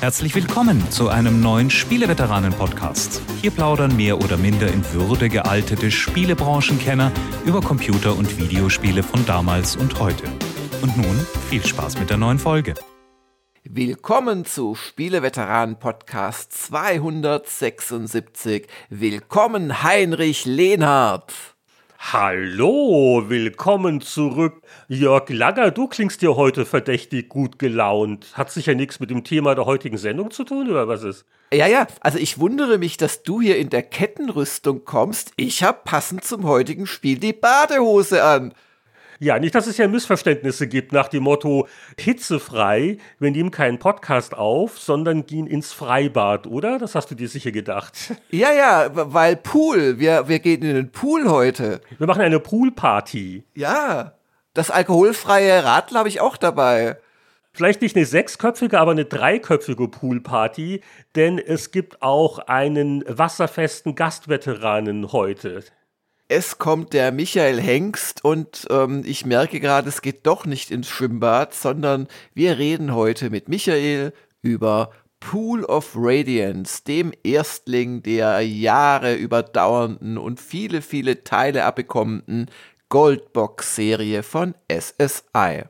Herzlich 0.00 0.34
willkommen 0.34 0.90
zu 0.90 1.08
einem 1.08 1.40
neuen 1.40 1.70
Spieleveteranen-Podcast. 1.70 3.22
Hier 3.40 3.50
plaudern 3.50 3.96
mehr 3.96 4.18
oder 4.18 4.36
minder 4.36 4.68
in 4.68 4.84
Würde 4.92 5.30
gealtete 5.30 5.90
Spielebranchenkenner 5.90 7.10
über 7.46 7.62
Computer- 7.62 8.14
und 8.14 8.38
Videospiele 8.38 9.02
von 9.02 9.24
damals 9.24 9.74
und 9.74 9.98
heute. 9.98 10.24
Und 10.82 10.98
nun 10.98 11.26
viel 11.48 11.64
Spaß 11.64 11.98
mit 11.98 12.10
der 12.10 12.18
neuen 12.18 12.38
Folge. 12.38 12.74
Willkommen 13.64 14.44
zu 14.44 14.74
Spieleveteranen 14.74 15.78
Podcast 15.78 16.52
276. 16.52 18.66
Willkommen 18.90 19.82
Heinrich 19.82 20.44
Lehnhardt. 20.44 21.55
Hallo, 22.12 23.24
willkommen 23.26 24.00
zurück. 24.00 24.62
Jörg 24.86 25.28
Langer, 25.28 25.72
du 25.72 25.88
klingst 25.88 26.22
dir 26.22 26.36
heute 26.36 26.64
verdächtig 26.64 27.28
gut 27.28 27.58
gelaunt. 27.58 28.28
Hat 28.34 28.52
sicher 28.52 28.76
nichts 28.76 29.00
mit 29.00 29.10
dem 29.10 29.24
Thema 29.24 29.56
der 29.56 29.66
heutigen 29.66 29.98
Sendung 29.98 30.30
zu 30.30 30.44
tun, 30.44 30.70
oder 30.70 30.86
was 30.86 31.02
ist? 31.02 31.24
Ja, 31.52 31.66
ja, 31.66 31.88
also 32.00 32.18
ich 32.18 32.38
wundere 32.38 32.78
mich, 32.78 32.96
dass 32.96 33.24
du 33.24 33.40
hier 33.40 33.58
in 33.58 33.70
der 33.70 33.82
Kettenrüstung 33.82 34.84
kommst. 34.84 35.32
Ich 35.36 35.64
habe 35.64 35.80
passend 35.84 36.22
zum 36.22 36.44
heutigen 36.44 36.86
Spiel 36.86 37.18
die 37.18 37.32
Badehose 37.32 38.22
an. 38.22 38.54
Ja, 39.18 39.38
nicht, 39.38 39.54
dass 39.54 39.66
es 39.66 39.78
ja 39.78 39.88
Missverständnisse 39.88 40.66
gibt 40.68 40.92
nach 40.92 41.08
dem 41.08 41.22
Motto 41.22 41.66
hitzefrei, 41.98 42.98
wir 43.18 43.30
nehmen 43.30 43.50
keinen 43.50 43.78
Podcast 43.78 44.34
auf, 44.34 44.78
sondern 44.78 45.26
gehen 45.26 45.46
ins 45.46 45.72
Freibad, 45.72 46.46
oder? 46.46 46.78
Das 46.78 46.94
hast 46.94 47.10
du 47.10 47.14
dir 47.14 47.28
sicher 47.28 47.52
gedacht. 47.52 47.94
Ja, 48.30 48.52
ja, 48.52 48.90
weil 48.92 49.36
Pool, 49.36 49.98
wir, 49.98 50.28
wir 50.28 50.40
gehen 50.40 50.62
in 50.62 50.74
den 50.74 50.90
Pool 50.90 51.30
heute. 51.30 51.80
Wir 51.96 52.06
machen 52.06 52.20
eine 52.20 52.40
Poolparty. 52.40 53.44
Ja, 53.54 54.14
das 54.52 54.70
alkoholfreie 54.70 55.64
Radl 55.64 55.96
habe 55.96 56.08
ich 56.08 56.20
auch 56.20 56.36
dabei. 56.36 56.98
Vielleicht 57.52 57.80
nicht 57.80 57.96
eine 57.96 58.04
sechsköpfige, 58.04 58.78
aber 58.78 58.90
eine 58.90 59.06
dreiköpfige 59.06 59.88
Poolparty, 59.88 60.82
denn 61.14 61.38
es 61.38 61.70
gibt 61.70 62.02
auch 62.02 62.38
einen 62.38 63.02
wasserfesten 63.08 63.94
Gastveteranen 63.94 65.12
heute. 65.12 65.64
Es 66.28 66.58
kommt 66.58 66.92
der 66.92 67.12
Michael 67.12 67.60
Hengst 67.60 68.24
und 68.24 68.66
ähm, 68.68 69.02
ich 69.06 69.24
merke 69.26 69.60
gerade, 69.60 69.88
es 69.88 70.02
geht 70.02 70.26
doch 70.26 70.44
nicht 70.44 70.72
ins 70.72 70.88
Schwimmbad, 70.88 71.54
sondern 71.54 72.08
wir 72.34 72.58
reden 72.58 72.94
heute 72.94 73.30
mit 73.30 73.48
Michael 73.48 74.12
über 74.42 74.90
Pool 75.20 75.64
of 75.64 75.92
Radiance, 75.94 76.82
dem 76.82 77.12
Erstling 77.22 78.02
der 78.02 78.40
Jahre 78.40 79.14
überdauernden 79.14 80.18
und 80.18 80.40
viele, 80.40 80.82
viele 80.82 81.22
Teile 81.22 81.64
abbekommenden 81.64 82.50
Goldbox-Serie 82.88 84.24
von 84.24 84.54
SSI. 84.68 85.62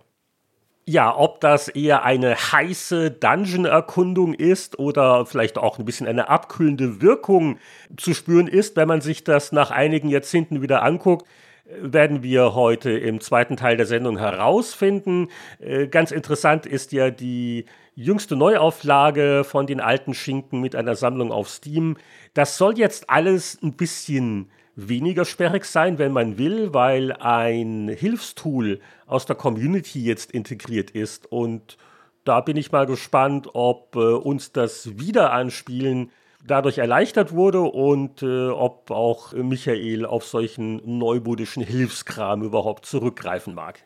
Ja, 0.89 1.17
ob 1.17 1.41
das 1.41 1.67
eher 1.67 2.05
eine 2.05 2.37
heiße 2.37 3.11
Dungeon-Erkundung 3.11 4.35
ist 4.35 4.79
oder 4.79 5.27
vielleicht 5.27 5.59
auch 5.59 5.81
ein 5.81 5.85
bisschen 5.85 6.07
eine 6.07 6.29
abkühlende 6.29 7.03
Wirkung 7.03 7.59
zu 7.97 8.15
spüren 8.15 8.47
ist, 8.47 8.77
wenn 8.77 8.87
man 8.87 9.01
sich 9.01 9.25
das 9.25 9.51
nach 9.51 9.73
einigen 9.73 10.09
Jahrzehnten 10.09 10.63
wieder 10.63 10.85
anguckt, 10.85 11.27
werden 11.65 12.23
wir 12.23 12.55
heute 12.55 12.93
im 12.93 13.21
zweiten 13.21 13.57
Teil 13.57 13.77
der 13.77 13.87
Sendung 13.87 14.17
herausfinden. 14.19 15.29
Äh, 15.59 15.89
ganz 15.89 16.13
interessant 16.13 16.67
ist 16.67 16.93
ja 16.93 17.11
die 17.11 17.65
jüngste 17.97 18.37
Neuauflage 18.37 19.43
von 19.43 19.67
den 19.67 19.81
alten 19.81 20.15
Schinken 20.15 20.61
mit 20.61 20.77
einer 20.77 20.95
Sammlung 20.95 21.33
auf 21.33 21.49
Steam. 21.49 21.97
Das 22.33 22.59
soll 22.59 22.79
jetzt 22.79 23.11
alles 23.11 23.59
ein 23.61 23.73
bisschen 23.73 24.53
weniger 24.77 25.25
sperrig 25.25 25.65
sein, 25.65 25.99
wenn 25.99 26.13
man 26.13 26.39
will, 26.39 26.73
weil 26.73 27.13
ein 27.13 27.89
Hilfstool 27.89 28.81
aus 29.07 29.27
der 29.27 29.35
Community 29.35 30.05
jetzt 30.05 30.31
integriert 30.31 30.91
ist. 30.91 31.31
Und 31.33 31.79
da 32.25 32.41
bin 32.41 32.57
ich 32.57 32.71
mal 32.71 32.87
gespannt, 32.87 33.49
ob 33.55 33.97
äh, 33.97 33.99
uns 33.99 34.53
das 34.53 34.99
Wiederanspielen 34.99 36.11
dadurch 36.47 36.79
erleichtert 36.79 37.33
wurde 37.33 37.63
und 37.63 38.23
äh, 38.23 38.49
ob 38.49 38.91
auch 38.91 39.33
Michael 39.33 40.05
auf 40.05 40.25
solchen 40.25 40.99
neubudischen 40.99 41.63
Hilfskram 41.63 42.43
überhaupt 42.43 42.87
zurückgreifen 42.87 43.55
mag. 43.55 43.83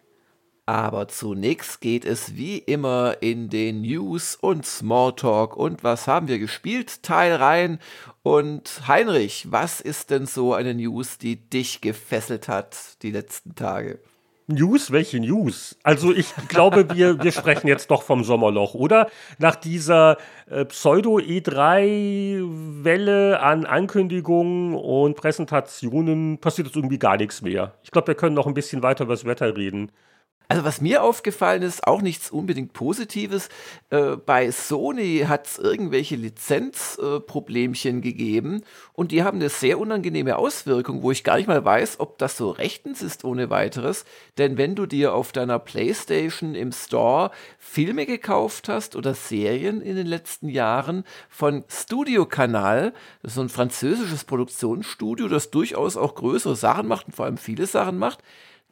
Aber 0.66 1.09
zunächst 1.09 1.81
geht 1.81 2.04
es 2.04 2.37
wie 2.37 2.59
immer 2.59 3.16
in 3.21 3.48
den 3.48 3.82
News 3.82 4.37
und 4.37 4.65
Smalltalk 4.65 5.56
und 5.56 5.82
was 5.82 6.06
haben 6.06 6.28
wir 6.28 6.38
gespielt? 6.38 7.03
Teil 7.03 7.34
rein. 7.34 7.81
Und 8.22 8.82
Heinrich, 8.87 9.50
was 9.50 9.81
ist 9.81 10.10
denn 10.10 10.26
so 10.26 10.54
eine 10.54 10.75
News, 10.75 11.19
die 11.19 11.37
dich 11.37 11.81
gefesselt 11.81 12.48
hat 12.48 13.03
die 13.03 13.10
letzten 13.10 13.54
Tage? 13.54 13.98
News? 14.50 14.91
Welche 14.91 15.21
News? 15.21 15.76
Also 15.82 16.12
ich 16.12 16.34
glaube, 16.48 16.94
wir, 16.94 17.22
wir 17.22 17.32
sprechen 17.32 17.69
jetzt 17.69 17.91
doch 17.91 18.03
vom 18.03 18.25
Sommerloch, 18.25 18.75
oder? 18.75 19.09
Nach 19.38 19.56
dieser 19.56 20.19
äh, 20.48 20.65
Pseudo-E3-Welle 20.65 23.41
an 23.41 23.65
Ankündigungen 23.65 24.75
und 24.75 25.16
Präsentationen 25.16 26.38
passiert 26.38 26.69
jetzt 26.69 26.77
irgendwie 26.77 26.98
gar 26.98 27.16
nichts 27.16 27.41
mehr. 27.42 27.72
Ich 27.82 27.91
glaube, 27.91 28.09
wir 28.09 28.15
können 28.15 28.34
noch 28.34 28.47
ein 28.47 28.54
bisschen 28.54 28.82
weiter 28.82 29.04
über 29.04 29.15
das 29.15 29.25
Wetter 29.25 29.56
reden. 29.56 29.91
Also 30.50 30.65
was 30.65 30.81
mir 30.81 31.05
aufgefallen 31.05 31.62
ist, 31.62 31.87
auch 31.87 32.03
nichts 32.03 32.28
unbedingt 32.28 32.72
Positives, 32.72 33.50
äh, 33.91 34.16
bei 34.16 34.50
Sony 34.50 35.27
hat 35.28 35.47
es 35.47 35.59
irgendwelche 35.59 36.16
Lizenzproblemchen 36.16 37.99
äh, 37.99 38.00
gegeben 38.00 38.65
und 38.93 39.12
die 39.12 39.22
haben 39.22 39.39
eine 39.39 39.49
sehr 39.49 39.78
unangenehme 39.78 40.37
Auswirkung, 40.37 41.05
wo 41.05 41.12
ich 41.12 41.22
gar 41.22 41.37
nicht 41.37 41.47
mal 41.47 41.65
weiß, 41.65 42.00
ob 42.00 42.19
das 42.19 42.37
so 42.37 42.50
rechtens 42.50 43.00
ist 43.00 43.22
ohne 43.22 43.49
weiteres. 43.49 44.05
Denn 44.39 44.59
wenn 44.59 44.75
du 44.75 44.87
dir 44.87 45.15
auf 45.15 45.31
deiner 45.31 45.60
Playstation 45.60 46.56
im 46.56 46.72
Store 46.72 47.31
Filme 47.60 48.05
gekauft 48.05 48.69
hast 48.69 48.97
oder 48.97 49.15
Serien 49.15 49.81
in 49.81 49.94
den 49.94 50.09
letzten 50.09 50.49
Jahren 50.49 51.05
von 51.28 51.62
Studio 51.69 52.27
Canal, 52.27 52.93
das 53.22 53.31
ist 53.31 53.34
so 53.37 53.43
ein 53.43 53.50
französisches 53.50 54.25
Produktionsstudio, 54.25 55.28
das 55.28 55.53
durchaus 55.53 55.97
auch 55.97 56.16
größere 56.16 56.56
Sachen 56.56 56.89
macht 56.89 57.06
und 57.06 57.15
vor 57.15 57.27
allem 57.27 57.39
viele 57.39 57.66
Sachen 57.66 57.99
macht, 57.99 58.19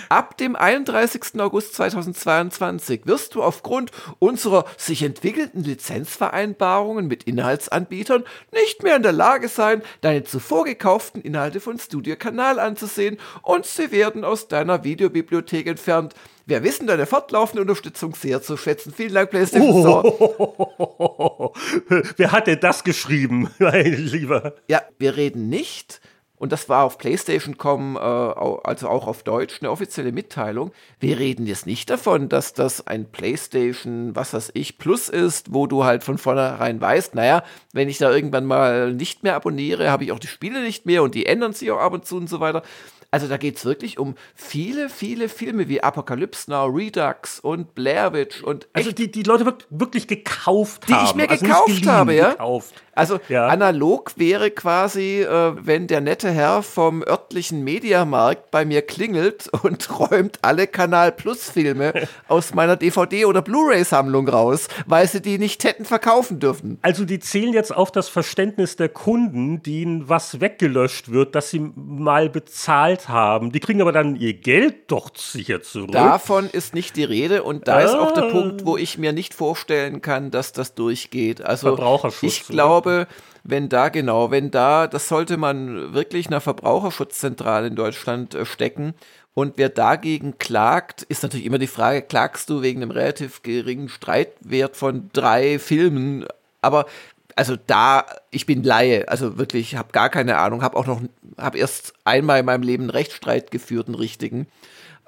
Ab 0.09 0.37
dem 0.37 0.55
31. 0.55 1.39
August 1.39 1.75
2022 1.75 3.01
wirst 3.05 3.35
du 3.35 3.43
aufgrund 3.43 3.91
unserer 4.19 4.65
sich 4.77 5.03
entwickelnden 5.03 5.63
Lizenzvereinbarungen 5.63 7.07
mit 7.07 7.23
Inhaltsanbietern 7.23 8.23
nicht 8.51 8.83
mehr 8.83 8.95
in 8.95 9.03
der 9.03 9.11
Lage 9.11 9.47
sein, 9.47 9.81
deine 10.01 10.23
zuvor 10.23 10.65
gekauften 10.65 11.21
Inhalte 11.21 11.59
von 11.59 11.79
Studio 11.79 12.15
Kanal 12.15 12.59
anzusehen 12.59 13.17
und 13.41 13.65
sie 13.65 13.91
werden 13.91 14.23
aus 14.23 14.47
deiner 14.47 14.83
Videobibliothek 14.83 15.67
entfernt. 15.67 16.15
Wir 16.47 16.63
wissen 16.63 16.87
deine 16.87 17.05
fortlaufende 17.05 17.61
Unterstützung 17.61 18.15
sehr 18.15 18.41
zu 18.41 18.55
schätzen. 18.55 18.93
Vielen 18.95 19.13
Dank, 19.13 19.31
PlayStation 19.31 19.85
oh. 19.85 21.53
Wer 22.15 22.31
hat 22.31 22.47
denn 22.47 22.61
das 22.61 22.85
geschrieben, 22.85 23.49
mein 23.59 23.93
Lieber? 23.93 24.55
Ja, 24.69 24.81
wir 24.97 25.17
reden 25.17 25.49
nicht 25.49 25.99
und 26.39 26.51
das 26.51 26.69
war 26.69 26.83
auf 26.83 26.97
PlayStation.com, 26.97 27.95
äh, 27.95 27.99
also 27.99 28.89
auch 28.89 29.07
auf 29.07 29.23
Deutsch, 29.23 29.57
eine 29.59 29.71
offizielle 29.71 30.11
Mitteilung. 30.11 30.71
Wir 30.99 31.17
reden 31.17 31.47
jetzt 31.47 31.65
nicht 31.65 31.89
davon, 31.89 32.29
dass 32.29 32.53
das 32.53 32.85
ein 32.85 33.11
PlayStation, 33.11 34.15
was 34.15 34.33
weiß 34.33 34.51
ich, 34.53 34.77
Plus 34.77 35.09
ist, 35.09 35.53
wo 35.53 35.65
du 35.65 35.83
halt 35.83 36.03
von 36.03 36.17
vornherein 36.17 36.79
weißt, 36.79 37.15
naja, 37.15 37.43
wenn 37.73 37.89
ich 37.89 37.97
da 37.97 38.11
irgendwann 38.11 38.45
mal 38.45 38.93
nicht 38.93 39.23
mehr 39.23 39.35
abonniere, 39.35 39.89
habe 39.89 40.03
ich 40.03 40.11
auch 40.11 40.19
die 40.19 40.27
Spiele 40.27 40.61
nicht 40.61 40.85
mehr 40.85 41.01
und 41.01 41.15
die 41.15 41.25
ändern 41.25 41.53
sich 41.53 41.71
auch 41.71 41.79
ab 41.79 41.93
und 41.93 42.05
zu 42.05 42.17
und 42.17 42.29
so 42.29 42.39
weiter. 42.39 42.61
Also 43.17 43.29
da 43.29 43.37
geht 43.37 43.57
es 43.57 43.65
wirklich 43.65 43.97
um 43.97 44.13
viele, 44.35 44.89
viele 44.89 45.27
Filme 45.27 45.67
wie 45.67 45.81
Apocalypse 45.81 46.51
Now, 46.51 46.65
Redux 46.67 47.39
und 47.39 47.73
Blair 47.73 48.13
Witch 48.13 48.43
und 48.43 48.67
also 48.73 48.91
die 48.91 49.09
die 49.09 49.23
Leute 49.23 49.57
wirklich 49.71 50.07
gekauft 50.07 50.87
die 50.87 50.93
haben, 50.93 51.03
die 51.03 51.09
ich 51.09 51.15
mir 51.15 51.27
also 51.31 51.43
gekauft 51.43 51.87
habe, 51.87 52.13
ja. 52.13 52.29
Gekauft. 52.33 52.75
Also 52.97 53.19
ja. 53.29 53.47
analog 53.47 54.13
wäre 54.15 54.49
quasi, 54.49 55.21
äh, 55.21 55.53
wenn 55.59 55.85
der 55.85 56.01
nette 56.01 56.31
Herr 56.31 56.63
vom 56.63 57.03
örtlichen 57.03 57.63
Mediamarkt 57.63 58.49
bei 58.49 58.65
mir 58.65 58.81
klingelt 58.81 59.47
und 59.63 59.99
räumt 59.99 60.39
alle 60.41 60.65
Kanal 60.65 61.11
Plus 61.11 61.49
Filme 61.49 61.93
aus 62.27 62.55
meiner 62.55 62.75
DVD 62.75 63.25
oder 63.25 63.43
Blu-ray 63.43 63.83
Sammlung 63.83 64.27
raus, 64.27 64.67
weil 64.87 65.07
sie 65.07 65.21
die 65.21 65.37
nicht 65.37 65.63
hätten 65.63 65.85
verkaufen 65.85 66.39
dürfen. 66.39 66.79
Also 66.81 67.05
die 67.05 67.19
zählen 67.19 67.53
jetzt 67.53 67.75
auf 67.75 67.91
das 67.91 68.09
Verständnis 68.09 68.75
der 68.75 68.89
Kunden, 68.89 69.61
denen 69.61 70.09
was 70.09 70.41
weggelöscht 70.41 71.11
wird, 71.11 71.35
das 71.35 71.51
sie 71.51 71.71
mal 71.75 72.29
bezahlt 72.29 73.06
haben. 73.07 73.51
Die 73.51 73.59
kriegen 73.59 73.81
aber 73.81 73.91
dann 73.91 74.15
ihr 74.15 74.33
Geld 74.33 74.91
doch 74.91 75.15
sicher 75.15 75.61
zurück. 75.61 75.91
Davon 75.91 76.49
ist 76.49 76.73
nicht 76.73 76.95
die 76.95 77.03
Rede 77.03 77.43
und 77.43 77.67
da 77.67 77.77
ah. 77.77 77.81
ist 77.81 77.95
auch 77.95 78.11
der 78.11 78.29
Punkt, 78.29 78.65
wo 78.65 78.77
ich 78.77 78.97
mir 78.97 79.13
nicht 79.13 79.33
vorstellen 79.33 80.01
kann, 80.01 80.31
dass 80.31 80.51
das 80.51 80.75
durchgeht. 80.75 81.41
Also 81.41 81.67
Verbraucherschutz, 81.67 82.23
ich 82.23 82.47
glaube 82.47 82.67
glaube, 82.67 83.07
wenn 83.43 83.69
da 83.69 83.89
genau, 83.89 84.31
wenn 84.31 84.51
da, 84.51 84.87
das 84.87 85.07
sollte 85.07 85.37
man 85.37 85.93
wirklich 85.93 86.27
einer 86.27 86.41
Verbraucherschutzzentrale 86.41 87.67
in 87.67 87.75
Deutschland 87.75 88.35
äh, 88.35 88.45
stecken 88.45 88.93
Und 89.33 89.53
wer 89.57 89.69
dagegen 89.69 90.37
klagt, 90.37 91.03
ist 91.03 91.23
natürlich 91.23 91.45
immer 91.45 91.59
die 91.59 91.67
Frage, 91.67 92.01
klagst 92.01 92.49
du 92.49 92.61
wegen 92.61 92.81
einem 92.81 92.91
relativ 92.91 93.43
geringen 93.43 93.89
Streitwert 93.89 94.75
von 94.75 95.09
drei 95.13 95.59
Filmen? 95.59 96.25
Aber 96.61 96.87
also 97.37 97.55
da, 97.67 98.05
ich 98.31 98.45
bin 98.45 98.63
Laie, 98.63 99.07
also 99.07 99.37
wirklich, 99.37 99.75
habe 99.75 99.91
gar 99.91 100.09
keine 100.09 100.37
Ahnung, 100.37 100.63
habe 100.63 100.75
auch 100.75 100.87
noch, 100.87 101.01
habe 101.37 101.59
erst 101.59 101.93
einmal 102.03 102.39
in 102.39 102.45
meinem 102.45 102.63
Leben 102.63 102.83
einen 102.83 102.89
Rechtsstreit 102.89 103.51
geführt, 103.51 103.87
einen 103.87 103.95
richtigen, 103.95 104.47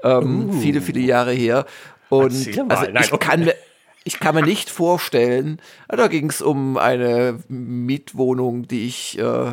ähm, 0.03 0.49
uh. 0.49 0.53
viele, 0.53 0.81
viele 0.81 0.99
Jahre 0.99 1.33
her. 1.33 1.65
Und 2.09 2.33
also 2.69 2.91
Nein, 2.91 2.97
ich 3.03 3.11
okay. 3.11 3.27
kann 3.27 3.39
mir, 3.45 3.55
ich 4.03 4.19
kann 4.19 4.35
mir 4.35 4.43
nicht 4.43 4.69
vorstellen, 4.69 5.59
da 5.87 6.07
ging 6.07 6.29
es 6.29 6.41
um 6.41 6.77
eine 6.77 7.39
Mietwohnung, 7.47 8.67
die 8.67 8.85
ich 8.85 9.17
äh, 9.17 9.51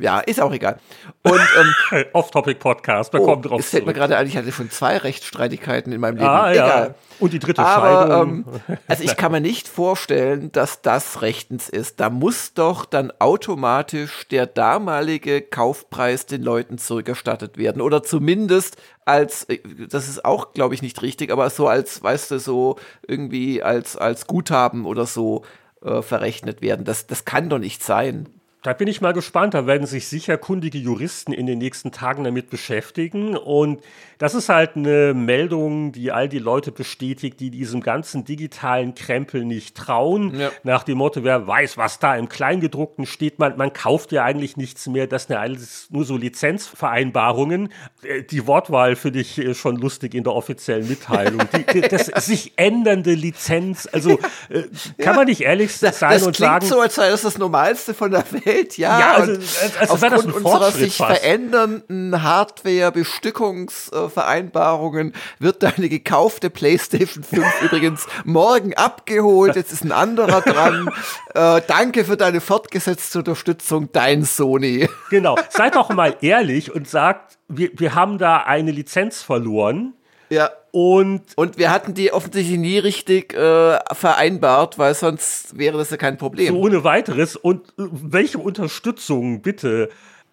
ja, 0.00 0.20
ist 0.20 0.40
auch 0.40 0.52
egal. 0.52 0.78
Und 1.22 1.40
ähm, 1.60 2.04
Off-Topic-Podcast, 2.14 3.12
wir 3.12 3.20
oh, 3.20 3.26
kommen 3.26 3.42
drauf. 3.42 3.60
Es 3.60 3.68
fällt 3.68 3.84
mir 3.84 3.92
gerade 3.92 4.16
ein, 4.16 4.26
ich 4.26 4.34
hatte 4.34 4.50
schon 4.50 4.70
zwei 4.70 4.96
Rechtsstreitigkeiten 4.96 5.92
in 5.92 6.00
meinem 6.00 6.16
Leben. 6.16 6.28
Ah, 6.28 6.50
egal. 6.50 6.86
Ja. 6.88 6.94
Und 7.18 7.34
die 7.34 7.38
dritte 7.38 7.62
Aber, 7.62 8.06
Scheidung. 8.06 8.44
Ähm, 8.68 8.78
also 8.88 9.04
ich 9.04 9.16
kann 9.18 9.32
mir 9.32 9.42
nicht 9.42 9.68
vorstellen, 9.68 10.50
dass 10.52 10.80
das 10.80 11.20
rechtens 11.20 11.68
ist. 11.68 12.00
Da 12.00 12.08
muss 12.08 12.54
doch 12.54 12.86
dann 12.86 13.12
automatisch 13.18 14.26
der 14.28 14.46
damalige 14.46 15.42
Kaufpreis 15.42 16.24
den 16.24 16.42
Leuten 16.42 16.78
zurückerstattet 16.78 17.58
werden. 17.58 17.82
Oder 17.82 18.02
zumindest 18.02 18.78
als, 19.04 19.44
äh, 19.44 19.58
das 19.90 20.08
ist 20.08 20.24
auch, 20.24 20.54
glaube 20.54 20.74
ich, 20.74 20.80
nicht 20.80 21.02
richtig, 21.02 21.30
aber 21.30 21.50
so 21.50 21.68
als, 21.68 22.02
weißt 22.02 22.30
du, 22.30 22.38
so 22.38 22.76
irgendwie 23.06 23.62
als, 23.62 23.98
als 23.98 24.26
Guthaben 24.26 24.86
oder 24.86 25.04
so 25.04 25.44
äh, 25.82 26.00
verrechnet 26.00 26.62
werden. 26.62 26.86
Das, 26.86 27.06
das 27.06 27.26
kann 27.26 27.50
doch 27.50 27.58
nicht 27.58 27.82
sein. 27.82 28.28
Da 28.66 28.72
bin 28.72 28.88
ich 28.88 29.00
mal 29.00 29.12
gespannt. 29.12 29.54
Da 29.54 29.68
werden 29.68 29.86
sich 29.86 30.08
sicher 30.08 30.36
kundige 30.38 30.78
Juristen 30.78 31.32
in 31.32 31.46
den 31.46 31.58
nächsten 31.58 31.92
Tagen 31.92 32.24
damit 32.24 32.50
beschäftigen. 32.50 33.36
Und 33.36 33.80
das 34.18 34.34
ist 34.34 34.48
halt 34.48 34.74
eine 34.74 35.14
Meldung, 35.14 35.92
die 35.92 36.10
all 36.10 36.28
die 36.28 36.40
Leute 36.40 36.72
bestätigt, 36.72 37.38
die 37.38 37.50
diesem 37.50 37.80
ganzen 37.80 38.24
digitalen 38.24 38.96
Krempel 38.96 39.44
nicht 39.44 39.76
trauen. 39.76 40.36
Ja. 40.36 40.50
Nach 40.64 40.82
dem 40.82 40.98
Motto, 40.98 41.22
wer 41.22 41.46
weiß, 41.46 41.76
was 41.76 42.00
da 42.00 42.16
im 42.16 42.28
Kleingedruckten 42.28 43.06
steht. 43.06 43.38
Man, 43.38 43.56
man 43.56 43.72
kauft 43.72 44.10
ja 44.10 44.24
eigentlich 44.24 44.56
nichts 44.56 44.88
mehr. 44.88 45.06
Das 45.06 45.28
sind 45.28 45.34
ja 45.34 45.40
alles 45.42 45.86
nur 45.90 46.04
so 46.04 46.16
Lizenzvereinbarungen. 46.16 47.68
Äh, 48.02 48.24
die 48.24 48.48
Wortwahl 48.48 48.96
finde 48.96 49.20
ich 49.20 49.38
äh, 49.38 49.54
schon 49.54 49.76
lustig 49.76 50.12
in 50.12 50.24
der 50.24 50.32
offiziellen 50.32 50.88
Mitteilung. 50.88 51.42
Die, 51.72 51.82
das 51.82 52.06
sich 52.26 52.54
ändernde 52.56 53.14
Lizenz. 53.14 53.88
Also 53.92 54.18
äh, 54.48 54.62
kann 54.98 55.12
ja. 55.12 55.12
man 55.12 55.26
nicht 55.26 55.42
ehrlich 55.42 55.72
sein 55.72 55.90
das, 55.90 56.00
das 56.00 56.26
und 56.26 56.36
sagen. 56.36 56.66
so, 56.66 56.80
als 56.80 56.96
sei 56.96 57.10
das 57.10 57.22
das 57.22 57.38
Normalste 57.38 57.94
von 57.94 58.10
der 58.10 58.24
Welt. 58.32 58.55
Welt, 58.56 58.78
ja. 58.78 59.00
ja 59.00 59.14
also, 59.14 59.32
also 59.78 59.94
aufgrund 59.94 60.34
unserer 60.34 60.70
sich 60.70 60.96
fast. 60.96 61.20
verändernden 61.20 62.22
Hardware-Bestückungsvereinbarungen 62.22 65.12
wird 65.38 65.62
deine 65.62 65.88
gekaufte 65.88 66.50
PlayStation 66.50 67.24
5 67.24 67.44
übrigens 67.62 68.06
morgen 68.24 68.74
abgeholt. 68.74 69.56
Jetzt 69.56 69.72
ist 69.72 69.84
ein 69.84 69.92
anderer 69.92 70.40
dran. 70.40 70.90
äh, 71.34 71.60
danke 71.66 72.04
für 72.04 72.16
deine 72.16 72.40
fortgesetzte 72.40 73.18
Unterstützung, 73.20 73.90
dein 73.92 74.24
Sony. 74.24 74.88
Genau. 75.10 75.36
Seid 75.50 75.76
doch 75.76 75.90
mal 75.90 76.16
ehrlich 76.20 76.74
und 76.74 76.88
sagt, 76.88 77.38
wir, 77.48 77.70
wir 77.74 77.94
haben 77.94 78.18
da 78.18 78.38
eine 78.38 78.72
Lizenz 78.72 79.22
verloren. 79.22 79.92
Ja. 80.30 80.50
Und, 80.72 81.22
und 81.36 81.56
wir 81.56 81.70
hatten 81.70 81.94
die 81.94 82.12
offensichtlich 82.12 82.58
nie 82.58 82.78
richtig 82.78 83.32
äh, 83.34 83.78
vereinbart, 83.92 84.78
weil 84.78 84.94
sonst 84.94 85.56
wäre 85.56 85.78
das 85.78 85.90
ja 85.90 85.96
kein 85.96 86.18
Problem. 86.18 86.54
So 86.54 86.60
ohne 86.60 86.84
weiteres. 86.84 87.36
Und 87.36 87.68
äh, 87.78 87.84
welche 87.90 88.38
Unterstützung 88.38 89.40
bitte? 89.40 89.88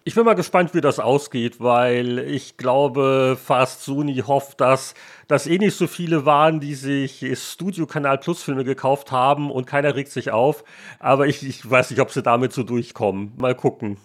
Ich 0.06 0.14
bin 0.14 0.26
mal 0.26 0.34
gespannt, 0.34 0.74
wie 0.74 0.82
das 0.82 0.98
ausgeht, 0.98 1.60
weil 1.60 2.18
ich 2.18 2.58
glaube, 2.58 3.38
fast 3.42 3.84
Sony 3.84 4.16
hofft, 4.26 4.60
dass 4.60 4.94
das 5.28 5.46
eh 5.46 5.56
nicht 5.56 5.78
so 5.78 5.86
viele 5.86 6.26
waren, 6.26 6.60
die 6.60 6.74
sich 6.74 7.24
Studio 7.40 7.86
Kanal 7.86 8.18
Plus 8.18 8.42
Filme 8.42 8.64
gekauft 8.64 9.12
haben 9.12 9.50
und 9.50 9.66
keiner 9.66 9.94
regt 9.94 10.12
sich 10.12 10.30
auf. 10.30 10.62
Aber 10.98 11.26
ich, 11.26 11.42
ich 11.42 11.70
weiß 11.70 11.88
nicht, 11.88 12.00
ob 12.00 12.10
sie 12.10 12.22
damit 12.22 12.52
so 12.52 12.64
durchkommen. 12.64 13.32
Mal 13.38 13.54
gucken. 13.54 13.96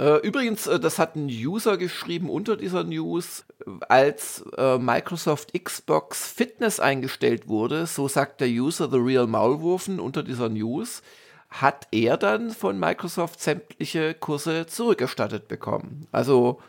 Äh, 0.00 0.26
übrigens, 0.26 0.66
äh, 0.66 0.80
das 0.80 0.98
hat 0.98 1.14
ein 1.14 1.26
User 1.26 1.76
geschrieben 1.76 2.30
unter 2.30 2.56
dieser 2.56 2.84
News, 2.84 3.44
als 3.86 4.42
äh, 4.56 4.78
Microsoft 4.78 5.52
Xbox 5.52 6.26
Fitness 6.26 6.80
eingestellt 6.80 7.48
wurde, 7.48 7.84
so 7.86 8.08
sagt 8.08 8.40
der 8.40 8.48
User 8.48 8.88
The 8.90 8.96
Real 8.96 9.26
Maulwurfen 9.26 10.00
unter 10.00 10.22
dieser 10.22 10.48
News, 10.48 11.02
hat 11.50 11.86
er 11.90 12.16
dann 12.16 12.50
von 12.50 12.78
Microsoft 12.78 13.42
sämtliche 13.42 14.14
Kurse 14.14 14.66
zurückerstattet 14.66 15.48
bekommen. 15.48 16.06
Also 16.12 16.60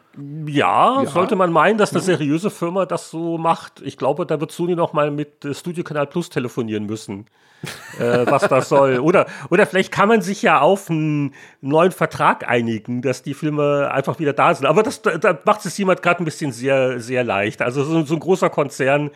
ja, 0.46 1.04
ja, 1.04 1.10
sollte 1.10 1.36
man 1.36 1.52
meinen, 1.52 1.78
dass 1.78 1.92
eine 1.92 2.02
seriöse 2.02 2.50
Firma 2.50 2.86
das 2.86 3.10
so 3.10 3.38
macht. 3.38 3.82
Ich 3.82 3.98
glaube, 3.98 4.26
da 4.26 4.40
wird 4.40 4.52
Sony 4.52 4.76
noch 4.76 4.94
mal 4.94 5.10
mit 5.12 5.48
Studio 5.52 5.84
Kanal 5.84 6.08
Plus 6.08 6.30
telefonieren 6.30 6.86
müssen, 6.86 7.28
äh, 7.98 8.26
was 8.26 8.48
das 8.48 8.68
soll. 8.68 9.00
Oder, 9.00 9.26
oder 9.50 9.66
vielleicht 9.66 9.92
kann 9.92 10.10
man 10.10 10.22
sich 10.22 10.42
ja 10.42 10.60
auf 10.60 10.90
einen 10.90 11.34
neuen 11.62 11.92
Vertrag 11.92 12.48
einigen, 12.48 13.02
dass 13.02 13.24
die 13.24 13.34
Filme 13.34 13.90
einfach 13.92 14.20
wieder 14.20 14.34
da 14.34 14.54
sind. 14.54 14.66
Aber 14.66 14.84
das, 14.84 15.02
da 15.02 15.40
macht 15.46 15.66
es 15.66 15.78
jemand 15.78 16.02
gerade 16.02 16.22
ein 16.22 16.26
bisschen 16.26 16.52
sehr, 16.52 17.00
sehr 17.00 17.24
leicht. 17.24 17.62
Also 17.62 17.84
so, 17.84 18.04
so 18.04 18.14
ein 18.16 18.20
großer 18.20 18.50
Konzern 18.50 19.12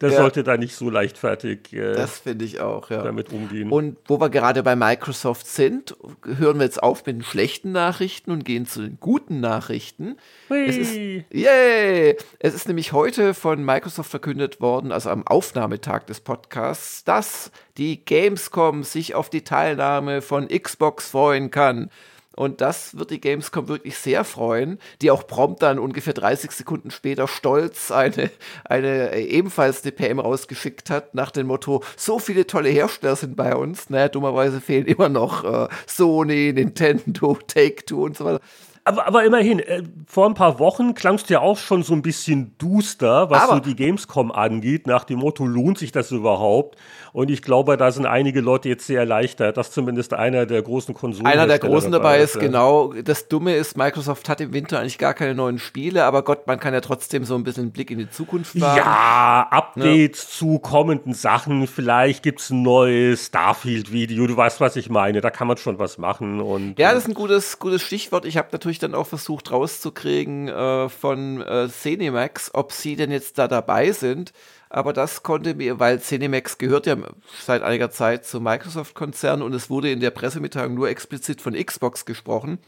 der 0.00 0.10
ja. 0.10 0.18
sollte 0.18 0.44
da 0.44 0.56
nicht 0.56 0.74
so 0.74 0.90
leichtfertig 0.90 1.72
äh, 1.72 1.94
das 1.94 2.18
finde 2.18 2.44
ich 2.44 2.60
auch, 2.60 2.90
ja. 2.90 3.02
damit 3.02 3.32
umgehen. 3.32 3.70
Und 3.70 3.96
wo 4.06 4.20
wir 4.20 4.30
gerade 4.30 4.62
bei 4.62 4.76
Microsoft 4.76 5.46
sind, 5.46 5.96
hören 6.24 6.58
wir 6.58 6.64
jetzt 6.64 6.82
auf 6.82 7.04
mit 7.06 7.16
den 7.16 7.22
schlechten 7.22 7.72
Nachrichten 7.72 8.30
und 8.30 8.44
gehen 8.44 8.66
zu 8.66 8.82
den 8.82 8.98
guten 9.00 9.40
Nachrichten. 9.40 10.16
Es 10.48 10.76
ist, 10.76 10.94
yay! 10.94 12.16
Es 12.38 12.54
ist 12.54 12.68
nämlich 12.68 12.92
heute 12.92 13.34
von 13.34 13.64
Microsoft 13.64 14.10
verkündet 14.10 14.60
worden, 14.60 14.92
also 14.92 15.10
am 15.10 15.26
Aufnahmetag 15.26 16.06
des 16.06 16.20
Podcasts, 16.20 17.04
dass 17.04 17.50
die 17.76 18.04
Gamescom 18.04 18.84
sich 18.84 19.14
auf 19.14 19.30
die 19.30 19.42
Teilnahme 19.42 20.22
von 20.22 20.48
Xbox 20.48 21.08
freuen 21.10 21.50
kann. 21.50 21.90
Und 22.38 22.60
das 22.60 22.96
wird 22.96 23.10
die 23.10 23.20
Gamescom 23.20 23.66
wirklich 23.66 23.98
sehr 23.98 24.22
freuen, 24.22 24.78
die 25.02 25.10
auch 25.10 25.26
prompt 25.26 25.60
dann 25.60 25.80
ungefähr 25.80 26.12
30 26.14 26.52
Sekunden 26.52 26.92
später 26.92 27.26
stolz 27.26 27.90
eine, 27.90 28.30
eine 28.64 29.10
äh, 29.10 29.24
ebenfalls 29.24 29.82
eine 29.82 29.90
PM 29.90 30.20
rausgeschickt 30.20 30.88
hat, 30.88 31.16
nach 31.16 31.32
dem 31.32 31.48
Motto, 31.48 31.82
so 31.96 32.20
viele 32.20 32.46
tolle 32.46 32.68
Hersteller 32.68 33.16
sind 33.16 33.34
bei 33.34 33.56
uns. 33.56 33.90
Naja, 33.90 34.08
dummerweise 34.08 34.60
fehlen 34.60 34.86
immer 34.86 35.08
noch 35.08 35.42
äh, 35.42 35.68
Sony, 35.88 36.52
Nintendo, 36.52 37.36
Take-Two 37.44 38.04
und 38.04 38.16
so 38.16 38.24
weiter. 38.24 38.40
Aber, 38.88 39.06
aber 39.06 39.24
immerhin, 39.24 39.58
äh, 39.58 39.82
vor 40.06 40.26
ein 40.26 40.32
paar 40.32 40.58
Wochen 40.58 40.94
klangst 40.94 41.28
du 41.28 41.34
ja 41.34 41.40
auch 41.40 41.58
schon 41.58 41.82
so 41.82 41.92
ein 41.92 42.00
bisschen 42.00 42.54
duster, 42.56 43.28
was 43.28 43.42
aber 43.42 43.54
so 43.56 43.60
die 43.60 43.76
Gamescom 43.76 44.32
angeht, 44.32 44.86
nach 44.86 45.04
dem 45.04 45.18
Motto, 45.18 45.44
lohnt 45.44 45.76
sich 45.76 45.92
das 45.92 46.10
überhaupt? 46.10 46.78
Und 47.12 47.30
ich 47.30 47.42
glaube, 47.42 47.76
da 47.76 47.90
sind 47.90 48.06
einige 48.06 48.40
Leute 48.40 48.68
jetzt 48.68 48.86
sehr 48.86 49.00
erleichtert, 49.00 49.56
dass 49.56 49.72
zumindest 49.72 50.14
einer 50.14 50.46
der 50.46 50.62
großen 50.62 50.94
Konsolen. 50.94 51.26
Einer 51.26 51.46
der 51.46 51.58
großen 51.58 51.90
dabei 51.90 52.20
ist, 52.20 52.36
ja. 52.36 52.40
genau. 52.40 52.92
Das 52.92 53.28
Dumme 53.28 53.56
ist, 53.56 53.76
Microsoft 53.76 54.28
hat 54.28 54.40
im 54.40 54.52
Winter 54.52 54.80
eigentlich 54.80 54.98
gar 54.98 55.14
keine 55.14 55.34
neuen 55.34 55.58
Spiele, 55.58 56.04
aber 56.04 56.22
Gott, 56.22 56.46
man 56.46 56.58
kann 56.58 56.74
ja 56.74 56.80
trotzdem 56.80 57.24
so 57.24 57.34
ein 57.34 57.44
bisschen 57.44 57.64
einen 57.64 57.72
Blick 57.72 57.90
in 57.90 57.98
die 57.98 58.10
Zukunft 58.10 58.58
wagen. 58.60 58.76
Ja, 58.76 59.48
Updates 59.50 60.22
ja. 60.22 60.38
zu 60.38 60.58
kommenden 60.58 61.12
Sachen. 61.12 61.66
Vielleicht 61.66 62.22
gibt 62.22 62.40
es 62.40 62.50
ein 62.50 62.62
neues 62.62 63.26
Starfield-Video. 63.26 64.26
Du 64.26 64.36
weißt, 64.36 64.60
was 64.60 64.76
ich 64.76 64.88
meine. 64.88 65.20
Da 65.20 65.30
kann 65.30 65.48
man 65.48 65.56
schon 65.56 65.78
was 65.78 65.98
machen. 65.98 66.40
Und, 66.40 66.78
ja, 66.78 66.92
das 66.92 67.04
ist 67.04 67.08
ein 67.08 67.14
gutes, 67.14 67.58
gutes 67.58 67.82
Stichwort. 67.82 68.24
Ich 68.24 68.36
habe 68.36 68.48
natürlich 68.52 68.77
dann 68.78 68.94
auch 68.94 69.06
versucht 69.06 69.50
rauszukriegen 69.50 70.48
äh, 70.48 70.88
von 70.88 71.42
äh, 71.42 71.68
Cinemax, 71.68 72.50
ob 72.54 72.72
sie 72.72 72.96
denn 72.96 73.10
jetzt 73.10 73.38
da 73.38 73.48
dabei 73.48 73.92
sind 73.92 74.32
aber 74.70 74.92
das 74.92 75.22
konnte 75.22 75.54
mir, 75.54 75.80
weil 75.80 76.00
Cinemax 76.00 76.58
gehört 76.58 76.86
ja 76.86 76.96
seit 77.44 77.62
einiger 77.62 77.90
Zeit 77.90 78.26
zum 78.26 78.44
Microsoft-Konzern 78.44 79.42
und 79.42 79.54
es 79.54 79.70
wurde 79.70 79.90
in 79.90 80.00
der 80.00 80.10
Pressemitteilung 80.10 80.74
nur 80.74 80.88
explizit 80.90 81.40
von 81.40 81.54
Xbox 81.54 82.04
gesprochen. 82.04 82.58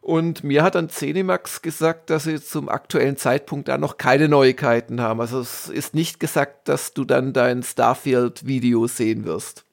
Und 0.00 0.44
mir 0.44 0.62
hat 0.62 0.74
dann 0.74 0.90
Cinemax 0.90 1.62
gesagt, 1.62 2.10
dass 2.10 2.24
sie 2.24 2.40
zum 2.40 2.68
aktuellen 2.68 3.16
Zeitpunkt 3.16 3.68
da 3.68 3.78
noch 3.78 3.96
keine 3.96 4.28
Neuigkeiten 4.28 5.00
haben. 5.00 5.20
Also 5.20 5.40
es 5.40 5.68
ist 5.68 5.94
nicht 5.94 6.20
gesagt, 6.20 6.68
dass 6.68 6.92
du 6.92 7.04
dann 7.04 7.32
dein 7.32 7.62
Starfield-Video 7.62 8.86
sehen 8.86 9.24
wirst. 9.24 9.63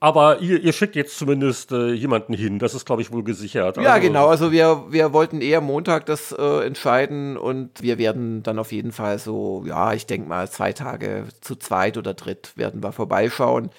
Aber 0.00 0.40
ihr, 0.40 0.62
ihr, 0.62 0.72
schickt 0.72 0.94
jetzt 0.94 1.18
zumindest 1.18 1.72
äh, 1.72 1.92
jemanden 1.92 2.32
hin. 2.32 2.60
Das 2.60 2.74
ist, 2.74 2.86
glaube 2.86 3.02
ich, 3.02 3.10
wohl 3.10 3.24
gesichert. 3.24 3.78
Also 3.78 3.80
ja, 3.88 3.98
genau. 3.98 4.28
Also 4.28 4.52
wir, 4.52 4.84
wir 4.90 5.12
wollten 5.12 5.40
eher 5.40 5.60
Montag 5.60 6.06
das 6.06 6.30
äh, 6.30 6.64
entscheiden 6.64 7.36
und 7.36 7.82
wir 7.82 7.98
werden 7.98 8.44
dann 8.44 8.60
auf 8.60 8.70
jeden 8.70 8.92
Fall 8.92 9.18
so, 9.18 9.64
ja, 9.66 9.92
ich 9.92 10.06
denke 10.06 10.28
mal, 10.28 10.48
zwei 10.48 10.72
Tage 10.72 11.24
zu 11.40 11.56
zweit 11.56 11.96
oder 11.96 12.14
dritt 12.14 12.52
werden 12.56 12.82
wir 12.82 12.92
vorbeischauen. 12.92 13.70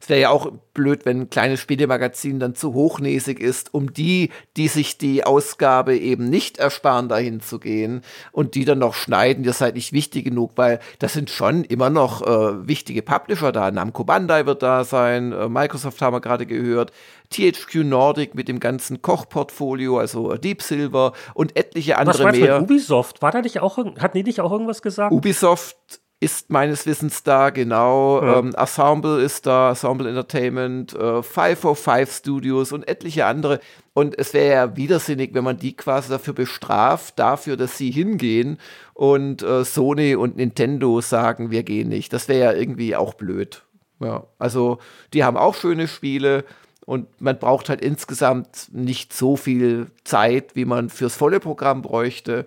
Es 0.00 0.08
wäre 0.08 0.20
ja 0.20 0.30
auch 0.30 0.50
blöd, 0.72 1.04
wenn 1.04 1.22
ein 1.22 1.30
kleines 1.30 1.60
Spielemagazin 1.60 2.40
dann 2.40 2.54
zu 2.54 2.72
hochnäsig 2.72 3.38
ist, 3.38 3.74
um 3.74 3.92
die, 3.92 4.30
die 4.56 4.68
sich 4.68 4.96
die 4.96 5.24
Ausgabe 5.24 5.96
eben 5.96 6.30
nicht 6.30 6.58
ersparen, 6.58 7.08
dahin 7.08 7.40
zu 7.40 7.58
gehen 7.58 8.00
und 8.32 8.54
die 8.54 8.64
dann 8.64 8.78
noch 8.78 8.94
schneiden. 8.94 9.44
Ihr 9.44 9.52
seid 9.52 9.74
nicht 9.74 9.92
wichtig 9.92 10.24
genug, 10.24 10.52
weil 10.56 10.80
das 11.00 11.12
sind 11.12 11.28
schon 11.28 11.64
immer 11.64 11.90
noch 11.90 12.22
äh, 12.22 12.66
wichtige 12.66 13.02
Publisher 13.02 13.52
da. 13.52 13.70
Namco 13.70 14.04
Bandai 14.04 14.46
wird 14.46 14.62
da 14.62 14.84
sein, 14.84 15.32
äh, 15.32 15.48
Microsoft 15.50 16.00
haben 16.00 16.14
wir 16.14 16.20
gerade 16.20 16.46
gehört, 16.46 16.92
THQ 17.30 17.84
Nordic 17.84 18.34
mit 18.34 18.48
dem 18.48 18.58
ganzen 18.58 19.02
Kochportfolio, 19.02 19.98
also 19.98 20.34
Deep 20.34 20.62
Silver 20.62 21.12
und 21.34 21.56
etliche 21.56 21.98
andere 21.98 22.24
Was 22.24 22.36
mehr. 22.36 22.60
Mit 22.60 22.70
Ubisoft, 22.70 23.20
war 23.22 23.32
da 23.32 23.42
nicht 23.42 23.60
auch, 23.60 23.76
hat 23.76 24.14
die 24.14 24.22
nicht 24.22 24.40
auch 24.40 24.50
irgendwas 24.50 24.80
gesagt? 24.82 25.12
Ubisoft 25.12 25.99
ist 26.20 26.50
meines 26.50 26.84
Wissens 26.84 27.22
da, 27.22 27.48
genau. 27.48 28.22
Ja. 28.22 28.38
Ähm, 28.38 28.54
Ensemble 28.54 29.22
ist 29.22 29.46
da, 29.46 29.70
Ensemble 29.70 30.06
Entertainment, 30.06 30.94
äh, 30.94 31.22
505 31.22 32.14
Studios 32.14 32.72
und 32.72 32.86
etliche 32.86 33.24
andere. 33.24 33.58
Und 33.94 34.18
es 34.18 34.34
wäre 34.34 34.54
ja 34.54 34.76
widersinnig, 34.76 35.32
wenn 35.32 35.44
man 35.44 35.56
die 35.56 35.74
quasi 35.74 36.10
dafür 36.10 36.34
bestraft, 36.34 37.18
dafür, 37.18 37.56
dass 37.56 37.78
sie 37.78 37.90
hingehen 37.90 38.58
und 38.92 39.42
äh, 39.42 39.64
Sony 39.64 40.14
und 40.14 40.36
Nintendo 40.36 41.00
sagen, 41.00 41.50
wir 41.50 41.62
gehen 41.62 41.88
nicht. 41.88 42.12
Das 42.12 42.28
wäre 42.28 42.52
ja 42.52 42.52
irgendwie 42.52 42.94
auch 42.94 43.14
blöd. 43.14 43.62
Ja, 43.98 44.24
also 44.38 44.78
die 45.14 45.24
haben 45.24 45.38
auch 45.38 45.54
schöne 45.54 45.88
Spiele 45.88 46.44
und 46.84 47.20
man 47.20 47.38
braucht 47.38 47.70
halt 47.70 47.80
insgesamt 47.80 48.68
nicht 48.72 49.14
so 49.14 49.36
viel 49.36 49.86
Zeit, 50.04 50.54
wie 50.54 50.66
man 50.66 50.90
fürs 50.90 51.16
volle 51.16 51.40
Programm 51.40 51.80
bräuchte. 51.80 52.46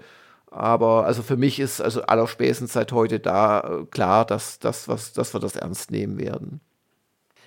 Aber 0.53 1.05
also 1.05 1.24
für 1.24 1.36
mich 1.36 1.60
ist 1.60 1.81
also 1.81 2.03
allerspätestens 2.03 2.74
seit 2.74 2.91
heute 2.91 3.19
da 3.19 3.60
äh, 3.60 3.86
klar, 3.86 4.24
dass, 4.24 4.60
dass, 4.60 4.88
was, 4.88 5.12
dass 5.12 5.33
wir 5.33 5.39
das 5.39 5.55
ernst 5.55 5.89
nehmen 5.89 6.19
werden. 6.19 6.62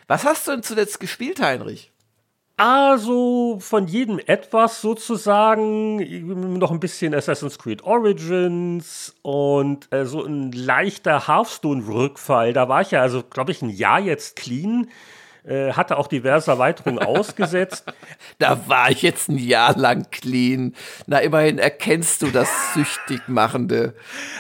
Was 0.09 0.25
hast 0.25 0.47
du 0.47 0.53
denn 0.53 0.63
zuletzt 0.65 0.99
gespielt, 0.99 1.41
Heinrich? 1.41 1.93
Also 2.57 3.59
von 3.61 3.87
jedem 3.87 4.19
etwas 4.19 4.81
sozusagen, 4.81 6.59
noch 6.59 6.71
ein 6.71 6.81
bisschen 6.81 7.15
Assassin's 7.15 7.59
Creed 7.59 7.85
Origins 7.85 9.15
und 9.23 9.93
äh, 9.93 10.05
so 10.07 10.25
ein 10.25 10.51
leichter 10.53 11.29
Hearthstone-Rückfall. 11.29 12.55
Da 12.55 12.69
war 12.69 12.81
ich 12.81 12.93
ja 12.93 13.03
also, 13.03 13.23
glaube 13.23 13.53
ich, 13.53 13.63
ein 13.63 13.69
Jahr 13.69 14.01
jetzt 14.01 14.37
clean. 14.37 14.89
Äh, 15.47 15.75
hatte 15.75 15.97
auch 15.97 16.09
diverse 16.09 16.51
Erweiterungen 16.51 16.99
ausgesetzt. 17.07 17.85
Da 18.39 18.69
war 18.69 18.91
ich 18.91 19.03
jetzt 19.03 19.29
ein 19.29 19.39
Jahr 19.39 19.77
lang 19.77 20.11
clean. 20.11 20.75
Na, 21.07 21.19
immerhin 21.19 21.59
erkennst 21.59 22.23
du 22.23 22.33
das 22.33 22.75
süchtig 22.75 23.29
machende. 23.29 23.95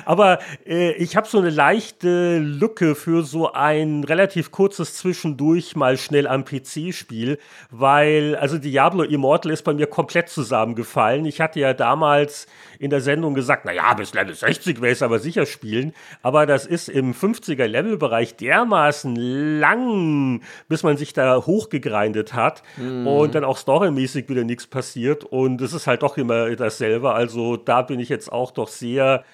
Aber 0.04 0.40
äh, 0.66 0.92
ich 0.94 1.14
habe 1.14 1.28
so 1.28 1.38
eine 1.38 1.50
leichte 1.50 2.38
Lücke 2.38 2.96
für 2.96 3.22
so 3.22 3.52
ein 3.52 4.02
relativ 4.02 4.50
kurzes 4.50 4.96
Zwischendurch 4.96 5.76
mal 5.76 5.96
schnell 5.96 6.26
am 6.26 6.44
PC-Spiel, 6.44 7.38
weil 7.70 8.34
also 8.34 8.58
Diablo 8.58 9.04
Immortal 9.04 9.52
ist 9.52 9.62
bei 9.62 9.75
mir 9.75 9.86
komplett 9.86 10.28
zusammengefallen. 10.28 11.25
Ich 11.25 11.40
hatte 11.40 11.60
ja 11.60 11.72
damals 11.72 12.48
in 12.78 12.90
der 12.90 13.00
Sendung 13.00 13.34
gesagt, 13.34 13.64
naja, 13.64 13.94
bis 13.94 14.12
Level 14.12 14.34
60 14.34 14.80
wäre 14.80 14.92
es 14.92 15.02
aber 15.02 15.18
sicher 15.18 15.46
spielen. 15.46 15.94
Aber 16.22 16.46
das 16.46 16.66
ist 16.66 16.88
im 16.88 17.14
50er-Level-Bereich 17.14 18.36
dermaßen 18.36 19.14
lang, 19.16 20.42
bis 20.68 20.82
man 20.82 20.95
sich 20.96 21.12
da 21.12 21.44
hochgegrindet 21.44 22.34
hat 22.34 22.62
mhm. 22.76 23.06
und 23.06 23.34
dann 23.34 23.44
auch 23.44 23.56
storymäßig 23.56 24.28
wieder 24.28 24.44
nichts 24.44 24.66
passiert. 24.66 25.24
Und 25.24 25.60
es 25.60 25.72
ist 25.72 25.86
halt 25.86 26.02
doch 26.02 26.16
immer 26.16 26.54
dasselbe. 26.56 27.12
Also 27.12 27.56
da 27.56 27.82
bin 27.82 28.00
ich 28.00 28.08
jetzt 28.08 28.30
auch 28.30 28.50
doch 28.50 28.68
sehr 28.68 29.24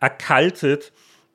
erkaltet. 0.00 0.92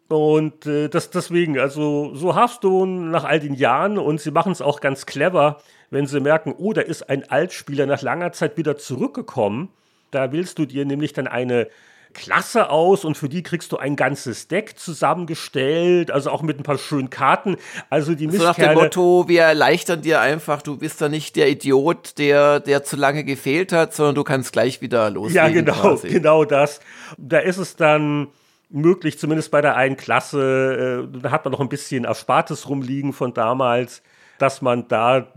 Und 0.10 0.66
äh, 0.66 0.90
das 0.90 1.10
deswegen, 1.10 1.58
also 1.58 2.14
so 2.14 2.36
Hearthstone 2.36 3.10
nach 3.10 3.24
all 3.24 3.40
den 3.40 3.54
Jahren 3.54 3.98
und 3.98 4.20
sie 4.20 4.32
machen 4.32 4.52
es 4.52 4.62
auch 4.62 4.80
ganz 4.80 5.06
clever, 5.06 5.62
wenn 5.90 6.08
sie 6.08 6.20
merken, 6.20 6.54
oh, 6.58 6.74
da 6.74 6.82
ist 6.82 7.10
ein 7.10 7.30
Altspieler 7.30 7.86
nach 7.86 8.02
langer 8.02 8.32
Zeit 8.32 8.58
wieder 8.58 8.78
zurückgekommen. 8.78 9.70
Da 10.12 10.32
willst 10.32 10.60
du 10.60 10.66
dir 10.66 10.86
nämlich 10.86 11.14
dann 11.14 11.28
eine 11.28 11.68
Klasse 12.14 12.70
aus 12.70 13.06
und 13.06 13.18
für 13.18 13.30
die 13.30 13.44
kriegst 13.44 13.72
du 13.72 13.78
ein 13.78 13.96
ganzes 13.96 14.48
Deck 14.48 14.78
zusammengestellt, 14.78 16.12
also 16.12 16.30
auch 16.30 16.42
mit 16.42 16.60
ein 16.60 16.64
paar 16.64 16.78
schönen 16.78 17.10
Karten. 17.10 17.58
Also 17.90 18.16
die 18.16 18.30
So 18.30 18.44
nach 18.44 18.56
dem 18.56 18.74
Motto, 18.74 19.28
wir 19.28 19.44
erleichtern 19.44 20.02
dir 20.02 20.22
einfach, 20.22 20.62
du 20.62 20.78
bist 20.78 21.02
da 21.02 21.10
nicht 21.10 21.36
der 21.36 21.50
Idiot, 21.50 22.18
der, 22.18 22.60
der 22.60 22.84
zu 22.84 22.96
lange 22.96 23.24
gefehlt 23.24 23.72
hat, 23.72 23.94
sondern 23.94 24.16
du 24.16 24.24
kannst 24.24 24.54
gleich 24.54 24.82
wieder 24.82 25.10
loslegen. 25.10 25.36
Ja, 25.36 25.50
genau, 25.50 25.74
quasi. 25.74 26.08
genau 26.08 26.46
das. 26.46 26.80
Da 27.18 27.40
ist 27.40 27.58
es 27.58 27.76
dann 27.76 28.28
möglich, 28.70 29.20
zumindest 29.20 29.52
bei 29.52 29.62
der 29.62 29.76
einen 29.76 29.98
Klasse, 29.98 31.08
äh, 31.14 31.20
da 31.22 31.32
hat 31.32 31.46
man 31.46 31.52
noch 31.52 31.60
ein 31.60 31.70
bisschen 31.70 32.06
Erspartes 32.06 32.68
rumliegen 32.68 33.14
von 33.14 33.34
damals, 33.34 34.02
dass 34.44 34.62
man 34.62 34.88
da 34.90 35.32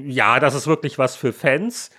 ja, 0.05 0.41
das 0.41 0.55
ist 0.55 0.67
wirklich 0.67 0.99
was 0.99 1.17
für 1.17 1.35
Fans. 1.35 1.91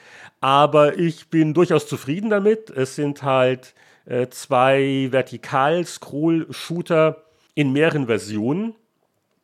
Aber 0.42 0.98
ich 0.98 1.30
bin 1.30 1.54
durchaus 1.54 1.86
zufrieden 1.86 2.32
damit. 2.32 2.72
Es 2.72 2.96
sind 2.96 3.22
halt 3.22 3.76
äh, 4.06 4.28
zwei 4.30 5.10
Vertikal-Scroll-Shooter 5.12 7.18
in 7.54 7.74
mehreren 7.74 8.08
Versionen. 8.08 8.74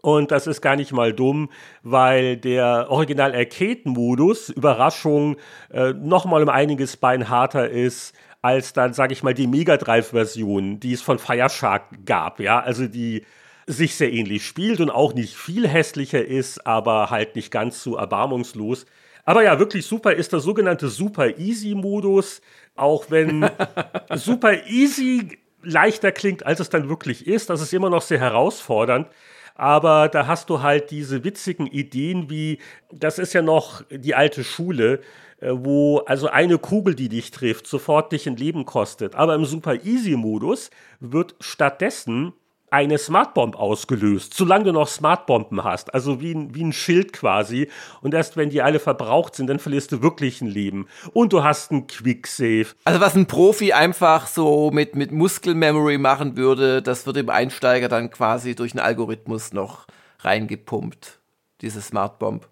Und 0.06 0.30
das 0.30 0.46
ist 0.46 0.62
gar 0.62 0.76
nicht 0.76 0.92
mal 0.92 1.14
dumm, 1.14 1.50
weil 1.82 2.38
der 2.38 2.92
Original 2.92 3.34
Arcade-Modus, 3.34 4.50
Überraschung, 4.50 5.36
äh, 5.74 5.94
nochmal 5.94 6.44
um 6.44 6.50
einiges 6.50 6.96
beinharter 6.96 7.72
ist 7.72 8.14
als 8.44 8.74
dann, 8.74 8.94
sage 8.94 9.14
ich 9.14 9.24
mal, 9.24 9.34
die 9.34 9.48
Mega 9.48 9.78
Drive-Version, 9.78 10.80
die 10.80 10.94
es 10.94 11.02
von 11.02 11.18
Fireshark 11.18 12.06
gab. 12.06 12.40
Ja, 12.40 12.60
also 12.60 12.86
die 12.86 13.24
sich 13.66 13.96
sehr 13.96 14.14
ähnlich 14.14 14.46
spielt 14.46 14.80
und 14.80 14.92
auch 14.92 15.16
nicht 15.16 15.36
viel 15.36 15.68
hässlicher 15.68 16.24
ist, 16.24 16.68
aber 16.68 17.10
halt 17.10 17.36
nicht 17.36 17.50
ganz 17.50 17.82
so 17.82 17.96
erbarmungslos. 17.96 18.86
Aber 19.24 19.42
ja, 19.42 19.58
wirklich 19.58 19.88
super 19.88 20.14
ist 20.14 20.34
der 20.34 20.40
sogenannte 20.40 20.90
Super 20.90 21.40
Easy 21.40 21.74
Modus, 21.74 22.42
auch 22.76 23.06
wenn 23.10 23.50
Super 24.14 24.68
Easy 24.68 25.40
leichter 25.64 26.12
klingt, 26.12 26.46
als 26.46 26.60
es 26.60 26.70
dann 26.70 26.90
wirklich 26.90 27.26
ist. 27.26 27.50
Das 27.50 27.60
ist 27.60 27.74
immer 27.74 27.90
noch 27.90 28.04
sehr 28.04 28.20
herausfordernd. 28.20 29.08
Aber 29.56 30.10
da 30.10 30.28
hast 30.28 30.50
du 30.50 30.62
halt 30.62 30.92
diese 30.92 31.24
witzigen 31.24 31.66
Ideen 31.66 32.30
wie, 32.30 32.60
das 32.92 33.20
ist 33.20 33.34
ja 33.34 33.42
noch 33.42 33.84
die 33.90 34.14
alte 34.14 34.44
Schule, 34.44 35.00
äh, 35.40 35.52
wo 35.52 36.00
also 36.00 36.28
eine 36.28 36.58
Kugel, 36.58 36.94
die 36.94 37.10
dich 37.10 37.32
trifft, 37.32 37.66
sofort 37.66 38.12
dich 38.12 38.28
ein 38.28 38.36
Leben 38.36 38.66
kostet. 38.66 39.16
Aber 39.16 39.34
im 39.34 39.46
Super 39.46 39.84
Easy 39.86 40.18
Modus 40.18 40.70
wird 41.00 41.36
stattdessen 41.40 42.34
eine 42.70 42.98
Smartbomb 42.98 43.56
ausgelöst, 43.56 44.34
solange 44.34 44.66
du 44.66 44.72
noch 44.72 44.88
Smartbomben 44.88 45.64
hast. 45.64 45.94
Also 45.94 46.20
wie 46.20 46.34
ein, 46.34 46.56
wie 46.56 46.64
ein 46.64 46.74
Schild 46.74 47.14
quasi. 47.14 47.70
Und 48.02 48.14
erst 48.14 48.38
wenn 48.38 48.50
die 48.50 48.62
alle 48.62 48.80
verbraucht 48.80 49.36
sind, 49.36 49.48
dann 49.48 49.60
verlierst 49.60 49.92
du 49.92 50.02
wirklich 50.02 50.42
ein 50.42 50.48
Leben. 50.48 50.88
Und 51.14 51.32
du 51.32 51.44
hast 51.44 51.72
einen 51.72 51.88
Quicksave. 51.88 52.68
Also 52.84 53.00
was 53.00 53.16
ein 53.16 53.28
Profi 53.28 53.74
einfach 53.74 54.28
so 54.28 54.72
mit, 54.72 54.96
mit 54.96 55.12
Muskelmemory 55.12 55.98
machen 55.98 56.38
würde, 56.38 56.82
das 56.82 57.06
wird 57.06 57.18
dem 57.18 57.30
Einsteiger 57.30 57.88
dann 57.88 58.10
quasi 58.10 58.56
durch 58.56 58.74
einen 58.74 58.86
Algorithmus 58.86 59.54
noch 59.54 59.86
reingepumpt, 60.20 61.20
diese 61.62 61.82
Smartbomb. 61.82 62.48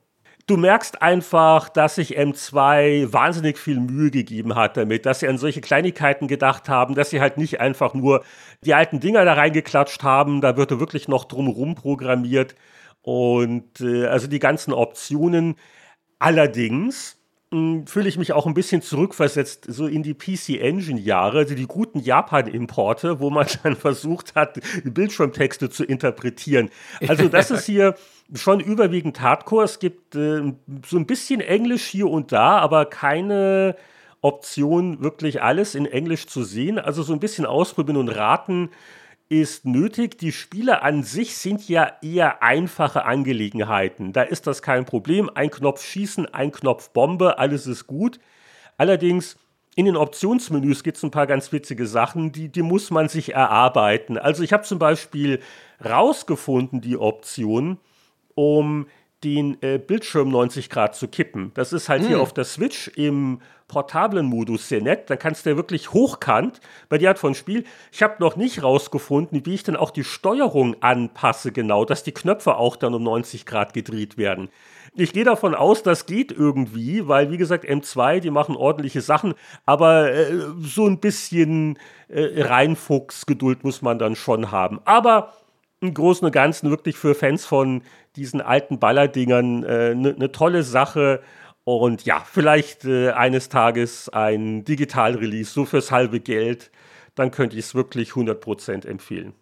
Du 0.47 0.57
merkst 0.57 1.01
einfach, 1.01 1.69
dass 1.69 1.95
sich 1.95 2.17
M2 2.17 3.13
wahnsinnig 3.13 3.57
viel 3.57 3.79
Mühe 3.79 4.12
gegeben 4.12 4.55
hat 4.55 4.77
damit, 4.77 5.05
dass 5.05 5.19
sie 5.19 5.27
an 5.27 5.38
solche 5.38 5.62
Kleinigkeiten 5.62 6.27
gedacht 6.27 6.69
haben, 6.69 6.95
dass 6.95 7.09
sie 7.09 7.21
halt 7.21 7.38
nicht 7.38 7.59
einfach 7.59 7.93
nur 7.93 8.23
die 8.65 8.73
alten 8.73 9.00
Dinger 9.00 9.25
da 9.25 9.33
reingeklatscht 9.33 10.03
haben, 10.03 10.41
da 10.41 10.57
wird 10.57 10.77
wirklich 10.79 11.07
noch 11.07 11.25
drumherum 11.25 11.75
programmiert 11.75 12.55
und 13.01 13.81
äh, 13.81 14.05
also 14.07 14.27
die 14.27 14.39
ganzen 14.39 14.73
Optionen. 14.73 15.55
Allerdings 16.19 17.17
fühle 17.86 18.10
ich 18.10 18.17
mich 18.17 18.33
auch 18.33 18.45
ein 18.48 18.53
bisschen 18.53 18.81
zurückversetzt, 18.81 19.65
so 19.67 19.88
in 19.88 20.03
die 20.03 20.13
PC 20.13 20.62
Engine 20.62 21.00
Jahre, 21.00 21.39
also 21.39 21.55
die 21.55 21.67
guten 21.67 22.00
Japan-Importe, 22.00 23.19
wo 23.19 23.29
man 23.29 23.48
dann 23.63 23.75
versucht 23.75 24.36
hat, 24.36 24.60
Bildschirmtexte 24.83 25.69
zu 25.69 25.83
interpretieren. 25.83 26.69
Also 27.07 27.27
das 27.27 27.51
ist 27.51 27.65
hier 27.65 27.95
schon 28.33 28.60
überwiegend 28.60 29.22
Hardcore. 29.22 29.65
Es 29.65 29.79
gibt 29.79 30.15
äh, 30.15 30.53
so 30.86 30.98
ein 30.98 31.05
bisschen 31.05 31.41
Englisch 31.41 31.86
hier 31.86 32.07
und 32.07 32.31
da, 32.31 32.57
aber 32.57 32.86
keine 32.86 33.75
Option, 34.22 35.01
wirklich 35.01 35.41
alles 35.41 35.75
in 35.75 35.86
Englisch 35.86 36.27
zu 36.27 36.43
sehen. 36.43 36.79
Also 36.79 37.03
so 37.03 37.13
ein 37.13 37.19
bisschen 37.19 37.45
ausprobieren 37.45 37.98
und 37.98 38.10
raten 38.10 38.69
ist 39.30 39.65
nötig. 39.65 40.18
Die 40.18 40.32
Spiele 40.32 40.82
an 40.82 41.03
sich 41.03 41.36
sind 41.38 41.68
ja 41.68 41.94
eher 42.01 42.44
einfache 42.44 43.06
Angelegenheiten. 43.06 44.13
Da 44.13 44.24
ist 44.24 44.48
das 44.48 44.62
kein 44.62 44.86
Problem. 44.86 45.30
Ein 45.34 45.50
Knopf 45.50 45.84
schießen, 45.84 46.34
ein 46.34 46.51
Knopf 46.51 46.89
Bombe, 46.89 47.39
alles 47.39 47.68
ist 47.68 47.88
gut. 47.88 48.20
Allerdings 48.77 49.38
in 49.75 49.86
den 49.86 49.96
Optionsmenüs 49.96 50.84
gibt 50.84 50.98
es 50.98 51.03
ein 51.03 51.12
paar 51.12 51.27
ganz 51.27 51.51
witzige 51.51 51.88
Sachen, 51.88 52.32
die, 52.32 52.50
die 52.50 52.62
muss 52.62 52.92
man 52.92 53.10
sich 53.10 53.34
erarbeiten. 53.34 54.18
Also 54.18 54.44
ich 54.44 54.53
habe 54.53 54.63
zum 54.63 54.77
Beispiel 54.77 55.39
rausgefunden, 55.84 56.82
die 56.82 56.98
Option, 56.98 57.80
um 58.36 58.88
den 59.24 59.58
äh, 59.62 59.80
Bildschirm 59.80 60.30
90 60.30 60.70
Grad 60.70 60.96
zu 60.96 61.08
kippen. 61.08 61.51
Das 61.56 61.74
ist 61.74 61.89
halt 61.89 62.01
hm. 62.01 62.08
hier 62.10 62.22
auf 62.22 62.34
der 62.34 62.44
Switch 62.44 62.89
im 62.89 63.39
portablen 63.74 64.27
Modus 64.27 64.70
sehr 64.70 64.82
nett. 64.82 65.10
Dann 65.10 65.18
kannst 65.18 65.46
du 65.46 65.50
ja 65.50 65.56
wirklich 65.56 65.94
hochkant 65.94 66.62
bei 66.89 67.00
der 67.00 67.10
Art 67.10 67.20
von 67.20 67.34
Spiel. 67.34 67.63
Ich 67.92 68.03
habe 68.03 68.15
noch 68.20 68.36
nicht 68.36 68.62
rausgefunden, 68.62 69.48
wie 69.48 69.56
ich 69.56 69.63
dann 69.63 69.75
auch 69.75 69.89
die 69.89 70.03
Steuerung 70.03 70.75
anpasse, 70.82 71.51
genau, 71.51 71.84
dass 71.84 72.03
die 72.03 72.12
Knöpfe 72.12 72.56
auch 72.58 72.75
dann 72.75 72.94
um 72.94 73.01
90 73.01 73.48
Grad 73.48 73.74
gedreht 73.74 74.15
werden. 74.15 74.50
Ich 74.96 75.12
gehe 75.12 75.24
davon 75.24 75.56
aus, 75.56 75.82
das 75.82 76.06
geht 76.06 76.32
irgendwie, 76.32 77.08
weil 77.08 77.32
wie 77.32 77.38
gesagt, 77.38 77.65
M2, 77.65 78.20
die 78.20 78.30
machen 78.30 78.56
ordentliche 78.56 79.01
Sachen, 79.01 79.34
aber 79.65 80.12
äh, 80.12 80.32
so 80.62 80.86
ein 80.86 81.00
bisschen 81.00 81.80
äh, 82.10 82.44
Reinfuchsgeduld 82.44 83.63
muss 83.63 83.82
man 83.82 83.98
dann 83.98 84.15
schon 84.15 84.51
haben. 84.51 84.82
Aber 84.86 85.34
im 85.82 85.96
Großen 85.96 86.24
und 86.24 86.32
Ganzen 86.32 86.70
wirklich 86.70 86.96
für 86.96 87.15
Fans 87.15 87.44
von 87.44 87.82
diesen 88.15 88.39
alten 88.39 88.77
Ballerdingern 88.77 89.65
eine 89.65 89.74
äh, 89.89 89.96
ne, 89.96 90.15
ne 90.15 90.32
tolle 90.32 90.62
Sache. 90.62 91.22
Und 91.65 92.05
ja, 92.05 92.20
vielleicht 92.20 92.86
äh, 92.86 93.12
eines 93.12 93.50
Tages 93.50 94.10
ein 94.10 94.65
Digital-Release, 94.65 95.51
so 95.51 95.65
fürs 95.65 95.91
halbe 95.91 96.20
Geld, 96.20 96.72
dann 97.15 97.32
könnte 97.32 97.58
ich 97.58 97.65
es 97.65 97.75
wirklich 97.75 98.12
100% 98.12 98.86
empfehlen. 98.86 99.34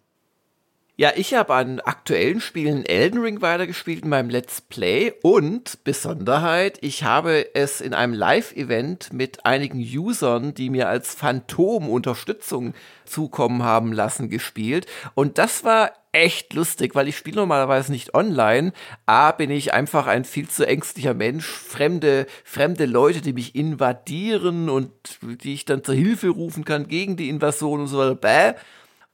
Ja, 0.96 1.12
ich 1.16 1.32
habe 1.32 1.54
an 1.54 1.80
aktuellen 1.80 2.42
Spielen 2.42 2.84
Elden 2.84 3.22
Ring 3.22 3.40
weitergespielt 3.40 4.02
in 4.02 4.10
meinem 4.10 4.28
Let's 4.28 4.60
Play 4.60 5.14
und 5.22 5.82
Besonderheit, 5.84 6.76
ich 6.82 7.02
habe 7.02 7.54
es 7.54 7.80
in 7.80 7.94
einem 7.94 8.12
Live-Event 8.12 9.10
mit 9.10 9.46
einigen 9.46 9.80
Usern, 9.80 10.52
die 10.52 10.68
mir 10.68 10.90
als 10.90 11.14
Phantom 11.14 11.88
Unterstützung 11.88 12.74
zukommen 13.06 13.62
haben 13.62 13.94
lassen, 13.94 14.28
gespielt. 14.28 14.84
Und 15.14 15.38
das 15.38 15.64
war 15.64 15.92
echt 16.12 16.52
lustig, 16.52 16.94
weil 16.94 17.08
ich 17.08 17.16
spiele 17.16 17.36
normalerweise 17.36 17.90
nicht 17.90 18.12
online. 18.12 18.74
A, 19.06 19.32
bin 19.32 19.50
ich 19.50 19.72
einfach 19.72 20.06
ein 20.06 20.26
viel 20.26 20.50
zu 20.50 20.66
ängstlicher 20.66 21.14
Mensch. 21.14 21.46
Fremde, 21.46 22.26
fremde 22.44 22.84
Leute, 22.84 23.22
die 23.22 23.32
mich 23.32 23.54
invadieren 23.54 24.68
und 24.68 24.90
die 25.22 25.54
ich 25.54 25.64
dann 25.64 25.82
zur 25.82 25.94
Hilfe 25.94 26.28
rufen 26.28 26.66
kann 26.66 26.86
gegen 26.86 27.16
die 27.16 27.30
Invasion 27.30 27.80
und 27.80 27.86
so 27.86 27.96
weiter. 27.96 28.14
Bäh. 28.14 28.52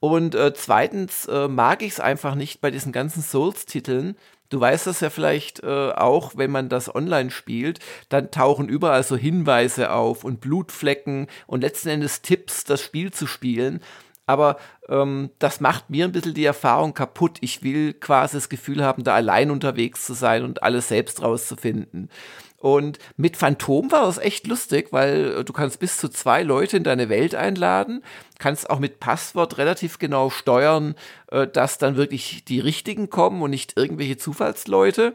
Und 0.00 0.34
äh, 0.34 0.52
zweitens 0.54 1.26
äh, 1.26 1.48
mag 1.48 1.82
ich 1.82 1.92
es 1.92 2.00
einfach 2.00 2.34
nicht 2.34 2.60
bei 2.60 2.70
diesen 2.70 2.92
ganzen 2.92 3.22
Souls-Titeln. 3.22 4.16
Du 4.48 4.60
weißt 4.60 4.86
das 4.86 5.00
ja 5.00 5.10
vielleicht 5.10 5.62
äh, 5.62 5.90
auch, 5.90 6.32
wenn 6.36 6.50
man 6.50 6.68
das 6.68 6.94
online 6.94 7.30
spielt, 7.30 7.80
dann 8.08 8.30
tauchen 8.30 8.68
überall 8.68 9.02
so 9.02 9.16
Hinweise 9.16 9.92
auf 9.92 10.24
und 10.24 10.40
Blutflecken 10.40 11.26
und 11.46 11.60
letzten 11.60 11.88
Endes 11.90 12.22
Tipps, 12.22 12.64
das 12.64 12.80
Spiel 12.80 13.12
zu 13.12 13.26
spielen. 13.26 13.80
Aber 14.24 14.58
ähm, 14.88 15.30
das 15.38 15.60
macht 15.60 15.90
mir 15.90 16.04
ein 16.04 16.12
bisschen 16.12 16.34
die 16.34 16.44
Erfahrung 16.44 16.94
kaputt. 16.94 17.38
Ich 17.40 17.62
will 17.62 17.94
quasi 17.94 18.36
das 18.36 18.50
Gefühl 18.50 18.84
haben, 18.84 19.02
da 19.02 19.14
allein 19.14 19.50
unterwegs 19.50 20.04
zu 20.04 20.12
sein 20.12 20.44
und 20.44 20.62
alles 20.62 20.88
selbst 20.88 21.22
rauszufinden. 21.22 22.10
Und 22.58 22.98
mit 23.16 23.36
Phantom 23.36 23.90
war 23.92 24.06
das 24.06 24.18
echt 24.18 24.48
lustig, 24.48 24.88
weil 24.90 25.38
äh, 25.38 25.44
du 25.44 25.52
kannst 25.52 25.78
bis 25.78 25.96
zu 25.96 26.08
zwei 26.08 26.42
Leute 26.42 26.76
in 26.76 26.82
deine 26.82 27.08
Welt 27.08 27.34
einladen, 27.34 28.02
kannst 28.38 28.68
auch 28.68 28.80
mit 28.80 28.98
Passwort 28.98 29.58
relativ 29.58 29.98
genau 29.98 30.28
steuern, 30.28 30.96
äh, 31.30 31.46
dass 31.46 31.78
dann 31.78 31.96
wirklich 31.96 32.44
die 32.44 32.58
richtigen 32.58 33.10
kommen 33.10 33.42
und 33.42 33.50
nicht 33.50 33.76
irgendwelche 33.76 34.16
Zufallsleute. 34.16 35.14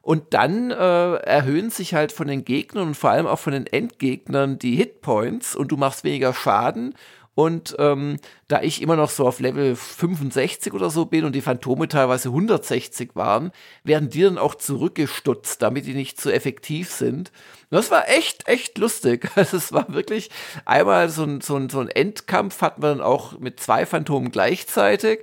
Und 0.00 0.32
dann 0.32 0.70
äh, 0.70 1.14
erhöhen 1.16 1.68
sich 1.68 1.92
halt 1.92 2.12
von 2.12 2.28
den 2.28 2.46
Gegnern 2.46 2.88
und 2.88 2.94
vor 2.94 3.10
allem 3.10 3.26
auch 3.26 3.38
von 3.38 3.52
den 3.52 3.66
Endgegnern 3.66 4.58
die 4.58 4.76
Hitpoints 4.76 5.54
und 5.54 5.68
du 5.70 5.76
machst 5.76 6.02
weniger 6.04 6.32
Schaden 6.32 6.94
und 7.38 7.76
ähm, 7.78 8.16
da 8.48 8.62
ich 8.62 8.82
immer 8.82 8.96
noch 8.96 9.10
so 9.10 9.24
auf 9.24 9.38
Level 9.38 9.76
65 9.76 10.74
oder 10.74 10.90
so 10.90 11.06
bin 11.06 11.24
und 11.24 11.36
die 11.36 11.40
Phantome 11.40 11.86
teilweise 11.86 12.30
160 12.30 13.14
waren, 13.14 13.52
werden 13.84 14.08
die 14.08 14.22
dann 14.22 14.38
auch 14.38 14.56
zurückgestutzt, 14.56 15.62
damit 15.62 15.86
die 15.86 15.94
nicht 15.94 16.20
zu 16.20 16.32
effektiv 16.32 16.90
sind. 16.90 17.30
Und 17.70 17.76
das 17.76 17.92
war 17.92 18.08
echt, 18.08 18.48
echt 18.48 18.76
lustig. 18.78 19.30
Also 19.36 19.56
es 19.56 19.72
war 19.72 19.94
wirklich 19.94 20.30
einmal 20.64 21.10
so 21.10 21.22
ein, 21.22 21.40
so 21.40 21.54
ein, 21.54 21.68
so 21.68 21.78
ein 21.78 21.86
Endkampf 21.86 22.60
hatten 22.60 22.82
wir 22.82 22.88
dann 22.88 23.00
auch 23.00 23.38
mit 23.38 23.60
zwei 23.60 23.86
Phantomen 23.86 24.32
gleichzeitig. 24.32 25.20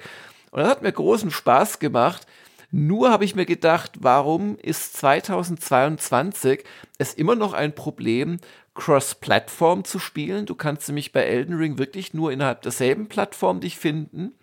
Und 0.51 0.61
das 0.61 0.69
hat 0.69 0.83
mir 0.83 0.93
großen 0.93 1.31
Spaß 1.31 1.79
gemacht. 1.79 2.25
Nur 2.71 3.11
habe 3.11 3.25
ich 3.25 3.35
mir 3.35 3.45
gedacht, 3.45 3.91
warum 3.99 4.57
ist 4.57 4.95
2022 4.95 6.63
es 6.97 7.13
immer 7.13 7.35
noch 7.35 7.51
ein 7.51 7.75
Problem, 7.75 8.39
Cross-Plattform 8.75 9.85
zu 9.85 9.99
spielen. 9.99 10.45
Du 10.45 10.53
kannst 10.53 10.87
nämlich 10.87 11.11
bei 11.11 11.21
Elden 11.21 11.55
Ring 11.55 11.77
wirklich 11.77 12.13
nur 12.13 12.31
innerhalb 12.31 12.61
derselben 12.61 13.07
Plattform 13.07 13.61
dich 13.61 13.77
finden. 13.77 14.33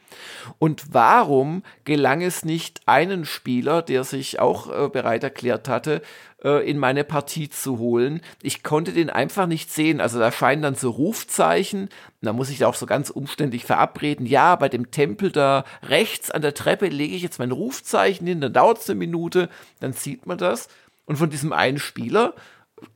Und 0.59 0.92
warum 0.92 1.62
gelang 1.85 2.23
es 2.23 2.45
nicht, 2.45 2.81
einen 2.87 3.25
Spieler, 3.25 3.83
der 3.83 4.05
sich 4.05 4.40
auch 4.40 4.68
äh, 4.68 4.88
bereit 4.88 5.23
erklärt 5.23 5.68
hatte, 5.68 6.03
äh, 6.42 6.68
in 6.68 6.79
meine 6.79 7.05
Partie 7.05 7.49
zu 7.49 7.79
holen? 7.79 8.21
Ich 8.42 8.62
konnte 8.62 8.92
den 8.92 9.11
einfach 9.11 9.47
nicht 9.47 9.71
sehen. 9.71 10.01
Also 10.01 10.18
da 10.18 10.33
scheinen 10.33 10.62
dann 10.62 10.75
so 10.75 10.90
Rufzeichen. 10.90 11.88
Da 12.21 12.33
muss 12.33 12.51
ich 12.51 12.59
da 12.59 12.68
auch 12.68 12.75
so 12.75 12.87
ganz 12.87 13.11
umständlich 13.11 13.64
verabreden. 13.64 14.27
Ja, 14.27 14.57
bei 14.57 14.68
dem 14.68 14.90
Tempel 14.90 15.31
da 15.31 15.64
rechts 15.83 16.31
an 16.31 16.42
der 16.42 16.55
Treppe 16.55 16.88
lege 16.88 17.14
ich 17.14 17.23
jetzt 17.23 17.38
mein 17.38 17.53
Rufzeichen 17.53 18.27
hin. 18.27 18.40
Dann 18.40 18.53
dauert 18.53 18.79
es 18.79 18.90
eine 18.90 18.99
Minute. 18.99 19.49
Dann 19.81 19.92
sieht 19.92 20.27
man 20.27 20.38
das. 20.38 20.68
Und 21.05 21.16
von 21.16 21.31
diesem 21.31 21.53
einen 21.53 21.79
Spieler 21.79 22.35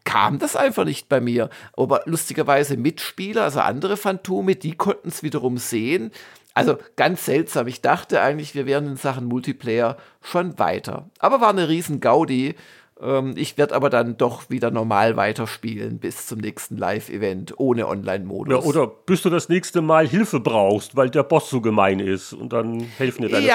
kam 0.05 0.39
das 0.39 0.57
einfach 0.57 0.85
nicht 0.85 1.09
bei 1.09 1.21
mir. 1.21 1.51
Aber 1.77 2.03
lustigerweise 2.05 2.77
Mitspieler, 2.77 3.45
also 3.45 3.61
andere 3.61 3.97
Phantome, 3.97 4.57
die 4.57 4.77
konnten 4.77 5.09
es 5.09 5.23
wiederum 5.23 5.59
sehen. 5.59 6.11
Also 6.55 6.79
ganz 6.97 7.27
seltsam. 7.27 7.67
Ich 7.67 7.83
dachte 7.83 8.23
eigentlich, 8.23 8.55
wir 8.55 8.65
wären 8.65 8.87
in 8.87 8.97
Sachen 8.97 9.27
Multiplayer 9.27 9.99
schon 10.23 10.59
weiter. 10.59 11.11
Aber 11.19 11.41
war 11.41 11.51
eine 11.51 11.69
riesen 11.69 12.01
Gaudi. 12.01 12.55
Ähm, 13.01 13.35
ich 13.37 13.59
werde 13.59 13.75
aber 13.75 13.91
dann 13.91 14.17
doch 14.17 14.49
wieder 14.49 14.71
normal 14.71 15.17
weiterspielen 15.17 15.99
bis 15.99 16.27
zum 16.27 16.39
nächsten 16.39 16.79
Live-Event 16.79 17.59
ohne 17.59 17.89
Online-Modus. 17.89 18.65
Ja, 18.65 18.69
oder 18.69 18.87
bis 18.87 19.21
du 19.23 19.29
das 19.29 19.51
nächste 19.51 19.83
Mal 19.83 20.09
Hilfe 20.09 20.41
brauchst, 20.41 20.97
weil 20.97 21.11
der 21.11 21.23
Boss 21.23 21.51
so 21.51 21.61
gemein 21.61 22.01
ist 22.01 22.33
und 22.33 22.55
dann 22.55 22.81
helfen 22.97 23.23
dir 23.23 23.29
deine 23.29 23.47
ja. 23.47 23.55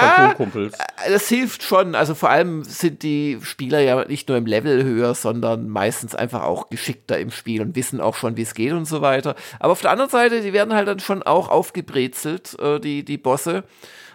Äh, 0.74 1.12
das 1.12 1.28
hilft 1.28 1.64
schon. 1.64 1.96
Also 1.96 2.14
vor 2.14 2.30
allem 2.30 2.64
sind 2.64 3.02
die 3.02 3.40
Spieler 3.42 3.80
ja 3.80 4.06
nicht 4.06 4.30
nur 4.30 4.38
im 4.38 4.46
Level 4.46 4.84
höher, 4.84 5.16
sondern 5.16 5.70
meistens 5.70 6.14
einfach 6.14 6.44
auch 6.44 6.70
geschickter 6.70 7.18
im 7.18 7.32
Spiel 7.32 7.62
und 7.62 7.76
wissen 7.76 8.00
auch 8.00 8.16
schon, 8.16 8.38
wie 8.38 8.44
es 8.44 8.54
geht 8.54 8.74
und 8.74 8.86
so 8.86 9.02
weiter. 9.02 9.36
Aber 9.60 9.72
auf 9.72 9.82
der 9.82 9.90
anderen 9.90 10.12
Seite, 10.12 10.42
die 10.42 10.54
werden 10.54 10.76
halt 10.76 10.88
dann 10.88 11.00
schon 11.00 11.24
auch 11.24 11.50
aufgebrezelt, 11.50 12.60
äh, 12.60 12.80
die, 12.80 13.04
die 13.04 13.18
Bosse. 13.18 13.64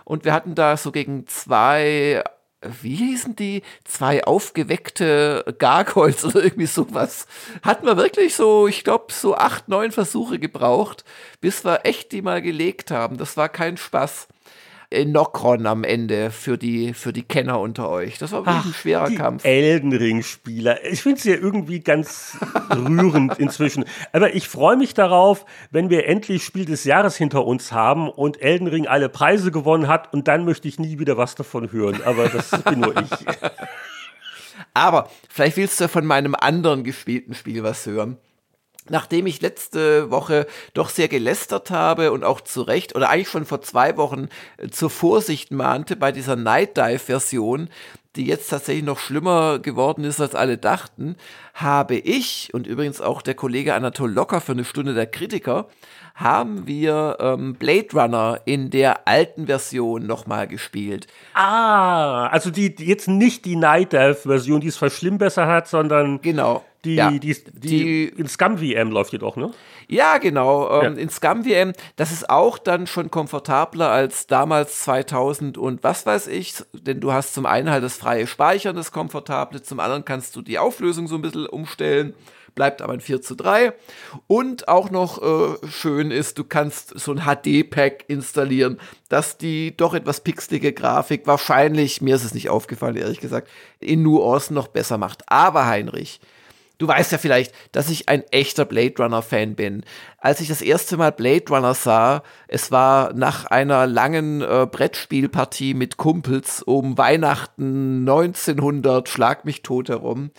Und 0.05 0.25
wir 0.25 0.33
hatten 0.33 0.55
da 0.55 0.77
so 0.77 0.93
gegen 0.93 1.27
zwei 1.27 2.23
wie 2.63 2.95
hießen 2.95 3.37
die? 3.37 3.63
Zwei 3.85 4.25
aufgeweckte 4.25 5.55
Gargoyles 5.59 6.25
oder 6.25 6.43
irgendwie 6.43 6.67
sowas. 6.67 7.27
Hatten 7.63 7.87
wir 7.87 7.97
wirklich 7.97 8.35
so, 8.35 8.67
ich 8.67 8.85
glaube, 8.85 9.13
so 9.13 9.37
acht, 9.37 9.69
neun 9.69 9.93
Versuche 9.93 10.39
gebraucht, 10.39 11.05
bis 11.41 11.65
wir 11.65 11.85
echt 11.85 12.13
die 12.13 12.23
mal 12.23 12.43
gelegt 12.43 12.91
haben. 12.91 13.19
Das 13.19 13.37
war 13.37 13.49
kein 13.49 13.77
Spaß. 13.77 14.29
Nokron 14.93 15.67
am 15.67 15.85
Ende 15.85 16.31
für 16.31 16.57
die, 16.59 16.95
für 16.95 17.13
die 17.13 17.23
Kenner 17.23 17.61
unter 17.61 17.89
euch. 17.89 18.19
Das 18.19 18.33
war 18.33 18.47
wirklich 18.47 18.57
Ach, 18.59 18.67
ein 18.67 18.75
schwerer 18.75 19.09
die 19.09 19.17
Kampf. 19.17 19.45
Elden 19.45 19.93
Ring-Spieler. 19.93 20.85
Ich 20.85 21.03
finde 21.03 21.21
sie 21.21 21.31
ja 21.31 21.37
irgendwie 21.37 21.81
ganz 21.81 22.39
rührend 22.71 23.39
inzwischen. 23.39 23.85
Aber 24.13 24.35
ich 24.35 24.49
freue 24.49 24.77
mich 24.77 24.95
darauf, 24.95 25.45
wenn 25.71 25.91
wir 25.91 26.07
endlich 26.07 26.45
Spiel 26.45 26.65
des 26.65 26.85
Jahres 26.85 27.17
hinter 27.17 27.45
uns 27.45 27.73
haben 27.73 28.09
und 28.09 28.41
Elden 28.41 28.69
Ring 28.69 28.87
alle 28.87 29.09
Preise 29.09 29.51
gewonnen 29.51 29.89
hat 29.89 30.13
und 30.13 30.29
dann 30.29 30.45
möchte 30.45 30.69
ich 30.69 30.79
nie 30.79 30.99
wieder 30.99 31.17
was 31.17 31.35
davon 31.35 31.73
hören. 31.73 32.01
Aber 32.05 32.29
das 32.29 32.51
bin 32.63 32.81
nur 32.81 32.95
ich. 32.97 33.11
Aber 34.75 35.11
vielleicht 35.29 35.57
willst 35.57 35.81
du 35.81 35.89
von 35.89 36.05
meinem 36.05 36.35
anderen 36.35 36.85
gespielten 36.85 37.35
Spiel 37.35 37.63
was 37.63 37.87
hören. 37.87 38.19
Nachdem 38.89 39.27
ich 39.27 39.41
letzte 39.41 40.11
Woche 40.11 40.47
doch 40.75 40.89
sehr 40.89 41.09
gelästert 41.09 41.71
habe 41.71 42.13
und 42.13 42.25
auch 42.25 42.41
zu 42.41 42.63
Recht 42.63 42.95
oder 42.95 43.09
eigentlich 43.09 43.29
schon 43.29 43.47
vor 43.47 43.63
zwei 43.63 43.97
Wochen 43.97 44.29
äh, 44.59 44.69
zur 44.69 44.91
Vorsicht 44.91 45.51
mahnte 45.51 45.97
bei 45.97 46.13
dieser 46.13 46.37
Night 46.37 46.77
Dive 46.77 46.99
Version, 46.99 47.69
die 48.17 48.27
jetzt 48.27 48.49
tatsächlich 48.49 48.85
noch 48.85 48.99
schlimmer 48.99 49.59
geworden 49.59 50.05
ist, 50.05 50.21
als 50.21 50.35
alle 50.35 50.59
dachten, 50.59 51.17
habe 51.55 51.97
ich 51.97 52.51
und 52.53 52.67
übrigens 52.67 53.01
auch 53.01 53.23
der 53.23 53.35
Kollege 53.35 53.75
Anatol 53.75 54.11
Locker 54.11 54.41
für 54.41 54.53
eine 54.53 54.65
Stunde 54.65 54.95
der 54.95 55.07
Kritiker, 55.07 55.69
haben 56.15 56.67
wir 56.67 57.19
ähm, 57.21 57.55
Blade 57.55 57.89
Runner 57.93 58.41
in 58.47 58.71
der 58.71 59.07
alten 59.07 59.47
Version 59.47 60.07
nochmal 60.07 60.49
gespielt. 60.49 61.07
Ah, 61.35 62.29
also 62.29 62.51
die, 62.51 62.75
die 62.75 62.87
jetzt 62.87 63.07
nicht 63.07 63.45
die 63.45 63.57
Night 63.57 63.93
Dive 63.93 64.15
Version, 64.15 64.61
die 64.63 64.69
es 64.69 64.79
verschlimmbessert 64.79 65.47
hat, 65.47 65.69
sondern 65.69 66.23
genau 66.23 66.65
die, 66.87 66.95
ja, 66.95 67.11
die, 67.11 67.19
die, 67.19 67.35
die, 67.53 68.05
in 68.09 68.29
Scum 68.29 68.59
VM 68.59 68.91
läuft 68.91 69.13
jedoch, 69.13 69.37
ne? 69.37 69.51
Ja, 69.89 70.19
genau. 70.19 70.83
Ähm, 70.83 70.97
ja. 70.97 71.03
In 71.03 71.11
Scum 71.11 71.45
VM, 71.45 71.73
das 71.97 72.13
ist 72.13 72.31
auch 72.31 72.59
dann 72.59 72.87
schon 72.87 73.11
komfortabler 73.11 73.91
als 73.91 74.27
damals 74.27 74.81
2000 74.81 75.59
und 75.59 75.83
was 75.83 76.07
weiß 76.07 76.29
ich, 76.29 76.55
denn 76.73 77.01
du 77.01 77.13
hast 77.13 77.35
zum 77.35 77.47
einen 77.47 77.71
halt 77.71 77.85
das 77.85 77.97
freie 77.97 78.27
Speichern, 78.27 78.77
das 78.77 78.93
komfortable, 78.93 79.63
zum 79.63 79.81
anderen 79.81 80.05
kannst 80.05 80.37
du 80.37 80.43
die 80.43 80.59
Auflösung 80.59 81.09
so 81.09 81.17
ein 81.17 81.23
bisschen 81.23 81.47
umstellen 81.47 82.15
bleibt 82.57 82.83
aber 82.83 82.95
ein 82.95 83.01
4 83.01 83.23
zu 83.23 83.37
3. 83.37 83.73
Und 84.27 84.67
auch 84.67 84.91
noch 84.91 85.23
äh, 85.23 85.69
schön 85.69 86.11
ist, 86.11 86.39
du 86.39 86.45
kannst 86.45 86.99
so 86.99 87.13
ein 87.13 87.21
HD-Pack 87.21 88.07
installieren, 88.09 88.81
dass 89.09 89.39
die 89.39 89.77
doch 89.77 89.95
etwas 89.95 90.23
pixelige 90.23 90.73
Grafik 90.73 91.29
wahrscheinlich, 91.29 92.01
mir 92.01 92.17
ist 92.17 92.25
es 92.25 92.35
nicht 92.35 92.49
aufgefallen, 92.49 92.97
ehrlich 92.97 93.21
gesagt, 93.21 93.49
in 93.79 94.03
Nuancen 94.03 94.55
noch 94.55 94.69
besser 94.69 94.99
macht. 94.99 95.23
Aber 95.31 95.67
Heinrich, 95.67 96.19
Du 96.79 96.87
weißt 96.87 97.13
ja 97.13 97.19
vielleicht, 97.19 97.55
dass 97.73 97.89
ich 97.89 98.09
ein 98.09 98.23
echter 98.31 98.67
Blade 98.67 98.95
Runner-Fan 98.99 99.55
bin. 99.55 99.83
Als 100.19 100.41
ich 100.41 100.49
das 100.49 100.61
erste 100.61 100.99
Mal 100.99 101.11
Blade 101.11 101.45
Runner 101.49 101.73
sah, 101.73 102.23
es 102.49 102.71
war 102.71 103.15
nach 103.15 103.47
einer 103.47 103.87
langen 103.87 104.43
äh, 104.43 104.67
Brettspielpartie 104.71 105.73
mit 105.73 105.97
Kumpels 105.97 106.63
um 106.63 106.99
Weihnachten 106.99 108.01
1900, 108.01 109.09
schlag 109.09 109.45
mich 109.47 109.63
tot 109.63 109.89
herum. 109.89 110.31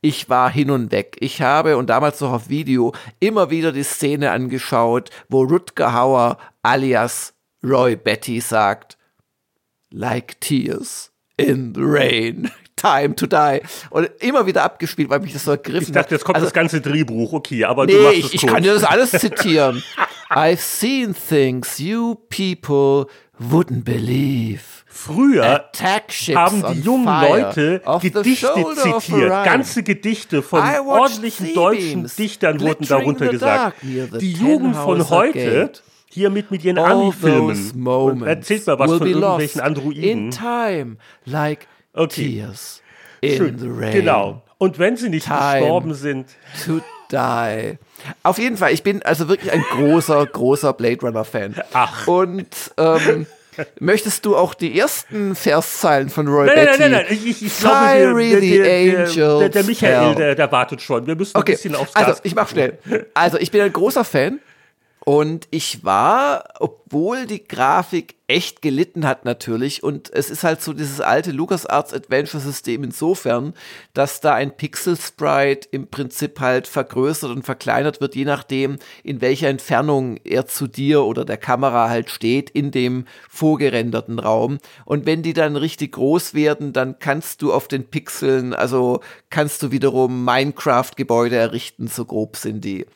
Ich 0.00 0.28
war 0.28 0.50
hin 0.50 0.70
und 0.70 0.92
weg. 0.92 1.16
Ich 1.20 1.40
habe, 1.40 1.76
und 1.76 1.88
damals 1.88 2.20
noch 2.20 2.32
auf 2.32 2.48
Video, 2.48 2.92
immer 3.20 3.50
wieder 3.50 3.72
die 3.72 3.84
Szene 3.84 4.32
angeschaut, 4.32 5.10
wo 5.28 5.44
Rutger 5.44 5.94
Hauer 5.94 6.38
alias 6.62 7.34
Roy 7.64 7.96
Betty 7.96 8.40
sagt, 8.40 8.98
like 9.90 10.40
tears 10.40 11.12
in 11.36 11.72
the 11.74 11.82
rain. 11.82 12.50
Time 12.84 13.14
to 13.14 13.26
Die. 13.26 13.60
Und 13.90 14.10
immer 14.20 14.46
wieder 14.46 14.62
abgespielt, 14.62 15.08
weil 15.08 15.20
mich 15.20 15.32
das 15.32 15.44
so 15.44 15.52
ergriffen 15.52 15.80
hat. 15.80 15.88
Ich 15.88 15.92
dachte, 15.92 16.14
jetzt 16.14 16.24
kommt 16.24 16.36
also, 16.36 16.46
das 16.46 16.52
ganze 16.52 16.80
Drehbuch, 16.80 17.32
okay, 17.32 17.64
aber 17.64 17.86
nee, 17.86 17.92
du 17.92 18.02
machst 18.02 18.18
es 18.18 18.24
ich, 18.26 18.34
ich 18.34 18.46
kann 18.46 18.62
dir 18.62 18.74
das 18.74 18.84
alles 18.84 19.10
zitieren. 19.10 19.82
I've 20.30 20.58
seen 20.58 21.14
things 21.14 21.78
you 21.78 22.16
people 22.28 23.06
wouldn't 23.38 23.84
believe. 23.84 24.62
Früher 24.86 25.64
haben 26.34 26.64
die 26.72 26.80
jungen 26.80 27.06
Leute 27.06 27.82
Gedichte 28.00 28.64
zitiert. 28.76 29.44
Ganze 29.44 29.82
Gedichte 29.82 30.42
von 30.42 30.62
ordentlichen 30.86 31.52
deutschen 31.52 32.10
Dichtern 32.16 32.60
wurden 32.60 32.86
darunter 32.86 33.28
gesagt. 33.28 33.78
Die 33.82 34.32
Jugend 34.32 34.76
von 34.76 35.08
heute 35.10 35.72
hier 36.08 36.30
mit, 36.30 36.52
mit 36.52 36.64
ihren 36.64 36.78
Ami-Filmen. 36.78 38.24
Erzählt 38.24 38.66
mal 38.68 38.78
was 38.78 38.92
von 38.92 39.06
irgendwelchen 39.06 39.60
Androiden. 39.60 40.04
In 40.04 40.30
time, 40.30 40.96
like 41.24 41.66
okay. 41.94 42.36
tears 42.36 42.82
in 43.20 43.36
Schön. 43.36 43.58
the 43.58 43.68
rain. 43.68 43.92
Genau. 43.92 44.42
Und 44.58 44.78
wenn 44.78 44.96
sie 44.96 45.08
nicht 45.08 45.26
time 45.26 45.60
gestorben 45.60 45.94
sind. 45.94 46.26
To 46.64 46.80
die. 47.10 47.78
Auf 48.22 48.38
jeden 48.38 48.56
Fall, 48.56 48.72
ich 48.72 48.82
bin 48.82 49.02
also 49.02 49.28
wirklich 49.28 49.52
ein 49.52 49.64
großer, 49.72 50.26
großer 50.32 50.72
Blade 50.72 51.00
Runner-Fan. 51.02 51.56
Ach. 51.72 52.06
Und 52.06 52.48
ähm, 52.76 53.26
Möchtest 53.78 54.26
du 54.26 54.36
auch 54.36 54.54
die 54.54 54.78
ersten 54.78 55.36
Verszeilen 55.36 56.10
von 56.10 56.26
Roy 56.26 56.46
nein, 56.46 56.54
Betty? 56.56 56.70
Nein, 56.70 56.90
nein, 56.90 57.04
nein, 57.08 57.18
ich, 57.24 57.42
ich 57.42 57.58
glaube, 57.58 57.76
der, 57.76 58.40
the 58.40 58.58
der, 58.58 59.06
der, 59.06 59.48
der, 59.48 59.64
Michael, 59.64 60.14
der, 60.14 60.34
der 60.34 60.52
wartet 60.52 60.82
schon. 60.82 61.06
Wir 61.06 61.14
müssen 61.14 61.36
okay. 61.36 61.52
ein 61.52 61.56
bisschen 61.56 61.76
aufs 61.76 61.92
Gas. 61.92 62.04
Also, 62.04 62.20
ich 62.24 62.34
mach 62.34 62.48
schnell. 62.48 62.78
Also, 63.14 63.38
ich 63.38 63.50
bin 63.50 63.60
ein 63.60 63.72
großer 63.72 64.04
Fan 64.04 64.40
und 65.04 65.48
ich 65.50 65.84
war, 65.84 66.44
obwohl 66.60 67.26
die 67.26 67.44
Grafik 67.44 68.14
echt 68.26 68.62
gelitten 68.62 69.06
hat 69.06 69.26
natürlich, 69.26 69.82
und 69.82 70.10
es 70.10 70.30
ist 70.30 70.44
halt 70.44 70.62
so 70.62 70.72
dieses 70.72 71.02
alte 71.02 71.30
LucasArts 71.30 71.92
Adventure 71.92 72.42
System 72.42 72.82
insofern, 72.82 73.52
dass 73.92 74.22
da 74.22 74.32
ein 74.32 74.56
Pixel 74.56 74.96
Sprite 74.96 75.68
im 75.72 75.88
Prinzip 75.88 76.40
halt 76.40 76.66
vergrößert 76.66 77.30
und 77.30 77.44
verkleinert 77.44 78.00
wird, 78.00 78.14
je 78.14 78.24
nachdem, 78.24 78.78
in 79.02 79.20
welcher 79.20 79.48
Entfernung 79.48 80.16
er 80.24 80.46
zu 80.46 80.66
dir 80.66 81.04
oder 81.04 81.26
der 81.26 81.36
Kamera 81.36 81.90
halt 81.90 82.08
steht 82.08 82.48
in 82.48 82.70
dem 82.70 83.04
vorgerenderten 83.28 84.18
Raum. 84.18 84.58
Und 84.86 85.04
wenn 85.04 85.22
die 85.22 85.34
dann 85.34 85.56
richtig 85.56 85.92
groß 85.92 86.32
werden, 86.32 86.72
dann 86.72 86.98
kannst 86.98 87.42
du 87.42 87.52
auf 87.52 87.68
den 87.68 87.84
Pixeln, 87.84 88.54
also 88.54 89.00
kannst 89.28 89.62
du 89.62 89.70
wiederum 89.70 90.24
Minecraft-Gebäude 90.24 91.36
errichten, 91.36 91.88
so 91.88 92.06
grob 92.06 92.36
sind 92.36 92.64
die. 92.64 92.86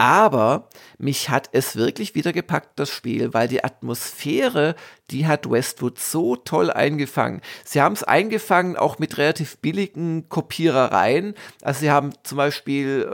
Aber 0.00 0.68
mich 0.96 1.28
hat 1.28 1.48
es 1.50 1.74
wirklich 1.74 2.14
wieder 2.14 2.32
gepackt, 2.32 2.78
das 2.78 2.88
Spiel, 2.88 3.34
weil 3.34 3.48
die 3.48 3.64
Atmosphäre, 3.64 4.76
die 5.10 5.26
hat 5.26 5.50
Westwood 5.50 5.98
so 5.98 6.36
toll 6.36 6.70
eingefangen. 6.70 7.40
Sie 7.64 7.82
haben 7.82 7.94
es 7.94 8.04
eingefangen 8.04 8.76
auch 8.76 9.00
mit 9.00 9.18
relativ 9.18 9.58
billigen 9.58 10.28
Kopierereien. 10.28 11.34
Also 11.62 11.80
sie 11.80 11.90
haben 11.90 12.12
zum 12.22 12.38
Beispiel 12.38 13.08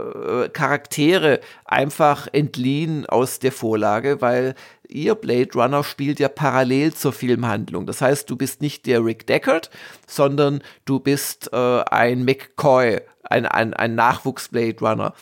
äh, 0.44 0.50
Charaktere 0.50 1.40
einfach 1.64 2.28
entliehen 2.32 3.06
aus 3.06 3.38
der 3.38 3.52
Vorlage, 3.52 4.20
weil 4.20 4.54
ihr 4.86 5.14
Blade 5.14 5.54
Runner 5.54 5.84
spielt 5.84 6.20
ja 6.20 6.28
parallel 6.28 6.92
zur 6.92 7.14
Filmhandlung. 7.14 7.86
Das 7.86 8.02
heißt, 8.02 8.28
du 8.28 8.36
bist 8.36 8.60
nicht 8.60 8.84
der 8.84 9.02
Rick 9.02 9.26
Deckard, 9.26 9.70
sondern 10.06 10.62
du 10.84 11.00
bist 11.00 11.50
äh, 11.54 11.56
ein 11.56 12.26
McCoy, 12.26 13.00
ein, 13.22 13.46
ein, 13.46 13.72
ein 13.72 13.94
Nachwuchs-Blade 13.94 14.80
Runner 14.80 15.14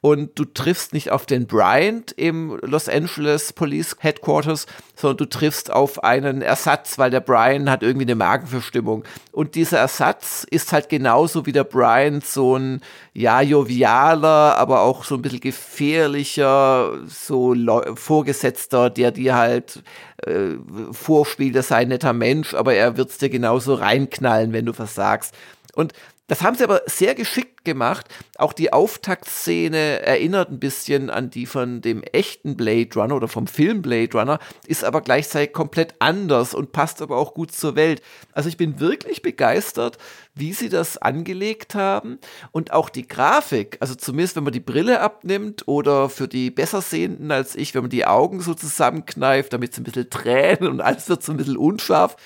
und 0.00 0.38
du 0.38 0.44
triffst 0.44 0.92
nicht 0.92 1.10
auf 1.10 1.26
den 1.26 1.48
Bryant 1.48 2.12
im 2.12 2.56
Los 2.62 2.88
Angeles 2.88 3.52
Police 3.52 3.96
Headquarters, 3.98 4.66
sondern 4.94 5.16
du 5.16 5.24
triffst 5.24 5.72
auf 5.72 6.04
einen 6.04 6.40
Ersatz, 6.40 6.98
weil 6.98 7.10
der 7.10 7.18
Brian 7.20 7.68
hat 7.68 7.82
irgendwie 7.82 8.04
eine 8.04 8.14
Magenverstimmung. 8.14 9.02
Und 9.32 9.56
dieser 9.56 9.78
Ersatz 9.78 10.46
ist 10.48 10.72
halt 10.72 10.88
genauso 10.88 11.46
wie 11.46 11.52
der 11.52 11.64
Brian 11.64 12.20
so 12.20 12.56
ein, 12.56 12.80
ja, 13.12 13.40
jovialer, 13.40 14.56
aber 14.56 14.82
auch 14.82 15.02
so 15.02 15.16
ein 15.16 15.22
bisschen 15.22 15.40
gefährlicher, 15.40 16.92
so 17.06 17.56
Vorgesetzter, 17.96 18.90
der 18.90 19.10
dir 19.10 19.34
halt 19.34 19.82
äh, 20.24 20.54
vorspielt, 20.92 21.56
er 21.56 21.64
sei 21.64 21.78
ein 21.78 21.88
netter 21.88 22.12
Mensch, 22.12 22.54
aber 22.54 22.74
er 22.74 22.96
wird's 22.96 23.18
dir 23.18 23.30
genauso 23.30 23.74
reinknallen, 23.74 24.52
wenn 24.52 24.66
du 24.66 24.72
versagst. 24.72 25.34
Und 25.74 25.92
das 26.28 26.42
haben 26.42 26.56
sie 26.56 26.64
aber 26.64 26.82
sehr 26.86 27.14
geschickt 27.14 27.64
gemacht. 27.64 28.06
Auch 28.36 28.52
die 28.52 28.72
Auftaktszene 28.72 30.02
erinnert 30.02 30.50
ein 30.50 30.60
bisschen 30.60 31.08
an 31.08 31.30
die 31.30 31.46
von 31.46 31.80
dem 31.80 32.02
echten 32.02 32.54
Blade 32.54 32.90
Runner 32.94 33.16
oder 33.16 33.28
vom 33.28 33.46
Film 33.46 33.80
Blade 33.80 34.12
Runner, 34.12 34.38
ist 34.66 34.84
aber 34.84 35.00
gleichzeitig 35.00 35.54
komplett 35.54 35.94
anders 35.98 36.54
und 36.54 36.72
passt 36.72 37.00
aber 37.00 37.16
auch 37.16 37.32
gut 37.32 37.52
zur 37.52 37.76
Welt. 37.76 38.02
Also 38.32 38.50
ich 38.50 38.58
bin 38.58 38.78
wirklich 38.78 39.22
begeistert, 39.22 39.96
wie 40.34 40.52
sie 40.52 40.68
das 40.68 40.98
angelegt 40.98 41.74
haben 41.74 42.18
und 42.52 42.72
auch 42.74 42.90
die 42.90 43.08
Grafik, 43.08 43.78
also 43.80 43.94
zumindest 43.94 44.36
wenn 44.36 44.44
man 44.44 44.52
die 44.52 44.60
Brille 44.60 45.00
abnimmt 45.00 45.66
oder 45.66 46.10
für 46.10 46.28
die 46.28 46.50
Bessersehenden 46.50 47.32
als 47.32 47.56
ich, 47.56 47.74
wenn 47.74 47.82
man 47.82 47.90
die 47.90 48.06
Augen 48.06 48.40
so 48.40 48.52
zusammenkneift, 48.52 49.52
damit 49.52 49.74
sie 49.74 49.80
ein 49.80 49.84
bisschen 49.84 50.10
tränen 50.10 50.70
und 50.70 50.80
alles 50.82 51.08
wird 51.08 51.22
so 51.22 51.32
ein 51.32 51.38
bisschen 51.38 51.56
unscharf 51.56 52.16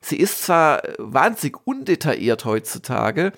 Sie 0.00 0.18
ist 0.18 0.44
zwar 0.44 0.82
wahnsinnig 0.98 1.56
undetailliert 1.64 2.44
heutzutage, 2.44 3.32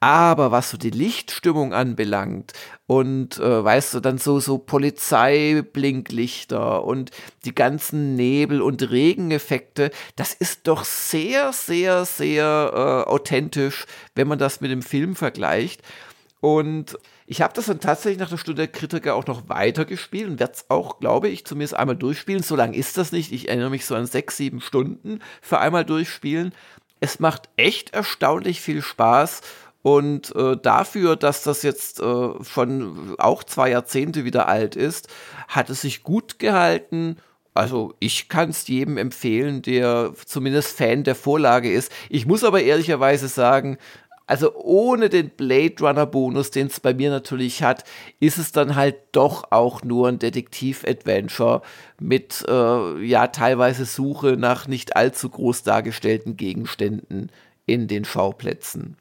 aber 0.00 0.52
was 0.52 0.70
so 0.70 0.78
die 0.78 0.90
Lichtstimmung 0.90 1.74
anbelangt 1.74 2.52
und 2.86 3.38
äh, 3.38 3.64
weißt 3.64 3.94
du, 3.94 4.00
dann 4.00 4.18
so, 4.18 4.40
so 4.40 4.58
Polizeiblinklichter 4.58 6.84
und 6.84 7.12
die 7.44 7.54
ganzen 7.54 8.14
Nebel- 8.14 8.60
und 8.62 8.90
Regeneffekte, 8.90 9.90
das 10.16 10.34
ist 10.34 10.66
doch 10.66 10.84
sehr, 10.84 11.52
sehr, 11.52 12.04
sehr 12.04 12.72
äh, 12.72 13.10
authentisch, 13.10 13.86
wenn 14.14 14.28
man 14.28 14.38
das 14.38 14.60
mit 14.60 14.70
dem 14.70 14.82
Film 14.82 15.16
vergleicht. 15.16 15.82
Und 16.40 16.98
ich 17.26 17.40
habe 17.40 17.54
das 17.54 17.66
dann 17.66 17.80
tatsächlich 17.80 18.18
nach 18.18 18.28
der 18.28 18.36
Stunde 18.36 18.68
Kritiker 18.68 19.14
auch 19.14 19.26
noch 19.26 19.48
weitergespielt 19.48 20.28
und 20.28 20.40
werde 20.40 20.52
es 20.54 20.66
auch, 20.68 21.00
glaube 21.00 21.28
ich, 21.28 21.46
zumindest 21.46 21.74
einmal 21.74 21.96
durchspielen. 21.96 22.42
So 22.42 22.54
lang 22.54 22.74
ist 22.74 22.98
das 22.98 23.12
nicht. 23.12 23.32
Ich 23.32 23.48
erinnere 23.48 23.70
mich 23.70 23.86
so 23.86 23.94
an 23.94 24.06
sechs, 24.06 24.36
sieben 24.36 24.60
Stunden 24.60 25.20
für 25.40 25.58
einmal 25.58 25.84
durchspielen. 25.84 26.52
Es 27.00 27.20
macht 27.20 27.48
echt 27.56 27.94
erstaunlich 27.94 28.60
viel 28.60 28.82
Spaß. 28.82 29.40
Und 29.80 30.34
äh, 30.34 30.56
dafür, 30.56 31.16
dass 31.16 31.42
das 31.42 31.62
jetzt 31.62 32.00
äh, 32.00 32.28
schon 32.42 33.16
auch 33.18 33.44
zwei 33.44 33.70
Jahrzehnte 33.70 34.24
wieder 34.24 34.48
alt 34.48 34.76
ist, 34.76 35.08
hat 35.46 35.68
es 35.68 35.82
sich 35.82 36.02
gut 36.02 36.38
gehalten. 36.38 37.18
Also 37.52 37.94
ich 38.00 38.28
kann 38.28 38.50
es 38.50 38.66
jedem 38.66 38.96
empfehlen, 38.96 39.62
der 39.62 40.12
zumindest 40.24 40.76
Fan 40.76 41.04
der 41.04 41.14
Vorlage 41.14 41.70
ist. 41.70 41.92
Ich 42.08 42.26
muss 42.26 42.44
aber 42.44 42.62
ehrlicherweise 42.62 43.28
sagen, 43.28 43.78
Also 44.26 44.54
ohne 44.54 45.10
den 45.10 45.30
Blade 45.30 45.74
Runner 45.80 46.06
Bonus, 46.06 46.50
den 46.50 46.68
es 46.68 46.80
bei 46.80 46.94
mir 46.94 47.10
natürlich 47.10 47.62
hat, 47.62 47.84
ist 48.20 48.38
es 48.38 48.52
dann 48.52 48.74
halt 48.74 48.96
doch 49.12 49.50
auch 49.50 49.82
nur 49.82 50.08
ein 50.08 50.18
Detektiv-Adventure 50.18 51.60
mit 52.00 52.42
äh, 52.48 53.04
ja 53.04 53.26
teilweise 53.26 53.84
Suche 53.84 54.36
nach 54.38 54.66
nicht 54.66 54.96
allzu 54.96 55.28
groß 55.28 55.62
dargestellten 55.62 56.38
Gegenständen 56.38 57.30
in 57.66 57.86
den 57.86 58.06
Schauplätzen. 58.06 58.96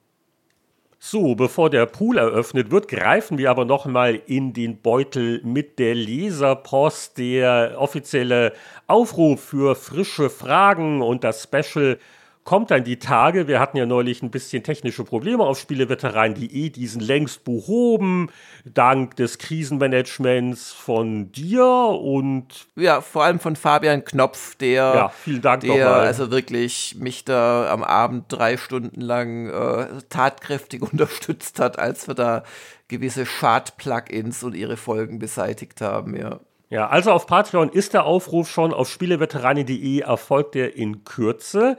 So, 1.05 1.36
bevor 1.36 1.69
der 1.69 1.86
Pool 1.86 2.17
eröffnet 2.17 2.71
wird, 2.71 2.88
greifen 2.88 3.38
wir 3.38 3.49
aber 3.49 3.65
noch 3.65 3.86
mal 3.86 4.15
in 4.25 4.53
den 4.53 4.81
Beutel 4.81 5.41
mit 5.43 5.77
der 5.77 5.95
Leserpost. 5.95 7.17
Der 7.17 7.75
offizielle 7.77 8.53
Aufruf 8.88 9.41
für 9.41 9.75
frische 9.75 10.29
Fragen 10.29 11.01
und 11.01 11.25
das 11.25 11.43
Special 11.43 11.99
kommt 12.43 12.71
dann 12.71 12.84
die 12.84 12.99
Tage. 12.99 13.47
Wir 13.47 13.60
hatten 13.60 13.77
ja 13.77 13.86
neulich 13.86 14.21
ein 14.21 14.32
bisschen 14.32 14.63
technische 14.63 15.03
Probleme 15.03 15.43
auf 15.43 15.60
Spieleveteran.de, 15.60 16.69
diesen 16.69 17.01
längst 17.01 17.43
behoben, 17.43 18.29
dank 18.65 19.15
des 19.15 19.38
Krisenmanagements 19.38 20.71
von 20.71 21.32
dir 21.32 21.65
und. 21.65 22.67
Ja, 22.75 23.01
vor 23.01 23.23
allem 23.23 23.39
von 23.39 23.56
Fabian 23.56 24.03
Knopf, 24.03 24.56
der. 24.56 24.73
Ja, 24.95 25.10
vielen 25.10 25.41
Dank 25.41 25.62
der 25.62 25.69
nochmal. 25.69 26.01
also 26.01 26.32
wirklich 26.32 26.95
mich 26.99 27.25
da 27.25 27.71
am 27.71 27.84
Abend 27.84 28.25
drei 28.27 28.58
Stunden 28.58 29.01
lang 29.01 29.49
äh, 29.49 29.88
tatkräftig 30.10 30.82
unterstützt 30.91 31.60
hat, 31.60 31.79
als 31.79 32.08
wir 32.08 32.15
da 32.15 32.43
gewisse 32.88 33.25
Schad-Plugins 33.25 34.43
und 34.43 34.56
ihre 34.56 34.77
Folgen 34.77 35.19
beseitigt 35.19 35.82
haben, 35.82 36.15
ja. 36.15 36.39
Ja, 36.69 36.88
also 36.88 37.12
auf 37.12 37.27
Patreon 37.27 37.69
ist 37.69 37.93
der 37.93 38.03
Aufruf 38.03 38.49
schon, 38.49 38.73
auf 38.73 38.89
spieleveteranen.de 38.89 39.99
erfolgt 39.99 40.56
er 40.56 40.75
in 40.75 41.03
Kürze. 41.03 41.77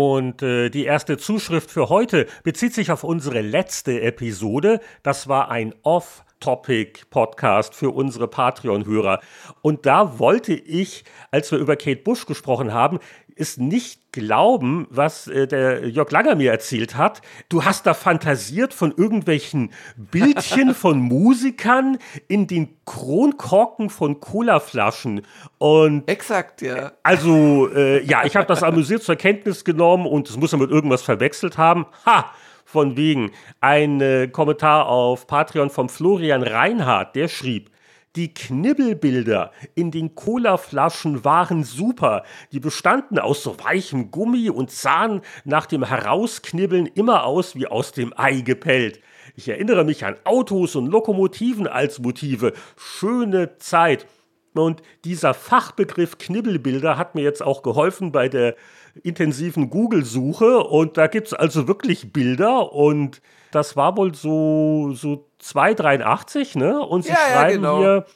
Und 0.00 0.40
äh, 0.40 0.70
die 0.70 0.86
erste 0.86 1.18
Zuschrift 1.18 1.70
für 1.70 1.90
heute 1.90 2.26
bezieht 2.42 2.72
sich 2.72 2.90
auf 2.90 3.04
unsere 3.04 3.42
letzte 3.42 4.00
Episode. 4.00 4.80
Das 5.02 5.28
war 5.28 5.50
ein 5.50 5.74
Off-Topic-Podcast 5.82 7.74
für 7.74 7.90
unsere 7.90 8.26
Patreon-Hörer. 8.26 9.20
Und 9.60 9.84
da 9.84 10.18
wollte 10.18 10.54
ich, 10.54 11.04
als 11.30 11.52
wir 11.52 11.58
über 11.58 11.76
Kate 11.76 12.00
Bush 12.00 12.24
gesprochen 12.24 12.72
haben, 12.72 12.98
ist 13.40 13.58
nicht 13.58 14.12
glauben, 14.12 14.86
was 14.90 15.26
äh, 15.26 15.46
der 15.46 15.88
Jörg 15.88 16.10
Langer 16.10 16.34
mir 16.34 16.52
erzählt 16.52 16.96
hat. 16.96 17.22
Du 17.48 17.64
hast 17.64 17.86
da 17.86 17.94
fantasiert 17.94 18.74
von 18.74 18.92
irgendwelchen 18.96 19.72
Bildchen 19.96 20.74
von 20.74 21.00
Musikern 21.00 21.98
in 22.28 22.46
den 22.46 22.76
Kronkorken 22.84 23.88
von 23.88 24.20
Colaflaschen. 24.20 25.22
Und 25.58 26.08
exakt, 26.08 26.60
ja. 26.60 26.92
Also 27.02 27.68
äh, 27.74 28.04
ja, 28.04 28.24
ich 28.24 28.36
habe 28.36 28.46
das 28.46 28.62
amüsiert 28.62 29.02
zur 29.02 29.16
Kenntnis 29.16 29.64
genommen 29.64 30.06
und 30.06 30.28
es 30.28 30.36
muss 30.36 30.52
er 30.52 30.58
mit 30.58 30.70
irgendwas 30.70 31.02
verwechselt 31.02 31.56
haben. 31.56 31.86
Ha! 32.04 32.30
Von 32.66 32.96
wegen. 32.96 33.32
Ein 33.60 34.00
äh, 34.00 34.28
Kommentar 34.28 34.86
auf 34.86 35.26
Patreon 35.26 35.70
vom 35.70 35.88
Florian 35.88 36.42
Reinhardt, 36.44 37.16
der 37.16 37.26
schrieb, 37.26 37.69
die 38.16 38.34
Knibbelbilder 38.34 39.52
in 39.74 39.92
den 39.92 40.14
Colaflaschen 40.16 41.24
waren 41.24 41.62
super. 41.62 42.24
Die 42.50 42.58
bestanden 42.58 43.18
aus 43.20 43.44
so 43.44 43.56
weichem 43.62 44.10
Gummi 44.10 44.50
und 44.50 44.70
sahen 44.70 45.20
nach 45.44 45.66
dem 45.66 45.84
Herausknibbeln 45.84 46.86
immer 46.86 47.24
aus 47.24 47.54
wie 47.54 47.68
aus 47.68 47.92
dem 47.92 48.12
Ei 48.16 48.40
gepellt. 48.40 49.00
Ich 49.36 49.48
erinnere 49.48 49.84
mich 49.84 50.04
an 50.04 50.16
Autos 50.24 50.74
und 50.74 50.86
Lokomotiven 50.86 51.68
als 51.68 52.00
Motive. 52.00 52.52
Schöne 52.76 53.58
Zeit. 53.58 54.06
Und 54.54 54.82
dieser 55.04 55.32
Fachbegriff 55.32 56.18
Knibbelbilder 56.18 56.98
hat 56.98 57.14
mir 57.14 57.22
jetzt 57.22 57.42
auch 57.42 57.62
geholfen 57.62 58.10
bei 58.10 58.28
der 58.28 58.56
intensiven 59.04 59.70
Google-Suche. 59.70 60.64
Und 60.64 60.96
da 60.96 61.06
gibt 61.06 61.28
es 61.28 61.32
also 61.32 61.68
wirklich 61.68 62.12
Bilder 62.12 62.72
und 62.72 63.22
das 63.52 63.76
war 63.76 63.96
wohl 63.96 64.14
so, 64.14 64.92
so 64.92 65.26
2,83, 65.42 66.58
ne? 66.58 66.80
Und 66.80 67.02
sie 67.02 67.10
ja, 67.10 67.16
schreiben 67.16 67.64
ja, 67.64 67.72
genau. 67.72 67.78
hier 67.78 68.06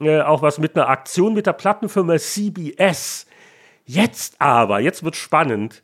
äh, 0.00 0.22
auch 0.22 0.42
was 0.42 0.58
mit 0.58 0.76
einer 0.76 0.88
Aktion 0.88 1.34
mit 1.34 1.46
der 1.46 1.52
Plattenfirma 1.52 2.18
CBS. 2.18 3.26
Jetzt 3.84 4.40
aber, 4.40 4.80
jetzt 4.80 5.04
wird 5.04 5.16
spannend, 5.16 5.82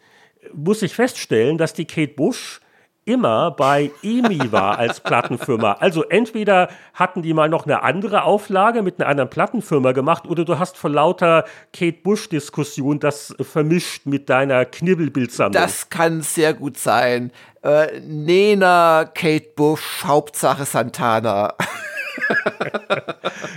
muss 0.53 0.83
ich 0.83 0.95
feststellen, 0.95 1.59
dass 1.59 1.73
die 1.73 1.85
Kate 1.85 2.15
Bush 2.15 2.61
immer 3.09 3.51
bei 3.53 3.91
EMI 4.03 4.39
war 4.53 4.79
als 4.79 5.01
Plattenfirma. 5.01 5.73
Also 5.81 6.05
entweder 6.05 6.69
hatten 6.93 7.23
die 7.23 7.33
mal 7.33 7.49
noch 7.49 7.65
eine 7.65 7.83
andere 7.83 8.23
Auflage 8.25 8.83
mit 8.83 9.01
einer 9.01 9.09
anderen 9.09 9.31
Plattenfirma 9.31 9.93
gemacht 9.93 10.27
oder 10.27 10.45
du 10.45 10.59
hast 10.59 10.77
vor 10.77 10.91
lauter 10.91 11.45
Kate 11.73 11.99
Bush-Diskussion 12.03 13.01
das 13.01 13.35
vermischt 13.41 14.05
mit 14.05 14.29
deiner 14.29 14.67
Knibbelbildsammlung. 14.67 15.61
Das 15.61 15.89
kann 15.89 16.21
sehr 16.21 16.53
gut 16.53 16.77
sein. 16.77 17.33
Äh, 17.62 18.01
Nena, 18.01 19.11
Kate 19.14 19.51
Bush, 19.57 20.05
Hauptsache 20.05 20.64
Santana. 20.64 21.55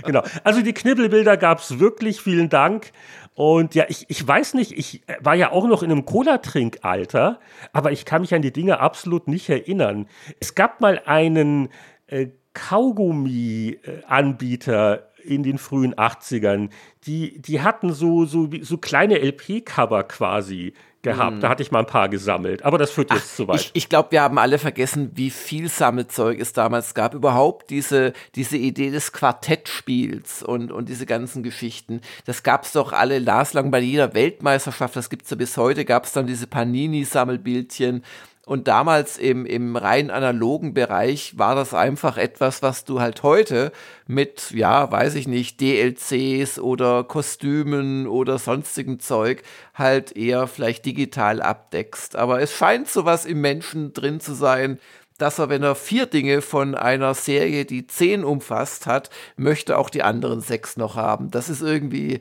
genau. 0.04 0.22
Also 0.44 0.62
die 0.62 0.72
Knibbelbilder 0.72 1.36
gab 1.36 1.58
es 1.60 1.78
wirklich. 1.78 2.20
Vielen 2.20 2.48
Dank. 2.48 2.90
Und 3.34 3.74
ja, 3.74 3.84
ich, 3.88 4.04
ich 4.08 4.26
weiß 4.26 4.54
nicht, 4.54 4.72
ich 4.72 5.02
war 5.20 5.34
ja 5.34 5.52
auch 5.52 5.66
noch 5.66 5.82
in 5.82 5.90
einem 5.90 6.04
Cola-Trinkalter, 6.04 7.40
aber 7.72 7.92
ich 7.92 8.04
kann 8.04 8.20
mich 8.20 8.34
an 8.34 8.42
die 8.42 8.52
Dinge 8.52 8.80
absolut 8.80 9.26
nicht 9.26 9.48
erinnern. 9.48 10.06
Es 10.38 10.54
gab 10.54 10.82
mal 10.82 11.00
einen 11.06 11.70
äh, 12.08 12.26
Kaugummi-Anbieter 12.52 15.08
in 15.24 15.42
den 15.42 15.58
frühen 15.58 15.94
80ern, 15.94 16.68
die, 17.06 17.40
die 17.40 17.62
hatten 17.62 17.92
so, 17.92 18.26
so, 18.26 18.48
so 18.60 18.76
kleine 18.78 19.18
LP-Cover 19.18 20.04
quasi 20.04 20.74
gehabt. 21.02 21.34
Hm. 21.34 21.40
Da 21.40 21.48
hatte 21.48 21.62
ich 21.62 21.70
mal 21.70 21.80
ein 21.80 21.86
paar 21.86 22.08
gesammelt. 22.08 22.64
Aber 22.64 22.78
das 22.78 22.90
führt 22.90 23.10
jetzt 23.10 23.30
Ach, 23.32 23.36
zu 23.36 23.48
weit. 23.48 23.60
Ich, 23.60 23.70
ich 23.74 23.88
glaube, 23.88 24.12
wir 24.12 24.22
haben 24.22 24.38
alle 24.38 24.58
vergessen, 24.58 25.10
wie 25.14 25.30
viel 25.30 25.68
Sammelzeug 25.68 26.40
es 26.40 26.52
damals 26.52 26.94
gab. 26.94 27.14
Überhaupt 27.14 27.70
diese, 27.70 28.12
diese 28.34 28.56
Idee 28.56 28.90
des 28.90 29.12
Quartettspiels 29.12 30.42
und, 30.42 30.72
und 30.72 30.88
diese 30.88 31.06
ganzen 31.06 31.42
Geschichten. 31.42 32.00
Das 32.24 32.42
gab 32.42 32.64
es 32.64 32.72
doch 32.72 32.92
alle 32.92 33.18
laslang 33.18 33.70
bei 33.70 33.80
jeder 33.80 34.14
Weltmeisterschaft. 34.14 34.96
Das 34.96 35.10
gibt 35.10 35.24
es 35.24 35.30
ja 35.30 35.36
bis 35.36 35.56
heute. 35.56 35.84
Gab 35.84 36.04
es 36.04 36.12
dann 36.12 36.26
diese 36.26 36.46
Panini-Sammelbildchen 36.46 38.04
und 38.44 38.66
damals 38.66 39.18
im, 39.18 39.46
im 39.46 39.76
rein 39.76 40.10
analogen 40.10 40.74
Bereich 40.74 41.38
war 41.38 41.54
das 41.54 41.74
einfach 41.74 42.16
etwas, 42.16 42.60
was 42.60 42.84
du 42.84 43.00
halt 43.00 43.22
heute 43.22 43.70
mit, 44.08 44.50
ja, 44.50 44.90
weiß 44.90 45.14
ich 45.14 45.28
nicht, 45.28 45.60
DLCs 45.60 46.58
oder 46.58 47.04
Kostümen 47.04 48.08
oder 48.08 48.38
sonstigem 48.38 48.98
Zeug 48.98 49.42
halt 49.74 50.16
eher 50.16 50.48
vielleicht 50.48 50.84
digital 50.86 51.40
abdeckst. 51.40 52.16
Aber 52.16 52.40
es 52.40 52.52
scheint 52.52 52.88
sowas 52.88 53.26
im 53.26 53.40
Menschen 53.40 53.92
drin 53.92 54.18
zu 54.18 54.34
sein, 54.34 54.80
dass 55.18 55.38
er, 55.38 55.48
wenn 55.48 55.62
er 55.62 55.76
vier 55.76 56.06
Dinge 56.06 56.42
von 56.42 56.74
einer 56.74 57.14
Serie, 57.14 57.64
die 57.64 57.86
zehn 57.86 58.24
umfasst 58.24 58.86
hat, 58.86 59.10
möchte 59.36 59.78
auch 59.78 59.88
die 59.88 60.02
anderen 60.02 60.40
sechs 60.40 60.76
noch 60.76 60.96
haben. 60.96 61.30
Das 61.30 61.48
ist 61.48 61.62
irgendwie, 61.62 62.20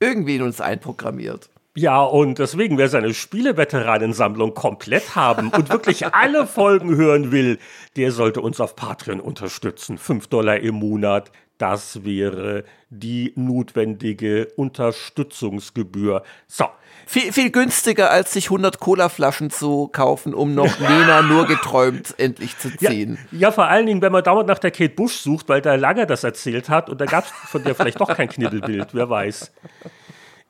irgendwie 0.00 0.36
in 0.36 0.42
uns 0.42 0.62
einprogrammiert. 0.62 1.50
Ja, 1.76 2.02
und 2.02 2.38
deswegen, 2.38 2.76
wer 2.76 2.88
seine 2.88 3.14
Spieleveteranensammlung 3.14 4.54
komplett 4.54 5.14
haben 5.14 5.50
und 5.50 5.70
wirklich 5.70 6.06
alle 6.14 6.46
Folgen 6.46 6.96
hören 6.96 7.30
will, 7.30 7.58
der 7.96 8.10
sollte 8.10 8.40
uns 8.40 8.60
auf 8.60 8.74
Patreon 8.74 9.20
unterstützen. 9.20 9.96
5 9.96 10.26
Dollar 10.26 10.58
im 10.58 10.76
Monat, 10.76 11.30
das 11.58 12.04
wäre 12.04 12.64
die 12.90 13.32
notwendige 13.36 14.48
Unterstützungsgebühr. 14.56 16.22
So. 16.46 16.66
Viel, 17.06 17.32
viel 17.32 17.50
günstiger, 17.50 18.10
als 18.10 18.32
sich 18.34 18.46
100 18.46 18.80
Colaflaschen 18.80 19.50
zu 19.50 19.88
kaufen, 19.88 20.34
um 20.34 20.54
noch 20.54 20.78
Nena 20.80 21.22
nur 21.22 21.46
geträumt 21.46 22.14
endlich 22.18 22.58
zu 22.58 22.76
ziehen. 22.76 23.18
Ja, 23.32 23.38
ja, 23.38 23.52
vor 23.52 23.64
allen 23.64 23.86
Dingen, 23.86 24.02
wenn 24.02 24.12
man 24.12 24.22
dauernd 24.22 24.46
nach 24.46 24.58
der 24.58 24.70
Kate 24.70 24.94
Bush 24.94 25.14
sucht, 25.14 25.48
weil 25.48 25.62
der 25.62 25.78
Langer 25.78 26.06
das 26.06 26.22
erzählt 26.22 26.68
hat 26.68 26.90
und 26.90 27.00
da 27.00 27.06
gab 27.06 27.24
es 27.24 27.30
von 27.30 27.64
der 27.64 27.74
vielleicht 27.74 28.00
doch 28.00 28.14
kein 28.14 28.28
Knibbelbild, 28.28 28.88
wer 28.92 29.08
weiß. 29.08 29.52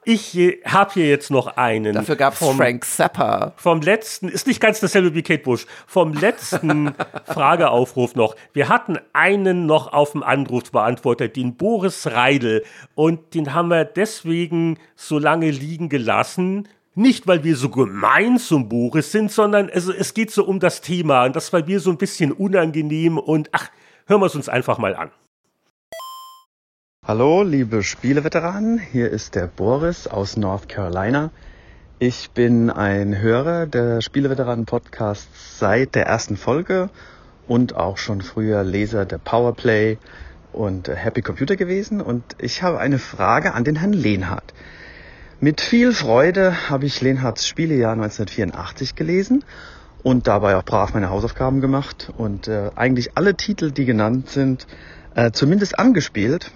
Ich 0.04 0.38
habe 0.64 0.92
hier 0.94 1.08
jetzt 1.08 1.30
noch 1.30 1.58
einen. 1.58 1.92
Dafür 1.92 2.16
gab 2.16 2.32
es 2.32 2.38
Frank 2.38 2.84
Zappa. 2.84 3.52
Vom 3.56 3.82
letzten, 3.82 4.28
ist 4.28 4.46
nicht 4.46 4.60
ganz 4.60 4.80
dasselbe 4.80 5.14
wie 5.14 5.22
Kate 5.22 5.42
Bush, 5.42 5.66
vom 5.86 6.14
letzten 6.14 6.94
Frageaufruf 7.26 8.14
noch. 8.14 8.34
Wir 8.52 8.68
hatten 8.68 8.98
einen 9.12 9.66
noch 9.66 9.92
auf 9.92 10.12
dem 10.12 10.22
Anrufsbeantworter, 10.22 11.28
den 11.28 11.56
Boris 11.56 12.06
Reidel. 12.06 12.64
Und 12.94 13.34
den 13.34 13.52
haben 13.52 13.68
wir 13.68 13.84
deswegen 13.84 14.78
so 14.96 15.18
lange 15.18 15.50
liegen 15.50 15.88
gelassen. 15.88 16.68
Nicht, 16.94 17.26
weil 17.26 17.44
wir 17.44 17.56
so 17.56 17.68
gemein 17.68 18.38
zum 18.38 18.68
Boris 18.68 19.12
sind, 19.12 19.30
sondern 19.30 19.68
es, 19.68 19.88
es 19.88 20.14
geht 20.14 20.30
so 20.30 20.44
um 20.44 20.58
das 20.58 20.80
Thema. 20.80 21.24
Und 21.26 21.36
das 21.36 21.52
war 21.52 21.64
mir 21.64 21.80
so 21.80 21.90
ein 21.90 21.98
bisschen 21.98 22.32
unangenehm. 22.32 23.18
Und 23.18 23.50
ach, 23.52 23.68
hören 24.06 24.20
wir 24.20 24.26
es 24.26 24.34
uns 24.34 24.48
einfach 24.48 24.78
mal 24.78 24.96
an. 24.96 25.10
Hallo, 27.08 27.42
liebe 27.42 27.82
Spieleveteranen, 27.82 28.78
hier 28.78 29.08
ist 29.08 29.34
der 29.34 29.46
Boris 29.46 30.06
aus 30.06 30.36
North 30.36 30.68
Carolina. 30.68 31.30
Ich 31.98 32.32
bin 32.32 32.68
ein 32.68 33.18
Hörer 33.18 33.64
der 33.64 34.02
Spieleveteranen 34.02 34.66
Podcasts 34.66 35.58
seit 35.58 35.94
der 35.94 36.04
ersten 36.04 36.36
Folge 36.36 36.90
und 37.46 37.74
auch 37.74 37.96
schon 37.96 38.20
früher 38.20 38.62
Leser 38.62 39.06
der 39.06 39.16
Powerplay 39.16 39.96
und 40.52 40.88
Happy 40.88 41.22
Computer 41.22 41.56
gewesen 41.56 42.02
und 42.02 42.22
ich 42.36 42.62
habe 42.62 42.78
eine 42.78 42.98
Frage 42.98 43.54
an 43.54 43.64
den 43.64 43.76
Herrn 43.76 43.94
Lehnhardt. 43.94 44.52
Mit 45.40 45.62
viel 45.62 45.92
Freude 45.92 46.68
habe 46.68 46.84
ich 46.84 47.00
Lehnhardts 47.00 47.48
Spielejahr 47.48 47.92
1984 47.92 48.96
gelesen 48.96 49.44
und 50.02 50.26
dabei 50.26 50.56
auch 50.56 50.62
brav 50.62 50.92
meine 50.92 51.08
Hausaufgaben 51.08 51.62
gemacht 51.62 52.12
und 52.18 52.48
äh, 52.48 52.70
eigentlich 52.76 53.16
alle 53.16 53.34
Titel, 53.34 53.70
die 53.70 53.86
genannt 53.86 54.28
sind, 54.28 54.66
äh, 55.14 55.30
zumindest 55.30 55.78
angespielt 55.78 56.52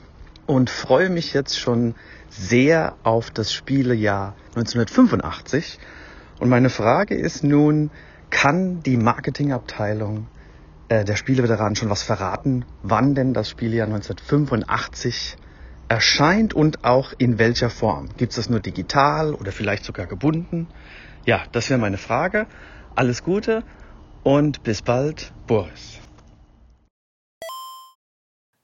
und 0.46 0.70
freue 0.70 1.10
mich 1.10 1.32
jetzt 1.32 1.58
schon 1.58 1.94
sehr 2.28 2.96
auf 3.02 3.30
das 3.30 3.52
Spielejahr 3.52 4.34
1985. 4.54 5.78
Und 6.40 6.48
meine 6.48 6.70
Frage 6.70 7.14
ist 7.14 7.44
nun, 7.44 7.90
kann 8.30 8.82
die 8.82 8.96
Marketingabteilung 8.96 10.26
äh, 10.88 11.04
der 11.04 11.16
Spieleveteranen 11.16 11.76
schon 11.76 11.90
was 11.90 12.02
verraten, 12.02 12.64
wann 12.82 13.14
denn 13.14 13.34
das 13.34 13.48
Spieljahr 13.48 13.86
1985 13.86 15.36
erscheint 15.88 16.54
und 16.54 16.84
auch 16.84 17.12
in 17.18 17.38
welcher 17.38 17.70
Form? 17.70 18.08
Gibt 18.16 18.32
es 18.32 18.36
das 18.36 18.50
nur 18.50 18.60
digital 18.60 19.34
oder 19.34 19.52
vielleicht 19.52 19.84
sogar 19.84 20.06
gebunden? 20.06 20.68
Ja, 21.24 21.42
das 21.52 21.70
wäre 21.70 21.78
meine 21.78 21.98
Frage. 21.98 22.46
Alles 22.94 23.22
Gute 23.22 23.62
und 24.22 24.62
bis 24.62 24.82
bald, 24.82 25.32
Boris. 25.46 26.01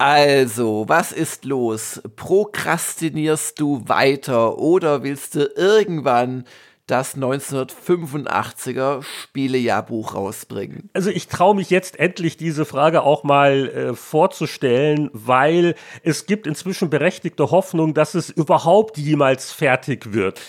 Also, 0.00 0.84
was 0.86 1.10
ist 1.10 1.44
los? 1.44 2.00
Prokrastinierst 2.14 3.58
du 3.58 3.82
weiter 3.88 4.56
oder 4.56 5.02
willst 5.02 5.34
du 5.34 5.50
irgendwann 5.56 6.44
das 6.86 7.16
1985er 7.16 9.02
Spielejahrbuch 9.02 10.14
rausbringen? 10.14 10.88
Also 10.92 11.10
ich 11.10 11.26
traue 11.26 11.56
mich 11.56 11.68
jetzt 11.70 11.98
endlich 11.98 12.36
diese 12.36 12.64
Frage 12.64 13.02
auch 13.02 13.24
mal 13.24 13.68
äh, 13.68 13.94
vorzustellen, 13.94 15.10
weil 15.12 15.74
es 16.04 16.26
gibt 16.26 16.46
inzwischen 16.46 16.90
berechtigte 16.90 17.50
Hoffnung, 17.50 17.92
dass 17.92 18.14
es 18.14 18.30
überhaupt 18.30 18.98
jemals 18.98 19.52
fertig 19.52 20.12
wird. 20.12 20.40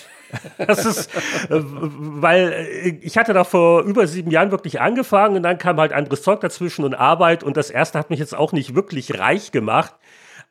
Das 0.57 0.85
ist, 0.85 1.09
äh, 1.49 1.61
weil 1.61 2.51
äh, 2.51 2.89
ich 3.01 3.17
hatte 3.17 3.33
da 3.33 3.43
vor 3.43 3.83
über 3.83 4.07
sieben 4.07 4.31
Jahren 4.31 4.51
wirklich 4.51 4.81
angefangen 4.81 5.37
und 5.37 5.43
dann 5.43 5.57
kam 5.57 5.79
halt 5.79 5.93
anderes 5.93 6.21
Zeug 6.21 6.41
dazwischen 6.41 6.85
und 6.85 6.93
Arbeit 6.93 7.43
und 7.43 7.57
das 7.57 7.69
erste 7.69 7.97
hat 7.97 8.09
mich 8.09 8.19
jetzt 8.19 8.35
auch 8.35 8.51
nicht 8.51 8.75
wirklich 8.75 9.19
reich 9.19 9.51
gemacht. 9.51 9.95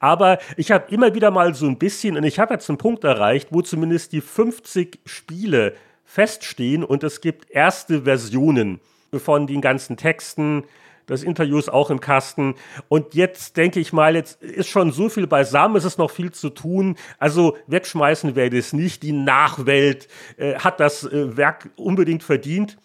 Aber 0.00 0.38
ich 0.56 0.70
habe 0.70 0.92
immer 0.92 1.14
wieder 1.14 1.30
mal 1.30 1.54
so 1.54 1.66
ein 1.66 1.78
bisschen, 1.78 2.16
und 2.16 2.24
ich 2.24 2.38
habe 2.38 2.54
jetzt 2.54 2.68
einen 2.68 2.78
Punkt 2.78 3.04
erreicht, 3.04 3.48
wo 3.50 3.62
zumindest 3.62 4.12
die 4.12 4.20
50 4.20 5.00
Spiele 5.04 5.74
feststehen 6.04 6.84
und 6.84 7.02
es 7.04 7.20
gibt 7.20 7.50
erste 7.50 8.02
Versionen 8.02 8.80
von 9.12 9.46
den 9.46 9.60
ganzen 9.60 9.96
Texten, 9.96 10.64
das 11.08 11.22
Interview 11.22 11.58
ist 11.58 11.72
auch 11.72 11.90
im 11.90 12.00
Kasten. 12.00 12.54
Und 12.88 13.14
jetzt 13.14 13.56
denke 13.56 13.80
ich 13.80 13.92
mal, 13.92 14.14
jetzt 14.14 14.42
ist 14.42 14.68
schon 14.68 14.92
so 14.92 15.08
viel 15.08 15.26
beisammen, 15.26 15.76
es 15.76 15.84
ist 15.84 15.98
noch 15.98 16.10
viel 16.10 16.30
zu 16.30 16.50
tun. 16.50 16.96
Also 17.18 17.56
wegschmeißen 17.66 18.36
werde 18.36 18.58
ich 18.58 18.66
es 18.66 18.72
nicht. 18.72 19.02
Die 19.02 19.12
Nachwelt 19.12 20.06
äh, 20.36 20.54
hat 20.54 20.78
das 20.78 21.04
äh, 21.04 21.36
Werk 21.36 21.70
unbedingt 21.76 22.22
verdient. 22.22 22.76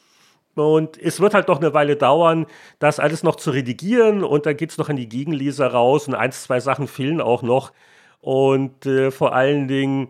Und 0.56 0.98
es 1.02 1.20
wird 1.20 1.34
halt 1.34 1.48
noch 1.48 1.60
eine 1.60 1.74
Weile 1.74 1.96
dauern, 1.96 2.46
das 2.80 3.00
alles 3.00 3.24
noch 3.24 3.36
zu 3.36 3.52
redigieren. 3.52 4.24
Und 4.24 4.46
dann 4.46 4.56
geht 4.56 4.72
es 4.72 4.78
noch 4.78 4.90
an 4.90 4.96
die 4.96 5.10
Gegenleser 5.10 5.68
raus. 5.68 6.08
Und 6.08 6.16
eins, 6.16 6.44
zwei 6.44 6.60
Sachen 6.60 6.88
fehlen 6.88 7.20
auch 7.20 7.44
noch. 7.44 7.74
Und 8.22 8.86
äh, 8.86 9.12
vor 9.12 9.36
allen 9.36 9.68
Dingen 9.68 10.08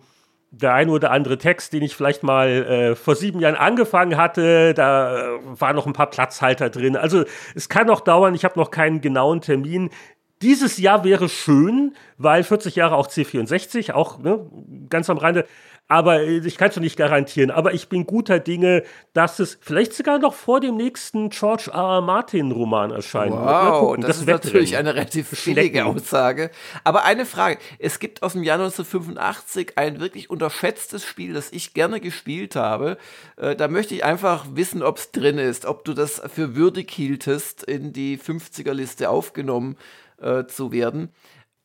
der 0.56 0.74
eine 0.74 0.92
oder 0.92 1.10
andere 1.10 1.39
Text, 1.39 1.74
den 1.74 1.82
ich 1.82 1.96
vielleicht 1.96 2.22
mal 2.22 2.48
äh, 2.48 2.96
vor 2.96 3.16
sieben 3.16 3.39
Jahren 3.39 3.56
angefangen 3.56 4.18
hatte, 4.18 4.76
da 4.76 5.36
äh, 5.36 5.39
waren 5.44 5.76
noch 5.76 5.88
ein 5.88 5.94
paar 5.94 6.12
Platzhalter 6.12 6.70
drin. 6.70 6.96
Also 6.96 7.24
es 7.56 7.70
kann 7.70 7.88
noch 7.88 8.02
dauern, 8.02 8.36
ich 8.36 8.46
habe 8.46 8.60
noch 8.60 8.70
keinen 8.70 9.02
genauen 9.02 9.42
Termin. 9.42 9.89
Dieses 10.44 10.78
Jahr 10.78 11.04
wäre 11.04 11.28
schön, 11.28 11.96
weil 12.18 12.44
40 12.44 12.76
Jahre 12.76 12.96
auch 12.96 13.08
C64, 13.08 13.94
auch 13.94 14.20
ne, 14.20 14.46
ganz 14.89 15.10
am 15.10 15.18
Rande. 15.18 15.46
Aber 15.88 16.22
äh, 16.22 16.38
ich 16.38 16.58
kann 16.58 16.69
es 16.69 16.78
nicht 16.78 16.98
garantieren. 16.98 17.52
Aber 17.52 17.74
ich 17.74 17.89
bin 17.89 18.06
guter 18.06 18.39
Dinge, 18.39 18.84
dass 19.13 19.39
es 19.39 19.58
vielleicht 19.62 19.93
sogar 19.93 20.17
noch 20.19 20.34
vor 20.34 20.60
dem 20.60 20.76
nächsten 20.78 21.30
George 21.30 21.72
R. 21.74 21.98
R. 21.98 22.02
Martin 22.02 22.52
Roman 22.52 22.91
erscheinen 22.91 23.34
wow, 23.34 23.91
wird. 23.91 24.04
Das, 24.04 24.08
das 24.08 24.17
ist 24.19 24.28
natürlich 24.28 24.78
eine 24.78 24.96
relativ 24.96 25.43
billige 25.46 25.86
Aussage. 25.86 26.52
Aber 26.84 27.04
eine 27.04 27.26
Frage. 27.26 27.60
Es 27.80 28.00
gibt 28.00 28.24
aus 28.24 28.34
dem 28.34 28.43
Jahr 28.43 28.60
1985 28.60 29.74
ein 29.78 30.00
wirklich 30.00 30.30
unterschätztes 30.30 31.06
Spiel, 31.06 31.34
das 31.34 31.52
ich 31.52 31.74
gerne 31.74 32.00
gespielt 32.00 32.56
habe. 32.56 32.98
Äh, 33.38 33.56
da 33.56 33.67
möchte 33.67 33.93
ich 33.93 34.04
einfach 34.04 34.46
wissen, 34.54 34.84
ob 34.84 34.98
es 34.98 35.12
drin 35.12 35.38
ist, 35.38 35.65
ob 35.65 35.84
du 35.86 35.93
das 35.93 36.22
für 36.34 36.56
würdig 36.56 36.89
hieltest, 36.91 37.63
in 37.63 37.93
die 37.93 38.17
50er-Liste 38.17 39.10
aufgenommen 39.10 39.78
äh, 40.22 40.46
zu 40.46 40.72
werden. 40.72 41.10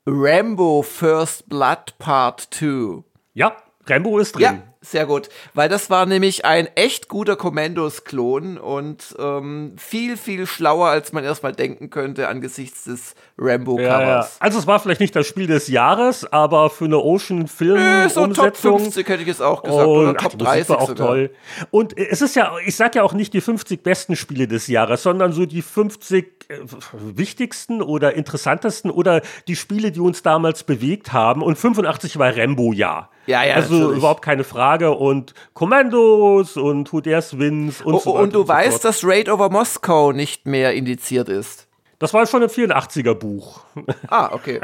Rambo 0.07 0.83
First 0.83 1.49
Blood 1.49 1.99
Part 1.99 2.49
2. 2.51 3.05
Ja, 3.35 3.57
Rambo 3.89 4.19
ist 4.19 4.33
drin. 4.35 4.43
Ja, 4.43 4.63
sehr 4.81 5.07
gut. 5.07 5.29
Weil 5.55 5.69
das 5.69 5.91
war 5.91 6.07
nämlich 6.07 6.45
ein 6.45 6.69
echt 6.77 7.09
guter 7.09 7.37
Commandos-Klon 7.37 8.59
und 8.59 9.17
ähm, 9.19 9.73
viel, 9.77 10.17
viel 10.17 10.47
schlauer, 10.47 10.89
als 10.89 11.13
man 11.13 11.25
erstmal 11.25 11.53
denken 11.53 11.91
könnte 11.91 12.29
angesichts 12.29 12.85
des 12.85 13.15
Rambo-Covers. 13.39 13.83
Ja, 13.83 14.21
ja. 14.21 14.29
Also 14.39 14.59
es 14.59 14.67
war 14.67 14.79
vielleicht 14.79 15.01
nicht 15.01 15.17
das 15.17 15.27
Spiel 15.27 15.49
des 15.49 15.69
Jahres, 15.69 16.31
aber 16.33 16.71
für 16.71 16.85
eine 16.85 16.99
Ocean-Film-Umsetzung. 16.99 18.35
so 18.35 18.43
Top 18.43 18.57
50 18.57 19.09
hätte 19.09 19.23
ich 19.23 19.29
es 19.29 19.41
auch 19.41 19.63
gesagt. 19.63 19.87
Und, 19.87 19.97
oder 19.97 20.15
Top 20.15 20.33
ach, 20.35 20.39
30 20.39 20.69
war 20.69 20.79
auch 20.79 20.89
sogar. 20.89 21.07
toll. 21.09 21.31
Und 21.71 21.99
es 21.99 22.23
ist 22.23 22.37
ja, 22.37 22.53
ich 22.65 22.77
sag 22.77 22.95
ja 22.95 23.03
auch 23.03 23.15
nicht 23.15 23.35
die 23.35 23.41
50 23.41 23.83
besten 23.83 24.15
Spiele 24.15 24.47
des 24.47 24.69
Jahres, 24.69 25.03
sondern 25.03 25.33
so 25.33 25.45
die 25.45 25.63
50 25.63 26.47
äh, 26.49 26.61
wichtigsten 26.93 27.83
oder 27.83 28.15
interessantesten 28.15 28.91
oder 28.91 29.23
die 29.49 29.57
Spiele, 29.57 29.91
die 29.91 30.01
uns 30.01 30.23
damals 30.23 30.63
bewegt 30.63 31.13
haben. 31.13 31.43
Und 31.43 31.59
85 31.59 32.19
war 32.19 32.37
Rambo 32.37 32.73
ja. 32.73 33.09
Ja, 33.29 33.45
ja, 33.45 33.57
also 33.57 33.75
natürlich. 33.75 33.99
überhaupt 33.99 34.23
keine 34.23 34.43
Frage. 34.43 34.68
Und 34.77 35.35
Kommandos 35.55 36.57
und 36.57 36.93
Who 36.93 37.01
Dares 37.01 37.39
Wins 37.39 37.81
und 37.83 37.95
oh, 37.95 37.99
so 37.99 38.11
weiter. 38.11 38.23
Und 38.23 38.35
du 38.35 38.41
und 38.43 38.49
weißt, 38.49 38.83
so 38.83 38.89
dass 38.89 39.05
Raid 39.05 39.29
over 39.29 39.51
Moskau 39.51 40.13
nicht 40.13 40.47
mehr 40.47 40.75
indiziert 40.75 41.29
ist. 41.29 41.69
Das 41.99 42.15
war 42.15 42.27
schon 42.27 42.43
im 42.43 42.49
84er 42.49 43.15
Buch. 43.15 43.65
Ah, 44.09 44.31
okay. 44.33 44.61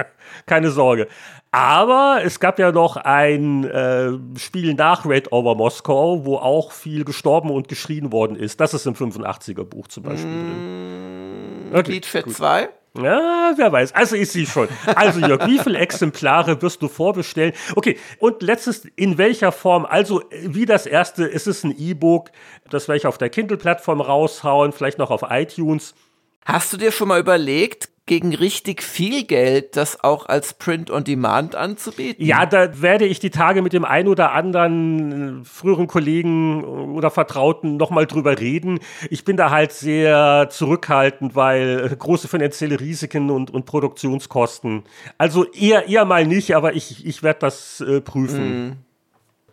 Keine 0.47 0.71
Sorge. 0.71 1.09
Aber 1.51 2.21
es 2.25 2.41
gab 2.41 2.59
ja 2.59 2.73
noch 2.73 2.97
ein 2.97 3.65
äh, 3.65 4.13
Spiel 4.39 4.75
nach 4.75 5.05
Raid 5.07 5.33
Over 5.33 5.55
Moskau, 5.55 6.25
wo 6.25 6.37
auch 6.37 6.73
viel 6.73 7.05
gestorben 7.05 7.51
und 7.51 7.69
geschrien 7.69 8.13
worden 8.13 8.37
ist. 8.37 8.61
Das 8.61 8.75
ist 8.75 8.87
im 8.87 8.95
85er 8.95 9.65
Buch 9.65 9.89
zum 9.89 10.05
Beispiel 10.05 10.31
mm, 10.31 11.71
drin. 11.71 11.79
Okay, 11.79 11.93
Lead 11.93 12.07
Fit 12.07 12.31
2? 12.31 12.69
Ja, 12.97 13.53
wer 13.57 13.73
weiß. 13.73 13.93
Also 13.93 14.15
ich 14.15 14.31
sehe 14.31 14.47
schon. 14.47 14.69
Also 14.95 15.19
Jörg, 15.19 15.47
wie 15.49 15.59
viele 15.59 15.79
Exemplare 15.79 16.63
wirst 16.63 16.81
du 16.81 16.89
vorbestellen? 16.89 17.53
Okay, 17.75 17.99
und 18.19 18.41
letztes, 18.41 18.85
in 18.95 19.19
welcher 19.19 19.51
Form? 19.51 19.85
Also 19.85 20.23
wie 20.31 20.65
das 20.65 20.87
erste, 20.87 21.25
ist 21.25 21.49
es 21.49 21.65
ein 21.65 21.75
E-Book, 21.77 22.31
das 22.71 22.87
werde 22.87 22.99
ich 22.99 23.07
auf 23.07 23.19
der 23.19 23.31
Kindle-Plattform 23.31 24.01
raushauen, 24.01 24.73
vielleicht 24.73 24.99
noch 24.99 25.11
auf 25.11 25.25
iTunes. 25.29 25.95
Hast 26.45 26.73
du 26.73 26.77
dir 26.77 26.93
schon 26.93 27.09
mal 27.09 27.19
überlegt, 27.19 27.89
gegen 28.07 28.35
richtig 28.35 28.83
viel 28.83 29.25
Geld 29.25 29.77
das 29.77 30.05
auch 30.05 30.27
als 30.27 30.55
Print 30.55 30.91
on 30.91 31.05
Demand 31.05 31.55
anzubieten? 31.55 32.25
Ja, 32.25 32.45
da 32.45 32.83
werde 32.83 33.07
ich 33.07 33.19
die 33.19 33.31
Tage 33.31 33.63
mit 33.63 33.73
dem 33.73 33.85
einen 33.85 34.09
oder 34.09 34.33
anderen 34.33 35.41
äh, 35.41 35.45
früheren 35.45 35.87
Kollegen 35.87 36.65
oder 36.65 37.11
Vertrauten 37.11 37.77
nochmal 37.77 38.07
drüber 38.07 38.39
reden. 38.39 38.81
Ich 39.09 39.25
bin 39.25 39.37
da 39.37 39.51
halt 39.51 39.73
sehr 39.73 40.49
zurückhaltend, 40.51 41.35
weil 41.35 41.89
große 41.99 42.29
finanzielle 42.29 42.79
Risiken 42.79 43.31
und, 43.31 43.51
und 43.51 43.65
Produktionskosten. 43.65 44.83
Also 45.17 45.45
eher, 45.45 45.89
eher 45.89 46.05
mal 46.05 46.27
nicht, 46.27 46.55
aber 46.55 46.75
ich, 46.75 47.07
ich 47.07 47.23
werde 47.23 47.41
das 47.41 47.81
äh, 47.81 48.01
prüfen. 48.01 48.69
Mm. 48.69 48.77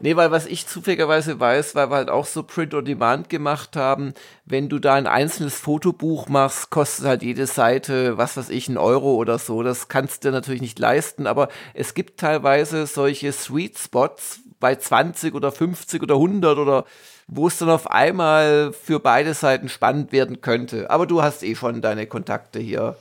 Nee, 0.04 0.16
weil 0.16 0.32
was 0.32 0.48
ich 0.48 0.66
zufälligerweise 0.66 1.40
weiß, 1.40 1.76
weil 1.76 1.92
wir 1.92 1.96
halt 1.96 2.10
auch 2.10 2.26
so 2.26 2.42
Print 2.42 2.74
on 2.74 2.84
Demand 2.84 3.30
gemacht 3.30 3.76
haben, 3.76 4.16
wenn 4.46 4.68
du 4.68 4.80
da 4.80 4.96
ein 4.96 5.06
einzelnes 5.06 5.60
Fotobuch 5.60 6.28
machst, 6.28 6.72
kostet 6.72 7.06
halt 7.06 7.22
jede 7.22 7.46
Seite, 7.46 8.18
was 8.18 8.36
weiß 8.36 8.50
ich, 8.50 8.68
ein 8.68 8.80
Euro 8.80 9.14
oder 9.14 9.38
so. 9.38 9.62
Das 9.62 9.90
kannst 9.90 10.26
du 10.26 10.32
natürlich 10.32 10.62
nicht 10.62 10.80
leisten, 10.80 11.28
aber 11.28 11.50
es 11.76 11.94
gibt 11.94 12.20
teilweise 12.20 12.88
solche 12.88 13.32
Sweet 13.32 13.78
Spots 13.78 14.40
bei 14.60 14.76
20 14.76 15.36
oder 15.36 15.52
50 15.52 16.02
oder 16.02 16.16
100 16.16 16.58
oder 16.58 16.86
wo 17.28 17.48
es 17.48 17.60
dann 17.60 17.70
auf 17.70 17.90
einmal 17.92 18.74
für 18.74 19.00
beide 19.00 19.36
Seiten 19.36 19.70
spannend 19.70 20.12
werden 20.12 20.42
könnte. 20.42 20.90
Aber 20.90 21.06
du 21.06 21.22
hast 21.22 21.44
eh 21.44 21.54
schon 21.56 21.80
deine 21.82 22.08
Kontakte 22.08 22.60
hier 22.60 22.96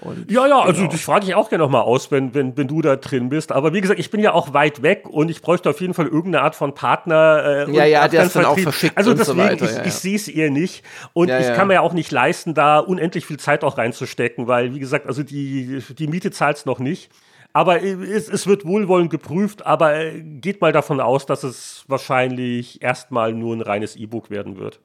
und 0.00 0.30
ja, 0.30 0.46
ja, 0.46 0.60
also 0.60 0.80
genau. 0.80 0.92
das 0.92 1.00
frage 1.00 1.24
ich 1.24 1.34
auch 1.34 1.48
gerne 1.48 1.64
nochmal 1.64 1.82
aus, 1.82 2.10
wenn, 2.10 2.34
wenn, 2.34 2.56
wenn 2.56 2.68
du 2.68 2.82
da 2.82 2.96
drin 2.96 3.30
bist. 3.30 3.50
Aber 3.50 3.72
wie 3.72 3.80
gesagt, 3.80 3.98
ich 3.98 4.10
bin 4.10 4.20
ja 4.20 4.34
auch 4.34 4.52
weit 4.52 4.82
weg 4.82 5.08
und 5.08 5.30
ich 5.30 5.40
bräuchte 5.40 5.70
auf 5.70 5.80
jeden 5.80 5.94
Fall 5.94 6.06
irgendeine 6.06 6.42
Art 6.42 6.54
von 6.54 6.74
Partner. 6.74 7.66
Äh, 7.68 7.72
ja, 7.72 7.84
ja, 7.84 8.08
der 8.08 8.24
ist 8.24 8.36
dann 8.36 8.44
auch 8.44 8.58
verschickt 8.58 8.96
Also 8.96 9.14
deswegen, 9.14 9.38
so 9.38 9.42
weiter, 9.42 9.64
ich, 9.64 9.70
ja, 9.72 9.78
ja. 9.78 9.84
ich 9.86 9.94
sehe 9.94 10.16
es 10.16 10.28
eher 10.28 10.50
nicht. 10.50 10.84
Und 11.14 11.28
ja, 11.28 11.40
ich 11.40 11.54
kann 11.54 11.68
mir 11.68 11.74
ja 11.74 11.80
auch 11.80 11.94
nicht 11.94 12.10
leisten, 12.12 12.52
da 12.52 12.78
unendlich 12.78 13.24
viel 13.24 13.38
Zeit 13.38 13.64
auch 13.64 13.78
reinzustecken, 13.78 14.46
weil, 14.46 14.74
wie 14.74 14.80
gesagt, 14.80 15.06
also 15.06 15.22
die, 15.22 15.82
die 15.98 16.06
Miete 16.08 16.30
zahlt 16.30 16.58
es 16.58 16.66
noch 16.66 16.78
nicht. 16.78 17.10
Aber 17.54 17.82
es, 17.82 18.28
es, 18.28 18.46
wird 18.46 18.66
wohlwollend 18.66 19.08
geprüft, 19.08 19.64
aber 19.64 19.96
äh, 19.96 20.20
geht 20.20 20.60
mal 20.60 20.72
davon 20.72 21.00
aus, 21.00 21.24
dass 21.24 21.42
es 21.42 21.86
wahrscheinlich 21.88 22.82
erstmal 22.82 23.32
nur 23.32 23.56
ein 23.56 23.62
reines 23.62 23.96
E-Book 23.96 24.28
werden 24.28 24.58
wird. 24.58 24.80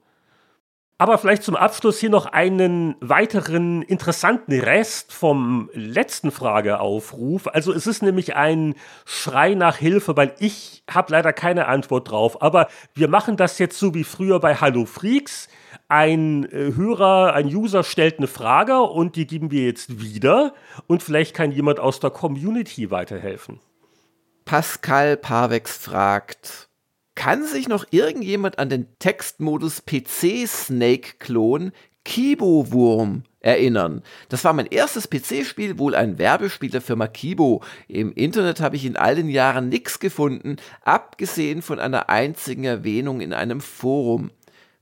Aber 1.02 1.18
vielleicht 1.18 1.41
zum 1.41 1.56
Abschluss 1.56 1.97
hier 1.97 2.12
noch 2.12 2.28
einen 2.28 2.93
weiteren 2.99 3.82
interessanten 3.82 4.60
Rest 4.60 5.12
vom 5.12 5.72
letzten 5.74 6.30
Frageaufruf. 6.30 7.47
Also 7.47 7.74
es 7.74 7.88
ist 7.88 8.04
nämlich 8.04 8.36
ein 8.36 8.76
Schrei 9.04 9.56
nach 9.56 9.78
Hilfe, 9.78 10.16
weil 10.16 10.36
ich 10.38 10.84
habe 10.88 11.12
leider 11.12 11.34
keine 11.34 11.66
Antwort 11.68 12.12
drauf. 12.12 12.43
Aber 12.43 12.68
wir 12.93 13.08
machen 13.08 13.36
das 13.36 13.58
jetzt 13.58 13.80
so 13.80 13.95
wie 13.95 14.04
früher 14.04 14.39
bei 14.39 14.54
Hallo 14.54 14.86
Freaks. 14.86 15.49
ein 15.88 16.45
äh, 16.52 16.76
Hörer, 16.76 17.34
ein 17.34 17.47
User 17.47 17.84
stellt 17.84 18.20
eine 18.20 18.28
Frage 18.28 18.82
und 18.82 19.16
die 19.16 19.26
geben 19.26 19.49
wir 19.49 19.66
jetzt 19.66 19.99
wieder 19.99 20.54
und 20.86 21.02
vielleicht 21.02 21.34
kann 21.34 21.52
jemand 21.52 21.80
aus 21.80 21.99
der 21.99 22.12
Community 22.12 22.91
weiterhelfen. 22.91 23.60
Pascal 24.45 25.18
Parvex 25.18 25.78
fragt, 25.78 26.70
kann 27.16 27.45
sich 27.45 27.68
noch 27.68 27.86
irgendjemand 27.91 28.59
an 28.59 28.70
den 28.70 28.88
Textmodus 28.99 29.82
PC 29.82 30.47
Snake 30.47 31.18
Klon 31.20 31.72
Kibo 32.03 32.72
Wurm 32.72 33.24
erinnern. 33.41 34.01
Das 34.30 34.43
war 34.43 34.53
mein 34.53 34.68
erstes 34.68 35.07
PC-Spiel, 35.07 35.78
wohl 35.78 35.95
ein 35.95 36.18
Werbespiel 36.18 36.70
der 36.70 36.82
Firma 36.82 37.07
Kibo. 37.07 37.64
Im 37.88 38.12
Internet 38.14 38.59
habe 38.59 38.76
ich 38.76 38.86
in 38.86 38.97
all 38.97 39.16
den 39.16 39.30
Jahren 39.30 39.70
nichts 39.70 39.99
gefunden, 39.99 40.57
abgesehen 40.84 41.62
von 41.62 41.80
einer 41.80 42.09
einzigen 42.09 42.64
Erwähnung 42.64 43.22
in 43.22 43.34
einem 43.34 43.62
Forum 43.62 44.32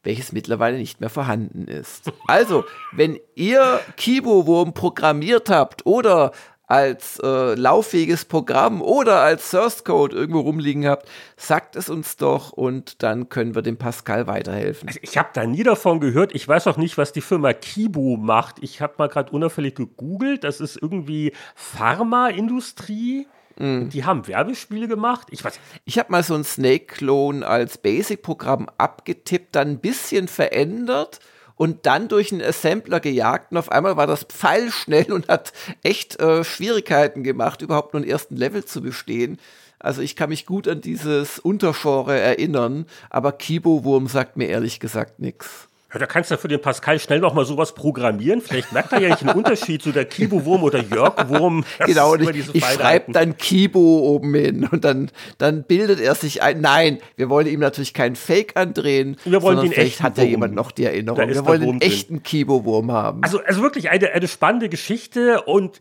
welches 0.04 0.32
mittlerweile 0.32 0.78
nicht 0.78 1.02
mehr 1.02 1.10
vorhanden 1.10 1.68
ist. 1.68 2.12
Also, 2.28 2.64
wenn 2.94 3.20
ihr 3.36 3.82
Kibo-Wurm 3.98 4.74
programmiert 4.74 5.50
habt 5.50 5.86
oder 5.86 6.32
als 6.70 7.20
äh, 7.24 7.56
lauffähiges 7.56 8.26
Programm 8.26 8.84
oder 8.84 9.22
als 9.22 9.50
Source 9.50 9.84
Code 9.84 10.16
irgendwo 10.16 10.42
rumliegen 10.42 10.88
habt, 10.88 11.10
sagt 11.36 11.76
es 11.76 11.90
uns 11.90 12.16
doch 12.16 12.52
und 12.52 13.02
dann 13.02 13.28
können 13.28 13.56
wir 13.56 13.64
dem 13.64 13.78
Pascal 13.78 14.28
weiterhelfen. 14.28 14.88
Also 14.88 15.00
ich 15.02 15.18
habe 15.18 15.30
da 15.34 15.48
nie 15.48 15.64
davon 15.64 16.00
gehört. 16.00 16.34
Ich 16.36 16.48
weiß 16.48 16.68
auch 16.68 16.78
nicht, 16.78 17.00
was 17.00 17.12
die 17.12 17.22
Firma 17.22 17.54
Kibu 17.54 18.18
macht. 18.18 18.58
Ich 18.62 18.82
habe 18.82 18.94
mal 19.00 19.10
gerade 19.10 19.32
unauffällig 19.32 19.76
gegoogelt. 19.76 20.44
Das 20.44 20.62
ist 20.62 20.78
irgendwie 20.80 21.34
Pharmaindustrie. 21.56 23.26
Mm. 23.58 23.90
Die 23.90 24.06
haben 24.06 24.28
Werbespiele 24.28 24.88
gemacht. 24.88 25.28
Ich, 25.32 25.42
ich 25.86 25.98
habe 25.98 26.12
mal 26.12 26.22
so 26.22 26.36
einen 26.36 26.44
Snake-Clone 26.44 27.48
als 27.48 27.80
Basic-Programm 27.80 28.68
abgetippt, 28.78 29.56
dann 29.56 29.70
ein 29.70 29.80
bisschen 29.80 30.28
verändert 30.28 31.20
und 31.60 31.86
dann 31.86 32.08
durch 32.08 32.32
einen 32.32 32.42
Assembler 32.42 33.02
gejagt 33.02 33.52
und 33.52 33.58
auf 33.58 33.70
einmal 33.70 33.98
war 33.98 34.08
das 34.08 34.24
pfeilschnell 34.24 35.12
und 35.12 35.28
hat 35.28 35.52
echt 35.84 36.18
äh, 36.18 36.46
Schwierigkeiten 36.46 37.22
gemacht, 37.22 37.62
überhaupt 37.62 37.94
nur 37.94 38.02
einen 38.02 38.10
ersten 38.10 38.38
Level 38.38 38.64
zu 38.64 38.82
bestehen. 38.82 39.38
Also 39.78 40.02
ich 40.02 40.16
kann 40.16 40.30
mich 40.30 40.46
gut 40.46 40.70
an 40.70 40.80
dieses 40.80 41.38
Untergenre 41.38 42.18
erinnern, 42.18 42.86
aber 43.10 43.34
Kibo-Wurm 43.34 44.08
sagt 44.08 44.38
mir 44.38 44.48
ehrlich 44.48 44.80
gesagt 44.80 45.20
nichts. 45.20 45.68
Ja, 45.92 46.00
da 46.00 46.06
kannst 46.06 46.30
du 46.30 46.38
für 46.38 46.48
den 46.48 46.62
Pascal 46.62 47.00
schnell 47.00 47.20
noch 47.20 47.34
mal 47.34 47.46
sowas 47.46 47.74
programmieren. 47.74 48.42
Vielleicht 48.42 48.72
merkt 48.72 48.94
er 48.94 49.02
ja 49.02 49.10
nicht 49.10 49.24
einen 49.24 49.36
Unterschied 49.36 49.82
zu 49.82 49.92
der 49.92 50.06
Kibo-Wurm 50.06 50.62
oder 50.62 50.84
Jörg-Wurm. 50.84 51.66
Genau, 51.86 52.14
und 52.14 52.30
ich, 52.30 52.54
ich 52.54 52.64
schreibe 52.64 53.12
dann 53.12 53.38
Kibo 53.38 53.80
oben 53.80 54.36
hin 54.36 54.70
und 54.72 54.86
dann, 54.86 55.10
dann 55.40 55.64
bildet 55.64 56.00
er 56.00 56.14
sich 56.14 56.44
ein. 56.44 56.62
Nein, 56.62 57.00
wir 57.16 57.30
wollen 57.32 57.48
ihm 57.48 57.60
natürlich 57.60 57.96
keinen 57.96 58.16
Fake 58.16 58.56
andrehen. 58.56 59.18
Wir 59.26 59.42
wollen 59.42 59.62
den 59.62 59.72
vielleicht 59.72 60.04
hat 60.04 60.20
ja 60.20 60.26
jemand 60.26 60.54
noch 60.54 60.72
die 60.72 60.86
Erinnerung. 60.86 61.28
Wir 61.28 61.44
wollen 61.46 61.62
den 61.62 61.82
echten 61.82 62.22
Kibo-Wurm 62.22 62.92
haben. 62.92 63.24
Also, 63.24 63.42
also 63.44 63.64
wirklich 63.64 63.90
eine, 63.90 64.12
eine 64.12 64.28
spannende 64.28 64.70
Geschichte 64.70 65.42
und 65.42 65.80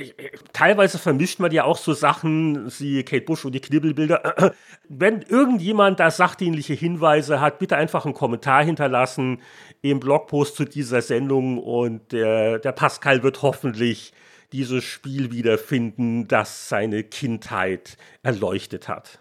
teilweise 0.54 0.96
vermischt 0.98 1.38
man 1.38 1.52
ja 1.52 1.64
auch 1.64 1.76
so 1.76 1.92
Sachen, 1.92 2.72
wie 2.78 3.02
Kate 3.02 3.26
Bush 3.26 3.44
und 3.44 3.52
die 3.52 3.60
Knibbelbilder. 3.60 4.54
Wenn 4.88 5.20
irgendjemand 5.20 6.00
da 6.00 6.10
sachdienliche 6.10 6.72
Hinweise 6.72 7.42
hat, 7.42 7.58
bitte 7.58 7.76
einfach 7.76 8.06
einen 8.06 8.14
Kommentar 8.14 8.64
hinterlassen 8.64 9.42
im 9.82 10.00
Blogpost 10.00 10.56
zu 10.56 10.64
dieser 10.64 11.02
Sendung 11.02 11.58
und 11.58 12.12
der, 12.12 12.58
der 12.58 12.72
Pascal 12.72 13.22
wird 13.22 13.42
hoffentlich 13.42 14.12
dieses 14.52 14.84
Spiel 14.84 15.30
wiederfinden, 15.30 16.26
das 16.26 16.68
seine 16.68 17.04
Kindheit 17.04 17.96
erleuchtet 18.22 18.88
hat. 18.88 19.20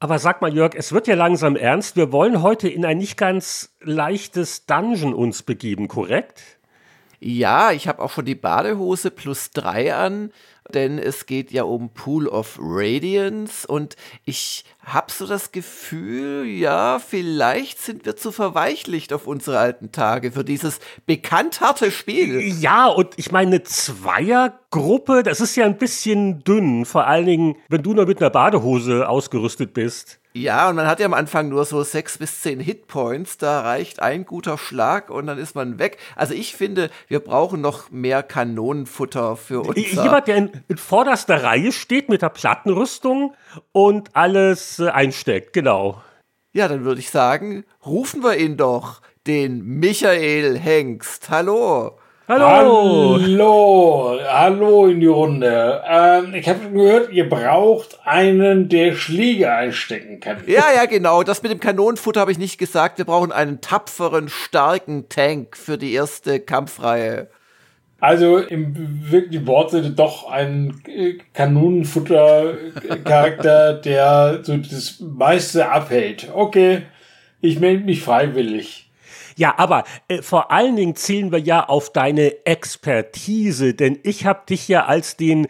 Aber 0.00 0.18
sag 0.18 0.40
mal, 0.40 0.52
Jörg, 0.54 0.74
es 0.74 0.92
wird 0.92 1.06
ja 1.06 1.14
langsam 1.14 1.56
ernst. 1.56 1.96
Wir 1.96 2.10
wollen 2.10 2.42
heute 2.42 2.68
in 2.68 2.84
ein 2.86 2.98
nicht 2.98 3.18
ganz 3.18 3.76
leichtes 3.80 4.64
Dungeon 4.64 5.12
uns 5.12 5.42
begeben, 5.42 5.88
korrekt? 5.88 6.40
Ja, 7.20 7.70
ich 7.70 7.86
habe 7.86 8.00
auch 8.00 8.10
schon 8.10 8.24
die 8.24 8.34
Badehose 8.34 9.10
plus 9.10 9.50
drei 9.50 9.94
an 9.94 10.32
denn 10.72 10.98
es 10.98 11.26
geht 11.26 11.50
ja 11.50 11.64
um 11.64 11.90
Pool 11.90 12.28
of 12.28 12.58
Radiance 12.60 13.66
und 13.66 13.96
ich 14.24 14.64
habe 14.84 15.10
so 15.10 15.26
das 15.26 15.52
Gefühl, 15.52 16.46
ja, 16.46 16.98
vielleicht 16.98 17.80
sind 17.80 18.06
wir 18.06 18.16
zu 18.16 18.32
verweichlicht 18.32 19.12
auf 19.12 19.26
unsere 19.26 19.58
alten 19.58 19.92
Tage 19.92 20.32
für 20.32 20.44
dieses 20.44 20.80
bekannt 21.06 21.60
harte 21.60 21.90
Spiel. 21.90 22.40
Ja, 22.60 22.86
und 22.86 23.14
ich 23.16 23.32
meine, 23.32 23.62
Zweiergruppe, 23.62 25.22
das 25.22 25.40
ist 25.40 25.56
ja 25.56 25.64
ein 25.64 25.78
bisschen 25.78 26.44
dünn, 26.44 26.84
vor 26.84 27.06
allen 27.06 27.26
Dingen, 27.26 27.56
wenn 27.68 27.82
du 27.82 27.94
nur 27.94 28.06
mit 28.06 28.20
einer 28.20 28.30
Badehose 28.30 29.08
ausgerüstet 29.08 29.74
bist. 29.74 30.19
Ja, 30.32 30.68
und 30.68 30.76
man 30.76 30.86
hat 30.86 31.00
ja 31.00 31.06
am 31.06 31.14
Anfang 31.14 31.48
nur 31.48 31.64
so 31.64 31.82
sechs 31.82 32.18
bis 32.18 32.40
zehn 32.40 32.60
Hitpoints, 32.60 33.36
da 33.38 33.62
reicht 33.62 34.00
ein 34.00 34.24
guter 34.24 34.58
Schlag 34.58 35.10
und 35.10 35.26
dann 35.26 35.38
ist 35.38 35.56
man 35.56 35.80
weg. 35.80 35.98
Also 36.14 36.34
ich 36.34 36.54
finde, 36.54 36.90
wir 37.08 37.18
brauchen 37.18 37.60
noch 37.60 37.90
mehr 37.90 38.22
Kanonenfutter 38.22 39.36
für 39.36 39.62
uns. 39.62 39.76
Jemand, 39.76 40.28
der 40.28 40.36
in, 40.36 40.50
in, 40.68 40.76
vorderster 40.76 41.42
Reihe 41.42 41.72
steht 41.72 42.08
mit 42.08 42.22
der 42.22 42.28
Plattenrüstung 42.28 43.34
und 43.72 44.14
alles 44.14 44.78
äh, 44.78 44.88
einsteckt, 44.88 45.52
genau. 45.52 46.00
Ja, 46.52 46.68
dann 46.68 46.84
würde 46.84 47.00
ich 47.00 47.10
sagen, 47.10 47.64
rufen 47.84 48.22
wir 48.22 48.36
ihn 48.36 48.56
doch, 48.56 49.02
den 49.26 49.64
Michael 49.64 50.58
Hengst. 50.58 51.28
Hallo. 51.28 51.98
Hallo. 52.30 53.18
Hallo, 53.20 54.18
hallo 54.24 54.86
in 54.86 55.00
die 55.00 55.08
Runde. 55.08 55.82
Ähm, 55.84 56.32
ich 56.32 56.48
habe 56.48 56.70
gehört, 56.70 57.10
ihr 57.10 57.28
braucht 57.28 57.98
einen, 58.04 58.68
der 58.68 58.94
Schläge 58.94 59.52
einstecken 59.52 60.20
kann. 60.20 60.36
Ja, 60.46 60.66
ja, 60.72 60.86
genau. 60.86 61.24
Das 61.24 61.42
mit 61.42 61.50
dem 61.50 61.58
Kanonenfutter 61.58 62.20
habe 62.20 62.30
ich 62.30 62.38
nicht 62.38 62.56
gesagt. 62.56 62.98
Wir 62.98 63.04
brauchen 63.04 63.32
einen 63.32 63.60
tapferen, 63.60 64.28
starken 64.28 65.08
Tank 65.08 65.56
für 65.56 65.76
die 65.76 65.92
erste 65.92 66.38
Kampfreihe. 66.38 67.26
Also 67.98 68.38
im 68.38 69.10
wirklichen 69.10 69.48
Wortsinne 69.48 69.90
doch 69.90 70.30
ein 70.30 70.80
äh, 70.86 71.14
Kanonenfutter-Charakter, 71.34 73.74
der 73.74 74.38
so 74.44 74.56
das 74.56 75.00
meiste 75.00 75.68
abhält. 75.68 76.28
Okay, 76.32 76.82
ich 77.40 77.58
melde 77.58 77.82
mich 77.82 78.02
freiwillig. 78.02 78.86
Ja, 79.36 79.54
aber 79.58 79.84
äh, 80.08 80.22
vor 80.22 80.50
allen 80.50 80.76
Dingen 80.76 80.96
zählen 80.96 81.32
wir 81.32 81.38
ja 81.38 81.68
auf 81.68 81.92
deine 81.92 82.46
Expertise, 82.46 83.74
denn 83.74 83.98
ich 84.02 84.26
habe 84.26 84.42
dich 84.48 84.68
ja 84.68 84.86
als 84.86 85.16
den 85.16 85.48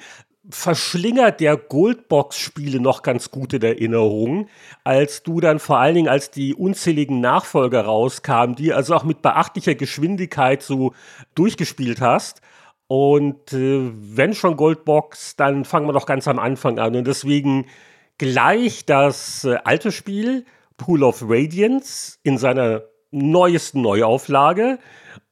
Verschlinger 0.52 1.30
der 1.30 1.56
Goldbox-Spiele 1.56 2.80
noch 2.80 3.02
ganz 3.02 3.30
gut 3.30 3.52
in 3.52 3.62
Erinnerung, 3.62 4.48
als 4.84 5.22
du 5.22 5.40
dann 5.40 5.58
vor 5.58 5.78
allen 5.78 5.94
Dingen, 5.94 6.08
als 6.08 6.30
die 6.30 6.54
unzähligen 6.54 7.20
Nachfolger 7.20 7.82
rauskamen, 7.84 8.56
die 8.56 8.72
also 8.72 8.94
auch 8.94 9.04
mit 9.04 9.22
beachtlicher 9.22 9.74
Geschwindigkeit 9.74 10.62
so 10.62 10.92
durchgespielt 11.34 12.00
hast. 12.00 12.40
Und 12.88 13.52
äh, 13.52 13.90
wenn 13.94 14.34
schon 14.34 14.56
Goldbox, 14.56 15.36
dann 15.36 15.64
fangen 15.64 15.86
wir 15.86 15.92
doch 15.92 16.06
ganz 16.06 16.26
am 16.26 16.40
Anfang 16.40 16.78
an. 16.80 16.96
Und 16.96 17.06
deswegen 17.06 17.66
gleich 18.18 18.84
das 18.84 19.44
äh, 19.44 19.58
alte 19.62 19.92
Spiel, 19.92 20.44
Pool 20.76 21.04
of 21.04 21.22
Radiance, 21.22 22.18
in 22.24 22.36
seiner 22.36 22.82
neuesten 23.10 23.82
Neuauflage 23.82 24.78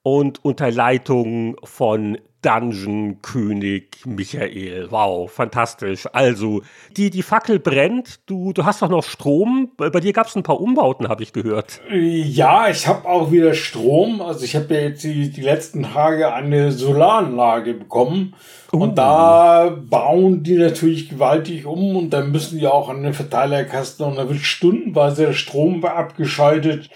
und 0.02 0.44
unter 0.44 0.70
Leitung 0.70 1.56
von 1.64 2.18
Dungeon 2.40 3.20
König 3.20 4.06
Michael. 4.06 4.86
Wow, 4.90 5.30
fantastisch. 5.30 6.06
Also, 6.12 6.62
die, 6.96 7.10
die 7.10 7.22
Fackel 7.22 7.58
brennt. 7.58 8.20
Du, 8.26 8.52
du 8.52 8.64
hast 8.64 8.80
doch 8.80 8.88
noch 8.88 9.02
Strom. 9.02 9.72
Bei 9.76 9.90
dir 9.90 10.12
gab 10.12 10.28
es 10.28 10.36
ein 10.36 10.44
paar 10.44 10.60
Umbauten, 10.60 11.08
habe 11.08 11.24
ich 11.24 11.32
gehört. 11.32 11.80
Ja, 11.90 12.68
ich 12.68 12.86
habe 12.86 13.08
auch 13.08 13.32
wieder 13.32 13.54
Strom. 13.54 14.22
Also 14.22 14.44
ich 14.44 14.54
habe 14.54 14.72
ja 14.72 14.80
jetzt 14.82 15.02
die, 15.02 15.30
die 15.30 15.40
letzten 15.40 15.82
Tage 15.82 16.32
eine 16.32 16.70
Solaranlage 16.70 17.74
bekommen. 17.74 18.34
Uh. 18.72 18.82
Und 18.84 18.98
da 18.98 19.76
bauen 19.90 20.44
die 20.44 20.54
natürlich 20.54 21.08
gewaltig 21.08 21.66
um 21.66 21.96
und 21.96 22.10
dann 22.10 22.30
müssen 22.30 22.60
die 22.60 22.68
auch 22.68 22.88
an 22.88 23.02
den 23.02 23.14
Verteilerkasten 23.14 24.06
und 24.06 24.16
da 24.16 24.28
wird 24.28 24.40
stundenweise 24.40 25.26
der 25.26 25.32
Strom 25.32 25.84
abgeschaltet. 25.84 26.88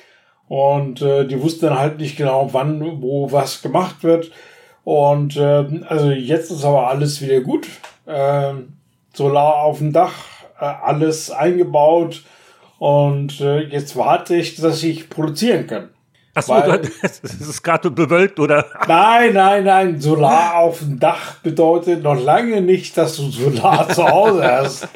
Und 0.52 1.00
äh, 1.00 1.26
die 1.26 1.40
wussten 1.40 1.64
dann 1.64 1.78
halt 1.78 1.98
nicht 1.98 2.18
genau, 2.18 2.50
wann, 2.52 3.00
wo 3.00 3.32
was 3.32 3.62
gemacht 3.62 4.02
wird. 4.02 4.30
Und 4.84 5.34
äh, 5.38 5.64
also 5.88 6.10
jetzt 6.10 6.50
ist 6.50 6.66
aber 6.66 6.88
alles 6.88 7.22
wieder 7.22 7.40
gut. 7.40 7.66
Äh, 8.04 8.52
Solar 9.14 9.62
auf 9.62 9.78
dem 9.78 9.94
Dach, 9.94 10.12
äh, 10.60 10.64
alles 10.66 11.30
eingebaut. 11.30 12.24
Und 12.78 13.40
äh, 13.40 13.60
jetzt 13.60 13.96
warte 13.96 14.36
ich, 14.36 14.56
dass 14.56 14.82
ich 14.82 15.08
produzieren 15.08 15.66
kann. 15.66 15.88
Achso, 16.34 16.54
das 16.62 17.20
ist 17.22 17.62
gerade 17.62 17.90
bewölkt, 17.90 18.40
oder? 18.40 18.64
Nein, 18.88 19.34
nein, 19.34 19.64
nein. 19.64 20.00
Solar 20.00 20.54
auf 20.58 20.78
dem 20.78 20.98
Dach 20.98 21.34
bedeutet 21.42 22.02
noch 22.02 22.20
lange 22.20 22.62
nicht, 22.62 22.96
dass 22.96 23.16
du 23.16 23.30
Solar 23.30 23.88
zu 23.90 24.08
Hause 24.08 24.44
hast. 24.44 24.88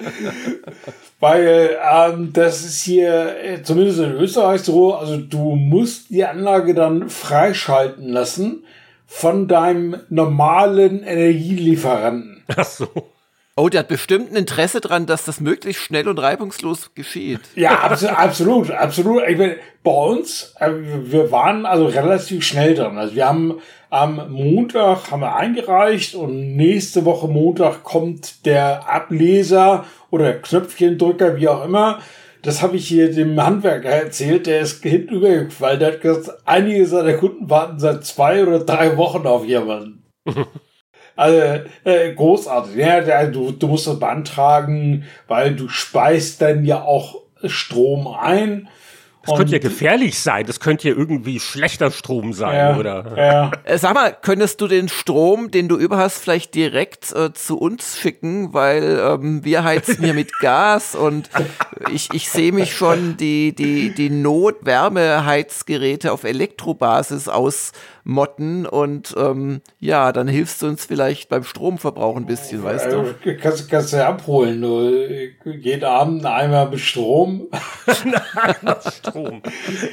Weil 1.20 1.76
ähm, 1.92 2.32
das 2.32 2.64
ist 2.64 2.82
hier, 2.82 3.36
äh, 3.42 3.62
zumindest 3.62 3.98
in 3.98 4.12
Österreich 4.12 4.62
so, 4.62 4.94
also 4.94 5.18
du 5.18 5.56
musst 5.56 6.08
die 6.10 6.24
Anlage 6.24 6.74
dann 6.74 7.10
freischalten 7.10 8.08
lassen 8.08 8.64
von 9.06 9.46
deinem 9.46 9.96
normalen 10.08 11.02
Energielieferanten. 11.02 12.42
Ach 12.54 12.64
so. 12.64 12.88
Oh, 13.58 13.70
der 13.70 13.80
hat 13.80 13.88
bestimmt 13.88 14.30
ein 14.30 14.36
Interesse 14.36 14.82
daran, 14.82 15.06
dass 15.06 15.24
das 15.24 15.40
möglichst 15.40 15.82
schnell 15.82 16.08
und 16.08 16.18
reibungslos 16.18 16.90
geschieht. 16.94 17.40
Ja, 17.54 17.78
absolut, 17.78 18.18
absolut, 18.18 18.70
absolut. 18.70 19.22
Ich 19.28 19.38
meine, 19.38 19.56
bei 19.82 19.92
uns, 19.92 20.54
äh, 20.60 20.70
wir 20.70 21.32
waren 21.32 21.64
also 21.64 21.86
relativ 21.86 22.44
schnell 22.44 22.74
dran. 22.74 22.98
Also 22.98 23.14
wir 23.14 23.26
haben 23.26 23.58
am 23.88 24.30
Montag 24.30 25.10
haben 25.10 25.20
wir 25.20 25.36
eingereicht 25.36 26.14
und 26.14 26.54
nächste 26.56 27.06
Woche 27.06 27.28
Montag 27.28 27.82
kommt 27.82 28.44
der 28.44 28.86
Ableser 28.92 29.86
oder 30.10 30.34
Knöpfchendrücker, 30.34 31.36
wie 31.36 31.48
auch 31.48 31.64
immer. 31.64 32.00
Das 32.42 32.60
habe 32.60 32.76
ich 32.76 32.86
hier 32.86 33.10
dem 33.10 33.42
Handwerker 33.42 33.88
erzählt, 33.88 34.46
der 34.46 34.60
ist 34.60 34.82
hinten 34.82 35.14
übergefallen. 35.14 35.78
Der 35.80 35.92
hat 35.92 36.02
gesagt, 36.02 36.42
einige 36.44 36.86
seiner 36.86 37.14
Kunden 37.14 37.48
warten 37.48 37.78
seit 37.78 38.04
zwei 38.04 38.42
oder 38.42 38.58
drei 38.58 38.98
Wochen 38.98 39.26
auf 39.26 39.46
jemanden. 39.46 40.04
Also 41.16 41.64
äh, 41.84 42.12
großartig. 42.14 42.76
Ja, 42.76 43.00
der, 43.00 43.28
du, 43.28 43.50
du 43.50 43.66
musst 43.66 43.86
das 43.86 43.98
beantragen, 43.98 45.04
weil 45.26 45.56
du 45.56 45.68
speist 45.68 46.42
dann 46.42 46.64
ja 46.64 46.82
auch 46.82 47.22
Strom 47.44 48.06
ein. 48.06 48.68
Das 49.26 49.36
könnte 49.36 49.52
ja 49.54 49.58
gefährlich 49.58 50.20
sein. 50.20 50.46
Das 50.46 50.60
könnte 50.60 50.88
ja 50.88 50.94
irgendwie 50.94 51.40
schlechter 51.40 51.90
Strom 51.90 52.32
sein, 52.32 52.56
ja, 52.56 52.76
oder? 52.76 53.16
Ja. 53.16 53.50
Äh, 53.64 53.76
Sag 53.78 53.94
mal, 53.94 54.16
könntest 54.20 54.60
du 54.60 54.68
den 54.68 54.88
Strom, 54.88 55.50
den 55.50 55.66
du 55.68 55.76
über 55.76 55.96
hast, 55.96 56.18
vielleicht 56.18 56.54
direkt 56.54 57.12
äh, 57.12 57.32
zu 57.32 57.58
uns 57.58 57.98
schicken, 57.98 58.54
weil 58.54 59.00
ähm, 59.02 59.44
wir 59.44 59.64
heizen 59.64 60.04
hier 60.04 60.14
mit 60.14 60.32
Gas 60.40 60.94
und 60.94 61.28
ich, 61.92 62.10
ich 62.12 62.30
sehe 62.30 62.52
mich 62.52 62.76
schon 62.76 63.16
die, 63.16 63.52
die, 63.54 63.92
die 63.94 64.10
Notwärmeheizgeräte 64.10 66.12
auf 66.12 66.22
Elektrobasis 66.24 67.28
ausmotten 68.06 68.66
und 68.66 69.14
ähm, 69.18 69.60
ja, 69.80 70.12
dann 70.12 70.28
hilfst 70.28 70.62
du 70.62 70.66
uns 70.66 70.84
vielleicht 70.84 71.28
beim 71.28 71.44
Stromverbrauch 71.44 72.16
ein 72.16 72.26
bisschen, 72.26 72.62
weißt 72.62 72.92
du? 72.92 73.14
Kannst, 73.40 73.68
kannst 73.68 73.92
du 73.92 73.96
ja 73.98 74.08
abholen. 74.08 74.60
Du, 74.62 75.50
jeden 75.50 75.84
Abend 75.84 76.24
einmal 76.24 76.70
mit 76.70 76.80
Strom. 76.80 77.48
Strom. 78.98 79.42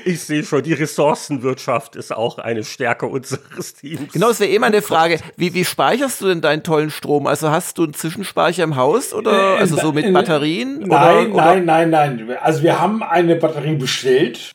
Ich 0.06 0.22
sehe 0.22 0.44
schon, 0.44 0.64
die 0.64 0.74
Ressourcenwirtschaft 0.74 1.96
ist 1.96 2.16
auch 2.16 2.38
eine 2.38 2.64
Stärke 2.64 3.08
unseres 3.08 3.76
Teams. 3.76 4.14
Genau, 4.14 4.30
das 4.30 4.40
wäre 4.40 4.52
eh 4.52 4.60
meine 4.60 4.82
Frage. 4.82 5.20
Wie, 5.36 5.54
wie 5.54 5.66
speicherst 5.66 6.22
du 6.22 6.28
denn 6.28 6.42
deinen 6.42 6.64
tollen 6.64 6.92
Strom? 6.92 7.28
Also 7.28 7.50
hast 7.50 7.78
du 7.78 7.84
einen 7.84 7.94
Zwischenspeicher 7.94 8.64
im 8.64 8.76
Haus 8.76 9.14
oder 9.14 9.58
also 9.58 9.76
so 9.78 9.92
mit 9.92 10.12
Batterien? 10.14 10.80
Nein, 10.80 11.32
oder, 11.32 11.56
nein, 11.56 11.66
nein, 11.90 11.90
nein. 11.90 12.38
Also 12.42 12.64
wir 12.64 12.80
haben 12.80 13.04
eine 13.04 13.36
Batterie 13.36 13.76
bestellt. 13.76 14.54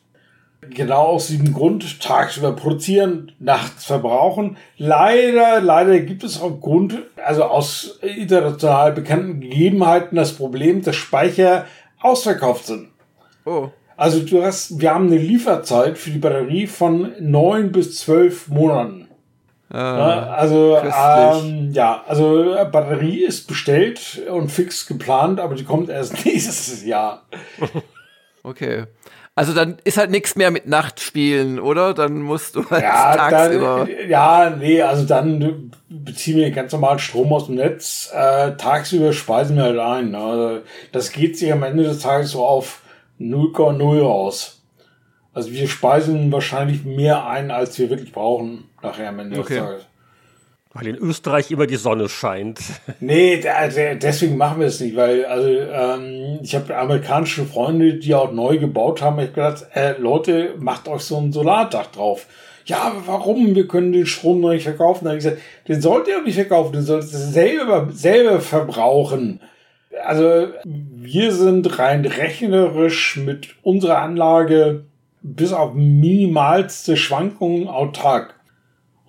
Genau 0.61 1.03
aus 1.03 1.27
diesem 1.27 1.53
Grund, 1.53 2.01
tagsüber 2.01 2.51
produzieren, 2.51 3.31
nachts 3.39 3.85
verbrauchen. 3.85 4.57
Leider, 4.77 5.61
leider 5.61 5.99
gibt 6.01 6.23
es 6.23 6.41
aufgrund, 6.41 6.97
also 7.25 7.45
aus 7.45 7.99
international 8.01 8.91
bekannten 8.91 9.39
Gegebenheiten 9.39 10.17
das 10.17 10.33
Problem, 10.33 10.81
dass 10.81 10.97
Speicher 10.97 11.65
ausverkauft 12.01 12.65
sind. 12.65 12.89
Oh. 13.45 13.69
Also 13.95 14.19
du 14.21 14.43
hast, 14.43 14.79
wir 14.79 14.93
haben 14.93 15.07
eine 15.07 15.17
Lieferzeit 15.17 15.97
für 15.97 16.11
die 16.11 16.19
Batterie 16.19 16.67
von 16.67 17.13
neun 17.19 17.71
bis 17.71 17.97
zwölf 17.97 18.47
Monaten. 18.47 19.09
Ja, 19.71 20.31
also 20.31 20.77
ähm, 20.77 21.71
ja, 21.73 22.03
also 22.07 22.55
äh, 22.55 22.65
Batterie 22.65 23.23
ist 23.23 23.47
bestellt 23.47 24.21
und 24.31 24.49
fix 24.51 24.87
geplant, 24.87 25.39
aber 25.39 25.53
die 25.53 25.63
kommt 25.63 25.89
erst 25.89 26.25
nächstes 26.25 26.83
Jahr. 26.85 27.23
Okay. 28.41 28.85
Also 29.35 29.53
dann 29.53 29.77
ist 29.85 29.97
halt 29.97 30.11
nichts 30.11 30.35
mehr 30.35 30.51
mit 30.51 30.67
Nachtspielen, 30.67 31.59
oder? 31.59 31.93
Dann 31.93 32.21
musst 32.21 32.55
du 32.55 32.69
halt 32.69 32.83
Ja, 32.83 33.15
tagsüber. 33.29 33.87
dann, 33.87 34.09
ja, 34.09 34.49
nee, 34.49 34.81
also 34.81 35.05
dann 35.05 35.71
beziehen 35.87 36.37
wir 36.37 36.51
ganz 36.51 36.73
normal 36.73 36.99
Strom 36.99 37.31
aus 37.31 37.45
dem 37.45 37.55
Netz. 37.55 38.11
Äh, 38.13 38.57
tagsüber 38.57 39.13
speisen 39.13 39.55
wir 39.55 39.63
halt 39.63 39.79
ein. 39.79 40.13
Also 40.15 40.61
das 40.91 41.11
geht 41.13 41.37
sich 41.37 41.51
am 41.53 41.63
Ende 41.63 41.83
des 41.83 41.99
Tages 41.99 42.31
so 42.31 42.45
auf 42.45 42.81
0,0 43.19 44.01
aus. 44.03 44.61
Also 45.33 45.51
wir 45.51 45.67
speisen 45.69 46.31
wahrscheinlich 46.31 46.83
mehr 46.83 47.25
ein, 47.27 47.49
als 47.51 47.77
wir 47.79 47.89
wirklich 47.89 48.11
brauchen, 48.11 48.65
nachher 48.81 49.07
am 49.09 49.19
Ende 49.19 49.39
Okay. 49.39 49.53
des 49.55 49.63
Tages. 49.63 49.85
Weil 50.73 50.85
in 50.87 50.95
Österreich 50.97 51.49
immer 51.49 51.65
die 51.65 51.77
Sonne 51.77 52.09
scheint. 52.09 52.59
Nee, 52.99 53.39
da- 53.41 53.67
da- 53.67 53.95
deswegen 53.95 54.37
machen 54.37 54.59
wir 54.59 54.67
es 54.67 54.79
nicht, 54.79 54.95
weil 54.95 55.25
also 55.25 55.47
ähm, 55.49 56.39
ich 56.43 56.53
habe 56.55 56.75
amerikanische 56.77 57.45
Freunde, 57.45 57.95
die 57.95 58.13
auch 58.13 58.31
neu 58.31 58.57
gebaut 58.59 59.01
haben. 59.01 59.17
Ich 59.19 59.27
hab 59.27 59.33
gedacht, 59.35 59.65
äh, 59.73 59.97
Leute, 59.97 60.53
macht 60.59 60.87
euch 60.87 61.01
so 61.01 61.17
ein 61.17 61.31
Solardach 61.31 61.87
drauf. 61.87 62.27
Ja, 62.65 62.93
warum? 63.07 63.55
Wir 63.55 63.67
können 63.67 63.93
den 63.93 64.05
Strom 64.05 64.41
noch 64.41 64.51
nicht 64.51 64.63
verkaufen. 64.63 65.05
Da 65.05 65.09
habe 65.11 65.17
ich 65.17 65.23
gesagt, 65.23 65.41
den 65.67 65.81
sollt 65.81 66.07
ihr 66.07 66.21
nicht 66.21 66.35
verkaufen, 66.35 66.73
den 66.73 66.83
sollt 66.83 67.03
ihr 67.03 67.17
selber, 67.17 67.87
selber 67.91 68.39
verbrauchen. 68.39 69.39
Also 70.05 70.49
wir 70.65 71.31
sind 71.31 71.79
rein 71.79 72.05
rechnerisch 72.05 73.17
mit 73.17 73.55
unserer 73.63 73.97
Anlage 73.99 74.83
bis 75.23 75.51
auf 75.51 75.73
minimalste 75.73 76.95
Schwankungen 76.95 77.67
autark. 77.67 78.35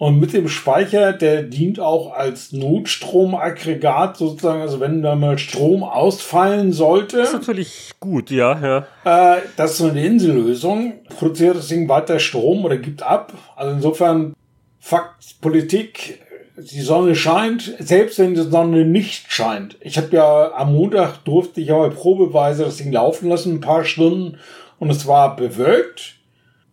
Und 0.00 0.18
mit 0.18 0.32
dem 0.32 0.48
Speicher, 0.48 1.12
der 1.12 1.42
dient 1.42 1.78
auch 1.78 2.14
als 2.14 2.52
Notstromaggregat 2.52 4.16
sozusagen. 4.16 4.62
Also 4.62 4.80
wenn 4.80 5.02
da 5.02 5.14
mal 5.14 5.36
Strom 5.36 5.82
ausfallen 5.82 6.72
sollte, 6.72 7.18
Das 7.18 7.28
ist 7.28 7.34
natürlich 7.34 7.90
gut, 8.00 8.30
ja, 8.30 8.86
ja. 9.04 9.34
äh, 9.36 9.42
das 9.58 9.72
ist 9.72 9.76
so 9.76 9.88
eine 9.88 10.02
Insellösung, 10.02 10.94
produziert 11.10 11.56
das 11.56 11.68
Ding 11.68 11.86
weiter 11.90 12.18
Strom 12.18 12.64
oder 12.64 12.78
gibt 12.78 13.02
ab. 13.02 13.34
Also 13.56 13.74
insofern, 13.74 14.32
Fakt, 14.78 15.38
Politik, 15.42 16.22
die 16.56 16.80
Sonne 16.80 17.14
scheint, 17.14 17.74
selbst 17.78 18.18
wenn 18.18 18.32
die 18.32 18.40
Sonne 18.40 18.86
nicht 18.86 19.30
scheint. 19.30 19.76
Ich 19.82 19.98
habe 19.98 20.16
ja 20.16 20.52
am 20.54 20.72
Montag 20.72 21.26
durfte 21.26 21.60
ich 21.60 21.70
aber 21.72 21.90
probeweise 21.90 22.64
das 22.64 22.78
Ding 22.78 22.90
laufen 22.90 23.28
lassen, 23.28 23.56
ein 23.56 23.60
paar 23.60 23.84
Stunden, 23.84 24.38
und 24.78 24.88
es 24.88 25.06
war 25.06 25.36
bewölkt. 25.36 26.19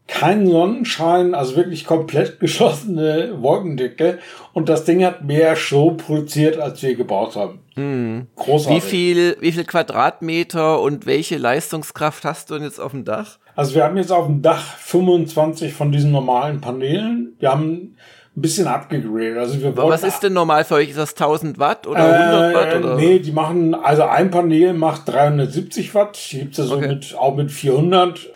Kein 0.07 0.47
Sonnenschein, 0.47 1.35
also 1.35 1.55
wirklich 1.57 1.85
komplett 1.85 2.39
geschlossene 2.41 3.41
Wolkendecke. 3.41 4.19
Und 4.53 4.69
das 4.69 4.85
Ding 4.85 5.03
hat 5.05 5.23
mehr 5.23 5.55
Strom 5.55 5.97
produziert, 5.97 6.57
als 6.59 6.81
wir 6.81 6.95
gebaut 6.95 7.35
haben. 7.35 7.59
Wie 7.75 8.25
Großartig. 8.41 8.83
viel, 8.83 9.37
wie 9.41 9.51
viel 9.51 9.65
Quadratmeter 9.65 10.79
und 10.81 11.05
welche 11.05 11.37
Leistungskraft 11.37 12.23
hast 12.25 12.49
du 12.49 12.55
denn 12.55 12.63
jetzt 12.63 12.79
auf 12.79 12.91
dem 12.91 13.05
Dach? 13.05 13.37
Also 13.55 13.75
wir 13.75 13.83
haben 13.83 13.97
jetzt 13.97 14.11
auf 14.11 14.25
dem 14.27 14.41
Dach 14.41 14.77
25 14.77 15.73
von 15.73 15.91
diesen 15.91 16.11
normalen 16.11 16.61
Paneelen. 16.61 17.35
Wir 17.39 17.51
haben 17.51 17.95
ein 18.35 18.41
bisschen 18.41 18.67
abgegradet. 18.67 19.37
Also 19.37 19.61
wir 19.61 19.75
wollten, 19.75 19.89
was 19.91 20.03
ist 20.03 20.21
denn 20.21 20.33
normal 20.33 20.63
für 20.63 20.75
euch? 20.75 20.89
Ist 20.89 20.97
das 20.99 21.11
1000 21.11 21.59
Watt 21.59 21.85
oder 21.87 21.99
100 22.51 22.53
Watt? 22.55 22.73
äh, 22.73 22.77
Oder? 22.77 22.95
Nee, 22.95 23.19
die 23.19 23.31
machen, 23.31 23.73
also 23.75 24.03
ein 24.03 24.29
Panel 24.31 24.73
macht 24.73 25.07
370 25.07 25.93
Watt. 25.95 26.17
Die 26.31 26.39
gibt's 26.39 26.57
ja 26.59 26.63
so 26.65 26.75
Okay. 26.77 26.87
mit, 26.87 27.15
auch 27.17 27.35
mit 27.35 27.51
400. 27.51 28.27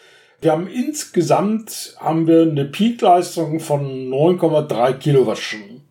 Wir 0.41 0.51
haben 0.53 0.67
insgesamt 0.67 1.95
haben 1.99 2.25
wir 2.27 2.41
eine 2.41 2.65
Peakleistung 2.65 3.59
von 3.59 4.09
9,3 4.09 4.93
Kilowattstunden. 4.93 5.81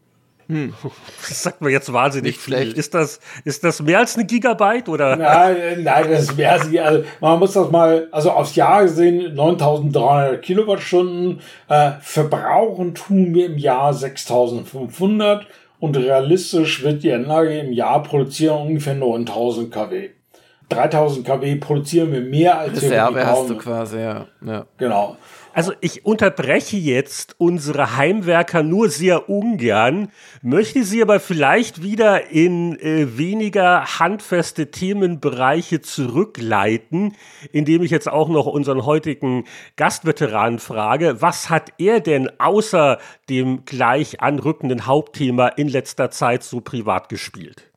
Das 1.28 1.44
sagt 1.44 1.60
mir 1.60 1.70
jetzt 1.70 1.92
wahnsinnig 1.92 2.32
Nicht 2.32 2.40
viel. 2.40 2.54
schlecht. 2.54 2.76
Ist 2.76 2.94
das, 2.94 3.20
ist 3.44 3.62
das 3.62 3.80
mehr 3.82 4.00
als 4.00 4.16
eine 4.16 4.26
Gigabyte 4.26 4.88
oder? 4.88 5.14
Nein, 5.14 5.56
äh, 5.56 5.76
nein, 5.76 6.10
das 6.10 6.22
ist 6.22 6.36
mehr 6.36 6.52
als, 6.52 6.66
also 6.76 7.04
man 7.20 7.38
muss 7.38 7.52
das 7.52 7.70
mal, 7.70 8.08
also 8.10 8.32
aufs 8.32 8.56
Jahr 8.56 8.82
gesehen 8.82 9.32
9300 9.36 10.42
Kilowattstunden, 10.42 11.40
äh, 11.68 11.92
verbrauchen 12.00 12.96
tun 12.96 13.32
wir 13.32 13.46
im 13.46 13.58
Jahr 13.58 13.94
6500 13.94 15.46
und 15.78 15.96
realistisch 15.96 16.82
wird 16.82 17.04
die 17.04 17.12
Anlage 17.12 17.56
im 17.60 17.72
Jahr 17.72 18.02
produzieren 18.02 18.66
ungefähr 18.66 18.94
9000 18.94 19.72
kW. 19.72 20.10
3000 20.70 21.26
kW 21.26 21.56
produzieren 21.56 22.12
wir 22.12 22.20
mehr 22.20 22.58
als 22.58 22.80
wir 22.80 22.90
Reserve 22.90 23.14
wirklich 23.14 23.26
hast 23.26 23.50
du 23.50 23.56
quasi, 23.58 23.98
ja. 23.98 24.26
ja. 24.44 24.66
Genau. 24.78 25.16
Also 25.52 25.72
ich 25.80 26.06
unterbreche 26.06 26.76
jetzt 26.76 27.34
unsere 27.38 27.96
Heimwerker 27.96 28.62
nur 28.62 28.88
sehr 28.88 29.28
ungern, 29.28 30.12
möchte 30.42 30.84
sie 30.84 31.02
aber 31.02 31.18
vielleicht 31.18 31.82
wieder 31.82 32.30
in 32.30 32.78
äh, 32.78 33.18
weniger 33.18 33.98
handfeste 33.98 34.70
Themenbereiche 34.70 35.80
zurückleiten, 35.80 37.16
indem 37.50 37.82
ich 37.82 37.90
jetzt 37.90 38.08
auch 38.08 38.28
noch 38.28 38.46
unseren 38.46 38.86
heutigen 38.86 39.44
Gastveteran 39.74 40.60
frage, 40.60 41.20
was 41.20 41.50
hat 41.50 41.72
er 41.78 41.98
denn 41.98 42.30
außer 42.38 42.98
dem 43.28 43.64
gleich 43.64 44.20
anrückenden 44.20 44.86
Hauptthema 44.86 45.48
in 45.48 45.68
letzter 45.68 46.10
Zeit 46.10 46.44
so 46.44 46.60
privat 46.60 47.08
gespielt? 47.08 47.69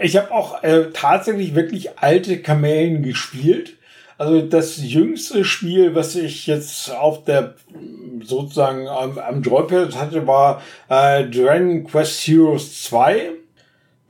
Ich 0.00 0.16
habe 0.16 0.30
auch 0.32 0.62
äh, 0.62 0.86
tatsächlich 0.92 1.54
wirklich 1.54 1.98
alte 1.98 2.38
Kamellen 2.40 3.02
gespielt. 3.02 3.76
Also 4.16 4.40
das 4.40 4.78
jüngste 4.78 5.44
Spiel, 5.44 5.94
was 5.94 6.14
ich 6.14 6.46
jetzt 6.46 6.90
auf 6.92 7.24
der 7.24 7.54
sozusagen 8.22 8.86
am, 8.88 9.18
am 9.18 9.42
Joypad 9.42 9.96
hatte, 9.96 10.26
war 10.26 10.62
äh, 10.88 11.24
Dragon 11.24 11.84
Quest 11.84 12.26
Heroes 12.26 12.82
2. 12.84 13.32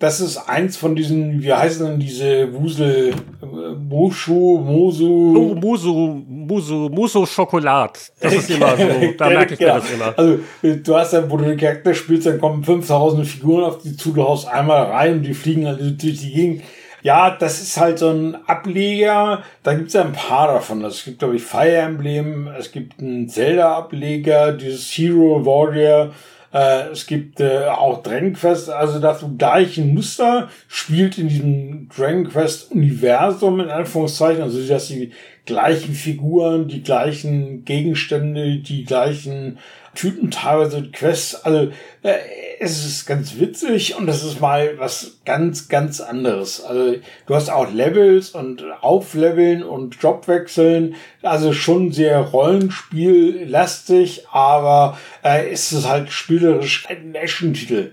das 0.03 0.19
ist 0.21 0.37
eins 0.49 0.77
von 0.77 0.97
diesen, 0.97 1.41
wie 1.45 1.53
heißen 1.53 1.87
denn 1.87 2.01
diese 2.01 2.53
Wusel, 2.53 3.11
äh, 3.41 3.47
Mushu, 3.89 4.59
Mosu. 4.59 5.33
Oh, 5.37 5.55
Musu, 5.55 6.25
Musu, 6.27 6.89
Musu 6.91 7.25
Schokolad. 7.25 8.11
Das 8.21 8.35
ist 8.35 8.51
immer 8.57 8.77
so, 8.77 8.85
da 9.17 9.29
merke 9.29 9.55
ich 9.55 9.61
mir 9.61 9.67
das 9.67 9.93
immer. 9.93 10.13
Also, 10.17 10.41
du 10.61 10.97
hast 10.97 11.13
dann, 11.13 11.31
wo 11.31 11.37
du 11.37 11.45
den 11.45 11.57
Charakter 11.57 11.95
spielst, 11.95 12.27
dann 12.27 12.41
kommen 12.41 12.65
5000 12.65 13.25
Figuren 13.25 13.63
auf 13.63 13.79
die 13.79 13.97
zu, 13.97 14.11
du 14.11 14.25
haust 14.25 14.49
einmal 14.49 14.87
rein 14.87 15.19
und 15.19 15.23
die 15.23 15.35
fliegen 15.35 15.69
also 15.69 15.91
durch 15.91 16.19
die 16.19 16.33
Gegend. 16.33 16.63
Ja, 17.03 17.31
das 17.31 17.63
ist 17.63 17.79
halt 17.79 18.01
so 18.01 18.11
ein 18.11 18.37
Ableger. 18.49 19.45
Da 19.63 19.75
gibt's 19.75 19.95
ja 19.95 20.03
ein 20.03 20.15
paar 20.15 20.49
davon. 20.49 20.85
Also 20.85 20.97
es 20.97 21.05
gibt, 21.05 21.21
glaube 21.21 21.37
ich, 21.37 21.45
Fire 21.45 21.77
Emblem, 21.77 22.49
es 22.59 22.73
gibt 22.73 22.99
einen 22.99 23.29
Zelda-Ableger, 23.29 24.53
dieses 24.53 24.87
Hero 24.87 25.47
Warrior. 25.47 26.11
Äh, 26.53 26.91
es 26.91 27.07
gibt 27.07 27.41
äh, 27.41 27.65
auch 27.67 28.03
Dragon 28.03 28.35
Quest, 28.35 28.69
also 28.69 28.99
das 28.99 29.25
gleiche 29.39 29.83
Muster 29.83 30.49
spielt 30.69 31.17
in 31.17 31.29
diesem 31.29 31.89
Dragon 31.89 32.29
Quest 32.29 32.73
Universum 32.73 33.61
in 33.61 33.71
Anführungszeichen, 33.71 34.43
also 34.43 34.63
dass 34.67 34.89
die 34.89 35.13
gleichen 35.47 35.95
Figuren, 35.95 36.69
die 36.69 36.83
gleichen 36.83 37.65
Gegenstände, 37.65 38.59
die 38.59 38.85
gleichen 38.85 39.59
Typen, 39.95 40.31
teilweise 40.31 40.91
Quests. 40.91 41.45
Also 41.45 41.71
äh, 42.03 42.15
es 42.61 42.85
ist 42.85 43.07
ganz 43.07 43.39
witzig 43.39 43.97
und 43.97 44.07
das 44.07 44.25
ist 44.25 44.41
mal 44.41 44.79
was 44.79 45.19
ganz, 45.25 45.69
ganz 45.69 46.01
anderes. 46.01 46.63
Also 46.63 46.97
du 47.27 47.35
hast 47.35 47.51
auch 47.51 47.73
Levels 47.73 48.31
und 48.31 48.65
Aufleveln 48.81 49.63
und 49.63 49.97
Jobwechseln. 50.01 50.95
Also 51.23 51.53
schon 51.53 51.93
sehr 51.93 52.19
Rollenspiel-lastig, 52.19 54.27
aber 54.31 54.99
äh, 55.23 55.51
es 55.51 55.73
ist 55.73 55.89
halt 55.89 56.11
spielerisch 56.11 56.87
ein 56.89 57.15
Action-Titel. 57.15 57.93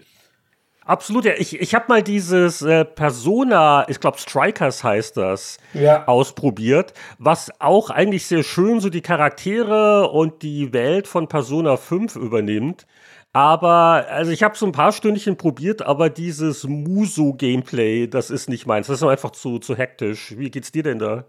Absolut, 0.90 1.24
ja. 1.26 1.34
Ich, 1.38 1.60
ich 1.62 1.76
habe 1.76 1.86
mal 1.88 2.02
dieses 2.02 2.64
äh, 2.64 2.84
Persona, 2.84 3.86
ich 3.90 4.00
glaube 4.00 4.18
Strikers 4.18 4.84
heißt 4.84 5.18
das, 5.18 5.60
Ja. 5.76 6.08
ausprobiert, 6.08 6.94
was 7.20 7.52
auch 7.60 7.92
eigentlich 7.92 8.26
sehr 8.26 8.42
schön 8.42 8.80
so 8.80 8.90
die 8.90 9.02
Charaktere 9.02 10.10
und 10.10 10.42
die 10.42 10.74
Welt 10.74 11.08
von 11.08 11.28
Persona 11.28 11.78
5 11.78 12.16
übernimmt. 12.16 12.88
Aber, 13.34 14.08
also 14.10 14.32
ich 14.32 14.42
habe 14.42 14.58
so 14.58 14.66
ein 14.66 14.72
paar 14.72 14.92
Stündchen 14.92 15.38
probiert, 15.38 15.84
aber 15.84 16.10
dieses 16.10 16.64
Muso-Gameplay, 16.64 18.08
das 18.08 18.32
ist 18.32 18.50
nicht 18.50 18.66
meins. 18.66 18.88
Das 18.88 18.98
ist 18.98 19.08
einfach 19.08 19.30
zu, 19.32 19.60
zu 19.60 19.76
hektisch. 19.78 20.36
Wie 20.40 20.50
geht's 20.50 20.72
dir 20.72 20.82
denn 20.82 20.98
da? 20.98 21.26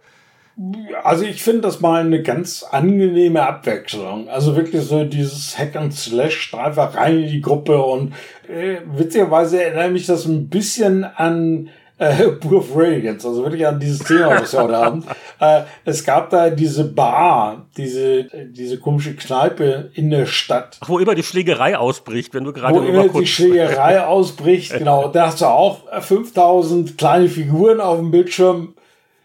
Also 1.02 1.24
ich 1.24 1.42
finde 1.42 1.62
das 1.62 1.80
mal 1.80 2.02
eine 2.04 2.22
ganz 2.22 2.62
angenehme 2.62 3.42
Abwechslung. 3.42 4.28
Also 4.28 4.56
wirklich 4.56 4.82
so 4.82 5.04
dieses 5.04 5.56
Hack 5.58 5.76
and 5.76 5.94
Slash 5.94 6.52
einfach 6.54 6.96
rein 6.96 7.20
in 7.20 7.28
die 7.28 7.40
Gruppe 7.40 7.80
und 7.80 8.12
äh, 8.48 8.78
witzigerweise 8.92 9.62
erinnert 9.62 9.92
mich 9.92 10.06
das 10.06 10.26
ein 10.26 10.48
bisschen 10.48 11.04
an 11.04 11.70
äh, 12.00 12.28
Book 12.28 12.52
of 12.52 12.70
Radiance, 12.74 13.28
also 13.28 13.44
wirklich 13.44 13.66
an 13.66 13.78
dieses 13.78 14.00
Thema, 14.00 14.40
was 14.40 14.52
wir 14.52 14.62
heute 14.62 14.76
haben. 14.76 15.04
Äh, 15.42 15.62
es 15.86 16.04
gab 16.04 16.28
da 16.28 16.50
diese 16.50 16.84
Bar, 16.84 17.66
diese, 17.78 18.24
diese 18.50 18.78
komische 18.78 19.16
Kneipe 19.16 19.90
in 19.94 20.10
der 20.10 20.26
Stadt. 20.26 20.76
Ach, 20.82 20.88
wo 20.90 20.98
immer 20.98 21.14
die 21.14 21.22
Schlägerei 21.22 21.78
ausbricht, 21.78 22.34
wenn 22.34 22.44
du 22.44 22.52
gerade 22.52 22.74
Wo 22.74 22.82
immer 22.82 23.08
die 23.08 23.26
Schlägerei 23.26 24.04
ausbricht, 24.04 24.76
genau. 24.76 25.08
Da 25.08 25.28
hast 25.28 25.40
du 25.40 25.46
auch 25.46 25.80
5000 25.98 26.98
kleine 26.98 27.30
Figuren 27.30 27.80
auf 27.80 27.96
dem 28.00 28.10
Bildschirm. 28.10 28.74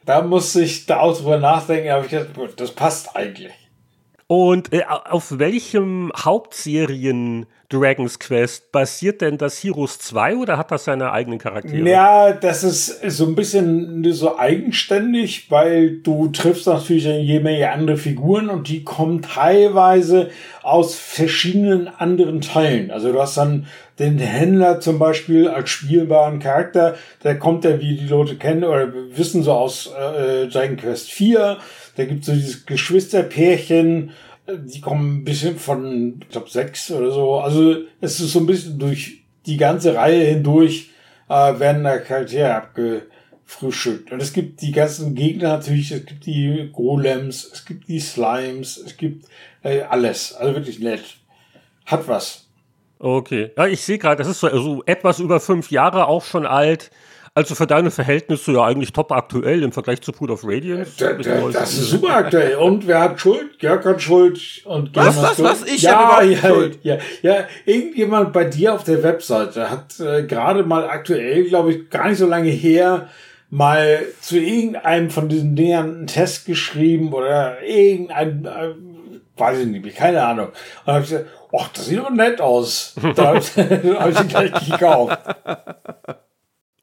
Da 0.06 0.22
musste 0.22 0.62
ich 0.62 0.86
da 0.86 1.00
auch 1.00 1.18
drüber 1.18 1.40
nachdenken, 1.40 1.90
aber 1.90 2.06
ich 2.06 2.12
dachte, 2.12 2.34
gut, 2.34 2.60
das 2.60 2.72
passt 2.72 3.16
eigentlich. 3.16 3.54
Und 4.28 4.74
äh, 4.74 4.82
auf 4.88 5.38
welchem 5.38 6.12
Hauptserien 6.18 7.46
Dragon's 7.70 8.18
Quest 8.18 8.72
basiert 8.72 9.22
denn 9.22 9.38
das 9.38 9.64
Heroes 9.64 10.00
2 10.00 10.38
oder 10.38 10.58
hat 10.58 10.72
das 10.72 10.86
seine 10.86 11.12
eigenen 11.12 11.38
Charaktere? 11.38 11.88
Ja, 11.88 12.32
das 12.32 12.64
ist 12.64 13.02
so 13.12 13.26
ein 13.26 13.36
bisschen 13.36 14.04
so 14.14 14.38
eigenständig, 14.40 15.52
weil 15.52 15.98
du 15.98 16.30
triffst 16.30 16.66
natürlich 16.66 17.06
jede 17.06 17.44
Menge 17.44 17.70
andere 17.72 17.98
Figuren 17.98 18.50
und 18.50 18.68
die 18.68 18.84
kommen 18.84 19.22
teilweise 19.22 20.30
aus 20.64 20.96
verschiedenen 20.96 21.88
anderen 21.88 22.42
Teilen. 22.42 22.90
Also 22.90 23.12
du 23.12 23.22
hast 23.22 23.38
dann 23.38 23.68
den 24.00 24.18
Händler 24.18 24.80
zum 24.80 24.98
Beispiel 24.98 25.48
als 25.48 25.70
spielbaren 25.70 26.40
Charakter, 26.40 26.96
der 27.24 27.38
kommt 27.38 27.64
ja, 27.64 27.80
wie 27.80 27.96
die 27.96 28.08
Leute 28.08 28.36
kennen 28.38 28.64
oder 28.64 28.92
wissen 29.12 29.44
so 29.44 29.54
aus 29.54 29.88
äh, 29.88 30.48
Dragon 30.48 30.78
Quest 30.78 31.12
4. 31.12 31.58
Da 31.96 32.06
gibt 32.06 32.26
so 32.26 32.34
dieses 32.34 32.66
Geschwisterpärchen, 32.66 34.12
die 34.48 34.82
kommen 34.82 35.18
ein 35.18 35.24
bisschen 35.24 35.58
von, 35.58 36.20
ich 36.22 36.30
glaube, 36.30 36.50
sechs 36.50 36.92
oder 36.92 37.12
so. 37.12 37.40
Also 37.40 37.78
es 38.02 38.20
ist 38.20 38.34
so 38.34 38.40
ein 38.40 38.46
bisschen 38.46 38.78
durch 38.78 39.24
die 39.46 39.58
ganze 39.58 39.96
Reihe 39.96 40.26
hindurch 40.26 40.90
äh, 41.30 41.60
werden 41.60 41.84
da 41.84 41.98
Charaktere 41.98 42.56
abgefrühstückt. 42.56 44.12
Und 44.12 44.22
es 44.22 44.34
gibt 44.34 44.62
die 44.62 44.72
ganzen 44.72 45.16
Gegner 45.16 45.50
natürlich, 45.50 45.92
es 45.92 46.06
gibt 46.06 46.26
die 46.26 46.70
Golems, 46.72 47.50
es 47.52 47.66
gibt 47.66 47.88
die 47.88 48.00
Slimes, 48.00 48.78
es 48.78 48.98
gibt 48.98 49.26
äh, 49.64 49.82
alles. 49.82 50.34
Also 50.34 50.56
wirklich 50.56 50.80
nett. 50.80 51.04
Hat 51.86 52.08
was. 52.08 52.48
Okay. 53.00 53.52
Ja, 53.58 53.68
ich 53.68 53.82
sehe 53.82 53.98
gerade, 53.98 54.18
das 54.18 54.28
ist 54.28 54.40
so 54.40 54.48
also 54.48 54.84
etwas 54.86 55.20
über 55.20 55.40
fünf 55.40 55.72
Jahre 55.72 56.08
auch 56.08 56.24
schon 56.24 56.46
alt. 56.46 56.92
Also 57.38 57.54
für 57.54 57.68
deine 57.68 57.92
Verhältnisse 57.92 58.54
ja 58.54 58.64
eigentlich 58.64 58.94
top 58.94 59.12
aktuell 59.12 59.62
im 59.62 59.74
Vergleich 59.74 60.02
zu 60.02 60.14
Pool 60.14 60.32
of 60.32 60.46
Radiance. 60.46 60.94
Da, 60.98 61.12
da, 61.12 61.50
das 61.50 61.74
ist 61.74 61.90
super 61.90 62.16
aktuell. 62.16 62.56
Und 62.60 62.88
wer 62.88 63.02
hat 63.02 63.20
Schuld? 63.20 63.62
Jörg 63.62 63.84
hat 63.84 64.02
Schuld. 64.02 64.40
Und 64.64 64.96
Was, 64.96 65.22
was, 65.22 65.36
Schuld. 65.36 65.50
was? 65.50 65.64
Ich 65.66 65.82
ja, 65.82 65.92
hab 65.92 66.24
überhaupt 66.24 66.44
ja, 66.44 66.50
Schuld. 66.50 66.80
Ja, 66.84 66.98
ja, 67.24 67.48
irgendjemand 67.66 68.32
bei 68.32 68.46
dir 68.46 68.74
auf 68.74 68.86
der 68.86 69.04
Webseite 69.04 69.70
hat 69.70 70.00
äh, 70.00 70.24
gerade 70.24 70.64
mal 70.64 70.90
aktuell, 70.90 71.44
glaube 71.44 71.74
ich, 71.74 71.90
gar 71.90 72.08
nicht 72.08 72.20
so 72.20 72.26
lange 72.26 72.50
her, 72.52 73.10
mal 73.50 74.04
zu 74.22 74.40
irgendeinem 74.40 75.10
von 75.10 75.28
diesen 75.28 75.58
Dingern 75.58 75.94
einen 75.94 76.08
Test 76.08 76.46
geschrieben 76.46 77.12
oder 77.12 77.62
irgendein, 77.62 78.46
äh, 78.46 78.76
weiß 79.36 79.60
ich 79.60 79.68
nicht, 79.68 79.98
keine 79.98 80.24
Ahnung. 80.24 80.48
Und 80.48 80.56
dann 80.86 80.96
habe 80.96 81.04
ich 81.04 81.10
gesagt, 81.10 81.30
ach, 81.54 81.68
das 81.74 81.86
sieht 81.86 82.00
aber 82.00 82.12
nett 82.12 82.40
aus. 82.40 82.96
Da 83.16 83.28
habe 83.28 83.40
ich, 83.40 83.58
hab 83.58 84.10
ich 84.10 84.20
ihn 84.22 84.28
gleich 84.30 84.70
gekauft. 84.70 85.20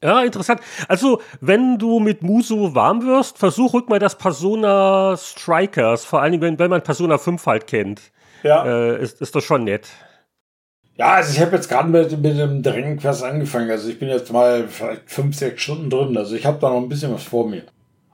Ja, 0.03 0.21
interessant. 0.21 0.59
Also, 0.89 1.21
wenn 1.39 1.77
du 1.77 2.01
mit 2.01 2.23
Muso 2.23 2.75
warm 2.75 3.05
wirst, 3.05 3.37
versuch 3.37 3.73
ruhig 3.73 3.87
mal 3.87 3.99
das 3.99 4.17
Persona 4.17 5.15
Strikers, 5.15 6.03
vor 6.03 6.21
allen 6.21 6.33
Dingen, 6.33 6.43
wenn, 6.43 6.59
wenn 6.59 6.69
man 6.69 6.83
Persona 6.83 7.17
5 7.17 7.45
halt 7.45 7.67
kennt. 7.67 8.01
Ja. 8.43 8.65
Äh, 8.65 9.01
ist, 9.01 9.21
ist 9.21 9.33
das 9.33 9.45
schon 9.45 9.63
nett. 9.63 9.87
Ja, 10.95 11.13
also 11.13 11.31
ich 11.33 11.39
habe 11.39 11.55
jetzt 11.55 11.69
gerade 11.69 11.87
mit, 11.87 12.11
mit 12.21 12.37
dem 12.37 12.61
Dragon 12.61 12.97
Quest 12.97 13.23
angefangen. 13.23 13.71
Also 13.71 13.89
ich 13.89 13.97
bin 13.97 14.09
jetzt 14.09 14.31
mal 14.31 14.67
vielleicht 14.67 15.09
fünf, 15.09 15.37
sechs 15.37 15.61
Stunden 15.61 15.89
drin. 15.89 16.17
Also 16.17 16.35
ich 16.35 16.45
habe 16.45 16.59
da 16.59 16.69
noch 16.69 16.81
ein 16.81 16.89
bisschen 16.89 17.13
was 17.13 17.23
vor 17.23 17.47
mir. 17.47 17.63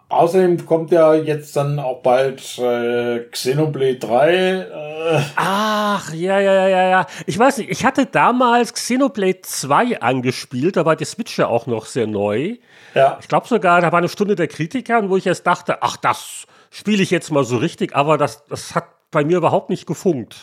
Außerdem 0.10 0.66
kommt 0.66 0.90
ja 0.92 1.14
jetzt 1.14 1.56
dann 1.56 1.78
auch 1.78 2.02
bald 2.02 2.58
äh, 2.58 3.20
Xenoblade 3.32 3.98
3. 3.98 4.34
Äh, 4.34 5.22
Ach, 5.36 6.12
ja, 6.14 6.40
ja, 6.40 6.54
ja, 6.54 6.68
ja, 6.68 6.90
ja. 6.90 7.08
Ich 7.28 7.38
weiß 7.38 7.60
nicht, 7.60 7.70
ich 7.70 7.86
hatte 7.86 8.08
damals 8.08 8.74
Xenoblade 8.74 9.42
2 9.44 10.02
angespielt, 10.02 10.78
da 10.78 10.86
war 10.86 10.96
die 10.96 11.06
Switch 11.06 11.38
ja 11.38 11.48
auch 11.48 11.68
noch 11.68 11.86
sehr 11.86 12.08
neu. 12.08 12.56
ja. 12.96 13.20
Ich 13.22 13.28
glaube 13.28 13.48
sogar, 13.48 13.82
da 13.82 13.92
war 13.92 14.00
eine 14.00 14.10
Stunde 14.10 14.36
der 14.36 14.48
Kritiker, 14.48 15.08
wo 15.10 15.16
ich 15.16 15.28
erst 15.28 15.46
dachte, 15.46 15.84
ach, 15.84 15.96
das 15.96 16.48
spiele 16.72 17.04
ich 17.04 17.12
jetzt 17.12 17.32
mal 17.32 17.44
so 17.44 17.58
richtig, 17.58 17.96
aber 17.96 18.18
das, 18.18 18.44
das 18.46 18.74
hat 18.74 18.86
bei 19.12 19.24
mir 19.24 19.38
überhaupt 19.38 19.70
nicht 19.70 19.86
gefunkt. 19.86 20.38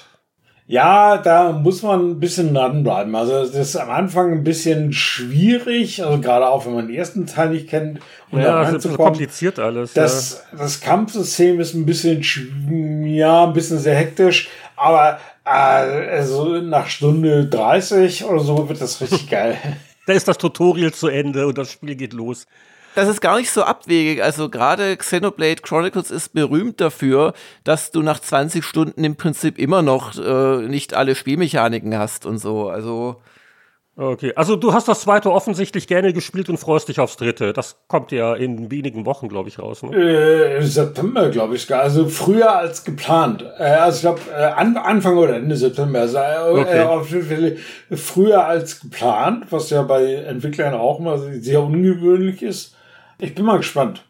Ja, 0.69 1.19
da 1.19 1.53
muss 1.53 1.83
man 1.83 2.11
ein 2.11 2.21
bisschen 2.21 2.53
dranbleiben. 2.55 3.15
Also 3.15 3.45
das 3.47 3.55
ist 3.55 3.77
am 3.77 3.91
Anfang 3.91 4.33
ein 4.33 4.45
bisschen 4.45 4.93
schwierig, 4.93 6.03
also 6.05 6.21
gerade 6.21 6.49
auch 6.49 6.67
wenn 6.67 6.75
man 6.75 6.89
den 6.89 6.97
ersten 6.97 7.27
Teil 7.27 7.51
nicht 7.51 7.69
kennt. 7.69 8.01
Um 8.31 8.41
Ja, 8.41 8.71
das 8.71 8.85
ist 8.85 8.97
kompliziert 8.97 9.59
alles. 9.59 9.93
Das, 9.93 10.45
das 10.57 10.81
Kampfsystem 10.81 11.61
ist 11.61 11.75
ein 11.75 11.87
bisschen, 11.87 12.23
sch- 12.23 13.07
ja, 13.07 13.45
ein 13.45 13.53
bisschen 13.53 13.79
sehr 13.79 13.95
hektisch, 13.95 14.49
aber 14.77 15.19
äh, 15.45 15.51
also 15.51 16.57
nach 16.61 16.89
Stunde 16.89 17.47
30 17.47 18.25
oder 18.25 18.41
so 18.41 18.69
wird 18.69 18.81
das 18.81 19.01
richtig 19.01 19.31
geil. 19.31 19.57
ja. 19.63 19.71
Da 20.07 20.13
ist 20.13 20.29
das 20.29 20.39
Tutorial 20.39 20.93
zu 20.93 21.09
Ende 21.09 21.47
und 21.47 21.59
das 21.59 21.73
Spiel 21.73 21.95
geht 21.97 22.13
los. 22.13 22.47
Das 22.97 23.09
ist 23.09 23.21
gar 23.21 23.37
nicht 23.39 23.51
so 23.51 23.63
abwegig. 23.63 24.23
Also 24.23 24.49
gerade 24.49 24.97
Xenoblade 24.97 25.61
Chronicles 25.63 26.11
ist 26.11 26.33
berühmt 26.33 26.81
dafür, 26.81 27.35
dass 27.63 27.91
du 27.91 28.03
nach 28.03 28.21
20 28.21 28.65
Stunden 28.65 29.05
im 29.05 29.17
Prinzip 29.17 29.59
immer 29.59 29.83
noch 29.83 30.19
äh, 30.19 30.67
nicht 30.67 30.95
alle 30.95 31.15
Spielmechaniken 31.15 31.97
hast 31.99 32.25
und 32.25 32.39
so. 32.39 32.71
Also 32.71 33.21
Okay, 33.99 34.35
also 34.37 34.57
du 34.57 34.75
hast 34.75 34.89
das 34.89 35.01
zweite 35.01 35.33
offensichtlich 35.33 35.87
gerne 35.87 36.13
gespielt 36.13 36.51
und 36.51 36.59
freust 36.59 36.89
dich 36.89 37.01
aufs 37.01 37.17
dritte. 37.17 37.55
Das 37.55 37.77
kommt 37.89 38.13
ja 38.13 38.35
in 38.35 38.71
wenigen 38.71 39.07
Wochen, 39.07 39.29
glaube 39.29 39.49
ich, 39.49 39.59
raus. 39.59 39.83
Ne? 39.83 39.97
Äh, 39.97 40.63
September, 40.63 41.31
glaube 41.31 41.55
ich, 41.57 41.63
sogar. 41.63 41.81
Also 41.81 42.07
früher 42.07 42.55
als 42.55 42.85
geplant. 42.85 43.43
Äh, 43.59 43.63
also 43.63 43.97
ich 43.97 44.01
glaube, 44.03 44.21
äh, 44.39 44.43
an, 44.43 44.77
Anfang 44.77 45.17
oder 45.17 45.37
Ende 45.37 45.57
September. 45.57 46.01
Also, 46.01 46.19
äh, 46.19 46.61
Okay. 46.61 46.79
äh, 46.79 46.83
auf 46.83 47.11
jeden 47.11 47.27
Fall 47.27 47.57
früher 47.97 48.45
als 48.47 48.81
geplant, 48.81 49.47
was 49.49 49.71
ja 49.71 49.81
bei 49.83 50.13
Entwicklern 50.15 50.75
auch 50.75 50.99
mal 50.99 51.19
sehr 51.41 51.63
ungewöhnlich 51.63 52.43
ist. 52.43 52.76
Ich 53.19 53.35
bin 53.35 53.45
mal 53.45 53.57
gespannt. 53.59 54.05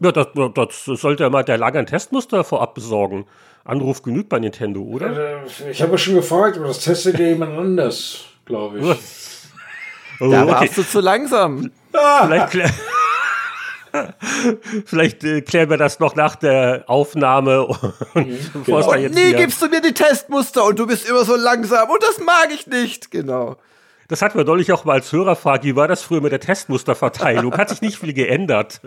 Ja, 0.00 0.12
das, 0.12 0.28
das 0.54 0.84
sollte 1.00 1.24
ja 1.24 1.30
mal 1.30 1.44
der 1.44 1.58
Lager 1.58 1.78
ein 1.78 1.86
Testmuster 1.86 2.42
vorab 2.42 2.74
besorgen. 2.74 3.26
Anruf 3.64 4.02
genügt 4.02 4.30
bei 4.30 4.38
Nintendo, 4.38 4.80
oder? 4.80 5.42
Äh, 5.44 5.70
Ich 5.70 5.82
habe 5.82 5.92
ja 5.92 5.98
schon 5.98 6.14
gefragt, 6.14 6.56
aber 6.56 6.68
das 6.68 6.80
testet 6.80 7.18
ja 7.18 7.26
jemand 7.26 7.58
anders, 7.58 8.24
glaube 8.46 8.78
ich. 8.78 8.84
Oh, 10.20 10.30
da 10.30 10.46
warst 10.46 10.76
du 10.78 10.82
zu 10.82 11.00
langsam. 11.00 11.70
Vielleicht, 11.92 12.50
klär 12.50 12.70
Vielleicht 14.86 15.24
äh, 15.24 15.42
klären 15.42 15.68
wir 15.68 15.76
das 15.76 15.98
noch 16.00 16.14
nach 16.14 16.36
der 16.36 16.84
Aufnahme. 16.86 17.66
Und 17.66 18.14
mhm. 18.14 18.64
genau. 18.64 18.94
jetzt 18.94 19.14
nee, 19.14 19.32
gibst 19.32 19.60
du 19.60 19.68
mir 19.68 19.80
die 19.80 19.92
Testmuster 19.92 20.64
und 20.64 20.78
du 20.78 20.86
bist 20.86 21.08
immer 21.08 21.24
so 21.24 21.36
langsam 21.36 21.90
und 21.90 22.02
das 22.02 22.18
mag 22.18 22.48
ich 22.54 22.66
nicht. 22.66 23.10
Genau. 23.10 23.56
Das 24.10 24.22
hatten 24.22 24.36
wir 24.36 24.44
neulich 24.44 24.72
auch 24.72 24.84
mal 24.84 24.94
als 24.94 25.12
Hörerfrage. 25.12 25.68
Wie 25.68 25.76
war 25.76 25.86
das 25.86 26.02
früher 26.02 26.20
mit 26.20 26.32
der 26.32 26.40
Testmusterverteilung? 26.40 27.56
Hat 27.56 27.68
sich 27.68 27.80
nicht 27.80 27.96
viel 27.96 28.12
geändert. 28.12 28.80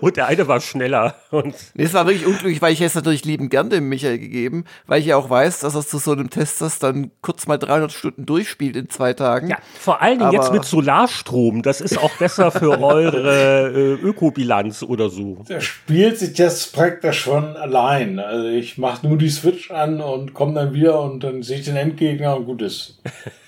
Und 0.00 0.16
der 0.16 0.28
eine 0.28 0.46
war 0.46 0.60
schneller. 0.60 1.16
Und 1.32 1.52
nee, 1.74 1.82
es 1.82 1.94
war 1.94 2.06
wirklich 2.06 2.24
unglücklich, 2.24 2.62
weil 2.62 2.72
ich 2.72 2.80
es 2.80 2.94
natürlich 2.94 3.24
lieben 3.24 3.48
gern 3.48 3.70
dem 3.70 3.88
Michael 3.88 4.20
gegeben, 4.20 4.66
weil 4.86 5.00
ich 5.00 5.06
ja 5.06 5.16
auch 5.16 5.28
weiß, 5.28 5.60
dass 5.60 5.74
er 5.74 5.84
zu 5.84 5.98
so 5.98 6.12
einem 6.12 6.30
Test 6.30 6.60
das 6.60 6.78
dann 6.78 7.10
kurz 7.22 7.48
mal 7.48 7.58
300 7.58 7.90
Stunden 7.90 8.24
durchspielt 8.24 8.76
in 8.76 8.88
zwei 8.88 9.14
Tagen. 9.14 9.48
Ja, 9.48 9.56
vor 9.80 10.00
allen 10.00 10.20
Dingen 10.20 10.28
Aber 10.28 10.36
jetzt 10.36 10.52
mit 10.52 10.64
Solarstrom. 10.64 11.62
Das 11.62 11.80
ist 11.80 11.98
auch 11.98 12.12
besser 12.16 12.52
für 12.52 12.80
eure 12.80 13.72
äh, 13.74 13.92
Ökobilanz 13.94 14.84
oder 14.84 15.10
so. 15.10 15.42
Der 15.48 15.60
spielt 15.60 16.20
sich 16.20 16.34
das 16.34 16.68
praktisch 16.68 17.18
schon 17.18 17.56
allein. 17.56 18.20
Also 18.20 18.46
ich 18.46 18.78
mache 18.78 19.08
nur 19.08 19.18
die 19.18 19.30
Switch 19.30 19.72
an 19.72 20.00
und 20.00 20.34
komme 20.34 20.54
dann 20.54 20.72
wieder 20.72 21.00
und 21.02 21.24
dann 21.24 21.42
sehe 21.42 21.58
ich 21.58 21.64
den 21.64 21.74
Endgegner 21.74 22.36
und 22.36 22.44
gut 22.44 22.62
ist. 22.62 23.00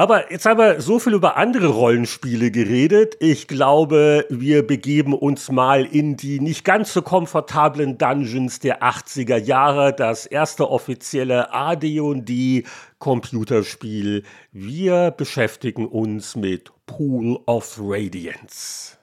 Aber 0.00 0.30
jetzt 0.30 0.46
haben 0.46 0.60
wir 0.60 0.80
so 0.80 1.00
viel 1.00 1.12
über 1.12 1.36
andere 1.36 1.66
Rollenspiele 1.66 2.52
geredet. 2.52 3.16
Ich 3.18 3.48
glaube, 3.48 4.26
wir 4.30 4.64
begeben 4.64 5.12
uns 5.12 5.50
mal 5.50 5.84
in 5.84 6.16
die 6.16 6.38
nicht 6.38 6.64
ganz 6.64 6.92
so 6.92 7.02
komfortablen 7.02 7.98
Dungeons 7.98 8.60
der 8.60 8.84
80er 8.84 9.38
Jahre. 9.38 9.92
Das 9.92 10.24
erste 10.24 10.70
offizielle 10.70 11.52
AD&D 11.52 12.62
Computerspiel. 13.00 14.22
Wir 14.52 15.10
beschäftigen 15.10 15.84
uns 15.84 16.36
mit 16.36 16.70
Pool 16.86 17.40
of 17.46 17.80
Radiance. 17.82 18.96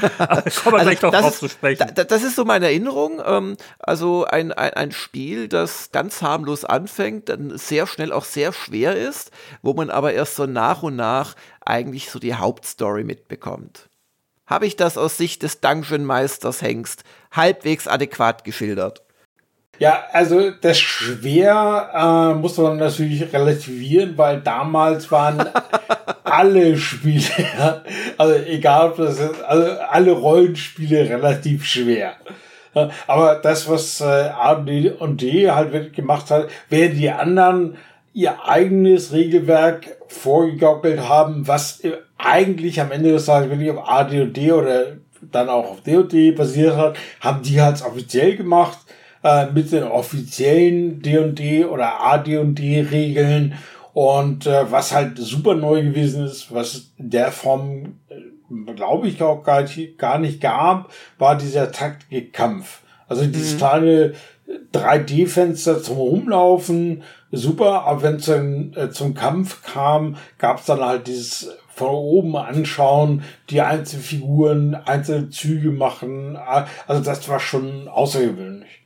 kommen 0.64 0.76
wir 0.76 0.82
gleich 0.82 1.04
also, 1.04 1.10
drauf 1.10 1.38
zu 1.38 1.48
sprechen. 1.48 1.92
Da, 1.94 2.02
das 2.04 2.24
ist 2.24 2.34
so 2.34 2.44
meine 2.44 2.66
Erinnerung. 2.66 3.22
Ähm, 3.24 3.56
also 3.78 4.24
ein, 4.24 4.52
ein, 4.52 4.72
ein 4.74 4.92
Spiel, 4.92 5.46
das 5.46 5.92
ganz 5.92 6.20
harmlos 6.20 6.64
anfängt, 6.64 7.28
dann 7.28 7.56
sehr 7.56 7.86
schnell 7.86 8.12
auch 8.12 8.24
sehr 8.24 8.52
schwer 8.52 8.96
ist, 8.96 9.30
wo 9.62 9.72
man 9.72 9.90
aber 9.90 10.12
erst 10.12 10.36
so 10.36 10.46
nach 10.46 10.82
und 10.82 10.96
nach 10.96 11.36
eigentlich 11.60 12.10
so 12.10 12.18
die 12.18 12.34
Hauptstory 12.34 13.04
mitbekommt 13.04 13.88
habe 14.48 14.66
ich 14.66 14.76
das 14.76 14.98
aus 14.98 15.16
Sicht 15.16 15.42
des 15.42 15.60
Dungeon-Meisters 15.60 16.62
Hengst 16.62 17.04
halbwegs 17.30 17.86
adäquat 17.86 18.44
geschildert. 18.44 19.02
Ja, 19.78 20.02
also 20.12 20.50
das 20.50 20.78
schwer 20.78 21.90
äh, 21.94 22.34
muss 22.36 22.58
man 22.58 22.78
natürlich 22.78 23.32
relativieren, 23.32 24.18
weil 24.18 24.40
damals 24.40 25.12
waren 25.12 25.48
alle 26.24 26.76
Spiele, 26.76 27.84
also 28.16 28.34
egal 28.34 28.90
ob 28.90 28.96
das 28.96 29.20
ist, 29.20 29.40
also 29.44 29.70
alle 29.88 30.12
Rollenspiele 30.12 31.08
relativ 31.08 31.64
schwer. 31.64 32.14
Aber 33.06 33.36
das, 33.36 33.68
was 33.68 34.00
äh, 34.00 34.04
AD 34.04 34.90
und 34.98 35.22
D 35.22 35.50
halt 35.50 35.94
gemacht 35.94 36.30
hat, 36.30 36.48
während 36.68 36.96
die 36.98 37.10
anderen 37.10 37.76
ihr 38.12 38.44
eigenes 38.46 39.12
Regelwerk 39.12 39.96
vorgegaukelt 40.08 41.08
haben, 41.08 41.46
was 41.46 41.80
eigentlich 42.18 42.80
am 42.80 42.92
Ende 42.92 43.12
des 43.12 43.26
Tages 43.26 43.50
wirklich 43.50 43.70
auf 43.70 43.88
ADOD 43.88 44.52
oder 44.52 44.98
dann 45.32 45.48
auch 45.48 45.70
auf 45.70 45.80
DOD 45.82 46.34
basiert 46.36 46.76
hat, 46.76 46.96
haben 47.20 47.42
die 47.42 47.60
halt 47.60 47.82
offiziell 47.84 48.36
gemacht 48.36 48.78
äh, 49.22 49.46
mit 49.46 49.72
den 49.72 49.84
offiziellen 49.84 51.02
D&D 51.02 51.64
oder 51.64 52.00
AD&D 52.00 52.86
Regeln 52.90 53.54
und 53.92 54.46
äh, 54.46 54.70
was 54.70 54.94
halt 54.94 55.18
super 55.18 55.54
neu 55.54 55.82
gewesen 55.82 56.24
ist, 56.24 56.52
was 56.54 56.92
in 56.98 57.10
der 57.10 57.32
Form 57.32 57.98
äh, 58.08 58.72
glaube 58.74 59.08
ich 59.08 59.20
auch 59.22 59.42
gar 59.42 59.62
nicht, 59.62 59.98
gar 59.98 60.18
nicht 60.18 60.40
gab, 60.40 60.90
war 61.18 61.36
dieser 61.36 61.72
Taktikkampf. 61.72 62.82
Also 63.08 63.26
dieses 63.26 63.54
mhm. 63.54 63.58
kleine 63.58 64.12
3D-Fenster 64.72 65.82
zum 65.82 65.96
Rumlaufen, 65.96 67.02
super, 67.32 67.84
aber 67.86 68.02
wenn 68.02 68.16
es 68.16 68.26
dann 68.26 68.72
äh, 68.76 68.90
zum 68.90 69.14
Kampf 69.14 69.62
kam, 69.62 70.16
gab 70.38 70.60
es 70.60 70.66
dann 70.66 70.80
halt 70.80 71.06
dieses 71.06 71.50
von 71.78 71.90
oben 71.90 72.36
anschauen, 72.36 73.22
die 73.50 73.60
einzelnen 73.60 74.02
Figuren, 74.02 74.74
einzelne 74.74 75.30
Züge 75.30 75.70
machen. 75.70 76.36
Also 76.36 77.02
das 77.02 77.28
war 77.28 77.40
schon 77.40 77.88
außergewöhnlich. 77.88 78.82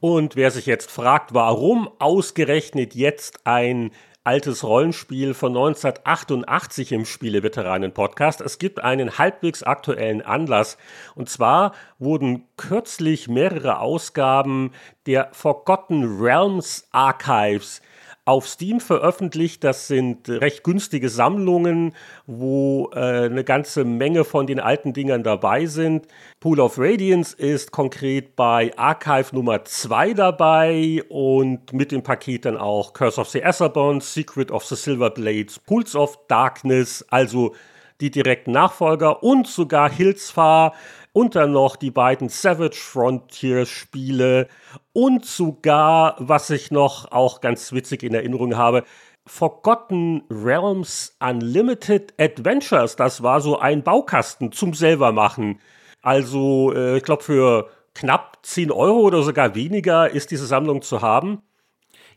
Und 0.00 0.36
wer 0.36 0.50
sich 0.50 0.66
jetzt 0.66 0.90
fragt, 0.90 1.34
warum 1.34 1.88
ausgerechnet 1.98 2.94
jetzt 2.94 3.40
ein 3.44 3.90
altes 4.28 4.62
Rollenspiel 4.62 5.32
von 5.32 5.56
1988 5.56 6.92
im 6.92 7.06
Spieleveteranen-Podcast. 7.06 8.42
Es 8.42 8.58
gibt 8.58 8.78
einen 8.78 9.16
halbwegs 9.16 9.62
aktuellen 9.62 10.20
Anlass. 10.20 10.76
Und 11.14 11.30
zwar 11.30 11.72
wurden 11.98 12.46
kürzlich 12.58 13.28
mehrere 13.28 13.80
Ausgaben 13.80 14.72
der 15.06 15.30
Forgotten 15.32 16.20
Realms 16.20 16.88
Archives 16.92 17.80
auf 18.28 18.46
Steam 18.46 18.78
veröffentlicht. 18.78 19.64
Das 19.64 19.88
sind 19.88 20.28
recht 20.28 20.62
günstige 20.62 21.08
Sammlungen, 21.08 21.94
wo 22.26 22.90
äh, 22.92 23.24
eine 23.24 23.42
ganze 23.42 23.84
Menge 23.84 24.24
von 24.24 24.46
den 24.46 24.60
alten 24.60 24.92
Dingern 24.92 25.22
dabei 25.22 25.64
sind. 25.64 26.06
Pool 26.38 26.60
of 26.60 26.78
Radiance 26.78 27.34
ist 27.34 27.72
konkret 27.72 28.36
bei 28.36 28.70
Archive 28.76 29.34
Nummer 29.34 29.64
2 29.64 30.12
dabei 30.12 31.02
und 31.08 31.72
mit 31.72 31.90
dem 31.90 32.02
Paket 32.02 32.44
dann 32.44 32.58
auch 32.58 32.92
Curse 32.92 33.18
of 33.18 33.30
the 33.30 33.42
Azerbon, 33.42 34.02
Secret 34.02 34.50
of 34.50 34.62
the 34.66 34.76
Silver 34.76 35.08
Blades, 35.08 35.58
Pools 35.58 35.96
of 35.96 36.18
Darkness, 36.28 37.02
also 37.08 37.54
die 38.02 38.10
direkten 38.10 38.52
Nachfolger 38.52 39.22
und 39.22 39.46
sogar 39.46 39.90
Hillsfar 39.90 40.74
und 41.18 41.34
dann 41.34 41.50
noch 41.50 41.74
die 41.74 41.90
beiden 41.90 42.28
Savage 42.28 42.76
Frontier 42.76 43.66
Spiele 43.66 44.46
und 44.92 45.24
sogar, 45.24 46.14
was 46.20 46.48
ich 46.48 46.70
noch 46.70 47.10
auch 47.10 47.40
ganz 47.40 47.72
witzig 47.72 48.04
in 48.04 48.14
Erinnerung 48.14 48.56
habe, 48.56 48.84
Forgotten 49.26 50.22
Realms 50.30 51.16
Unlimited 51.18 52.14
Adventures. 52.20 52.94
Das 52.94 53.20
war 53.20 53.40
so 53.40 53.58
ein 53.58 53.82
Baukasten 53.82 54.52
zum 54.52 54.74
selbermachen. 54.74 55.58
Also, 56.02 56.72
äh, 56.72 56.98
ich 56.98 57.02
glaube, 57.02 57.24
für 57.24 57.68
knapp 57.94 58.38
10 58.42 58.70
Euro 58.70 59.00
oder 59.00 59.24
sogar 59.24 59.56
weniger 59.56 60.08
ist 60.08 60.30
diese 60.30 60.46
Sammlung 60.46 60.82
zu 60.82 61.02
haben. 61.02 61.42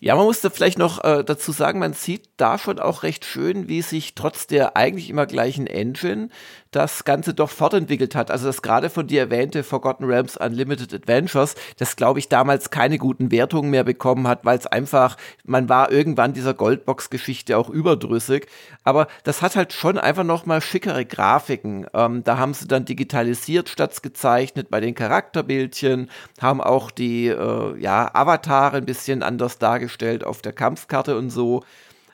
Ja, 0.04 0.16
man 0.16 0.26
musste 0.26 0.50
vielleicht 0.50 0.80
noch 0.80 1.04
äh, 1.04 1.24
dazu 1.24 1.52
sagen, 1.52 1.78
man 1.78 1.94
sieht 1.94 2.28
da 2.38 2.58
schon 2.58 2.80
auch 2.80 3.04
recht 3.04 3.24
schön, 3.24 3.70
wie 3.70 3.84
sich 3.84 4.16
trotz 4.16 4.48
der 4.48 4.76
eigentlich 4.76 5.12
immer 5.12 5.28
gleichen 5.28 5.68
Engine 5.68 6.30
das 6.72 7.04
Ganze 7.04 7.36
doch 7.36 7.52
fortentwickelt 7.52 8.16
hat. 8.16 8.32
Also 8.32 8.48
das 8.48 8.64
gerade 8.64 8.90
von 8.90 9.06
dir 9.06 9.20
erwähnte 9.20 9.62
Forgotten 9.64 10.06
Realms 10.06 10.38
Unlimited 10.38 10.92
Adventures, 10.92 11.54
das 11.78 11.98
glaube 11.98 12.18
ich 12.18 12.30
damals 12.30 12.72
keine 12.72 12.98
guten 12.98 13.30
Wertungen 13.30 13.70
mehr 13.70 13.84
bekommen 13.84 14.28
hat, 14.28 14.44
weil 14.44 14.58
es 14.58 14.66
einfach, 14.66 15.18
man 15.44 15.70
war 15.70 15.92
irgendwann 15.92 16.34
dieser 16.34 16.56
Goldbox-Geschichte 16.56 17.56
auch 17.56 17.70
überdrüssig. 17.70 18.48
Aber 18.84 19.08
das 19.24 19.44
hat 19.44 19.56
halt 19.56 19.72
schon 19.72 20.00
einfach 20.00 20.24
noch 20.24 20.48
mal 20.48 20.62
schickere 20.62 21.06
Grafiken. 21.06 21.86
Ähm, 21.94 22.24
da 22.24 22.40
haben 22.40 22.56
sie 22.56 22.68
dann 22.68 22.86
digitalisiert 22.86 23.70
statt 23.70 24.02
gezeichnet 24.02 24.72
bei 24.72 24.80
den 24.80 24.96
Charakterbildchen, 24.96 26.10
haben 26.42 26.62
auch 26.62 26.90
die 26.90 27.28
äh, 27.28 27.78
ja, 27.78 28.10
Avatare 28.16 28.78
ein 28.78 28.86
bisschen 28.86 29.22
anders 29.22 29.60
dargestellt 29.60 29.91
auf 30.24 30.42
der 30.42 30.54
Kampfkarte 30.54 31.18
und 31.18 31.30
so. 31.30 31.64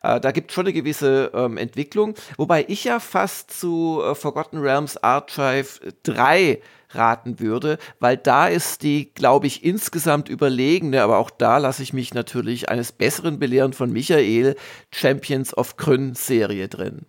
Äh, 0.03 0.19
da 0.19 0.31
gibt 0.31 0.51
es 0.51 0.55
schon 0.55 0.65
eine 0.65 0.73
gewisse 0.73 1.31
ähm, 1.33 1.57
Entwicklung, 1.57 2.15
wobei 2.37 2.65
ich 2.67 2.83
ja 2.83 2.99
fast 2.99 3.51
zu 3.51 4.01
äh, 4.03 4.15
Forgotten 4.15 4.59
Realms 4.59 4.97
Archive 4.97 5.79
3 6.03 6.61
raten 6.91 7.39
würde, 7.39 7.77
weil 7.99 8.15
da 8.15 8.47
ist 8.47 8.83
die, 8.83 9.13
glaube 9.13 9.47
ich, 9.47 9.63
insgesamt 9.63 10.29
überlegene, 10.29 11.01
aber 11.01 11.17
auch 11.17 11.29
da 11.29 11.57
lasse 11.57 11.83
ich 11.83 11.93
mich 11.93 12.13
natürlich 12.13 12.69
eines 12.69 12.91
Besseren 12.91 13.39
belehren 13.39 13.73
von 13.73 13.91
Michael, 13.91 14.55
Champions 14.93 15.55
of 15.57 15.75
Kryn 15.75 16.15
Serie 16.15 16.69
drin. 16.69 17.05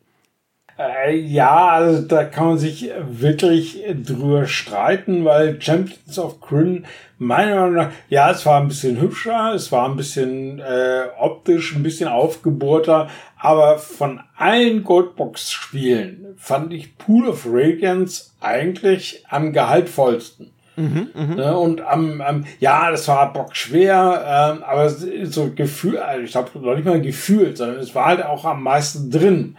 Äh, 0.78 1.16
ja, 1.16 1.68
also 1.70 2.02
da 2.02 2.24
kann 2.24 2.46
man 2.46 2.58
sich 2.58 2.90
wirklich 3.08 3.82
drüber 4.04 4.46
streiten, 4.46 5.24
weil 5.24 5.60
Champions 5.60 6.18
of 6.18 6.40
Kryn 6.40 6.86
meiner 7.18 7.56
Meinung 7.56 7.74
nach, 7.74 7.90
ja, 8.08 8.30
es 8.30 8.46
war 8.46 8.60
ein 8.60 8.68
bisschen 8.68 9.00
hübscher, 9.00 9.54
es 9.54 9.72
war 9.72 9.88
ein 9.88 9.96
bisschen 9.96 10.60
äh, 10.60 11.06
optisch 11.18 11.74
ein 11.74 11.82
bisschen 11.82 12.08
aufgebohrter, 12.08 13.08
aber 13.36 13.78
von 13.78 14.20
allen 14.36 14.84
Goldbox-Spielen 14.84 16.34
fand 16.36 16.72
ich 16.72 16.96
Pool 16.96 17.28
of 17.28 17.44
Radiance 17.50 18.30
eigentlich 18.40 19.24
am 19.28 19.52
gehaltvollsten. 19.52 20.52
Mhm, 20.76 21.08
mh. 21.12 21.34
Ne, 21.34 21.58
und 21.58 21.80
am, 21.80 22.20
am, 22.20 22.44
ja, 22.60 22.92
das 22.92 23.08
war 23.08 23.32
bockschwer, 23.32 24.54
ähm, 24.54 24.62
aber 24.62 24.88
so 24.88 25.50
Gefühl, 25.52 25.98
also 25.98 26.22
ich 26.22 26.30
glaube 26.30 26.50
noch 26.60 26.76
nicht 26.76 26.84
mal 26.84 27.00
gefühlt, 27.00 27.58
sondern 27.58 27.80
es 27.80 27.96
war 27.96 28.06
halt 28.06 28.24
auch 28.24 28.44
am 28.44 28.62
meisten 28.62 29.10
drin. 29.10 29.56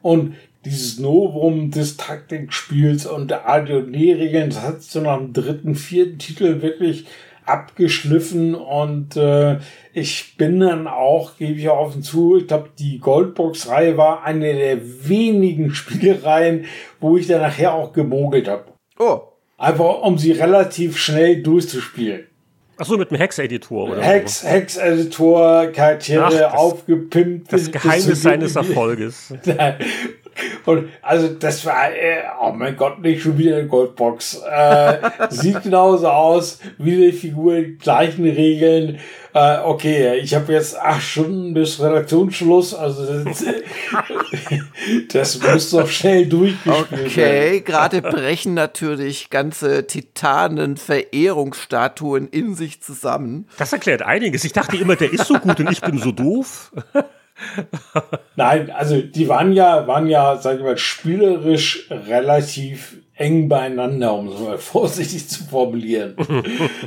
Und 0.00 0.34
dieses 0.64 0.98
Novum 0.98 1.70
des 1.70 1.96
Taktikspiels 1.96 3.06
und 3.06 3.30
der 3.30 3.48
ADOD-Regeln, 3.48 4.50
das 4.50 4.62
hat 4.62 4.82
so 4.82 5.00
nach 5.00 5.18
dem 5.18 5.32
dritten, 5.32 5.74
vierten 5.74 6.18
Titel 6.18 6.62
wirklich 6.62 7.06
abgeschliffen 7.44 8.54
und 8.54 9.16
äh, 9.16 9.58
ich 9.92 10.36
bin 10.36 10.60
dann 10.60 10.86
auch, 10.86 11.36
gebe 11.36 11.58
ich 11.58 11.68
auch 11.68 11.88
offen 11.88 12.02
zu, 12.02 12.36
ich 12.36 12.46
glaube, 12.46 12.70
die 12.78 12.98
Goldbox-Reihe 12.98 13.96
war 13.96 14.22
eine 14.24 14.54
der 14.54 15.08
wenigen 15.08 15.74
Spielereien, 15.74 16.66
wo 17.00 17.16
ich 17.16 17.26
dann 17.26 17.40
nachher 17.40 17.74
auch 17.74 17.92
gemogelt 17.92 18.48
habe. 18.48 18.66
Oh. 18.98 19.22
Einfach 19.58 20.02
um 20.02 20.18
sie 20.18 20.32
relativ 20.32 20.96
schnell 20.96 21.42
durchzuspielen. 21.42 22.26
Ach 22.78 22.86
so, 22.86 22.96
mit 22.96 23.10
dem 23.10 23.18
Hex-Editor, 23.18 23.90
oder? 23.90 24.02
Hex, 24.02 24.44
Hex-Editor, 24.44 25.66
Charaktere 25.68 26.24
Ach, 26.24 26.30
das, 26.32 26.54
aufgepimpt. 26.54 27.52
Das 27.52 27.70
Geheimnis 27.70 28.22
seines 28.22 28.56
Erfolges. 28.56 29.32
Und 30.64 30.88
also 31.02 31.28
das 31.28 31.66
war, 31.66 31.92
äh, 31.92 32.22
oh 32.40 32.52
mein 32.52 32.76
Gott, 32.76 33.00
nicht 33.00 33.22
schon 33.22 33.38
wieder 33.38 33.56
eine 33.56 33.66
Goldbox. 33.66 34.42
Äh, 34.48 34.98
sieht 35.30 35.62
genauso 35.64 36.08
aus, 36.08 36.60
wie 36.78 36.96
die 36.96 37.12
Figur, 37.12 37.60
die 37.60 37.78
gleichen 37.78 38.24
Regeln. 38.24 39.00
Äh, 39.34 39.60
okay, 39.64 40.18
ich 40.18 40.34
habe 40.34 40.52
jetzt 40.52 40.78
acht 40.78 41.02
Stunden 41.02 41.54
bis 41.54 41.80
Redaktionsschluss, 41.80 42.74
also 42.74 43.24
das, 43.24 43.42
das 45.12 45.40
muss 45.40 45.70
doch 45.70 45.88
schnell 45.88 46.26
durchgespielt 46.26 46.90
werden. 46.90 47.06
Okay, 47.06 47.62
gerade 47.62 48.02
brechen 48.02 48.52
natürlich 48.52 49.30
ganze 49.30 49.86
Titanen-Verehrungsstatuen 49.86 52.28
in 52.28 52.54
sich 52.54 52.82
zusammen. 52.82 53.48
Das 53.56 53.72
erklärt 53.72 54.02
einiges. 54.02 54.44
Ich 54.44 54.52
dachte 54.52 54.76
immer, 54.76 54.96
der 54.96 55.10
ist 55.12 55.26
so 55.26 55.32
gut 55.34 55.58
und 55.60 55.70
ich 55.70 55.80
bin 55.80 55.96
so 55.96 56.12
doof. 56.12 56.70
Nein, 58.36 58.70
also 58.70 59.00
die 59.00 59.28
waren 59.28 59.52
ja, 59.52 59.86
waren 59.86 60.06
ja, 60.06 60.36
sag 60.36 60.56
ich 60.56 60.62
mal, 60.62 60.78
spielerisch 60.78 61.88
relativ 61.90 62.96
eng 63.14 63.48
beieinander, 63.48 64.14
um 64.14 64.28
es 64.28 64.40
mal 64.40 64.58
vorsichtig 64.72 65.28
zu 65.28 65.44
formulieren. 65.44 66.16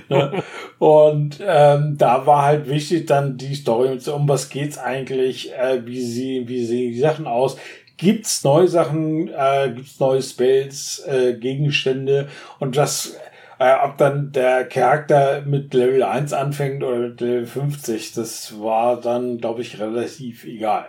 Ne? 0.10 0.44
Und 0.78 1.40
ähm, 1.42 1.96
da 1.98 2.28
war 2.28 2.44
halt 2.44 2.70
wichtig 2.70 3.08
dann 3.08 3.38
die 3.38 3.56
Story, 3.56 3.98
um 4.14 4.28
was 4.28 4.50
geht's 4.50 4.78
eigentlich, 4.78 5.52
äh, 5.54 5.86
wie 5.86 6.02
sie, 6.02 6.48
wie 6.48 6.64
sehen 6.64 6.92
die 6.92 7.00
Sachen 7.00 7.26
aus, 7.26 7.58
gibt's 7.98 8.44
neue 8.44 8.68
Sachen, 8.68 9.30
äh, 9.30 9.72
gibt's 9.74 10.00
neue 10.00 10.22
Spells, 10.22 11.04
äh, 11.08 11.34
Gegenstände 11.34 12.28
und 12.60 12.78
das 12.78 13.18
äh, 13.60 13.74
ob 13.84 13.98
dann 13.98 14.32
der 14.32 14.66
Charakter 14.66 15.42
mit 15.46 15.74
Level 15.74 16.04
1 16.04 16.34
anfängt 16.34 16.84
oder 16.84 16.98
mit 16.98 17.22
Level 17.22 17.46
50, 17.46 18.14
das 18.14 18.60
war 18.60 19.00
dann, 19.00 19.38
glaube 19.38 19.62
ich, 19.62 19.80
relativ 19.80 20.46
egal. 20.46 20.88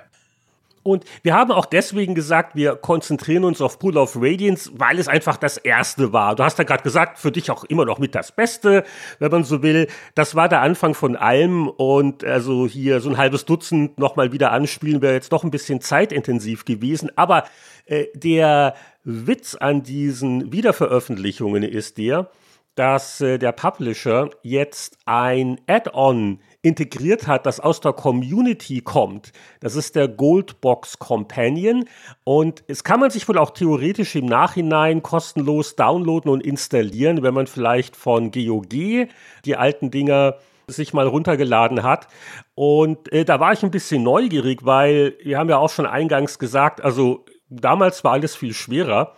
Und 0.86 1.04
wir 1.24 1.34
haben 1.34 1.50
auch 1.50 1.66
deswegen 1.66 2.14
gesagt, 2.14 2.54
wir 2.54 2.76
konzentrieren 2.76 3.42
uns 3.42 3.60
auf 3.60 3.80
Pool 3.80 3.96
of 3.98 4.14
Radiance, 4.14 4.70
weil 4.76 5.00
es 5.00 5.08
einfach 5.08 5.36
das 5.36 5.56
erste 5.56 6.12
war. 6.12 6.36
Du 6.36 6.44
hast 6.44 6.58
ja 6.58 6.64
gerade 6.64 6.84
gesagt, 6.84 7.18
für 7.18 7.32
dich 7.32 7.50
auch 7.50 7.64
immer 7.64 7.84
noch 7.84 7.98
mit 7.98 8.14
das 8.14 8.30
Beste, 8.30 8.84
wenn 9.18 9.32
man 9.32 9.42
so 9.42 9.64
will. 9.64 9.88
Das 10.14 10.36
war 10.36 10.48
der 10.48 10.60
Anfang 10.60 10.94
von 10.94 11.16
allem 11.16 11.66
und 11.66 12.22
also 12.22 12.68
hier 12.68 13.00
so 13.00 13.10
ein 13.10 13.16
halbes 13.16 13.46
Dutzend 13.46 13.98
nochmal 13.98 14.30
wieder 14.30 14.52
anspielen 14.52 15.02
wäre 15.02 15.14
jetzt 15.14 15.32
doch 15.32 15.42
ein 15.42 15.50
bisschen 15.50 15.80
zeitintensiv 15.80 16.64
gewesen. 16.64 17.10
Aber 17.16 17.46
äh, 17.86 18.06
der 18.14 18.74
Witz 19.02 19.56
an 19.56 19.82
diesen 19.82 20.52
Wiederveröffentlichungen 20.52 21.64
ist 21.64 21.98
der, 21.98 22.30
dass 22.76 23.20
äh, 23.20 23.38
der 23.38 23.52
Publisher 23.52 24.30
jetzt 24.42 24.98
ein 25.06 25.58
Add-on 25.66 26.40
integriert 26.62 27.26
hat, 27.26 27.46
das 27.46 27.58
aus 27.58 27.80
der 27.80 27.92
Community 27.92 28.82
kommt. 28.82 29.32
Das 29.60 29.74
ist 29.74 29.96
der 29.96 30.08
Goldbox 30.08 30.98
Companion 30.98 31.86
und 32.24 32.62
es 32.68 32.84
kann 32.84 33.00
man 33.00 33.10
sich 33.10 33.28
wohl 33.28 33.38
auch 33.38 33.50
theoretisch 33.50 34.14
im 34.14 34.26
Nachhinein 34.26 35.02
kostenlos 35.02 35.74
downloaden 35.74 36.30
und 36.30 36.44
installieren, 36.44 37.22
wenn 37.22 37.34
man 37.34 37.46
vielleicht 37.46 37.96
von 37.96 38.30
GOG 38.30 38.68
die 38.68 39.56
alten 39.56 39.90
Dinger 39.90 40.36
sich 40.68 40.92
mal 40.92 41.06
runtergeladen 41.06 41.82
hat. 41.82 42.08
Und 42.54 43.10
äh, 43.12 43.24
da 43.24 43.40
war 43.40 43.52
ich 43.52 43.62
ein 43.62 43.70
bisschen 43.70 44.02
neugierig, 44.02 44.64
weil 44.64 45.14
wir 45.22 45.38
haben 45.38 45.48
ja 45.48 45.58
auch 45.58 45.70
schon 45.70 45.86
eingangs 45.86 46.38
gesagt, 46.38 46.82
also 46.82 47.24
damals 47.48 48.04
war 48.04 48.12
alles 48.12 48.36
viel 48.36 48.52
schwerer. 48.52 49.14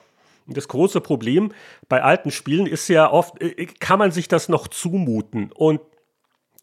Das 0.49 0.69
große 0.69 1.01
Problem 1.01 1.53
bei 1.89 2.03
alten 2.03 2.31
Spielen 2.31 2.67
ist 2.67 2.89
ja 2.89 3.11
oft, 3.11 3.41
äh, 3.43 3.67
kann 3.67 3.99
man 3.99 4.11
sich 4.11 4.29
das 4.29 4.49
noch 4.49 4.69
zumuten? 4.69 5.53
Und 5.53 5.81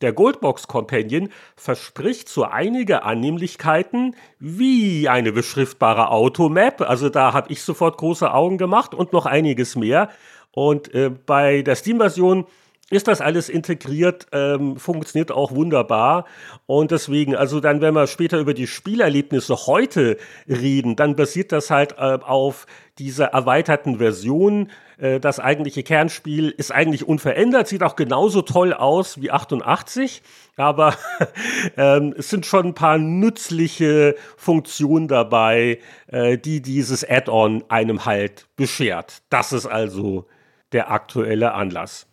der 0.02 0.12
Goldbox 0.12 0.68
Companion 0.68 1.30
verspricht 1.56 2.28
so 2.28 2.44
einige 2.44 3.04
Annehmlichkeiten 3.04 4.16
wie 4.40 5.08
eine 5.08 5.32
beschriftbare 5.32 6.12
Automap. 6.12 6.82
Also 6.82 7.10
da 7.10 7.32
habe 7.32 7.52
ich 7.52 7.62
sofort 7.62 7.98
große 7.98 8.34
Augen 8.34 8.58
gemacht 8.58 8.94
und 8.94 9.14
noch 9.14 9.26
einiges 9.26 9.76
mehr. 9.76 10.10
Und 10.52 10.94
äh, 10.94 11.10
bei 11.10 11.62
der 11.62 11.76
Steam-Version 11.76 12.46
ist 12.92 13.08
das 13.08 13.20
alles 13.20 13.50
integriert, 13.50 14.28
ähm, 14.32 14.78
funktioniert 14.78 15.32
auch 15.32 15.52
wunderbar. 15.52 16.26
Und 16.68 16.92
deswegen, 16.92 17.36
also 17.36 17.60
dann, 17.60 17.82
wenn 17.82 17.96
wir 17.96 18.06
später 18.06 18.38
über 18.38 18.54
die 18.54 18.68
Spielerlebnisse 18.68 19.66
heute 19.66 20.18
reden, 20.48 20.96
dann 20.96 21.16
basiert 21.16 21.52
das 21.52 21.72
halt 21.72 21.94
äh, 21.94 22.20
auf 22.22 22.68
dieser 23.00 23.26
erweiterten 23.26 23.98
Version. 23.98 24.70
Äh, 25.00 25.20
das 25.20 25.40
eigentliche 25.40 25.82
Kernspiel 25.82 26.50
ist 26.50 26.72
eigentlich 26.72 27.08
unverändert, 27.08 27.68
sieht 27.68 27.82
auch 27.82 27.96
genauso 27.96 28.44
toll 28.44 28.72
aus 28.72 29.20
wie 29.20 29.32
88, 29.32 30.22
aber 30.56 30.94
ähm, 31.78 32.14
es 32.16 32.30
sind 32.30 32.46
schon 32.46 32.68
ein 32.68 32.76
paar 32.76 33.00
nützliche 33.00 34.16
Funktionen 34.38 35.08
dabei, 35.08 35.80
äh, 36.06 36.38
die 36.38 36.62
dieses 36.62 37.04
Add-on 37.04 37.64
einem 37.68 38.06
halt 38.06 38.46
beschert. 38.56 39.24
Das 39.32 39.54
ist 39.54 39.66
also 39.66 40.28
der 40.72 40.92
aktuelle 40.92 41.56
Anlass. 41.56 42.06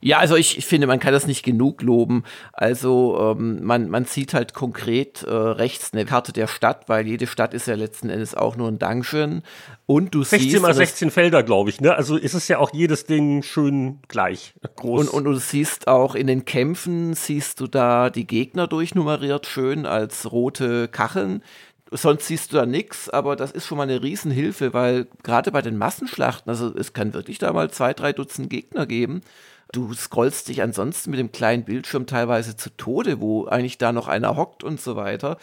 Ja, 0.00 0.18
also 0.18 0.36
ich, 0.36 0.58
ich, 0.58 0.66
finde, 0.66 0.86
man 0.86 1.00
kann 1.00 1.14
das 1.14 1.26
nicht 1.26 1.42
genug 1.42 1.80
loben. 1.82 2.24
Also 2.52 3.34
ähm, 3.36 3.64
man, 3.64 3.88
man 3.88 4.04
sieht 4.04 4.34
halt 4.34 4.52
konkret 4.52 5.22
äh, 5.22 5.30
rechts 5.30 5.92
eine 5.92 6.04
Karte 6.04 6.32
der 6.32 6.48
Stadt, 6.48 6.88
weil 6.88 7.06
jede 7.06 7.26
Stadt 7.26 7.54
ist 7.54 7.66
ja 7.66 7.74
letzten 7.74 8.10
Endes 8.10 8.34
auch 8.34 8.56
nur 8.56 8.68
ein 8.68 8.78
Dungeon. 8.78 9.42
Und 9.86 10.14
du 10.14 10.22
16 10.22 10.50
siehst. 10.50 10.62
mal 10.62 10.74
16 10.74 11.10
Felder, 11.10 11.42
glaube 11.42 11.70
ich, 11.70 11.80
ne? 11.80 11.94
Also 11.94 12.16
ist 12.16 12.34
es 12.34 12.46
ja 12.46 12.58
auch 12.58 12.74
jedes 12.74 13.06
Ding 13.06 13.42
schön 13.42 14.00
gleich 14.08 14.54
groß. 14.76 15.08
Und, 15.08 15.14
und 15.14 15.24
du 15.24 15.34
siehst 15.34 15.88
auch 15.88 16.14
in 16.14 16.26
den 16.26 16.44
Kämpfen, 16.44 17.14
siehst 17.14 17.60
du 17.60 17.66
da 17.66 18.10
die 18.10 18.26
Gegner 18.26 18.66
durchnummeriert, 18.66 19.46
schön 19.46 19.86
als 19.86 20.30
rote 20.30 20.88
Kacheln 20.88 21.42
sonst 21.92 22.26
siehst 22.26 22.52
du 22.52 22.56
da 22.56 22.66
nichts, 22.66 23.08
aber 23.08 23.36
das 23.36 23.52
ist 23.52 23.64
schon 23.64 23.78
mal 23.78 23.84
eine 23.84 24.02
Riesenhilfe, 24.02 24.74
weil 24.74 25.06
gerade 25.22 25.52
bei 25.52 25.62
den 25.62 25.78
Massenschlachten, 25.78 26.50
also 26.50 26.74
es 26.76 26.92
kann 26.92 27.14
wirklich 27.14 27.38
da 27.38 27.52
mal 27.52 27.70
zwei, 27.70 27.94
drei 27.94 28.12
Dutzend 28.12 28.50
Gegner 28.50 28.86
geben 28.86 29.22
Du 29.72 29.92
scrollst 29.94 30.48
dich 30.48 30.62
ansonsten 30.62 31.10
mit 31.10 31.18
dem 31.18 31.32
kleinen 31.32 31.64
Bildschirm 31.64 32.06
teilweise 32.06 32.56
zu 32.56 32.70
Tode, 32.76 33.20
wo 33.20 33.46
eigentlich 33.46 33.78
da 33.78 33.92
noch 33.92 34.08
einer 34.08 34.36
hockt 34.36 34.64
und 34.64 34.80
so 34.80 34.96
weiter. 34.96 35.38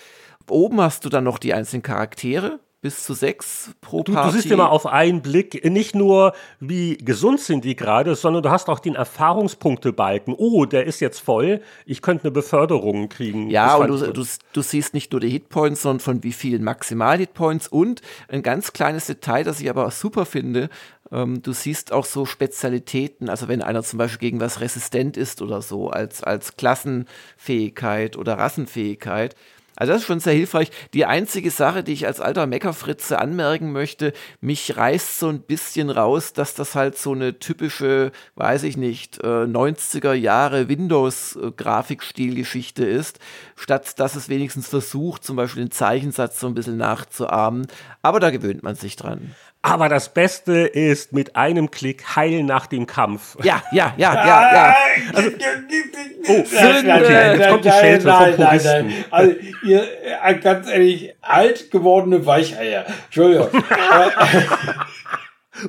Oben 0.50 0.82
hast 0.82 1.06
du 1.06 1.10
dann 1.10 1.24
noch 1.24 1.38
die 1.38 1.54
einzelnen 1.54 1.84
Charaktere, 1.84 2.60
bis 2.84 3.06
zu 3.06 3.14
sechs 3.14 3.72
pro 3.80 4.04
du, 4.04 4.12
Party. 4.12 4.30
Du 4.30 4.36
siehst 4.36 4.52
immer 4.52 4.70
auf 4.70 4.86
einen 4.86 5.22
Blick 5.22 5.64
nicht 5.64 5.96
nur, 5.96 6.34
wie 6.60 6.98
gesund 6.98 7.40
sind 7.40 7.64
die 7.64 7.78
gerade, 7.78 8.14
sondern 8.16 8.44
du 8.44 8.52
hast 8.52 8.68
auch 8.68 8.80
den 8.80 8.96
Erfahrungspunktebalken. 8.96 10.36
Oh, 10.38 10.66
der 10.66 10.86
ist 10.86 11.00
jetzt 11.00 11.22
voll, 11.22 11.62
ich 11.86 12.02
könnte 12.02 12.26
eine 12.26 12.32
Beförderung 12.32 13.08
kriegen. 13.08 13.50
Ja, 13.50 13.78
und 13.78 13.88
du, 13.88 14.12
du, 14.12 14.26
du, 14.52 14.62
siehst 14.62 14.94
nicht 14.94 15.14
nur 15.14 15.22
die 15.22 15.30
Hitpoints, 15.30 15.82
sondern 15.82 16.02
von 16.02 16.24
wie 16.24 16.34
vielen 16.34 16.64
Maximal-Hitpoints 16.64 17.70
und 17.70 18.02
ein 18.28 18.44
ganz 18.44 18.74
kleines 18.74 19.06
Detail, 19.06 19.46
das 19.46 19.62
ich 19.62 19.70
aber 19.70 19.88
auch 19.88 19.92
super 19.94 20.26
finde, 20.26 20.70
ähm, 21.12 21.42
du 21.42 21.54
siehst 21.54 21.92
auch 21.92 22.06
so 22.06 22.26
Spezialitäten, 22.26 23.30
also 23.30 23.48
wenn 23.48 23.62
einer 23.62 23.84
zum 23.84 24.00
Beispiel 24.00 24.30
gegen 24.30 24.40
was 24.40 24.62
resistent 24.62 25.18
ist 25.18 25.42
oder 25.42 25.62
so, 25.62 25.90
als, 25.90 26.24
als 26.24 26.58
Klassenfähigkeit 26.58 28.18
oder 28.18 28.38
Rassenfähigkeit. 28.38 29.36
Also 29.76 29.94
das 29.94 30.02
ist 30.02 30.08
schon 30.08 30.20
sehr 30.20 30.34
hilfreich. 30.34 30.70
Die 30.94 31.06
einzige 31.06 31.50
Sache, 31.50 31.84
die 31.84 31.94
ich 31.94 32.06
als 32.06 32.22
alter 32.22 32.46
Meckerfritze 32.46 33.18
anmerken 33.18 33.72
möchte, 33.72 34.14
mich 34.40 34.78
reißt 34.78 35.18
so 35.20 35.30
ein 35.30 35.42
bisschen 35.42 35.90
raus, 35.90 36.34
dass 36.34 36.54
das 36.54 36.76
halt 36.76 36.96
so 36.96 37.14
eine 37.14 37.40
typische, 37.40 38.12
weiß 38.36 38.62
ich 38.64 38.78
nicht, 38.78 39.24
90er 39.24 40.14
äh, 40.14 40.18
Jahre 40.18 40.70
Windows-Grafikstilgeschichte 40.70 42.86
ist, 42.86 43.18
statt 43.56 44.00
dass 44.00 44.16
es 44.16 44.30
wenigstens 44.30 44.68
versucht, 44.68 45.24
zum 45.24 45.38
Beispiel 45.38 45.64
den 45.64 45.72
Zeichensatz 45.72 46.40
so 46.40 46.46
ein 46.48 46.54
bisschen 46.54 46.78
nachzuahmen. 46.78 47.66
Aber 48.04 48.20
da 48.20 48.30
gewöhnt 48.30 48.62
man 48.62 48.76
sich 48.76 48.96
dran. 48.96 49.34
Aber 49.66 49.88
das 49.88 50.14
Beste 50.14 50.68
ist 50.68 51.14
mit 51.14 51.38
einem 51.38 51.72
Klick 51.72 52.18
heil 52.18 52.44
nach 52.44 52.68
dem 52.68 52.86
Kampf. 52.86 53.38
Ja, 53.44 53.64
ja, 53.72 53.94
ja, 53.96 54.14
ja, 54.14 54.54
ja. 54.54 54.76
Also, 55.14 55.30
oh, 56.28 56.44
Sünde. 56.46 56.84
Nein, 56.86 57.40
jetzt 57.40 57.50
kommt 57.50 57.64
die 57.64 57.70
Schelte 57.70 58.08
nein, 58.08 58.36
nein, 58.38 58.62
nein. 58.62 58.94
Also, 59.10 59.36
ihr, 59.66 59.88
äh, 60.22 60.36
ganz 60.36 60.68
ehrlich, 60.68 61.16
alt 61.22 61.72
gewordene 61.72 62.26
Weicheier. 62.26 62.86
Entschuldigung. 63.06 63.48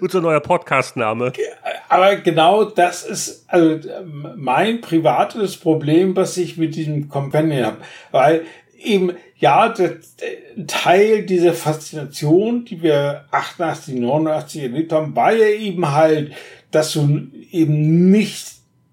Unser 0.01 0.21
neuer 0.21 0.41
Podcast-Name. 0.41 1.33
Aber 1.89 2.17
genau 2.17 2.65
das 2.65 3.05
ist 3.05 3.45
also 3.47 3.79
mein 4.35 4.81
privates 4.81 5.57
Problem, 5.57 6.17
was 6.17 6.37
ich 6.37 6.57
mit 6.57 6.75
diesem 6.75 7.09
Companion 7.09 7.65
habe. 7.65 7.77
Weil 8.11 8.45
eben, 8.85 9.13
ja, 9.39 9.69
der, 9.69 9.99
der 10.21 10.67
Teil 10.67 11.25
dieser 11.25 11.53
Faszination, 11.53 12.65
die 12.65 12.83
wir 12.83 13.25
88, 13.31 13.95
89 13.95 14.63
erlebt 14.63 14.93
haben, 14.93 15.17
war 15.17 15.33
ja 15.33 15.47
eben 15.47 15.91
halt, 15.91 16.33
dass 16.71 16.93
du 16.93 17.29
eben 17.51 18.11
nicht 18.11 18.47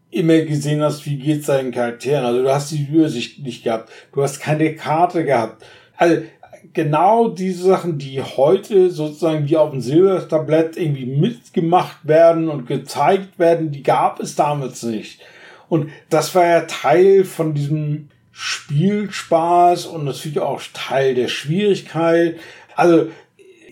immer 0.09 0.39
gesehen 0.41 0.81
hast, 0.81 1.05
wie 1.05 1.17
geht's 1.17 1.47
deinen 1.47 1.71
Charakteren. 1.71 2.25
Also 2.25 2.43
du 2.43 2.53
hast 2.53 2.71
die 2.71 2.87
Übersicht 2.91 3.39
nicht 3.39 3.63
gehabt. 3.63 3.89
Du 4.13 4.21
hast 4.21 4.39
keine 4.39 4.75
Karte 4.75 5.23
gehabt. 5.23 5.63
Also 5.95 6.21
genau 6.73 7.29
diese 7.29 7.63
Sachen, 7.63 7.97
die 7.97 8.21
heute 8.21 8.91
sozusagen 8.91 9.47
wie 9.47 9.57
auf 9.57 9.71
dem 9.71 9.81
Silbertablett 9.81 10.77
irgendwie 10.77 11.05
mitgemacht 11.05 11.97
werden 12.03 12.49
und 12.49 12.67
gezeigt 12.67 13.39
werden, 13.39 13.71
die 13.71 13.83
gab 13.83 14.19
es 14.19 14.35
damals 14.35 14.83
nicht. 14.83 15.21
Und 15.69 15.89
das 16.09 16.35
war 16.35 16.45
ja 16.45 16.61
Teil 16.61 17.23
von 17.23 17.53
diesem 17.53 18.09
Spielspaß 18.31 19.85
und 19.87 20.05
natürlich 20.05 20.39
auch 20.39 20.61
Teil 20.73 21.15
der 21.15 21.27
Schwierigkeit. 21.27 22.37
Also 22.75 23.07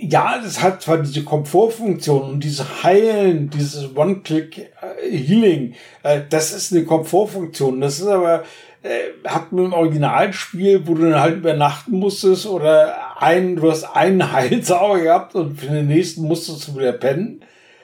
ja, 0.01 0.39
das 0.41 0.61
hat 0.61 0.81
zwar 0.81 0.99
diese 0.99 1.23
Komfortfunktion 1.23 2.21
und 2.21 2.43
diese 2.43 2.83
Heilen, 2.83 3.49
dieses 3.49 3.95
One-Click-Healing, 3.95 5.73
äh, 6.03 6.21
das 6.29 6.53
ist 6.53 6.71
eine 6.71 6.85
Komfortfunktion. 6.85 7.81
Das 7.81 7.99
ist 7.99 8.07
aber, 8.07 8.43
äh, 8.81 9.27
hat 9.27 9.51
mit 9.51 9.65
dem 9.65 9.73
Originalspiel, 9.73 10.87
wo 10.87 10.93
du 10.93 11.09
dann 11.09 11.19
halt 11.19 11.37
übernachten 11.37 11.97
musstest 11.99 12.45
oder 12.45 13.21
einen, 13.21 13.57
du 13.57 13.69
hast 13.69 13.83
einen 13.83 14.31
Heilsauger 14.31 15.01
gehabt 15.01 15.35
und 15.35 15.59
für 15.59 15.67
den 15.67 15.87
nächsten 15.87 16.23
musstest 16.23 16.69
du 16.69 16.77
wieder 16.77 16.93
pennen. 16.93 17.41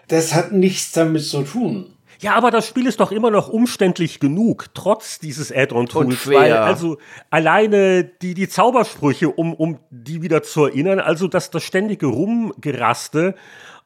Das 0.08 0.34
hat 0.34 0.54
nichts 0.54 0.94
damit 0.94 1.26
zu 1.26 1.42
tun. 1.42 1.95
Ja, 2.20 2.36
aber 2.36 2.52
das 2.52 2.68
Spiel 2.68 2.88
ist 2.88 3.00
doch 3.00 3.12
immer 3.12 3.32
noch 3.32 3.50
umständlich 3.50 4.20
genug, 4.20 4.68
trotz 4.74 5.20
dieses 5.20 5.52
Add-on-Tools. 5.52 6.28
Weil 6.28 6.54
also 6.54 6.98
alleine 7.30 8.04
die, 8.04 8.34
die 8.34 8.48
Zaubersprüche, 8.48 9.30
um, 9.30 9.54
um 9.54 9.80
die 9.90 10.22
wieder 10.22 10.44
zu 10.44 10.66
erinnern, 10.66 11.00
also 11.00 11.28
das, 11.28 11.52
das 11.52 11.64
ständige 11.64 12.08
Rumgeraste 12.08 13.36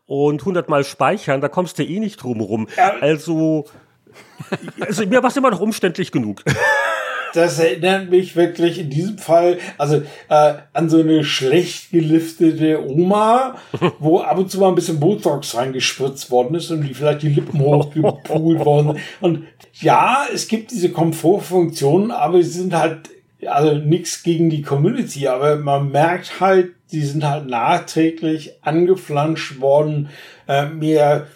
und 0.05 0.43
hundertmal 0.45 0.83
speichern, 0.83 1.41
da 1.41 1.49
kommst 1.49 1.79
du 1.79 1.83
eh 1.83 1.99
nicht 1.99 2.21
drum 2.21 2.41
rum. 2.41 2.67
Ja. 2.77 2.95
Also, 3.01 3.65
also 4.79 5.05
mir 5.05 5.21
war 5.21 5.29
es 5.29 5.37
immer 5.37 5.51
noch 5.51 5.59
umständlich 5.59 6.11
genug. 6.11 6.43
das 7.33 7.59
erinnert 7.59 8.09
mich 8.09 8.35
wirklich 8.35 8.79
in 8.79 8.89
diesem 8.89 9.17
Fall 9.17 9.57
also 9.77 9.97
äh, 10.29 10.53
an 10.73 10.89
so 10.89 10.99
eine 10.99 11.23
schlecht 11.23 11.91
geliftete 11.91 12.83
Oma, 12.87 13.55
wo 13.99 14.19
ab 14.19 14.37
und 14.37 14.49
zu 14.49 14.59
mal 14.59 14.69
ein 14.69 14.75
bisschen 14.75 14.99
Botox 14.99 15.55
reingespritzt 15.55 16.31
worden 16.31 16.55
ist 16.55 16.71
und 16.71 16.81
die 16.81 16.93
vielleicht 16.93 17.23
die 17.23 17.29
Lippen 17.29 17.59
hochgepult 17.59 18.65
worden. 18.65 18.99
Und 19.21 19.43
ja, 19.73 20.25
es 20.33 20.47
gibt 20.47 20.71
diese 20.71 20.89
Komfortfunktionen, 20.89 22.11
aber 22.11 22.41
sie 22.41 22.49
sind 22.49 22.73
halt 22.73 23.09
also 23.45 23.75
nichts 23.75 24.23
gegen 24.23 24.49
die 24.49 24.61
Community, 24.61 25.27
aber 25.27 25.55
man 25.57 25.91
merkt 25.91 26.39
halt, 26.39 26.71
die 26.91 27.01
sind 27.01 27.23
halt 27.23 27.47
nachträglich 27.47 28.53
angeflanscht 28.61 29.61
worden, 29.61 30.09
äh, 30.47 30.65
mehr 30.65 31.27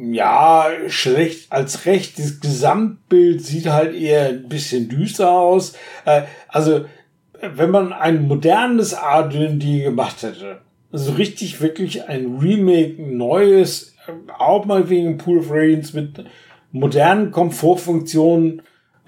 ja, 0.00 0.68
schlecht 0.88 1.50
als 1.52 1.86
recht. 1.86 2.18
Das 2.18 2.40
Gesamtbild 2.40 3.44
sieht 3.44 3.66
halt 3.66 3.94
eher 3.94 4.28
ein 4.28 4.48
bisschen 4.48 4.88
düster 4.88 5.30
aus. 5.30 5.74
Äh, 6.04 6.22
also, 6.48 6.84
wenn 7.40 7.70
man 7.70 7.92
ein 7.92 8.26
modernes 8.26 8.94
AD&D 8.94 9.82
gemacht 9.82 10.22
hätte, 10.22 10.60
also 10.90 11.12
richtig 11.12 11.60
wirklich 11.60 12.08
ein 12.08 12.38
Remake, 12.38 13.00
neues, 13.02 13.94
auch 14.38 14.64
mal 14.64 14.88
wegen 14.88 15.18
Pool 15.18 15.38
of 15.38 15.50
Radiance 15.50 15.94
mit 15.94 16.24
modernen 16.72 17.30
Komfortfunktionen, 17.30 18.62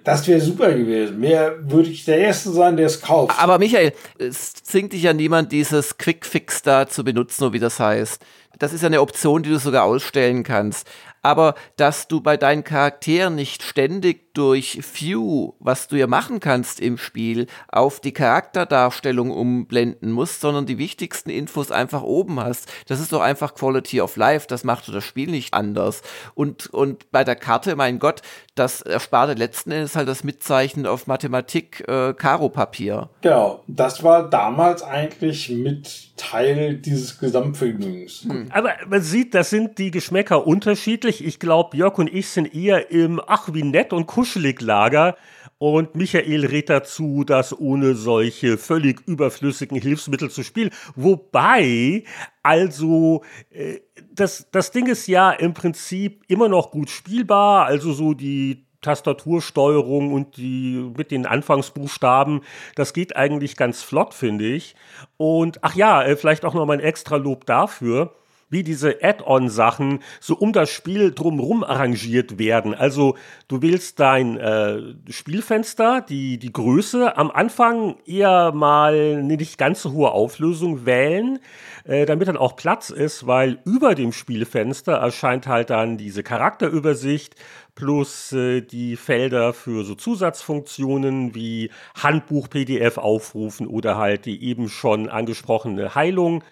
das 0.04 0.26
wäre 0.26 0.40
super 0.40 0.72
gewesen. 0.72 1.20
Mehr 1.20 1.56
würde 1.70 1.90
ich 1.90 2.04
der 2.04 2.18
Erste 2.18 2.50
sein, 2.50 2.76
der 2.76 2.86
es 2.86 3.00
kauft. 3.02 3.38
Aber 3.38 3.58
Michael, 3.58 3.92
es 4.18 4.54
zwingt 4.54 4.92
dich 4.92 5.02
ja 5.02 5.12
niemand, 5.12 5.52
dieses 5.52 5.98
Quick 5.98 6.24
Fix 6.24 6.62
da 6.62 6.88
zu 6.88 7.04
benutzen, 7.04 7.40
so 7.40 7.52
wie 7.52 7.58
das 7.58 7.78
heißt. 7.78 8.24
Das 8.60 8.74
ist 8.74 8.82
ja 8.82 8.86
eine 8.86 9.00
Option, 9.00 9.42
die 9.42 9.48
du 9.50 9.58
sogar 9.58 9.84
ausstellen 9.84 10.44
kannst. 10.44 10.86
Aber 11.22 11.54
dass 11.76 12.08
du 12.08 12.20
bei 12.20 12.36
deinen 12.36 12.62
Charakteren 12.62 13.34
nicht 13.34 13.62
ständig 13.62 14.29
durch 14.34 14.80
View, 14.94 15.52
was 15.58 15.88
du 15.88 15.96
ja 15.96 16.06
machen 16.06 16.40
kannst 16.40 16.80
im 16.80 16.98
Spiel, 16.98 17.46
auf 17.68 18.00
die 18.00 18.12
Charakterdarstellung 18.12 19.30
umblenden 19.30 20.12
musst, 20.12 20.40
sondern 20.40 20.66
die 20.66 20.78
wichtigsten 20.78 21.30
Infos 21.30 21.70
einfach 21.70 22.02
oben 22.02 22.40
hast. 22.40 22.70
Das 22.86 23.00
ist 23.00 23.12
doch 23.12 23.20
einfach 23.20 23.54
Quality 23.54 24.00
of 24.00 24.16
Life. 24.16 24.46
Das 24.48 24.64
macht 24.64 24.88
das 24.88 25.04
Spiel 25.04 25.30
nicht 25.30 25.54
anders. 25.54 26.02
Und, 26.34 26.68
und 26.68 27.10
bei 27.10 27.24
der 27.24 27.36
Karte, 27.36 27.76
mein 27.76 27.98
Gott, 27.98 28.22
das 28.54 28.82
ersparte 28.82 29.34
letzten 29.34 29.72
Endes 29.72 29.96
halt 29.96 30.08
das 30.08 30.24
Mitzeichnen 30.24 30.86
auf 30.86 31.06
Mathematik 31.06 31.82
äh, 31.88 32.14
Karo-Papier. 32.14 33.10
Genau, 33.22 33.64
das 33.66 34.02
war 34.02 34.28
damals 34.28 34.82
eigentlich 34.82 35.48
mit 35.48 36.16
Teil 36.16 36.76
dieses 36.76 37.18
Gesamtvergnügens. 37.18 38.24
Hm. 38.24 38.48
Aber 38.50 38.74
man 38.88 39.02
sieht, 39.02 39.34
das 39.34 39.50
sind 39.50 39.78
die 39.78 39.90
Geschmäcker 39.90 40.46
unterschiedlich. 40.46 41.24
Ich 41.24 41.38
glaube, 41.40 41.76
Jörg 41.76 41.98
und 41.98 42.12
ich 42.12 42.28
sind 42.28 42.54
eher 42.54 42.90
im 42.90 43.20
Ach, 43.26 43.48
wie 43.52 43.62
nett 43.62 43.92
und 43.92 44.06
kuschelig 44.06 44.19
Lager. 44.60 45.16
Und 45.58 45.94
Michael 45.94 46.46
rät 46.46 46.70
dazu, 46.70 47.22
das 47.24 47.58
ohne 47.58 47.94
solche 47.94 48.56
völlig 48.56 49.06
überflüssigen 49.06 49.78
Hilfsmittel 49.78 50.30
zu 50.30 50.42
spielen. 50.42 50.70
Wobei, 50.96 52.04
also, 52.42 53.22
äh, 53.50 53.80
das, 54.10 54.46
das 54.52 54.70
Ding 54.70 54.86
ist 54.86 55.06
ja 55.06 55.30
im 55.30 55.52
Prinzip 55.52 56.24
immer 56.28 56.48
noch 56.48 56.70
gut 56.70 56.88
spielbar. 56.88 57.66
Also 57.66 57.92
so 57.92 58.14
die 58.14 58.64
Tastatursteuerung 58.80 60.12
und 60.12 60.36
die 60.38 60.90
mit 60.96 61.10
den 61.10 61.26
Anfangsbuchstaben, 61.26 62.40
das 62.74 62.94
geht 62.94 63.16
eigentlich 63.16 63.56
ganz 63.56 63.82
flott, 63.82 64.14
finde 64.14 64.46
ich. 64.46 64.74
Und 65.18 65.58
ach 65.62 65.74
ja, 65.74 66.02
äh, 66.02 66.16
vielleicht 66.16 66.44
auch 66.44 66.54
noch 66.54 66.64
mal 66.64 66.74
ein 66.74 66.80
extra 66.80 67.16
Lob 67.16 67.44
dafür 67.44 68.14
wie 68.50 68.62
diese 68.62 69.02
Add-on-Sachen 69.02 70.00
so 70.20 70.36
um 70.36 70.52
das 70.52 70.68
Spiel 70.70 71.12
drumherum 71.12 71.64
arrangiert 71.64 72.38
werden. 72.38 72.74
Also 72.74 73.16
du 73.48 73.62
wählst 73.62 74.00
dein 74.00 74.36
äh, 74.36 74.80
Spielfenster, 75.08 76.02
die, 76.02 76.38
die 76.38 76.52
Größe, 76.52 77.16
am 77.16 77.30
Anfang 77.30 77.96
eher 78.04 78.52
mal 78.52 79.18
eine 79.18 79.36
nicht 79.36 79.56
ganz 79.56 79.82
so 79.82 79.92
hohe 79.92 80.10
Auflösung 80.10 80.84
wählen, 80.84 81.38
äh, 81.84 82.04
damit 82.04 82.28
dann 82.28 82.36
auch 82.36 82.56
Platz 82.56 82.90
ist, 82.90 83.26
weil 83.26 83.60
über 83.64 83.94
dem 83.94 84.12
Spielfenster 84.12 84.94
erscheint 84.94 85.46
halt 85.46 85.70
dann 85.70 85.96
diese 85.96 86.22
Charakterübersicht 86.22 87.36
plus 87.74 88.32
äh, 88.32 88.60
die 88.60 88.96
Felder 88.96 89.52
für 89.52 89.84
so 89.84 89.94
Zusatzfunktionen 89.94 91.34
wie 91.34 91.70
Handbuch, 91.94 92.50
PDF 92.50 92.98
aufrufen 92.98 93.66
oder 93.66 93.96
halt 93.96 94.26
die 94.26 94.44
eben 94.44 94.68
schon 94.68 95.08
angesprochene 95.08 95.94
Heilung. 95.94 96.42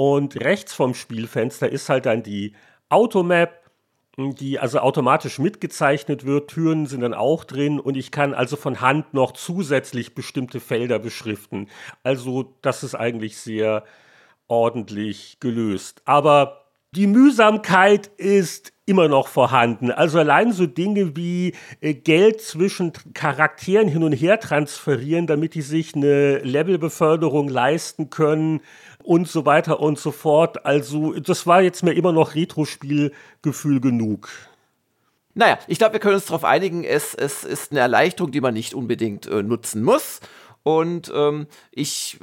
Und 0.00 0.40
rechts 0.40 0.72
vom 0.72 0.94
Spielfenster 0.94 1.68
ist 1.68 1.90
halt 1.90 2.06
dann 2.06 2.22
die 2.22 2.54
Automap, 2.88 3.70
die 4.16 4.58
also 4.58 4.78
automatisch 4.78 5.38
mitgezeichnet 5.38 6.24
wird. 6.24 6.48
Türen 6.48 6.86
sind 6.86 7.02
dann 7.02 7.12
auch 7.12 7.44
drin 7.44 7.78
und 7.78 7.98
ich 7.98 8.10
kann 8.10 8.32
also 8.32 8.56
von 8.56 8.80
Hand 8.80 9.12
noch 9.12 9.32
zusätzlich 9.32 10.14
bestimmte 10.14 10.58
Felder 10.58 10.98
beschriften. 10.98 11.68
Also 12.02 12.54
das 12.62 12.82
ist 12.82 12.94
eigentlich 12.94 13.36
sehr 13.36 13.84
ordentlich 14.48 15.36
gelöst. 15.38 16.00
Aber 16.06 16.64
die 16.92 17.06
Mühsamkeit 17.06 18.06
ist 18.16 18.72
immer 18.90 19.06
noch 19.06 19.28
vorhanden. 19.28 19.92
Also 19.92 20.18
allein 20.18 20.52
so 20.52 20.66
Dinge 20.66 21.14
wie 21.14 21.54
äh, 21.80 21.94
Geld 21.94 22.40
zwischen 22.40 22.92
Charakteren 23.14 23.86
hin 23.86 24.02
und 24.02 24.12
her 24.12 24.40
transferieren, 24.40 25.28
damit 25.28 25.54
die 25.54 25.62
sich 25.62 25.94
eine 25.94 26.38
Levelbeförderung 26.38 27.48
leisten 27.48 28.10
können 28.10 28.60
und 29.04 29.28
so 29.28 29.46
weiter 29.46 29.78
und 29.78 29.96
so 30.00 30.10
fort. 30.10 30.66
Also 30.66 31.12
das 31.12 31.46
war 31.46 31.62
jetzt 31.62 31.84
mir 31.84 31.92
immer 31.92 32.10
noch 32.10 32.34
Retro-Spielgefühl 32.34 33.80
genug. 33.80 34.28
Naja, 35.34 35.60
ich 35.68 35.78
glaube, 35.78 35.92
wir 35.92 36.00
können 36.00 36.16
uns 36.16 36.26
darauf 36.26 36.44
einigen, 36.44 36.82
es, 36.82 37.14
es 37.14 37.44
ist 37.44 37.70
eine 37.70 37.78
Erleichterung, 37.78 38.32
die 38.32 38.40
man 38.40 38.54
nicht 38.54 38.74
unbedingt 38.74 39.26
äh, 39.26 39.44
nutzen 39.44 39.84
muss. 39.84 40.20
Und 40.62 41.10
ähm, 41.14 41.46
ich 41.70 42.18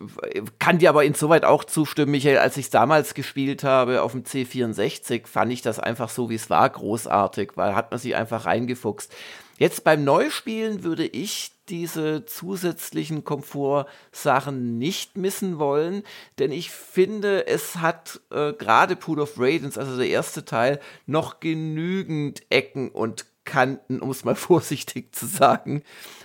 kann 0.60 0.78
dir 0.78 0.90
aber 0.90 1.04
insoweit 1.04 1.44
auch 1.44 1.64
zustimmen, 1.64 2.12
Michael, 2.12 2.38
als 2.38 2.58
ich 2.58 2.66
es 2.66 2.72
damals 2.72 3.14
gespielt 3.14 3.64
habe 3.64 4.04
auf 4.04 4.12
dem 4.12 4.24
C64, 4.24 5.26
fand 5.26 5.52
ich 5.52 5.62
das 5.62 5.80
einfach 5.80 6.10
so, 6.10 6.30
wie 6.30 6.36
es 6.36 6.50
war, 6.50 6.70
großartig, 6.70 7.54
weil 7.56 7.76
hat 7.76 7.90
man 7.92 8.00
sich 8.00 8.16
einfach 8.16 8.46
reingefuchst. 8.46 9.14
Jetzt 9.58 9.84
beim 9.84 10.04
Neuspielen 10.04 10.84
würde 10.84 11.06
ich 11.06 11.52
diese 11.68 12.26
zusätzlichen 12.26 13.24
Komfortsachen 13.24 14.78
nicht 14.78 15.18
missen 15.18 15.58
wollen, 15.58 16.04
denn 16.38 16.52
ich 16.52 16.70
finde, 16.70 17.48
es 17.48 17.78
hat 17.78 18.22
äh, 18.30 18.54
gerade 18.54 18.96
Pool 18.96 19.20
of 19.20 19.34
Radiance, 19.38 19.80
also 19.80 19.98
der 19.98 20.08
erste 20.08 20.46
Teil, 20.46 20.80
noch 21.08 21.40
genügend 21.40 22.44
Ecken 22.50 22.90
und 22.90 23.26
Kanten, 23.48 24.00
um 24.00 24.12
es 24.12 24.24
mal 24.24 24.36
vorsichtig 24.36 25.16
zu 25.16 25.26
sagen. 25.26 25.82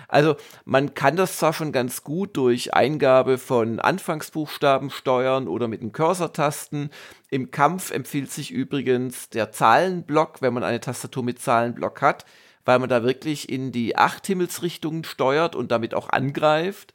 Also 0.08 0.36
man 0.66 0.92
kann 0.92 1.16
das 1.16 1.38
zwar 1.38 1.54
schon 1.54 1.72
ganz 1.72 2.04
gut 2.04 2.36
durch 2.36 2.74
Eingabe 2.74 3.38
von 3.38 3.80
Anfangsbuchstaben 3.80 4.90
steuern 4.90 5.48
oder 5.48 5.68
mit 5.68 5.80
den 5.80 5.92
Cursor-Tasten. 5.92 6.90
Im 7.30 7.50
Kampf 7.50 7.90
empfiehlt 7.90 8.30
sich 8.30 8.50
übrigens 8.50 9.30
der 9.30 9.52
Zahlenblock, 9.52 10.42
wenn 10.42 10.52
man 10.52 10.64
eine 10.64 10.80
Tastatur 10.80 11.22
mit 11.22 11.40
Zahlenblock 11.40 12.02
hat, 12.02 12.26
weil 12.66 12.78
man 12.78 12.90
da 12.90 13.02
wirklich 13.02 13.48
in 13.48 13.72
die 13.72 13.96
acht 13.96 14.26
Himmelsrichtungen 14.26 15.04
steuert 15.04 15.56
und 15.56 15.70
damit 15.70 15.94
auch 15.94 16.10
angreift 16.10 16.92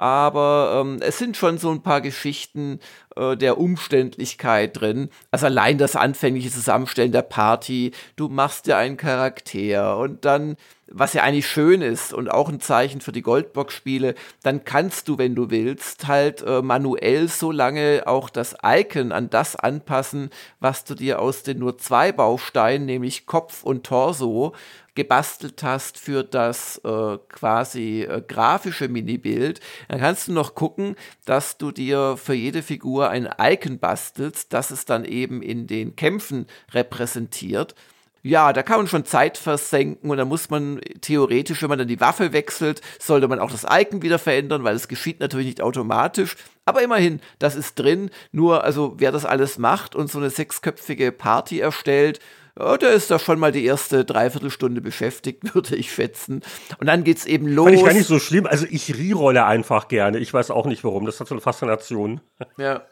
aber 0.00 0.80
ähm, 0.80 0.96
es 1.02 1.18
sind 1.18 1.36
schon 1.36 1.58
so 1.58 1.70
ein 1.70 1.82
paar 1.82 2.00
Geschichten 2.00 2.80
äh, 3.16 3.36
der 3.36 3.58
Umständlichkeit 3.58 4.80
drin. 4.80 5.10
Also 5.30 5.44
allein 5.44 5.76
das 5.76 5.94
anfängliche 5.94 6.50
Zusammenstellen 6.50 7.12
der 7.12 7.20
Party, 7.20 7.92
du 8.16 8.28
machst 8.30 8.66
dir 8.66 8.78
einen 8.78 8.96
Charakter 8.96 9.98
und 9.98 10.24
dann 10.24 10.56
was 10.90 11.12
ja 11.12 11.22
eigentlich 11.22 11.46
schön 11.46 11.82
ist 11.82 12.12
und 12.12 12.30
auch 12.30 12.48
ein 12.48 12.60
Zeichen 12.60 13.00
für 13.00 13.12
die 13.12 13.22
Goldbox-Spiele, 13.22 14.14
dann 14.42 14.64
kannst 14.64 15.08
du, 15.08 15.18
wenn 15.18 15.34
du 15.34 15.50
willst, 15.50 16.08
halt 16.08 16.42
äh, 16.42 16.62
manuell 16.62 17.28
so 17.28 17.50
lange 17.50 18.02
auch 18.06 18.28
das 18.28 18.56
Icon 18.64 19.12
an 19.12 19.30
das 19.30 19.56
anpassen, 19.56 20.30
was 20.58 20.84
du 20.84 20.94
dir 20.94 21.20
aus 21.20 21.42
den 21.42 21.58
nur 21.58 21.78
zwei 21.78 22.12
Bausteinen, 22.12 22.86
nämlich 22.86 23.26
Kopf 23.26 23.62
und 23.62 23.84
Torso, 23.84 24.54
gebastelt 24.94 25.62
hast 25.62 25.98
für 25.98 26.24
das 26.24 26.78
äh, 26.84 27.18
quasi 27.28 28.02
äh, 28.02 28.22
grafische 28.26 28.88
Minibild, 28.88 29.60
dann 29.88 30.00
kannst 30.00 30.28
du 30.28 30.32
noch 30.32 30.54
gucken, 30.54 30.96
dass 31.24 31.56
du 31.56 31.70
dir 31.70 32.16
für 32.16 32.34
jede 32.34 32.62
Figur 32.62 33.08
ein 33.08 33.28
Icon 33.40 33.78
bastelst, 33.78 34.52
das 34.52 34.70
es 34.70 34.84
dann 34.84 35.04
eben 35.04 35.42
in 35.42 35.66
den 35.66 35.96
Kämpfen 35.96 36.46
repräsentiert. 36.72 37.74
Ja, 38.22 38.52
da 38.52 38.62
kann 38.62 38.78
man 38.78 38.86
schon 38.86 39.04
Zeit 39.04 39.38
versenken 39.38 40.10
und 40.10 40.18
da 40.18 40.24
muss 40.24 40.50
man 40.50 40.80
theoretisch, 41.00 41.62
wenn 41.62 41.70
man 41.70 41.78
dann 41.78 41.88
die 41.88 42.00
Waffe 42.00 42.32
wechselt, 42.32 42.82
sollte 42.98 43.28
man 43.28 43.38
auch 43.38 43.50
das 43.50 43.66
Icon 43.68 44.02
wieder 44.02 44.18
verändern, 44.18 44.62
weil 44.64 44.76
es 44.76 44.88
geschieht 44.88 45.20
natürlich 45.20 45.46
nicht 45.46 45.62
automatisch. 45.62 46.36
Aber 46.66 46.82
immerhin, 46.82 47.20
das 47.38 47.56
ist 47.56 47.78
drin. 47.78 48.10
Nur, 48.30 48.62
also 48.62 48.94
wer 48.98 49.10
das 49.12 49.24
alles 49.24 49.58
macht 49.58 49.94
und 49.94 50.10
so 50.10 50.18
eine 50.18 50.30
sechsköpfige 50.30 51.12
Party 51.12 51.60
erstellt, 51.60 52.20
ja, 52.58 52.76
der 52.76 52.92
ist 52.92 53.10
da 53.10 53.18
schon 53.18 53.38
mal 53.38 53.52
die 53.52 53.64
erste 53.64 54.04
Dreiviertelstunde 54.04 54.80
beschäftigt, 54.80 55.54
würde 55.54 55.76
ich 55.76 55.92
schätzen. 55.92 56.42
Und 56.78 56.86
dann 56.86 57.04
geht's 57.04 57.24
eben 57.24 57.46
los. 57.46 57.66
Fand 57.66 57.76
ich 57.78 57.84
gar 57.84 57.94
nicht 57.94 58.06
so 58.06 58.18
schlimm. 58.18 58.46
Also 58.46 58.66
ich 58.68 58.96
rerolle 58.96 59.46
einfach 59.46 59.88
gerne. 59.88 60.18
Ich 60.18 60.32
weiß 60.32 60.50
auch 60.50 60.66
nicht 60.66 60.84
warum. 60.84 61.06
Das 61.06 61.20
hat 61.20 61.28
so 61.28 61.34
eine 61.34 61.40
Faszination. 61.40 62.20
Ja. 62.58 62.82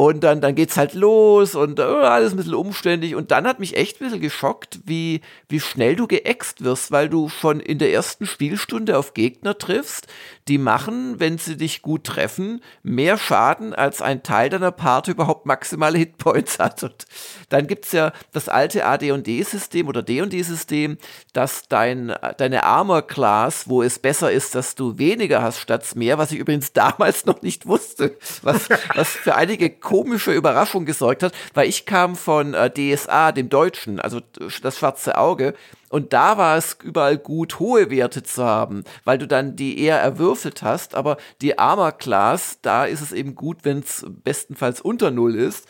Und 0.00 0.20
dann, 0.20 0.40
dann 0.40 0.54
geht's 0.54 0.78
halt 0.78 0.94
los 0.94 1.54
und 1.54 1.78
äh, 1.78 1.82
alles 1.82 2.32
ein 2.32 2.38
bisschen 2.38 2.54
umständlich. 2.54 3.14
Und 3.14 3.30
dann 3.30 3.46
hat 3.46 3.60
mich 3.60 3.76
echt 3.76 4.00
ein 4.00 4.04
bisschen 4.04 4.22
geschockt, 4.22 4.80
wie, 4.86 5.20
wie 5.50 5.60
schnell 5.60 5.94
du 5.94 6.06
geäxt 6.06 6.64
wirst, 6.64 6.90
weil 6.90 7.10
du 7.10 7.28
schon 7.28 7.60
in 7.60 7.76
der 7.76 7.92
ersten 7.92 8.24
Spielstunde 8.24 8.96
auf 8.96 9.12
Gegner 9.12 9.58
triffst, 9.58 10.06
die 10.50 10.58
machen, 10.58 11.20
wenn 11.20 11.38
sie 11.38 11.56
dich 11.56 11.80
gut 11.80 12.02
treffen, 12.02 12.60
mehr 12.82 13.16
Schaden, 13.16 13.72
als 13.72 14.02
ein 14.02 14.24
Teil 14.24 14.50
deiner 14.50 14.72
Part 14.72 15.06
überhaupt 15.06 15.46
maximale 15.46 15.96
Hitpoints 15.96 16.58
hat. 16.58 16.82
Und 16.82 17.06
dann 17.50 17.68
gibt's 17.68 17.92
ja 17.92 18.12
das 18.32 18.48
alte 18.48 18.84
AD&D-System 18.84 19.86
oder 19.86 20.02
D&D-System, 20.02 20.98
dass 21.32 21.68
dein, 21.68 22.12
deine 22.36 22.64
Armor-Class, 22.64 23.68
wo 23.68 23.80
es 23.82 24.00
besser 24.00 24.32
ist, 24.32 24.56
dass 24.56 24.74
du 24.74 24.98
weniger 24.98 25.40
hast 25.40 25.60
statt 25.60 25.94
mehr, 25.94 26.18
was 26.18 26.32
ich 26.32 26.40
übrigens 26.40 26.72
damals 26.74 27.26
noch 27.26 27.42
nicht 27.42 27.66
wusste, 27.66 28.16
was, 28.42 28.68
was 28.96 29.08
für 29.08 29.36
einige 29.36 29.70
komische 29.70 30.32
Überraschung 30.32 30.84
gesorgt 30.84 31.22
hat, 31.22 31.32
weil 31.54 31.68
ich 31.68 31.86
kam 31.86 32.16
von 32.16 32.54
äh, 32.54 32.70
DSA, 32.70 33.30
dem 33.30 33.50
Deutschen, 33.50 34.00
also 34.00 34.20
das 34.62 34.78
schwarze 34.78 35.16
Auge, 35.16 35.54
und 35.90 36.12
da 36.12 36.38
war 36.38 36.56
es 36.56 36.78
überall 36.82 37.18
gut, 37.18 37.58
hohe 37.58 37.90
Werte 37.90 38.22
zu 38.22 38.44
haben, 38.44 38.84
weil 39.04 39.18
du 39.18 39.26
dann 39.26 39.56
die 39.56 39.78
eher 39.80 39.98
erwürfelt 39.98 40.62
hast, 40.62 40.94
aber 40.94 41.18
die 41.42 41.58
Armor 41.58 41.92
Class, 41.92 42.58
da 42.62 42.86
ist 42.86 43.00
es 43.02 43.12
eben 43.12 43.34
gut, 43.34 43.58
wenn 43.64 43.80
es 43.80 44.06
bestenfalls 44.08 44.80
unter 44.80 45.10
Null 45.10 45.34
ist. 45.34 45.68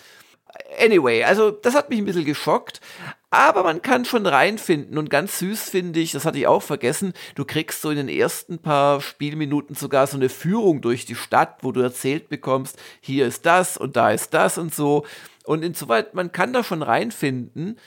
Anyway, 0.78 1.24
also 1.24 1.50
das 1.50 1.74
hat 1.74 1.88
mich 1.90 1.98
ein 2.00 2.04
bisschen 2.04 2.24
geschockt, 2.24 2.80
aber 3.30 3.62
man 3.62 3.80
kann 3.80 4.04
schon 4.04 4.26
reinfinden 4.26 4.98
und 4.98 5.08
ganz 5.08 5.38
süß 5.38 5.70
finde 5.70 6.00
ich, 6.00 6.12
das 6.12 6.24
hatte 6.24 6.38
ich 6.38 6.46
auch 6.46 6.62
vergessen, 6.62 7.14
du 7.34 7.44
kriegst 7.44 7.80
so 7.80 7.90
in 7.90 7.96
den 7.96 8.08
ersten 8.08 8.58
paar 8.58 9.00
Spielminuten 9.00 9.74
sogar 9.74 10.06
so 10.06 10.16
eine 10.16 10.28
Führung 10.28 10.82
durch 10.82 11.06
die 11.06 11.14
Stadt, 11.14 11.58
wo 11.62 11.72
du 11.72 11.80
erzählt 11.80 12.28
bekommst, 12.28 12.78
hier 13.00 13.26
ist 13.26 13.46
das 13.46 13.76
und 13.78 13.96
da 13.96 14.10
ist 14.10 14.34
das 14.34 14.58
und 14.58 14.74
so. 14.74 15.06
Und 15.44 15.64
insoweit, 15.64 16.14
man 16.14 16.32
kann 16.32 16.52
da 16.52 16.62
schon 16.62 16.82
reinfinden, 16.82 17.78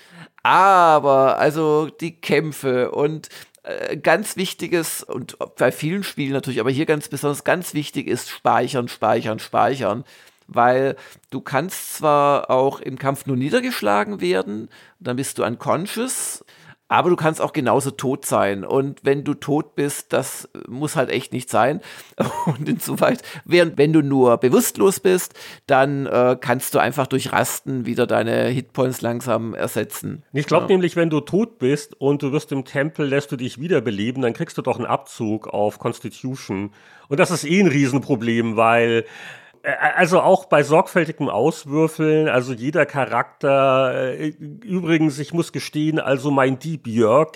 aber 0.42 1.38
also 1.38 1.90
die 1.90 2.20
Kämpfe 2.20 2.92
und 2.92 3.30
äh, 3.64 3.96
ganz 3.98 4.36
wichtiges 4.36 5.04
und 5.04 5.38
bei 5.58 5.72
vielen 5.72 6.04
Spielen 6.04 6.34
natürlich, 6.34 6.60
aber 6.60 6.72
hier 6.72 6.86
ganz 6.86 7.08
besonders 7.08 7.44
ganz 7.44 7.74
wichtig 7.74 8.08
ist 8.08 8.30
speichern, 8.30 8.88
speichern, 8.88 9.40
speichern 9.40 10.04
weil 10.48 10.96
du 11.30 11.42
kannst 11.42 11.96
zwar 11.96 12.50
auch 12.50 12.80
im 12.80 12.98
Kampf 12.98 13.26
nur 13.26 13.38
niedergeschlagen 13.38 14.22
werden, 14.22 14.70
dann 15.00 15.16
bist 15.16 15.38
du 15.38 15.46
unconscious, 15.46 16.44
aber 16.94 17.10
du 17.10 17.16
kannst 17.16 17.42
auch 17.42 17.54
genauso 17.54 17.90
tot 17.90 18.24
sein. 18.24 18.64
Und 18.64 19.00
wenn 19.02 19.24
du 19.24 19.34
tot 19.34 19.74
bist, 19.74 20.14
das 20.14 20.48
muss 20.68 20.96
halt 20.96 21.10
echt 21.10 21.34
nicht 21.34 21.50
sein. 21.50 21.82
Und 22.46 22.70
insoweit, 22.70 23.24
während 23.46 23.80
wenn 23.80 23.94
du 23.94 24.04
nur 24.04 24.38
bewusstlos 24.38 25.00
bist, 25.00 25.34
dann 25.66 26.06
äh, 26.06 26.38
kannst 26.40 26.76
du 26.76 26.80
einfach 26.80 27.08
durch 27.08 27.32
Rasten 27.32 27.88
wieder 27.88 28.06
deine 28.06 28.46
Hitpoints 28.46 29.02
langsam 29.02 29.56
ersetzen. 29.56 30.22
Ich 30.34 30.46
glaube 30.46 30.66
ja. 30.66 30.68
nämlich, 30.68 30.96
wenn 30.96 31.10
du 31.10 31.20
tot 31.20 31.58
bist 31.58 32.00
und 32.00 32.22
du 32.22 32.32
wirst 32.32 32.52
im 32.52 32.64
Tempel, 32.64 33.08
lässt 33.08 33.32
du 33.32 33.38
dich 33.38 33.60
wiederbeleben, 33.60 34.22
dann 34.22 34.34
kriegst 34.34 34.60
du 34.60 34.62
doch 34.62 34.78
einen 34.78 34.86
Abzug 34.86 35.48
auf 35.48 35.80
Constitution. 35.80 36.74
Und 37.08 37.20
das 37.20 37.32
ist 37.32 37.44
eh 37.44 37.60
ein 37.60 37.70
Riesenproblem, 37.70 38.56
weil 38.56 39.06
also 39.64 40.20
auch 40.20 40.46
bei 40.46 40.62
sorgfältigem 40.62 41.30
Auswürfeln, 41.30 42.28
also 42.28 42.52
jeder 42.52 42.86
Charakter, 42.86 44.14
äh, 44.14 44.28
übrigens, 44.28 45.20
ich 45.20 45.34
muss 45.34 45.54
gestehen, 45.54 46.00
also 46.00 46.32
mein 46.32 46.60
Dieb 46.60 46.86
Jörg, 46.86 47.32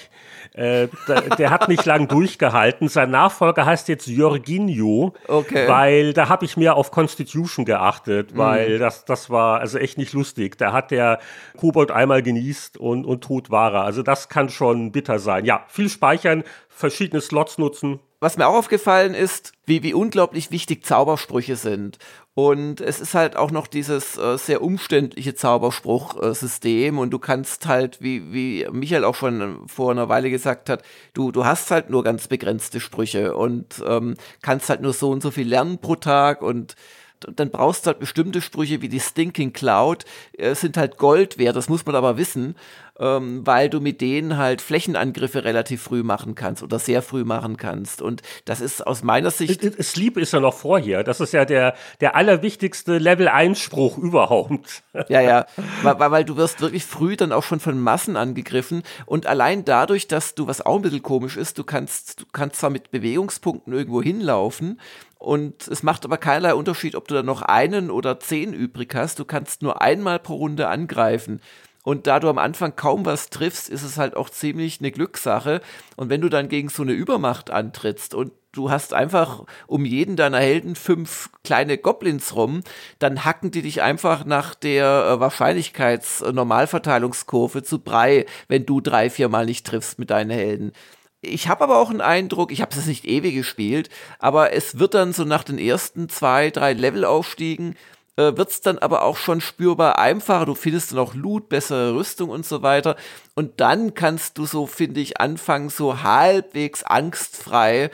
äh, 0.53 0.89
der, 1.07 1.21
der, 1.37 1.49
hat 1.51 1.69
nicht 1.69 1.85
lang 1.85 2.09
durchgehalten. 2.09 2.89
Sein 2.89 3.11
Nachfolger 3.11 3.65
heißt 3.65 3.87
jetzt 3.87 4.07
Jörginho, 4.07 5.13
okay. 5.29 5.69
weil 5.69 6.11
da 6.11 6.27
habe 6.27 6.43
ich 6.43 6.57
mehr 6.57 6.75
auf 6.75 6.91
Constitution 6.91 7.63
geachtet, 7.63 8.33
mhm. 8.33 8.37
weil 8.37 8.75
mhm. 8.75 8.79
das, 8.79 9.05
das 9.05 9.29
war 9.29 9.61
also 9.61 9.77
echt 9.77 9.97
nicht 9.97 10.11
lustig. 10.11 10.57
Da 10.57 10.73
hat 10.73 10.91
der 10.91 11.19
Kobold 11.55 11.91
einmal 11.91 12.23
genießt 12.23 12.77
und, 12.77 13.05
und 13.05 13.23
tot 13.23 13.51
war 13.51 13.73
er. 13.73 13.83
Also 13.83 14.03
das 14.03 14.27
kann 14.27 14.49
schon 14.49 14.91
bitter 14.91 15.19
sein. 15.19 15.45
Ja, 15.45 15.63
viel 15.69 15.87
speichern, 15.87 16.43
verschiedene 16.67 17.21
Slots 17.21 17.57
nutzen, 17.57 18.01
was 18.19 18.37
mir 18.37 18.47
auch 18.47 18.55
aufgefallen 18.55 19.13
ist, 19.13 19.51
wie, 19.65 19.83
wie 19.83 19.93
unglaublich 19.93 20.49
wichtig 20.51 20.85
Zaubersprüche 20.85 21.55
sind. 21.55 21.99
Und 22.33 22.81
es 22.81 22.99
ist 22.99 23.15
halt 23.15 23.35
auch 23.35 23.51
noch 23.51 23.67
dieses 23.67 24.17
äh, 24.17 24.37
sehr 24.37 24.61
umständliche 24.61 25.35
Zauberspruchsystem. 25.35 26.97
Äh, 26.97 26.99
und 26.99 27.11
du 27.11 27.19
kannst 27.19 27.65
halt, 27.65 28.01
wie, 28.01 28.31
wie 28.31 28.67
Michael 28.71 29.05
auch 29.05 29.15
schon 29.15 29.67
vor 29.67 29.91
einer 29.91 30.09
Weile 30.09 30.29
gesagt 30.29 30.69
hat, 30.69 30.83
du, 31.13 31.31
du 31.31 31.45
hast 31.45 31.71
halt 31.71 31.89
nur 31.89 32.03
ganz 32.03 32.27
begrenzte 32.27 32.79
Sprüche 32.79 33.35
und 33.35 33.83
ähm, 33.87 34.15
kannst 34.41 34.69
halt 34.69 34.81
nur 34.81 34.93
so 34.93 35.09
und 35.09 35.21
so 35.21 35.31
viel 35.31 35.47
lernen 35.47 35.79
pro 35.79 35.95
Tag 35.95 36.41
und 36.41 36.75
dann 37.19 37.49
brauchst 37.49 37.85
du 37.85 37.87
halt 37.87 37.99
bestimmte 37.99 38.41
Sprüche 38.41 38.81
wie 38.81 38.89
die 38.89 38.99
Stinking 38.99 39.53
Cloud, 39.53 40.05
äh, 40.37 40.53
sind 40.55 40.77
halt 40.77 40.97
Gold 40.97 41.37
wert, 41.37 41.55
das 41.55 41.69
muss 41.69 41.85
man 41.85 41.95
aber 41.95 42.17
wissen 42.17 42.55
ähm, 42.99 43.45
weil 43.45 43.69
du 43.69 43.79
mit 43.79 44.01
denen 44.01 44.37
halt 44.37 44.61
Flächenangriffe 44.61 45.43
relativ 45.43 45.81
früh 45.83 46.03
machen 46.03 46.35
kannst 46.35 46.63
oder 46.63 46.79
sehr 46.79 47.01
früh 47.01 47.23
machen 47.23 47.57
kannst. 47.57 48.01
Und 48.01 48.21
das 48.45 48.61
ist 48.61 48.85
aus 48.85 49.03
meiner 49.03 49.31
Sicht. 49.31 49.61
Sleep 49.83 50.17
ist 50.17 50.33
ja 50.33 50.39
noch 50.39 50.53
vorher. 50.53 51.03
Das 51.03 51.19
ist 51.19 51.33
ja 51.33 51.45
der, 51.45 51.75
der 52.01 52.15
allerwichtigste 52.15 52.97
Level-Einspruch 52.97 53.97
überhaupt. 53.97 54.83
Ja, 55.09 55.21
ja. 55.21 55.45
weil, 55.83 56.11
weil 56.11 56.25
du 56.25 56.37
wirst 56.37 56.61
wirklich 56.61 56.85
früh 56.85 57.15
dann 57.15 57.31
auch 57.31 57.43
schon 57.43 57.59
von 57.59 57.79
Massen 57.79 58.17
angegriffen. 58.17 58.83
Und 59.05 59.27
allein 59.27 59.65
dadurch, 59.65 60.07
dass 60.07 60.35
du, 60.35 60.47
was 60.47 60.65
auch 60.65 60.77
ein 60.77 60.81
bisschen 60.81 61.03
komisch 61.03 61.37
ist, 61.37 61.57
du 61.57 61.63
kannst, 61.63 62.21
du 62.21 62.25
kannst 62.31 62.57
zwar 62.57 62.69
mit 62.69 62.91
Bewegungspunkten 62.91 63.73
irgendwo 63.73 64.01
hinlaufen, 64.01 64.79
und 65.19 65.67
es 65.67 65.81
macht 65.81 66.05
aber 66.05 66.17
keinerlei 66.17 66.53
Unterschied, 66.53 66.95
ob 66.95 67.07
du 67.07 67.15
da 67.15 67.23
noch 67.23 67.41
einen 67.41 67.89
oder 67.89 68.19
zehn 68.19 68.53
übrig 68.53 68.93
hast. 68.93 69.17
Du 69.17 69.25
kannst 69.25 69.63
nur 69.63 69.81
einmal 69.81 70.19
pro 70.19 70.35
Runde 70.35 70.67
angreifen. 70.67 71.41
Und 71.87 72.05
da 72.05 72.19
du 72.19 72.27
am 72.27 72.37
Anfang 72.37 72.75
kaum 72.75 73.05
was 73.05 73.29
triffst, 73.29 73.69
ist 73.69 73.83
es 73.83 73.97
halt 73.97 74.17
auch 74.17 74.29
ziemlich 74.29 74.81
eine 74.81 74.91
Glückssache. 74.91 75.61
Und 75.95 76.09
wenn 76.09 76.19
du 76.19 76.27
dann 76.27 76.49
gegen 76.49 76.67
so 76.67 76.83
eine 76.83 76.91
Übermacht 76.91 77.49
antrittst 77.49 78.13
und 78.13 78.33
du 78.51 78.69
hast 78.69 78.93
einfach 78.93 79.45
um 79.67 79.85
jeden 79.85 80.17
deiner 80.17 80.39
Helden 80.39 80.75
fünf 80.75 81.29
kleine 81.45 81.77
Goblins 81.77 82.35
rum, 82.35 82.61
dann 82.99 83.23
hacken 83.23 83.51
die 83.51 83.61
dich 83.61 83.83
einfach 83.83 84.25
nach 84.25 84.53
der 84.53 85.13
äh, 85.13 85.19
Wahrscheinlichkeits-Normalverteilungskurve 85.21 87.63
zu 87.63 87.79
Brei, 87.79 88.25
wenn 88.49 88.65
du 88.65 88.81
drei, 88.81 89.09
viermal 89.09 89.45
nicht 89.45 89.65
triffst 89.65 89.97
mit 89.97 90.09
deinen 90.09 90.31
Helden. 90.31 90.73
Ich 91.21 91.47
habe 91.47 91.63
aber 91.63 91.77
auch 91.77 91.89
einen 91.89 92.01
Eindruck, 92.01 92.51
ich 92.51 92.59
habe 92.59 92.75
es 92.75 92.85
nicht 92.85 93.05
ewig 93.05 93.33
gespielt, 93.33 93.87
aber 94.19 94.51
es 94.51 94.77
wird 94.77 94.93
dann 94.93 95.13
so 95.13 95.23
nach 95.23 95.45
den 95.45 95.57
ersten 95.57 96.09
zwei, 96.09 96.49
drei 96.49 96.73
Levelaufstiegen 96.73 97.75
äh, 98.17 98.35
wird 98.35 98.49
es 98.49 98.61
dann 98.61 98.77
aber 98.77 99.03
auch 99.03 99.17
schon 99.17 99.41
spürbar 99.41 99.97
einfacher. 99.97 100.45
Du 100.45 100.55
findest 100.55 100.91
dann 100.91 100.99
auch 100.99 101.13
Loot, 101.13 101.49
bessere 101.49 101.95
Rüstung 101.95 102.29
und 102.29 102.45
so 102.45 102.61
weiter. 102.61 102.95
Und 103.35 103.59
dann 103.61 103.93
kannst 103.93 104.37
du 104.37 104.45
so, 104.45 104.67
finde 104.67 104.99
ich, 104.99 105.21
anfangen, 105.21 105.69
so 105.69 106.03
halbwegs 106.03 106.83
angstfrei 106.83 107.91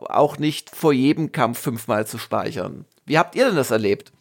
auch 0.00 0.38
nicht 0.38 0.74
vor 0.74 0.92
jedem 0.92 1.32
Kampf 1.32 1.58
fünfmal 1.58 2.06
zu 2.06 2.18
speichern. 2.18 2.84
Wie 3.06 3.18
habt 3.18 3.34
ihr 3.34 3.46
denn 3.46 3.56
das 3.56 3.70
erlebt? 3.70 4.12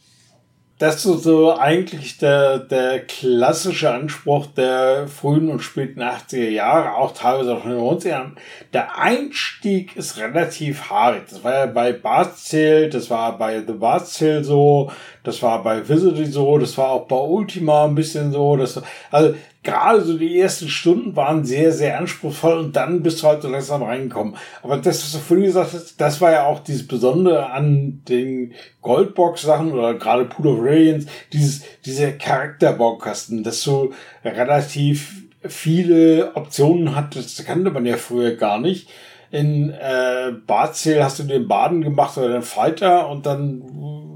Das 0.77 1.05
ist 1.05 1.23
so 1.23 1.57
eigentlich 1.57 2.17
der, 2.17 2.59
der 2.59 2.99
klassische 2.99 3.93
Anspruch 3.93 4.47
der 4.47 5.07
frühen 5.07 5.49
und 5.49 5.61
späten 5.61 6.01
80er 6.01 6.49
Jahre, 6.49 6.95
auch 6.95 7.13
teilweise 7.13 7.55
auch 7.55 7.63
in 7.63 7.71
den 7.71 7.79
90ern. 7.79 8.31
Der 8.73 8.99
Einstieg 8.99 9.95
ist 9.95 10.17
relativ 10.17 10.89
hart. 10.89 11.31
Das 11.31 11.43
war 11.45 11.53
ja 11.53 11.65
bei 11.67 11.93
Barzähl, 11.93 12.89
das 12.89 13.09
war 13.09 13.37
bei 13.37 13.63
The 13.65 13.71
Barzähl 13.71 14.43
so, 14.43 14.91
das 15.23 15.41
war 15.41 15.63
bei 15.63 15.87
Visitor 15.87 16.25
so, 16.25 16.57
das 16.57 16.77
war 16.77 16.89
auch 16.89 17.07
bei 17.07 17.15
Ultima 17.15 17.85
ein 17.85 17.95
bisschen 17.95 18.33
so. 18.33 18.57
Das, 18.57 18.81
also 19.11 19.33
gerade 19.65 20.01
so 20.01 20.17
die 20.17 20.39
ersten 20.39 20.69
Stunden 20.69 21.15
waren 21.15 21.43
sehr, 21.43 21.73
sehr 21.73 21.99
anspruchsvoll 21.99 22.59
und 22.59 22.75
dann 22.75 23.03
bist 23.03 23.21
du 23.21 23.27
halt 23.27 23.41
so 23.41 23.49
langsam 23.49 23.83
reingekommen. 23.83 24.37
Aber 24.63 24.77
das, 24.77 25.03
was 25.03 25.11
du 25.11 25.17
vorhin 25.17 25.47
gesagt 25.47 25.73
hast, 25.73 25.99
das 25.99 26.21
war 26.21 26.31
ja 26.31 26.45
auch 26.45 26.59
dieses 26.59 26.87
Besondere 26.87 27.51
an 27.51 28.01
den 28.07 28.53
Goldbox-Sachen 28.81 29.73
oder 29.73 29.95
gerade 29.95 30.25
Pool 30.25 30.47
of 30.47 30.59
Radiance, 30.61 31.07
dieses, 31.33 31.63
diese 31.83 32.13
Charakterbaukasten, 32.13 33.43
dass 33.43 33.63
du 33.63 33.91
relativ 34.23 35.23
viele 35.43 36.35
Optionen 36.35 36.95
hattest, 36.95 37.39
das 37.39 37.45
kannte 37.45 37.71
man 37.71 37.85
ja 37.85 37.97
früher 37.97 38.35
gar 38.35 38.59
nicht. 38.59 38.89
In 39.31 39.71
äh, 39.71 40.31
Barzähl 40.45 41.03
hast 41.03 41.19
du 41.19 41.23
den 41.23 41.47
Baden 41.47 41.81
gemacht 41.81 42.17
oder 42.17 42.29
den 42.29 42.41
Fighter 42.41 43.09
und 43.09 43.25
dann 43.25 43.63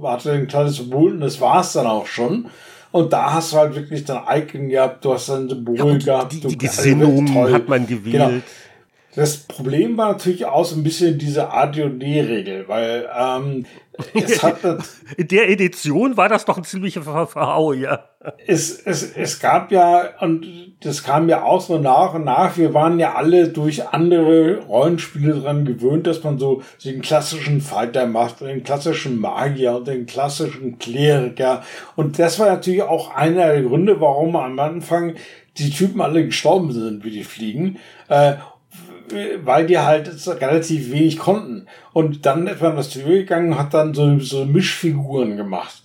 hatte 0.03 0.31
ein 0.31 0.47
kleines 0.47 0.77
Symbol 0.77 1.13
und 1.13 1.19
das 1.19 1.41
war's 1.41 1.73
dann 1.73 1.87
auch 1.87 2.05
schon. 2.05 2.49
Und 2.91 3.13
da 3.13 3.33
hast 3.33 3.53
du 3.53 3.57
halt 3.57 3.75
wirklich 3.75 4.03
dein 4.03 4.21
Icon 4.27 4.67
gehabt, 4.69 5.05
du 5.05 5.13
hast 5.13 5.29
ein 5.29 5.47
Symbol 5.47 5.77
ja, 5.77 5.97
gehabt. 5.97 6.33
Die, 6.33 6.39
die 6.39 6.57
Gesinnung 6.57 7.51
hat 7.51 7.67
man 7.67 7.85
gewählt. 7.85 8.13
Genau. 8.13 8.41
Das 9.19 9.35
Problem 9.35 9.97
war 9.97 10.13
natürlich 10.13 10.45
auch 10.45 10.63
so 10.63 10.77
ein 10.77 10.83
bisschen 10.83 11.17
diese 11.17 11.51
AD&D-Regel, 11.51 12.69
weil 12.69 13.09
ähm, 13.13 13.65
es 14.13 14.41
hat 14.41 14.59
in 15.17 15.27
der 15.27 15.49
Edition 15.49 16.15
war 16.15 16.29
das 16.29 16.45
doch 16.45 16.57
ein 16.57 16.63
ziemlicher 16.63 17.01
Verhau, 17.01 17.73
ja. 17.73 18.05
Es, 18.47 18.81
es, 18.85 19.11
es 19.17 19.41
gab 19.41 19.73
ja, 19.73 20.05
und 20.21 20.47
das 20.79 21.03
kam 21.03 21.27
ja 21.27 21.43
auch 21.43 21.59
so 21.59 21.79
nach 21.79 22.13
und 22.13 22.23
nach, 22.23 22.55
wir 22.55 22.73
waren 22.73 22.97
ja 22.97 23.15
alle 23.15 23.49
durch 23.49 23.89
andere 23.89 24.59
Rollenspiele 24.59 25.33
dran 25.33 25.65
gewöhnt, 25.65 26.07
dass 26.07 26.23
man 26.23 26.39
so 26.39 26.61
den 26.85 27.01
klassischen 27.01 27.59
Fighter 27.59 28.07
macht, 28.07 28.39
den 28.39 28.63
klassischen 28.63 29.19
Magier 29.19 29.75
und 29.75 29.87
den 29.89 30.05
klassischen 30.05 30.79
Kleriker. 30.79 31.63
Und 31.97 32.19
das 32.19 32.39
war 32.39 32.47
natürlich 32.47 32.83
auch 32.83 33.13
einer 33.13 33.47
der 33.47 33.63
Gründe, 33.63 33.99
warum 33.99 34.37
am 34.37 34.57
Anfang 34.59 35.15
die 35.57 35.71
Typen 35.71 35.99
alle 35.99 36.25
gestorben 36.25 36.71
sind, 36.71 37.03
wie 37.03 37.11
die 37.11 37.25
fliegen. 37.25 37.79
Äh, 38.07 38.35
weil 39.43 39.65
die 39.65 39.79
halt 39.79 40.09
relativ 40.41 40.91
wenig 40.91 41.17
konnten. 41.17 41.67
Und 41.93 42.25
dann 42.25 42.47
ist 42.47 42.61
man 42.61 42.75
das 42.75 42.93
gegangen 42.93 43.57
hat 43.57 43.73
dann 43.73 43.93
so, 43.93 44.19
so 44.19 44.45
Mischfiguren 44.45 45.37
gemacht. 45.37 45.83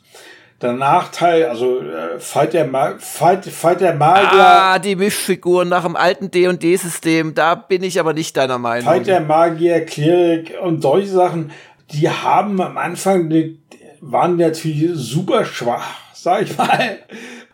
Der 0.63 0.73
Nachteil, 0.73 1.47
also 1.47 1.81
äh, 1.81 2.19
Fight, 2.19 2.55
der 2.55 2.67
Ma 2.67 2.95
Fight, 2.99 3.45
Fight 3.45 3.81
der 3.81 3.95
Magier. 3.95 4.41
Ah, 4.41 4.79
die 4.79 4.97
Mischfiguren 4.97 5.69
nach 5.69 5.85
dem 5.85 5.97
alten 5.97 6.31
D&D-System, 6.31 7.35
da 7.35 7.55
bin 7.55 7.83
ich 7.83 8.01
aber 8.01 8.15
nicht 8.15 8.37
deiner 8.37 8.59
Meinung. 8.59 8.87
Fight 8.87 9.07
der 9.07 9.21
Magier, 9.21 9.85
Klerik 9.85 10.55
und 10.63 10.81
solche 10.81 11.09
Sachen, 11.09 11.51
die 11.93 12.09
haben 12.09 12.61
am 12.63 12.79
Anfang, 12.79 13.29
die 13.29 13.59
waren 14.01 14.37
natürlich 14.37 14.91
super 14.95 15.45
schwach, 15.45 15.87
sag 16.15 16.43
ich 16.43 16.57
mal. 16.57 16.99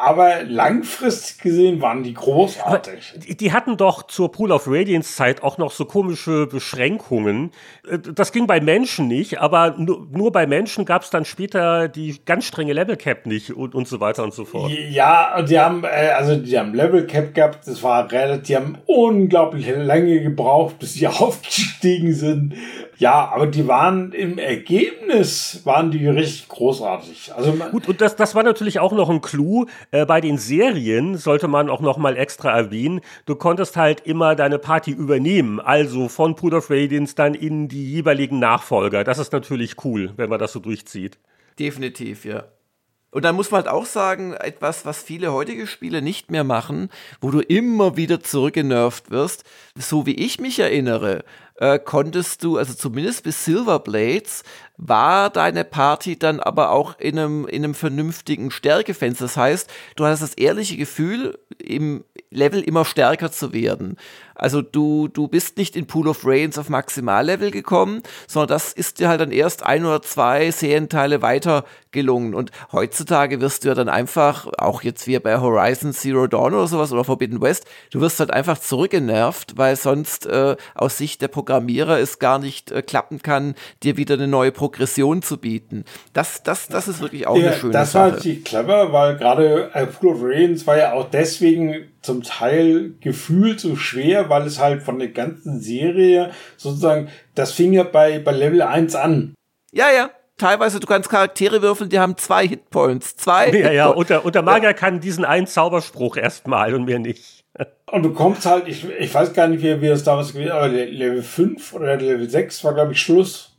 Aber 0.01 0.44
langfristig 0.44 1.43
gesehen 1.43 1.82
waren 1.82 2.02
die 2.02 2.14
großartig. 2.14 3.16
Die, 3.28 3.36
die, 3.36 3.52
hatten 3.52 3.77
doch 3.77 4.05
zur 4.05 4.32
Pool 4.32 4.51
of 4.51 4.66
Radiance 4.66 5.14
Zeit 5.14 5.43
auch 5.43 5.59
noch 5.59 5.70
so 5.70 5.85
komische 5.85 6.47
Beschränkungen. 6.47 7.51
Äh, 7.86 7.98
das 7.98 8.32
ging 8.32 8.47
bei 8.47 8.62
Menschen 8.62 9.09
nicht, 9.09 9.40
aber 9.40 9.74
nur, 9.77 10.06
nur 10.10 10.32
bei 10.32 10.47
Menschen 10.47 10.86
gab 10.86 11.02
es 11.02 11.10
dann 11.10 11.27
später 11.27 11.89
die 11.89 12.18
ganz 12.24 12.47
strenge 12.47 12.72
Level 12.72 12.97
Cap 12.97 13.27
nicht 13.27 13.51
und, 13.51 13.74
und 13.74 13.89
so 13.89 14.01
weiter 14.01 14.24
und 14.24 14.32
so 14.32 14.47
fort. 14.47 14.72
Ja, 14.89 15.43
die 15.43 15.59
haben, 15.59 15.85
äh, 15.85 16.12
also 16.16 16.35
die 16.36 16.59
haben 16.59 16.72
Level 16.72 17.06
Cap 17.06 17.35
gehabt, 17.35 17.66
das 17.66 17.82
war 17.82 18.10
relativ, 18.10 18.47
die 18.47 18.56
haben 18.56 18.78
unglaublich 18.86 19.66
lange 19.68 20.22
gebraucht, 20.22 20.78
bis 20.78 20.94
sie 20.94 21.06
aufgestiegen 21.09 22.14
sind. 22.14 22.55
Ja, 23.01 23.31
aber 23.35 23.47
die 23.47 23.66
waren 23.66 24.12
im 24.12 24.36
Ergebnis, 24.36 25.62
waren 25.64 25.90
die 25.90 26.06
richtig 26.06 26.48
großartig. 26.48 27.32
Also 27.35 27.52
Gut, 27.70 27.89
und 27.89 28.01
das, 28.02 28.14
das 28.14 28.35
war 28.35 28.43
natürlich 28.43 28.78
auch 28.78 28.93
noch 28.93 29.09
ein 29.09 29.22
Clou. 29.22 29.64
Äh, 29.92 30.06
bei 30.06 30.20
den 30.20 30.38
Serien 30.38 31.16
sollte 31.16 31.48
man 31.48 31.68
auch 31.68 31.80
noch 31.80 31.98
mal 31.98 32.16
extra 32.16 32.50
erwähnen, 32.56 33.00
du 33.26 33.34
konntest 33.34 33.76
halt 33.76 34.00
immer 34.00 34.34
deine 34.34 34.58
Party 34.58 34.92
übernehmen, 34.92 35.60
also 35.60 36.08
von 36.08 36.36
Pool 36.36 36.54
of 36.54 36.70
Radiance 36.70 37.14
dann 37.14 37.34
in 37.34 37.68
die 37.68 37.92
jeweiligen 37.92 38.38
Nachfolger. 38.38 39.04
Das 39.04 39.18
ist 39.18 39.32
natürlich 39.32 39.84
cool, 39.84 40.12
wenn 40.16 40.30
man 40.30 40.38
das 40.38 40.52
so 40.52 40.60
durchzieht. 40.60 41.18
Definitiv, 41.58 42.24
ja. 42.24 42.44
Und 43.12 43.24
dann 43.24 43.34
muss 43.34 43.50
man 43.50 43.64
halt 43.64 43.72
auch 43.72 43.86
sagen, 43.86 44.34
etwas, 44.34 44.86
was 44.86 45.02
viele 45.02 45.32
heutige 45.32 45.66
Spiele 45.66 46.00
nicht 46.00 46.30
mehr 46.30 46.44
machen, 46.44 46.90
wo 47.20 47.32
du 47.32 47.40
immer 47.40 47.96
wieder 47.96 48.20
zurückgenervt 48.20 49.10
wirst. 49.10 49.42
So 49.76 50.06
wie 50.06 50.14
ich 50.14 50.38
mich 50.40 50.60
erinnere, 50.60 51.24
äh, 51.56 51.80
konntest 51.80 52.44
du, 52.44 52.56
also 52.56 52.72
zumindest 52.72 53.24
bis 53.24 53.44
Silver 53.44 53.80
Blades, 53.80 54.44
war 54.82 55.28
deine 55.28 55.65
Party 55.65 56.19
dann 56.19 56.40
aber 56.40 56.70
auch 56.70 56.98
in 56.98 57.19
einem, 57.19 57.47
in 57.47 57.65
einem 57.65 57.74
vernünftigen 57.74 58.51
Stärkefenster. 58.51 59.27
Das 59.27 59.36
heißt, 59.36 59.70
du 59.97 60.07
hast 60.07 60.23
das 60.23 60.35
ehrliche 60.35 60.78
Gefühl, 60.78 61.39
im 61.59 62.05
Level 62.31 62.62
immer 62.62 62.85
stärker 62.85 63.31
zu 63.31 63.52
werden. 63.52 63.97
Also 64.35 64.62
du, 64.62 65.09
du 65.09 65.28
bist 65.28 65.59
nicht 65.59 65.77
in 65.77 65.86
Pool 65.86 66.09
of 66.09 66.24
Rains 66.24 66.57
auf 66.57 66.70
Maximallevel 66.70 67.51
gekommen, 67.51 68.02
sondern 68.27 68.48
das 68.48 68.73
ist 68.73 68.98
dir 68.98 69.11
halt 69.11 69.20
dann 69.20 69.32
erst 69.32 69.62
ein 69.65 69.85
oder 69.85 70.01
zwei 70.01 70.51
Serienteile 70.51 71.20
weiter 71.20 71.65
gelungen. 71.90 72.35
Und 72.35 72.51
heutzutage 72.73 73.43
wirst 73.43 73.65
du 73.65 73.69
ja 73.69 73.74
dann 73.74 73.90
einfach, 73.90 74.48
auch 74.57 74.82
jetzt 74.82 75.07
wie 75.07 75.19
bei 75.19 75.39
Horizon 75.39 75.93
Zero 75.93 76.27
Dawn 76.27 76.55
oder 76.55 76.69
sowas 76.69 76.90
oder 76.90 77.05
Forbidden 77.05 77.43
West, 77.43 77.66
du 77.90 78.01
wirst 78.01 78.19
halt 78.19 78.31
einfach 78.31 78.59
zurückgenervt, 78.59 79.59
weil 79.59 79.77
sonst 79.77 80.24
äh, 80.24 80.57
aus 80.74 80.97
Sicht 80.97 81.20
der 81.20 81.28
Programmierer 81.28 81.98
es 81.98 82.19
gar 82.19 82.39
nicht 82.39 82.70
äh, 82.70 82.81
klappen 82.81 83.20
kann, 83.20 83.55
dir 83.82 83.98
wieder 83.98 84.15
eine 84.15 84.28
neue 84.28 84.52
Progression 84.70 85.22
zu 85.22 85.38
bieten. 85.38 85.84
Das, 86.12 86.42
das, 86.42 86.68
das 86.68 86.88
ist 86.88 87.01
wirklich 87.01 87.26
auch 87.26 87.36
ja, 87.36 87.48
eine 87.48 87.56
schöne 87.56 87.72
das 87.72 87.92
Sache. 87.92 88.05
Das 88.05 88.12
war 88.12 88.18
natürlich 88.18 88.44
clever, 88.44 88.92
weil 88.92 89.16
gerade 89.16 89.70
äh, 89.74 89.86
Pool 89.86 90.14
of 90.14 90.20
Rains 90.22 90.66
war 90.66 90.76
ja 90.76 90.92
auch 90.92 91.10
deswegen 91.10 91.88
zum 92.02 92.22
Teil 92.22 92.94
gefühlt 93.01 93.60
so 93.60 93.76
schwer, 93.76 94.28
weil 94.28 94.47
es 94.47 94.59
halt 94.59 94.82
von 94.82 94.98
der 94.98 95.09
ganzen 95.09 95.60
Serie 95.60 96.30
sozusagen, 96.56 97.09
das 97.34 97.52
fing 97.52 97.72
ja 97.72 97.82
bei, 97.82 98.18
bei 98.18 98.32
Level 98.32 98.62
1 98.62 98.94
an. 98.94 99.34
Ja, 99.72 99.90
ja. 99.90 100.10
Teilweise, 100.38 100.80
du 100.80 100.86
kannst 100.86 101.10
Charaktere 101.10 101.60
würfeln, 101.60 101.90
die 101.90 101.98
haben 101.98 102.16
zwei 102.16 102.48
Hitpoints. 102.48 103.16
Zwei. 103.16 103.48
Ja, 103.48 103.52
Hitpoints. 103.52 103.74
ja, 103.74 103.86
und 103.88 104.10
der, 104.10 104.24
und 104.24 104.34
der 104.34 104.42
Magier 104.42 104.70
ja. 104.70 104.72
kann 104.72 105.01
diesen 105.01 105.26
einen 105.26 105.47
Zauberspruch 105.47 106.16
erstmal 106.16 106.72
und 106.74 106.86
mir 106.86 106.98
nicht. 106.98 107.44
Und 107.90 108.05
du 108.05 108.12
kommst 108.14 108.47
halt, 108.47 108.68
ich, 108.68 108.88
ich 108.88 109.12
weiß 109.12 109.34
gar 109.34 109.48
nicht, 109.48 109.62
wie, 109.62 109.82
wie 109.82 109.88
das 109.88 110.05
damals 110.05 110.32
gewesen 110.32 110.47
ist, 110.47 110.52
aber 110.52 110.68
Level 110.68 111.22
5 111.22 111.74
oder 111.74 111.97
Level 111.97 112.30
6 112.30 112.64
war, 112.64 112.74
glaube 112.74 112.92
ich, 112.92 113.02
Schluss. 113.02 113.49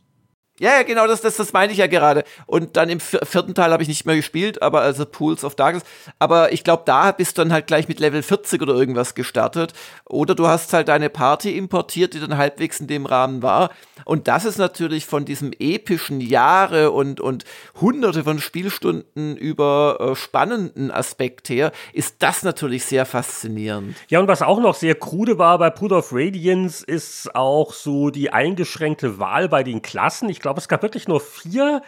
Ja, 0.62 0.76
ja, 0.76 0.82
genau, 0.84 1.08
das, 1.08 1.20
das, 1.20 1.34
das 1.38 1.52
meine 1.52 1.72
ich 1.72 1.78
ja 1.78 1.88
gerade. 1.88 2.22
Und 2.46 2.76
dann 2.76 2.88
im 2.88 3.00
vierten 3.00 3.52
Teil 3.52 3.72
habe 3.72 3.82
ich 3.82 3.88
nicht 3.88 4.06
mehr 4.06 4.14
gespielt, 4.14 4.62
aber 4.62 4.80
also 4.82 5.04
Pools 5.04 5.42
of 5.42 5.56
Darkness. 5.56 5.82
Aber 6.20 6.52
ich 6.52 6.62
glaube, 6.62 6.84
da 6.86 7.10
bist 7.10 7.36
du 7.36 7.42
dann 7.42 7.52
halt 7.52 7.66
gleich 7.66 7.88
mit 7.88 7.98
Level 7.98 8.22
40 8.22 8.62
oder 8.62 8.72
irgendwas 8.72 9.16
gestartet. 9.16 9.72
Oder 10.04 10.36
du 10.36 10.46
hast 10.46 10.72
halt 10.72 10.86
deine 10.86 11.10
Party 11.10 11.58
importiert, 11.58 12.14
die 12.14 12.20
dann 12.20 12.36
halbwegs 12.36 12.78
in 12.78 12.86
dem 12.86 13.06
Rahmen 13.06 13.42
war. 13.42 13.70
Und 14.04 14.28
das 14.28 14.44
ist 14.44 14.58
natürlich 14.58 15.06
von 15.06 15.24
diesem 15.24 15.52
epischen 15.58 16.20
Jahre 16.20 16.92
und, 16.92 17.20
und 17.20 17.44
hunderte 17.80 18.24
von 18.24 18.38
Spielstunden 18.38 19.36
über 19.36 19.98
äh, 20.00 20.14
spannenden 20.14 20.90
Aspekt 20.90 21.48
her, 21.48 21.72
ist 21.92 22.16
das 22.20 22.42
natürlich 22.42 22.84
sehr 22.84 23.06
faszinierend. 23.06 23.96
Ja, 24.08 24.20
und 24.20 24.28
was 24.28 24.42
auch 24.42 24.60
noch 24.60 24.74
sehr 24.74 24.94
krude 24.94 25.38
war 25.38 25.58
bei 25.58 25.70
Pool 25.70 25.92
of 25.92 26.12
Radiance, 26.12 26.84
ist 26.84 27.34
auch 27.34 27.72
so 27.72 28.10
die 28.10 28.32
eingeschränkte 28.32 29.18
Wahl 29.18 29.48
bei 29.48 29.62
den 29.62 29.82
Klassen. 29.82 30.28
Ich 30.28 30.40
glaube, 30.40 30.51
glaube, 30.52 30.60
es 30.60 30.68
gab 30.68 30.82
wirklich 30.82 31.08
nur 31.08 31.20
vier 31.20 31.80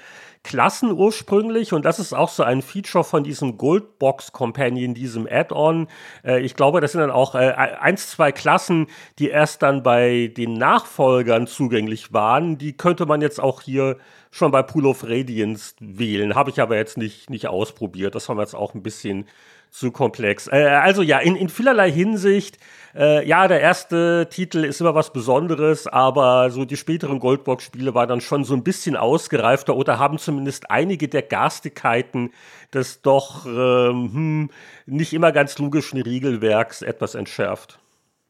Klassen 0.43 0.93
ursprünglich 0.93 1.73
und 1.73 1.85
das 1.85 1.99
ist 1.99 2.15
auch 2.15 2.31
so 2.31 2.43
ein 2.43 2.63
Feature 2.63 3.05
von 3.05 3.25
diesem 3.25 3.59
Goldbox 3.59 4.33
Companion, 4.33 4.95
diesem 4.95 5.27
Add-on. 5.31 5.89
Äh, 6.25 6.41
ich 6.41 6.55
glaube, 6.55 6.81
das 6.81 6.93
sind 6.93 7.03
dann 7.03 7.11
auch 7.11 7.35
äh, 7.35 7.51
eins, 7.51 8.11
zwei 8.11 8.33
Klassen, 8.33 8.87
die 9.19 9.29
erst 9.29 9.63
dann 9.63 9.83
bei 9.83 10.33
den 10.35 10.55
Nachfolgern 10.55 11.47
zugänglich 11.47 12.13
waren. 12.15 12.57
Die 12.57 12.75
könnte 12.75 13.05
man 13.05 13.21
jetzt 13.21 13.41
auch 13.41 13.61
hier 13.61 13.99
schon 14.31 14.51
bei 14.51 14.63
Pool 14.63 14.87
of 14.87 15.05
Radiance 15.05 15.75
wählen. 15.81 16.35
Habe 16.35 16.51
ich 16.51 16.61
aber 16.61 16.77
jetzt 16.77 16.97
nicht, 16.97 17.31
nicht 17.31 17.49
ausprobiert. 17.49 18.15
Das 18.15 18.29
haben 18.29 18.39
wir 18.39 18.43
jetzt 18.43 18.57
auch 18.57 18.75
ein 18.75 18.83
bisschen 18.83 19.27
zu 19.75 19.91
komplex. 19.91 20.47
Äh, 20.47 20.67
also 20.67 21.03
ja, 21.03 21.19
in, 21.19 21.35
in 21.35 21.49
vielerlei 21.49 21.91
Hinsicht, 21.91 22.59
äh, 22.95 23.27
ja, 23.27 23.49
der 23.49 23.61
erste 23.61 24.29
Titel 24.31 24.63
ist 24.65 24.81
immer 24.81 24.95
was 24.95 25.13
Besonderes, 25.13 25.89
aber 25.89 26.51
so 26.53 26.65
die 26.65 26.77
späteren 26.77 27.19
Goldbox-Spiele 27.19 27.93
waren 27.93 28.09
dann 28.09 28.21
schon 28.21 28.45
so 28.45 28.55
ein 28.55 28.63
bisschen 28.63 28.97
ausgereifter 28.97 29.75
oder 29.75 29.99
haben 29.99 30.19
zumindest 30.19 30.71
einige 30.71 31.09
der 31.09 31.23
Garstigkeiten 31.23 32.31
des 32.73 33.03
doch 33.03 33.47
ähm, 33.47 34.11
hm, 34.15 34.51
nicht 34.87 35.13
immer 35.13 35.33
ganz 35.33 35.59
logischen 35.59 36.01
Regelwerks 36.01 36.81
etwas 36.81 37.17
entschärft. 37.17 37.81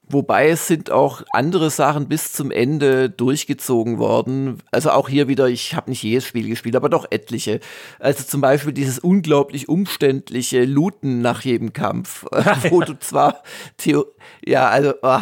Wobei 0.08 0.50
es 0.50 0.66
sind 0.66 0.90
auch 0.90 1.22
andere 1.32 1.70
Sachen 1.70 2.08
bis 2.08 2.32
zum 2.32 2.50
Ende 2.50 3.08
durchgezogen 3.08 3.98
worden. 3.98 4.58
Also 4.70 4.90
auch 4.90 5.08
hier 5.08 5.28
wieder, 5.28 5.48
ich 5.48 5.74
habe 5.74 5.90
nicht 5.90 6.02
jedes 6.02 6.26
Spiel 6.26 6.48
gespielt, 6.48 6.76
aber 6.76 6.88
doch 6.88 7.06
etliche. 7.10 7.60
Also 7.98 8.24
zum 8.24 8.40
Beispiel 8.40 8.72
dieses 8.72 8.98
unglaublich 8.98 9.68
umständliche 9.68 10.64
Looten 10.64 11.22
nach 11.22 11.40
jedem 11.40 11.72
Kampf, 11.72 12.24
wo 12.70 12.80
du 12.80 12.98
zwar 12.98 13.42
Theo 13.78 14.04
ja, 14.46 14.68
also 14.68 14.94
oh, 15.02 15.20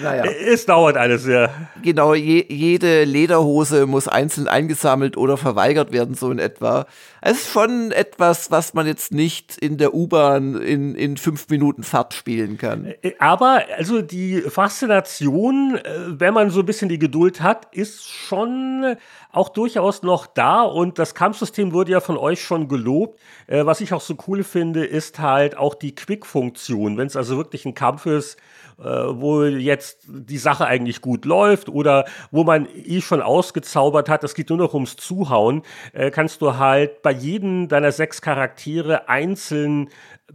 naja. 0.00 0.24
Es 0.24 0.66
dauert 0.66 0.96
alles, 0.96 1.26
ja. 1.26 1.50
Genau, 1.82 2.14
je, 2.14 2.44
jede 2.48 3.04
Lederhose 3.04 3.86
muss 3.86 4.08
einzeln 4.08 4.48
eingesammelt 4.48 5.16
oder 5.16 5.36
verweigert 5.36 5.92
werden, 5.92 6.14
so 6.14 6.30
in 6.30 6.38
etwa. 6.38 6.86
Es 7.24 7.42
ist 7.42 7.52
schon 7.52 7.92
etwas, 7.92 8.50
was 8.50 8.74
man 8.74 8.84
jetzt 8.84 9.12
nicht 9.12 9.56
in 9.56 9.78
der 9.78 9.94
U-Bahn 9.94 10.60
in, 10.60 10.96
in 10.96 11.16
fünf 11.16 11.48
Minuten 11.50 11.84
Fahrt 11.84 12.14
spielen 12.14 12.58
kann. 12.58 12.94
Äh, 13.00 13.12
aber, 13.20 13.62
also 13.76 14.02
die 14.02 14.40
Faszination, 14.40 15.76
äh, 15.76 15.82
wenn 16.08 16.34
man 16.34 16.50
so 16.50 16.60
ein 16.60 16.66
bisschen 16.66 16.88
die 16.88 16.98
Geduld 16.98 17.40
hat, 17.40 17.72
ist 17.72 18.10
schon 18.10 18.96
auch 19.30 19.50
durchaus 19.50 20.02
noch 20.02 20.26
da 20.26 20.62
und 20.62 20.98
das 20.98 21.14
Kampfsystem 21.14 21.72
wurde 21.72 21.92
ja 21.92 22.00
von 22.00 22.16
euch 22.16 22.42
schon 22.42 22.66
gelobt. 22.66 23.20
Äh, 23.46 23.66
was 23.66 23.80
ich 23.80 23.92
auch 23.92 24.00
so 24.00 24.16
cool 24.26 24.42
finde, 24.42 24.84
ist 24.84 25.20
halt 25.20 25.56
auch 25.56 25.76
die 25.76 25.94
Quick-Funktion. 25.94 26.98
Wenn 26.98 27.06
es 27.06 27.14
also 27.14 27.36
wirklich 27.36 27.64
ein 27.64 27.74
Kampf 27.74 28.06
ist, 28.06 28.36
äh, 28.78 28.84
wo 28.84 29.44
jetzt 29.44 30.06
die 30.08 30.38
Sache 30.38 30.66
eigentlich 30.66 31.00
gut 31.02 31.24
läuft 31.24 31.68
oder 31.68 32.04
wo 32.30 32.42
man 32.42 32.66
eh 32.74 33.00
schon 33.00 33.22
ausgezaubert 33.22 34.08
hat, 34.08 34.24
es 34.24 34.34
geht 34.34 34.48
nur 34.48 34.58
noch 34.58 34.74
ums 34.74 34.96
Zuhauen, 34.96 35.62
äh, 35.92 36.10
kannst 36.10 36.42
du 36.42 36.56
halt 36.56 37.02
bei 37.02 37.11
jedem 37.12 37.68
deiner 37.68 37.92
sechs 37.92 38.20
Charaktere 38.20 39.08
einzeln 39.08 39.88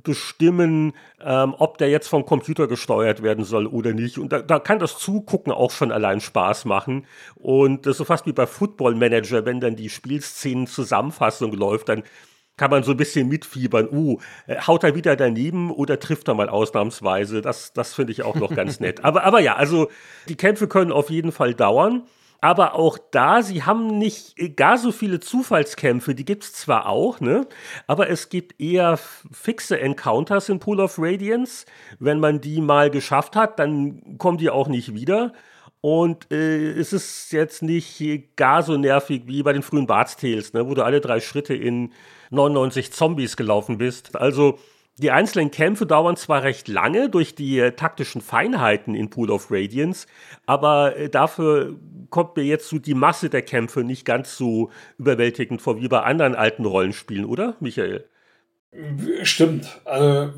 bestimmen, 0.03 0.93
ähm, 1.23 1.55
ob 1.57 1.77
der 1.77 1.89
jetzt 1.89 2.07
vom 2.07 2.25
Computer 2.25 2.67
gesteuert 2.67 3.23
werden 3.23 3.43
soll 3.43 3.67
oder 3.67 3.93
nicht. 3.93 4.17
Und 4.17 4.31
da, 4.31 4.41
da, 4.41 4.59
kann 4.59 4.79
das 4.79 4.97
Zugucken 4.97 5.51
auch 5.51 5.71
schon 5.71 5.91
allein 5.91 6.21
Spaß 6.21 6.65
machen. 6.65 7.05
Und 7.35 7.85
das 7.85 7.91
ist 7.91 7.97
so 7.97 8.05
fast 8.05 8.25
wie 8.25 8.33
bei 8.33 8.47
Football 8.47 8.95
Manager, 8.95 9.45
wenn 9.45 9.59
dann 9.59 9.75
die 9.75 9.89
Spielszenen 9.89 10.67
Zusammenfassung 10.67 11.51
läuft, 11.53 11.89
dann 11.89 12.03
kann 12.57 12.71
man 12.71 12.83
so 12.83 12.91
ein 12.91 12.97
bisschen 12.97 13.29
mitfiebern. 13.29 13.87
Uh, 13.91 14.19
haut 14.65 14.83
er 14.83 14.95
wieder 14.95 15.15
daneben 15.15 15.71
oder 15.71 15.99
trifft 15.99 16.27
er 16.27 16.33
mal 16.33 16.49
ausnahmsweise? 16.49 17.41
Das, 17.41 17.71
das 17.73 17.93
finde 17.93 18.11
ich 18.11 18.23
auch 18.23 18.35
noch 18.35 18.53
ganz 18.53 18.79
nett. 18.81 19.05
Aber, 19.05 19.23
aber 19.23 19.39
ja, 19.39 19.55
also 19.55 19.89
die 20.27 20.35
Kämpfe 20.35 20.67
können 20.67 20.91
auf 20.91 21.09
jeden 21.09 21.31
Fall 21.31 21.53
dauern. 21.53 22.03
Aber 22.39 22.75
auch 22.75 22.97
da, 23.11 23.41
sie 23.41 23.63
haben 23.63 23.97
nicht 23.97 24.35
gar 24.55 24.77
so 24.77 24.91
viele 24.91 25.19
Zufallskämpfe, 25.19 26.13
die 26.13 26.25
gibt 26.25 26.43
es 26.43 26.53
zwar 26.53 26.87
auch, 26.87 27.19
ne? 27.19 27.47
Aber 27.87 28.09
es 28.09 28.29
gibt 28.29 28.61
eher 28.61 28.99
fixe 29.31 29.79
Encounters 29.79 30.49
in 30.49 30.59
Pool 30.59 30.79
of 30.79 30.99
Radiance. 30.99 31.65
Wenn 31.99 32.19
man 32.19 32.39
die 32.39 32.61
mal 32.61 32.91
geschafft 32.91 33.35
hat, 33.35 33.57
dann 33.59 34.17
kommen 34.17 34.37
die 34.37 34.49
auch 34.49 34.67
nicht 34.67 34.93
wieder. 34.93 35.33
Und 35.81 36.31
äh, 36.31 36.71
es 36.71 36.93
ist 36.93 37.31
jetzt 37.31 37.61
nicht 37.63 38.03
gar 38.35 38.63
so 38.63 38.77
nervig 38.77 39.23
wie 39.25 39.43
bei 39.43 39.53
den 39.53 39.61
frühen 39.61 39.87
Bart's 39.87 40.17
Tales, 40.17 40.53
ne? 40.53 40.67
wo 40.67 40.73
du 40.73 40.83
alle 40.83 41.01
drei 41.01 41.19
Schritte 41.19 41.53
in 41.53 41.93
99 42.31 42.91
Zombies 42.91 43.37
gelaufen 43.37 43.77
bist. 43.77 44.15
Also 44.15 44.59
die 44.99 45.11
einzelnen 45.11 45.51
Kämpfe 45.51 45.85
dauern 45.85 46.15
zwar 46.15 46.43
recht 46.43 46.67
lange 46.67 47.09
durch 47.09 47.35
die 47.35 47.59
äh, 47.59 47.71
taktischen 47.71 48.21
Feinheiten 48.21 48.95
in 48.95 49.09
Pool 49.09 49.29
of 49.29 49.51
Radiance, 49.51 50.07
aber 50.45 50.95
äh, 50.97 51.09
dafür 51.09 51.75
kommt 52.09 52.35
mir 52.35 52.43
jetzt 52.43 52.69
so 52.69 52.79
die 52.79 52.93
Masse 52.93 53.29
der 53.29 53.41
Kämpfe 53.41 53.83
nicht 53.83 54.05
ganz 54.05 54.37
so 54.37 54.71
überwältigend 54.97 55.61
vor 55.61 55.79
wie 55.79 55.87
bei 55.87 56.01
anderen 56.01 56.35
alten 56.35 56.65
Rollenspielen, 56.65 57.25
oder, 57.25 57.55
Michael? 57.59 58.05
Stimmt. 59.23 59.79
Also 59.85 60.31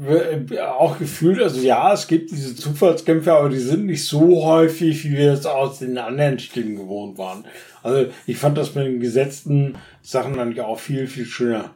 auch 0.62 1.00
gefühlt, 1.00 1.42
also 1.42 1.60
ja, 1.62 1.94
es 1.94 2.08
gibt 2.08 2.32
diese 2.32 2.56
Zufallskämpfe, 2.56 3.34
aber 3.34 3.50
die 3.50 3.58
sind 3.58 3.86
nicht 3.86 4.06
so 4.06 4.46
häufig, 4.46 5.04
wie 5.04 5.18
wir 5.18 5.34
es 5.34 5.46
aus 5.46 5.80
den 5.80 5.98
anderen 5.98 6.40
Spielen 6.40 6.76
gewohnt 6.76 7.18
waren. 7.18 7.44
Also 7.82 8.12
ich 8.28 8.38
fand 8.38 8.58
das 8.58 8.76
mit 8.76 8.86
den 8.86 9.00
gesetzten 9.00 9.76
Sachen 10.02 10.56
ja 10.56 10.66
auch 10.66 10.80
viel, 10.80 11.08
viel 11.08 11.26
schöner. 11.26 11.76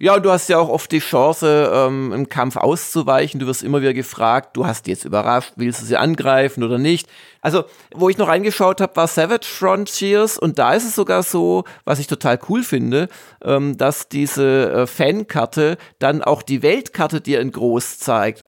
Ja, 0.00 0.20
du 0.20 0.30
hast 0.30 0.48
ja 0.48 0.58
auch 0.58 0.68
oft 0.68 0.92
die 0.92 1.00
Chance, 1.00 1.72
ähm, 1.74 2.12
im 2.12 2.28
Kampf 2.28 2.56
auszuweichen. 2.56 3.40
Du 3.40 3.46
wirst 3.46 3.64
immer 3.64 3.80
wieder 3.80 3.94
gefragt, 3.94 4.56
du 4.56 4.64
hast 4.64 4.86
die 4.86 4.92
jetzt 4.92 5.04
überrascht, 5.04 5.54
willst 5.56 5.82
du 5.82 5.86
sie 5.86 5.96
angreifen 5.96 6.62
oder 6.62 6.78
nicht? 6.78 7.08
Also, 7.40 7.64
wo 7.94 8.08
ich 8.08 8.16
noch 8.16 8.28
reingeschaut 8.28 8.80
habe, 8.80 8.94
war 8.94 9.08
Savage 9.08 9.46
Frontiers 9.46 10.38
und 10.38 10.58
da 10.58 10.74
ist 10.74 10.84
es 10.84 10.94
sogar 10.94 11.24
so, 11.24 11.64
was 11.84 11.98
ich 11.98 12.06
total 12.06 12.38
cool 12.48 12.62
finde, 12.62 13.08
ähm, 13.42 13.76
dass 13.76 14.08
diese 14.08 14.70
äh, 14.70 14.86
Fankarte 14.86 15.78
dann 15.98 16.22
auch 16.22 16.42
die 16.42 16.62
Weltkarte 16.62 17.20
dir 17.20 17.40
in 17.40 17.50
groß 17.50 17.98
zeigt. 17.98 18.42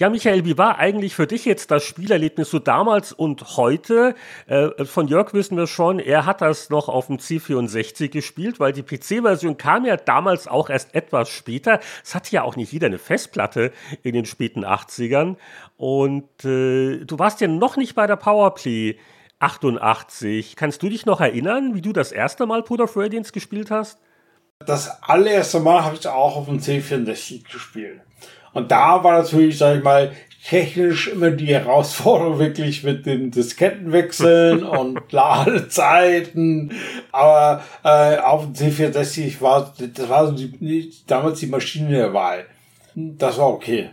Ja, 0.00 0.08
Michael, 0.08 0.46
wie 0.46 0.56
war 0.56 0.78
eigentlich 0.78 1.14
für 1.14 1.26
dich 1.26 1.44
jetzt 1.44 1.70
das 1.70 1.84
Spielerlebnis 1.84 2.48
so 2.48 2.58
damals 2.58 3.12
und 3.12 3.58
heute? 3.58 4.14
Äh, 4.46 4.86
von 4.86 5.08
Jörg 5.08 5.34
wissen 5.34 5.58
wir 5.58 5.66
schon, 5.66 5.98
er 5.98 6.24
hat 6.24 6.40
das 6.40 6.70
noch 6.70 6.88
auf 6.88 7.08
dem 7.08 7.18
C64 7.18 8.08
gespielt, 8.08 8.60
weil 8.60 8.72
die 8.72 8.82
PC-Version 8.82 9.58
kam 9.58 9.84
ja 9.84 9.98
damals 9.98 10.48
auch 10.48 10.70
erst 10.70 10.94
etwas 10.94 11.28
später. 11.28 11.80
Es 12.02 12.14
hatte 12.14 12.32
ja 12.32 12.44
auch 12.44 12.56
nicht 12.56 12.72
jeder 12.72 12.86
eine 12.86 12.96
Festplatte 12.96 13.72
in 14.02 14.14
den 14.14 14.24
späten 14.24 14.64
80ern. 14.64 15.36
Und 15.76 16.46
äh, 16.46 17.04
du 17.04 17.18
warst 17.18 17.42
ja 17.42 17.48
noch 17.48 17.76
nicht 17.76 17.94
bei 17.94 18.06
der 18.06 18.16
Powerplay 18.16 18.96
88. 19.40 20.56
Kannst 20.56 20.82
du 20.82 20.88
dich 20.88 21.04
noch 21.04 21.20
erinnern, 21.20 21.74
wie 21.74 21.82
du 21.82 21.92
das 21.92 22.10
erste 22.10 22.46
Mal 22.46 22.62
of 22.62 22.96
Radiance 22.96 23.32
gespielt 23.32 23.70
hast? 23.70 23.98
Das 24.60 25.02
allererste 25.02 25.60
Mal 25.60 25.84
habe 25.84 25.96
ich 25.96 26.08
auch 26.08 26.36
auf 26.36 26.46
dem 26.46 26.58
C64 26.58 27.52
gespielt. 27.52 28.00
Und 28.52 28.70
da 28.70 29.02
war 29.04 29.22
natürlich, 29.22 29.58
sag 29.58 29.78
ich 29.78 29.84
mal, 29.84 30.12
technisch 30.46 31.08
immer 31.08 31.30
die 31.30 31.48
Herausforderung 31.54 32.38
wirklich 32.38 32.82
mit 32.82 33.06
den 33.06 33.30
Diskettenwechseln 33.30 34.62
und 34.64 35.12
Ladezeiten. 35.12 36.72
Aber 37.12 37.62
äh, 37.84 38.18
auf 38.18 38.46
dem 38.46 38.54
C64 38.54 39.40
war 39.40 39.72
das 39.78 40.08
war 40.08 40.26
so 40.26 40.32
die, 40.32 40.92
damals 41.06 41.40
die 41.40 41.46
Maschine 41.46 41.90
der 41.90 42.14
Wahl. 42.14 42.46
Das 42.94 43.38
war 43.38 43.48
okay. 43.48 43.90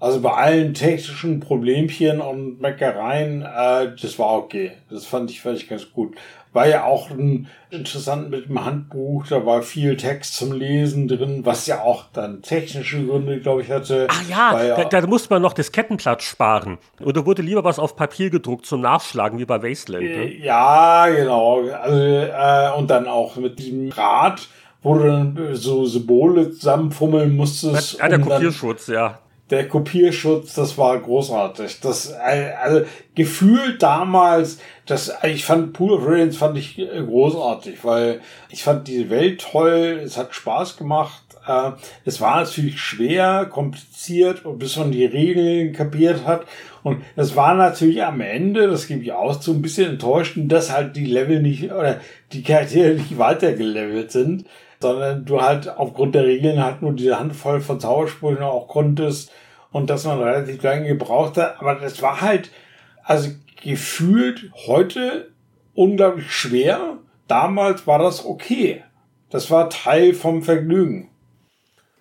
Also 0.00 0.20
bei 0.20 0.32
allen 0.32 0.74
technischen 0.74 1.40
Problemchen 1.40 2.20
und 2.20 2.60
Meckereien, 2.60 3.42
äh, 3.42 3.94
das 4.00 4.18
war 4.18 4.32
okay. 4.34 4.72
Das 4.90 5.06
fand 5.06 5.30
ich, 5.30 5.40
fand 5.40 5.56
ich 5.56 5.68
ganz 5.68 5.90
gut. 5.90 6.16
War 6.54 6.66
ja 6.66 6.84
auch 6.84 7.10
ein, 7.10 7.48
interessant 7.70 8.30
mit 8.30 8.48
dem 8.48 8.64
Handbuch, 8.64 9.26
da 9.26 9.44
war 9.44 9.62
viel 9.62 9.96
Text 9.96 10.36
zum 10.36 10.52
Lesen 10.52 11.08
drin, 11.08 11.44
was 11.44 11.66
ja 11.66 11.82
auch 11.82 12.04
dann 12.12 12.40
technische 12.42 13.04
Gründe, 13.04 13.40
glaube 13.40 13.62
ich, 13.62 13.70
hatte. 13.70 14.06
Ach 14.08 14.22
ja, 14.28 14.64
ja 14.64 14.84
da, 14.84 15.00
da, 15.00 15.06
musste 15.06 15.34
man 15.34 15.42
noch 15.42 15.52
das 15.52 15.72
Kettenplatz 15.72 16.22
sparen. 16.22 16.78
Oder 17.02 17.26
wurde 17.26 17.42
lieber 17.42 17.64
was 17.64 17.78
auf 17.78 17.96
Papier 17.96 18.30
gedruckt 18.30 18.66
zum 18.66 18.80
Nachschlagen, 18.80 19.38
wie 19.38 19.44
bei 19.44 19.62
Wasteland. 19.62 20.04
Ne? 20.04 20.10
Äh, 20.10 20.44
ja, 20.44 21.08
genau. 21.08 21.68
Also, 21.68 21.98
äh, 21.98 22.70
und 22.78 22.88
dann 22.88 23.08
auch 23.08 23.36
mit 23.36 23.58
diesem 23.58 23.90
Rad, 23.90 24.48
wo 24.80 24.94
du 24.94 25.06
dann 25.06 25.48
so 25.54 25.84
Symbole 25.84 26.52
zusammenfummeln 26.52 27.34
musstest. 27.34 27.98
Ja, 27.98 28.08
der 28.08 28.18
um 28.18 28.28
Kopierschutz, 28.28 28.86
ja 28.86 29.18
der 29.54 29.68
Kopierschutz, 29.68 30.54
das 30.54 30.76
war 30.76 30.98
großartig. 30.98 31.80
Das, 31.80 32.12
also, 32.12 32.82
gefühlt 33.14 33.82
damals, 33.82 34.58
das, 34.86 35.12
ich 35.22 35.44
fand 35.44 35.72
Pool 35.72 35.92
of 35.92 36.06
Radiance 36.06 36.38
fand 36.38 36.58
ich 36.58 36.78
äh, 36.78 37.02
großartig, 37.02 37.84
weil 37.84 38.20
ich 38.50 38.62
fand 38.62 38.88
diese 38.88 39.10
Welt 39.10 39.40
toll, 39.40 40.00
es 40.04 40.18
hat 40.18 40.34
Spaß 40.34 40.76
gemacht. 40.76 41.22
Äh, 41.46 41.72
es 42.04 42.20
war 42.20 42.42
natürlich 42.42 42.80
schwer, 42.80 43.46
kompliziert, 43.46 44.42
bis 44.58 44.76
man 44.76 44.92
die 44.92 45.06
Regeln 45.06 45.72
kapiert 45.72 46.26
hat. 46.26 46.44
Und 46.82 47.02
es 47.16 47.34
war 47.34 47.54
natürlich 47.54 48.02
am 48.02 48.20
Ende, 48.20 48.68
das 48.68 48.86
gebe 48.86 49.02
ich 49.02 49.12
auch 49.12 49.40
so 49.40 49.52
ein 49.52 49.62
bisschen 49.62 49.92
enttäuschend, 49.92 50.52
dass 50.52 50.72
halt 50.72 50.96
die 50.96 51.06
Level 51.06 51.40
nicht, 51.40 51.72
oder 51.72 52.00
die 52.32 52.42
Charaktere 52.42 52.94
nicht 52.94 53.18
weitergelevelt 53.18 54.12
sind 54.12 54.46
sondern 54.84 55.24
du 55.24 55.40
halt 55.40 55.66
aufgrund 55.78 56.14
der 56.14 56.26
Regeln 56.26 56.62
halt 56.62 56.82
nur 56.82 56.92
diese 56.92 57.18
Handvoll 57.18 57.62
von 57.62 57.80
Zaubersprüchen 57.80 58.42
auch 58.42 58.68
konntest 58.68 59.32
und 59.74 59.90
dass 59.90 60.04
man 60.04 60.22
relativ 60.22 60.62
lange 60.62 60.86
gebraucht 60.86 61.36
hat. 61.36 61.60
Aber 61.60 61.74
das 61.74 62.00
war 62.00 62.20
halt, 62.20 62.48
also 63.02 63.30
gefühlt 63.60 64.52
heute 64.68 65.32
unglaublich 65.74 66.30
schwer. 66.30 66.98
Damals 67.26 67.84
war 67.84 67.98
das 67.98 68.24
okay. 68.24 68.84
Das 69.30 69.50
war 69.50 69.68
Teil 69.70 70.14
vom 70.14 70.44
Vergnügen. 70.44 71.10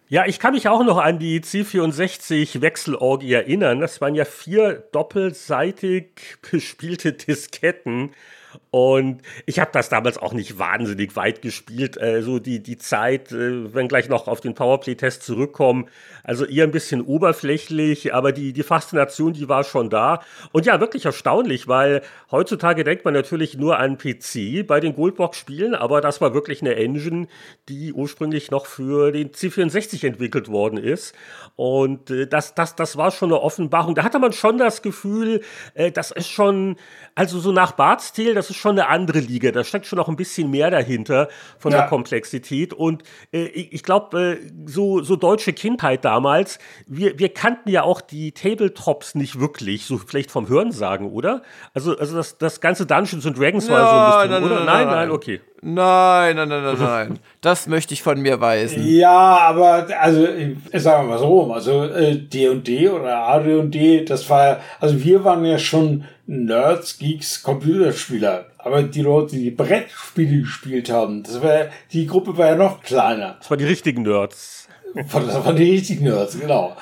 Ja, 0.07 0.27
ich 0.27 0.37
kann 0.37 0.53
mich 0.53 0.67
auch 0.67 0.83
noch 0.83 0.99
an 0.99 1.17
die 1.17 1.41
C64 1.41 2.61
Wechselorgie 2.61 3.33
erinnern. 3.33 3.79
Das 3.79 4.01
waren 4.01 4.13
ja 4.13 4.25
vier 4.25 4.73
doppelseitig 4.91 6.37
bespielte 6.51 7.13
Disketten. 7.13 8.11
Und 8.73 9.21
ich 9.45 9.59
habe 9.59 9.69
das 9.71 9.89
damals 9.89 10.17
auch 10.17 10.33
nicht 10.33 10.57
wahnsinnig 10.57 11.15
weit 11.15 11.43
gespielt. 11.43 11.95
Äh, 12.01 12.23
so 12.23 12.39
die, 12.39 12.63
die 12.63 12.79
Zeit, 12.79 13.31
äh, 13.31 13.71
wenn 13.71 13.87
gleich 13.87 14.09
noch 14.09 14.27
auf 14.27 14.41
den 14.41 14.55
Powerplay-Test 14.55 15.21
zurückkommen, 15.21 15.85
also 16.23 16.43
eher 16.43 16.63
ein 16.63 16.71
bisschen 16.71 17.01
oberflächlich, 17.01 18.15
aber 18.15 18.31
die, 18.31 18.51
die 18.51 18.63
Faszination, 18.63 19.33
die 19.33 19.47
war 19.47 19.63
schon 19.63 19.91
da. 19.91 20.23
Und 20.53 20.65
ja, 20.65 20.79
wirklich 20.79 21.05
erstaunlich, 21.05 21.67
weil 21.67 22.01
heutzutage 22.31 22.83
denkt 22.83 23.05
man 23.05 23.13
natürlich 23.13 23.55
nur 23.59 23.77
an 23.77 23.99
PC 23.99 24.65
bei 24.65 24.79
den 24.79 24.95
Goldbox-Spielen, 24.95 25.75
aber 25.75 26.01
das 26.01 26.19
war 26.19 26.33
wirklich 26.33 26.61
eine 26.61 26.75
Engine, 26.75 27.27
die 27.69 27.93
ursprünglich 27.93 28.49
noch 28.49 28.65
für 28.65 29.11
den 29.11 29.33
C64 29.33 30.03
entwickelt 30.07 30.47
worden 30.47 30.79
ist. 30.79 31.13
Und 31.55 32.09
äh, 32.09 32.25
das, 32.25 32.55
das, 32.55 32.75
das 32.75 32.97
war 32.97 33.11
schon 33.11 33.29
eine 33.29 33.39
Offenbarung. 33.39 33.93
Da 33.93 34.03
hatte 34.03 34.17
man 34.17 34.33
schon 34.33 34.57
das 34.57 34.81
Gefühl, 34.81 35.41
äh, 35.75 35.91
das 35.91 36.09
ist 36.09 36.29
schon, 36.29 36.77
also 37.13 37.39
so 37.39 37.51
nach 37.51 37.73
Bart's 37.73 38.13
Tale, 38.13 38.33
das 38.33 38.49
ist 38.49 38.62
schon 38.63 38.79
eine 38.79 38.87
andere 38.87 39.19
Liga. 39.19 39.51
Da 39.51 39.63
steckt 39.63 39.85
schon 39.85 39.97
noch 39.97 40.07
ein 40.07 40.15
bisschen 40.15 40.49
mehr 40.49 40.71
dahinter 40.71 41.27
von 41.59 41.71
ja. 41.71 41.79
der 41.79 41.87
Komplexität. 41.87 42.73
Und 42.73 43.03
äh, 43.31 43.43
ich, 43.45 43.83
glaube, 43.83 44.39
äh, 44.41 44.51
so, 44.65 45.03
so 45.03 45.15
deutsche 45.15 45.53
Kindheit 45.53 46.03
damals, 46.05 46.59
wir, 46.87 47.19
wir 47.19 47.29
kannten 47.29 47.69
ja 47.69 47.83
auch 47.83 48.01
die 48.01 48.31
Tabletops 48.31 49.15
nicht 49.15 49.39
wirklich, 49.39 49.85
so 49.85 49.97
vielleicht 49.97 50.31
vom 50.31 50.47
Hören 50.47 50.71
sagen, 50.71 51.11
oder? 51.11 51.43
Also, 51.73 51.97
also 51.97 52.15
das, 52.15 52.37
das 52.37 52.61
ganze 52.61 52.85
Dungeons 52.85 53.25
and 53.27 53.37
Dragons 53.37 53.67
ja, 53.67 53.73
war 53.73 53.81
so 53.81 53.95
ein 53.95 54.29
bisschen, 54.29 54.49
nein, 54.49 54.51
oder? 54.51 54.65
Nein, 54.65 54.87
nein, 54.87 54.95
nein, 54.95 55.11
okay. 55.11 55.41
Nein, 55.65 56.35
nein, 56.35 56.49
nein, 56.49 56.63
nein, 56.63 56.75
nein. 56.77 57.19
Das 57.39 57.67
möchte 57.67 57.93
ich 57.93 58.03
von 58.03 58.19
mir 58.19 58.41
weisen. 58.41 58.85
Ja, 58.85 59.37
aber 59.37 59.87
also 59.99 60.27
sagen 60.73 61.07
wir 61.07 61.17
mal 61.17 61.19
so, 61.19 61.53
also 61.53 61.87
D&D 61.87 62.85
äh, 62.85 62.89
oder 62.89 63.17
AD&D, 63.27 64.03
das 64.03 64.29
war 64.29 64.59
also 64.81 65.01
wir 65.01 65.23
waren 65.23 65.45
ja 65.45 65.57
schon 65.57 66.03
Nerds, 66.25 66.97
Geeks, 66.99 67.43
Computerspieler. 67.43 68.45
Aber 68.57 68.83
die 68.83 69.01
Leute, 69.01 69.35
die 69.35 69.51
Brettspiele 69.51 70.41
gespielt 70.41 70.89
haben, 70.89 71.23
das 71.23 71.41
war, 71.41 71.67
die 71.91 72.07
Gruppe 72.07 72.37
war 72.37 72.47
ja 72.47 72.55
noch 72.55 72.81
kleiner. 72.81 73.35
Das 73.39 73.49
waren 73.49 73.59
die 73.59 73.65
richtigen 73.65 74.03
Nerds. 74.03 74.67
Das 74.95 75.13
waren 75.13 75.55
die 75.55 75.71
richtigen 75.71 76.05
Nerds, 76.05 76.39
genau. 76.39 76.77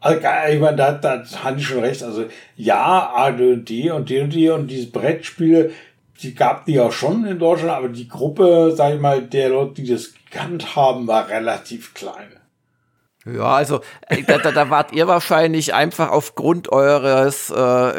Also, 0.00 0.26
ich 0.50 0.60
meine, 0.60 0.76
da, 0.76 0.92
da 0.92 1.22
haben 1.44 1.58
die 1.58 1.62
schon 1.62 1.80
recht. 1.80 2.02
Also, 2.02 2.24
ja, 2.56 3.12
AD&D 3.14 3.90
und 3.90 4.08
D&D 4.08 4.50
und 4.50 4.68
diese 4.68 4.90
Brettspiele, 4.90 5.70
die 6.22 6.34
gab 6.34 6.64
die 6.64 6.80
auch 6.80 6.92
schon 6.92 7.26
in 7.26 7.38
Deutschland, 7.38 7.72
aber 7.72 7.90
die 7.90 8.08
Gruppe, 8.08 8.72
sag 8.74 8.94
ich 8.94 9.00
mal, 9.00 9.22
der 9.22 9.50
Leute, 9.50 9.82
die 9.82 9.88
das 9.88 10.14
gekannt 10.14 10.74
haben, 10.74 11.06
war 11.06 11.28
relativ 11.28 11.94
klein. 11.94 12.39
Ja, 13.26 13.54
also 13.54 13.80
äh, 14.08 14.22
da, 14.22 14.38
da, 14.38 14.50
da 14.50 14.70
wart 14.70 14.92
ihr 14.92 15.06
wahrscheinlich 15.06 15.74
einfach 15.74 16.10
aufgrund 16.10 16.72
eures 16.72 17.50
äh, 17.50 17.54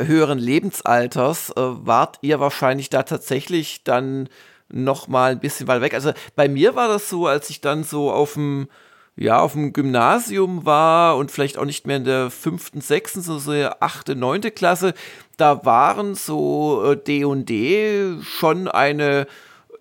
höheren 0.05 0.39
Lebensalters, 0.39 1.51
äh, 1.51 1.53
wart 1.57 2.17
ihr 2.21 2.39
wahrscheinlich 2.39 2.89
da 2.89 3.03
tatsächlich 3.03 3.83
dann 3.83 4.29
noch 4.69 5.07
mal 5.07 5.31
ein 5.31 5.39
bisschen 5.39 5.67
weit 5.67 5.81
weg. 5.81 5.93
Also 5.93 6.13
bei 6.35 6.47
mir 6.47 6.75
war 6.75 6.87
das 6.87 7.07
so, 7.09 7.27
als 7.27 7.49
ich 7.51 7.61
dann 7.61 7.83
so 7.83 8.11
auf 8.11 8.33
dem 8.33 8.67
ja, 9.17 9.39
auf 9.39 9.51
dem 9.53 9.73
Gymnasium 9.73 10.65
war 10.65 11.17
und 11.17 11.31
vielleicht 11.31 11.57
auch 11.57 11.65
nicht 11.65 11.85
mehr 11.85 11.97
in 11.97 12.05
der 12.05 12.31
fünften, 12.31 12.79
sechsten, 12.79 13.21
so 13.21 13.39
so 13.39 13.51
achte, 13.79 14.15
neunte 14.15 14.51
Klasse, 14.51 14.93
da 15.37 15.65
waren 15.65 16.15
so 16.15 16.93
äh, 16.93 18.21
schon 18.23 18.67
eine 18.69 19.27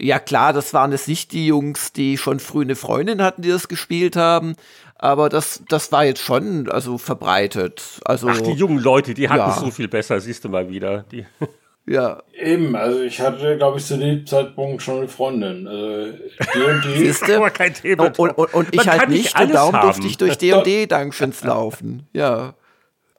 ja 0.01 0.19
klar, 0.19 0.53
das 0.53 0.73
waren 0.73 0.93
es 0.93 1.07
nicht 1.07 1.33
die 1.33 1.47
Jungs, 1.47 1.93
die 1.93 2.17
schon 2.17 2.41
früh 2.41 2.63
eine 2.63 2.75
Freundin 2.75 3.23
hatten, 3.23 3.43
die 3.43 3.51
das 3.51 3.69
gespielt 3.69 4.17
haben, 4.17 4.57
aber 5.03 5.31
das, 5.31 5.63
das 5.69 5.93
war 5.93 6.05
jetzt 6.05 6.21
schon 6.21 6.71
also 6.71 6.99
verbreitet. 6.99 7.83
Also, 8.05 8.29
Ach, 8.29 8.41
die 8.41 8.53
jungen 8.53 8.79
Leute, 8.79 9.15
die 9.15 9.31
hatten 9.31 9.51
es 9.51 9.57
so 9.57 9.71
viel 9.71 9.89
besser, 9.89 10.21
siehst 10.21 10.45
du 10.45 10.51
mal 10.51 10.69
wieder. 10.69 11.07
Die 11.11 11.25
ja. 11.87 12.23
Eben, 12.39 12.77
also 12.77 13.01
ich 13.01 13.19
hatte, 13.19 13.57
glaube 13.57 13.79
ich, 13.79 13.87
zu 13.87 13.97
dem 13.97 14.27
Zeitpunkt 14.27 14.83
schon 14.83 14.99
eine 14.99 15.09
Freundin. 15.09 15.67
Also, 15.67 16.13
D&D. 16.55 16.99
Siehst 16.99 17.27
du? 17.27 17.37
Aber 17.37 17.49
kein 17.49 17.73
Thema. 17.73 18.13
Und, 18.19 18.19
und, 18.19 18.53
und 18.53 18.69
ich 18.75 18.87
halt 18.87 19.09
nicht, 19.09 19.39
nicht 19.39 19.41
und 19.41 19.55
darum 19.55 19.75
haben. 19.75 19.87
durfte 19.87 20.07
ich 20.07 20.19
durch 20.19 20.37
D&D 20.39 20.87
Dungeons 20.87 21.45
laufen. 21.45 22.07
Ja. 22.13 22.55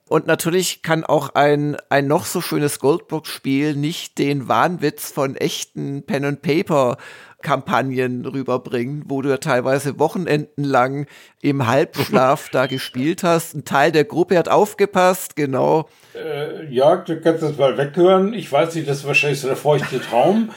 Und 0.08 0.28
natürlich 0.28 0.84
kann 0.84 1.04
auch 1.04 1.36
ein, 1.36 1.78
ein 1.90 2.06
noch 2.06 2.26
so 2.26 2.42
schönes 2.42 2.80
Goldbox-Spiel 2.80 3.76
nicht 3.76 4.20
den 4.20 4.48
Wahnwitz 4.48 5.12
von 5.12 5.36
echten 5.36 6.06
Pen 6.06 6.26
and 6.26 6.42
Paper 6.44 6.98
Kampagnen 7.42 8.26
rüberbringen, 8.26 9.04
wo 9.08 9.22
du 9.22 9.30
ja 9.30 9.38
teilweise 9.38 10.00
wochenendenlang 10.00 11.08
im 11.42 11.68
Halbschlaf 11.68 12.50
da 12.50 12.68
gespielt 12.68 13.24
hast. 13.24 13.56
Ein 13.56 13.66
Teil 13.66 13.92
der 13.92 14.06
Gruppe 14.06 14.38
hat 14.38 14.50
aufgepasst, 14.50 15.36
genau. 15.36 15.90
Äh, 16.14 16.72
ja, 16.74 16.98
du 16.98 17.20
kannst 17.20 17.44
das 17.44 17.58
mal 17.58 17.78
weghören. 17.78 18.34
Ich 18.34 18.52
weiß 18.52 18.76
nicht, 18.76 18.88
das 18.88 19.00
ist 19.00 19.08
wahrscheinlich 19.08 19.40
so 19.40 19.48
der 19.48 19.58
feuchte 19.58 20.00
Traum. 20.00 20.52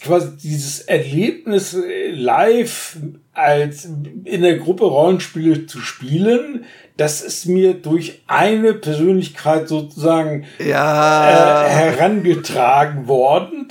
quasi 0.00 0.36
dieses 0.36 0.80
Erlebnis 0.80 1.74
äh, 1.74 2.10
live 2.10 2.98
als 3.32 3.84
in 3.84 4.42
der 4.42 4.58
Gruppe 4.58 4.84
Rollenspiele 4.84 5.66
zu 5.66 5.80
spielen, 5.80 6.64
das 6.96 7.22
ist 7.22 7.46
mir 7.46 7.74
durch 7.74 8.22
eine 8.26 8.74
Persönlichkeit 8.74 9.68
sozusagen 9.68 10.46
ja. 10.58 11.66
äh, 11.66 11.70
herangetragen 11.70 13.08
worden. 13.08 13.68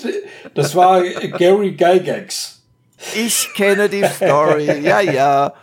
Das 0.54 0.76
war 0.76 1.04
Gary 1.04 1.72
Gygax. 1.72 2.62
Ich 3.16 3.50
kenne 3.56 3.90
die 3.90 4.04
Story, 4.04 4.82
ja, 4.84 5.00
ja. 5.00 5.54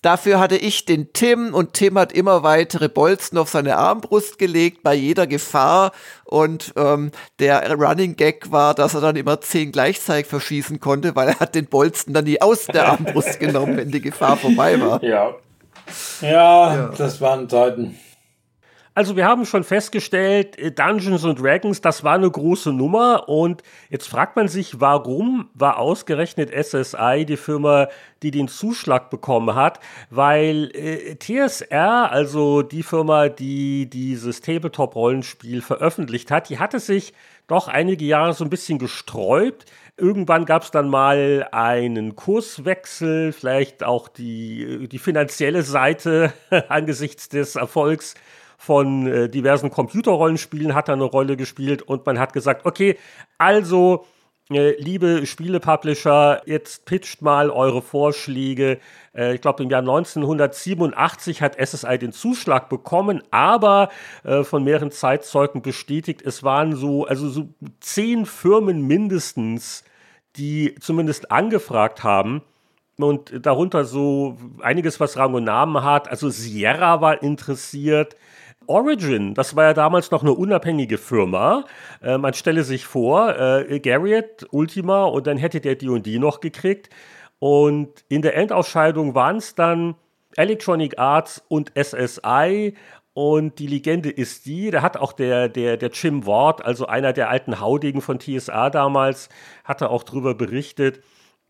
Dafür 0.00 0.38
hatte 0.38 0.56
ich 0.56 0.84
den 0.84 1.12
Tim 1.12 1.52
und 1.52 1.72
Tim 1.72 1.98
hat 1.98 2.12
immer 2.12 2.44
weitere 2.44 2.88
Bolzen 2.88 3.36
auf 3.36 3.48
seine 3.48 3.76
Armbrust 3.76 4.38
gelegt 4.38 4.84
bei 4.84 4.94
jeder 4.94 5.26
Gefahr 5.26 5.90
und 6.24 6.72
ähm, 6.76 7.10
der 7.40 7.74
Running 7.74 8.14
Gag 8.14 8.52
war, 8.52 8.74
dass 8.74 8.94
er 8.94 9.00
dann 9.00 9.16
immer 9.16 9.40
zehn 9.40 9.72
gleichzeitig 9.72 10.26
verschießen 10.26 10.78
konnte, 10.78 11.16
weil 11.16 11.30
er 11.30 11.40
hat 11.40 11.56
den 11.56 11.66
Bolzen 11.66 12.14
dann 12.14 12.26
nie 12.26 12.40
aus 12.40 12.66
der 12.66 12.86
Armbrust 12.86 13.40
genommen, 13.40 13.76
wenn 13.76 13.90
die 13.90 14.00
Gefahr 14.00 14.36
vorbei 14.36 14.80
war. 14.80 15.02
Ja. 15.02 15.34
Ja, 16.20 16.74
ja. 16.74 16.92
das 16.96 17.20
waren 17.20 17.48
Zeiten. 17.48 17.98
Also 18.98 19.14
wir 19.14 19.26
haben 19.26 19.46
schon 19.46 19.62
festgestellt, 19.62 20.58
äh, 20.58 20.72
Dungeons 20.72 21.24
and 21.24 21.40
Dragons, 21.40 21.80
das 21.80 22.02
war 22.02 22.14
eine 22.14 22.28
große 22.28 22.72
Nummer 22.72 23.28
und 23.28 23.62
jetzt 23.90 24.08
fragt 24.08 24.34
man 24.34 24.48
sich, 24.48 24.80
warum 24.80 25.48
war 25.54 25.78
ausgerechnet 25.78 26.50
SSI 26.50 27.24
die 27.24 27.36
Firma, 27.36 27.86
die 28.24 28.32
den 28.32 28.48
Zuschlag 28.48 29.08
bekommen 29.08 29.54
hat, 29.54 29.78
weil 30.10 30.72
äh, 30.74 31.14
TSR, 31.14 32.10
also 32.10 32.62
die 32.62 32.82
Firma, 32.82 33.28
die 33.28 33.88
dieses 33.88 34.40
Tabletop-Rollenspiel 34.40 35.62
veröffentlicht 35.62 36.32
hat, 36.32 36.48
die 36.48 36.58
hatte 36.58 36.80
sich 36.80 37.12
doch 37.46 37.68
einige 37.68 38.04
Jahre 38.04 38.32
so 38.32 38.42
ein 38.42 38.50
bisschen 38.50 38.80
gesträubt. 38.80 39.64
Irgendwann 39.98 40.44
gab 40.44 40.62
es 40.62 40.70
dann 40.70 40.88
mal 40.88 41.48
einen 41.50 42.14
Kurswechsel, 42.14 43.32
vielleicht 43.32 43.82
auch 43.82 44.06
die, 44.06 44.88
die 44.88 44.98
finanzielle 44.98 45.62
Seite 45.62 46.32
angesichts 46.68 47.28
des 47.28 47.56
Erfolgs 47.56 48.14
von 48.56 49.06
äh, 49.06 49.28
diversen 49.28 49.70
Computerrollenspielen 49.70 50.74
hat 50.74 50.88
da 50.88 50.92
eine 50.92 51.04
Rolle 51.04 51.36
gespielt 51.36 51.82
und 51.82 52.06
man 52.06 52.18
hat 52.18 52.32
gesagt, 52.32 52.64
okay, 52.64 52.96
also 53.38 54.06
liebe 54.50 55.26
Spielepublisher, 55.26 56.42
jetzt 56.46 56.86
pitcht 56.86 57.20
mal 57.20 57.50
eure 57.50 57.82
Vorschläge. 57.82 58.78
Äh, 59.14 59.34
ich 59.34 59.42
glaube, 59.42 59.62
im 59.62 59.68
Jahr 59.68 59.80
1987 59.80 61.42
hat 61.42 61.56
SSI 61.58 61.98
den 61.98 62.12
Zuschlag 62.12 62.70
bekommen, 62.70 63.22
aber 63.30 63.90
äh, 64.24 64.44
von 64.44 64.64
mehreren 64.64 64.90
Zeitzeugen 64.90 65.60
bestätigt, 65.60 66.22
es 66.22 66.42
waren 66.42 66.74
so, 66.76 67.06
also 67.06 67.28
so 67.28 67.48
zehn 67.80 68.24
Firmen 68.24 68.86
mindestens, 68.86 69.84
die 70.36 70.74
zumindest 70.80 71.30
angefragt 71.30 72.02
haben 72.02 72.42
und 72.96 73.44
darunter 73.44 73.84
so 73.84 74.38
einiges, 74.62 74.98
was 74.98 75.18
Rang 75.18 75.34
und 75.34 75.44
Namen 75.44 75.84
hat. 75.84 76.08
Also 76.08 76.30
Sierra 76.30 77.02
war 77.02 77.22
interessiert, 77.22 78.16
Origin, 78.68 79.34
das 79.34 79.56
war 79.56 79.64
ja 79.64 79.74
damals 79.74 80.10
noch 80.10 80.22
eine 80.22 80.32
unabhängige 80.32 80.98
Firma. 80.98 81.64
Äh, 82.02 82.18
man 82.18 82.34
stelle 82.34 82.64
sich 82.64 82.86
vor, 82.86 83.34
äh, 83.36 83.80
Garriott, 83.80 84.46
Ultima 84.50 85.04
und 85.04 85.26
dann 85.26 85.38
hätte 85.38 85.60
der 85.60 85.76
D&D 85.76 86.18
noch 86.18 86.40
gekriegt. 86.40 86.90
Und 87.38 88.04
in 88.08 88.22
der 88.22 88.36
Endausscheidung 88.36 89.14
waren 89.14 89.36
es 89.36 89.54
dann 89.54 89.94
Electronic 90.36 90.98
Arts 90.98 91.42
und 91.48 91.72
SSI. 91.74 92.74
Und 93.14 93.58
die 93.58 93.66
Legende 93.66 94.10
ist 94.10 94.46
die, 94.46 94.70
da 94.70 94.82
hat 94.82 94.96
auch 94.96 95.12
der, 95.12 95.48
der, 95.48 95.76
der 95.76 95.90
Jim 95.90 96.26
Ward, 96.26 96.64
also 96.64 96.86
einer 96.86 97.12
der 97.12 97.30
alten 97.30 97.60
Haudigen 97.60 98.00
von 98.00 98.20
TSA 98.20 98.70
damals, 98.70 99.28
hatte 99.64 99.90
auch 99.90 100.04
darüber 100.04 100.34
berichtet, 100.34 101.00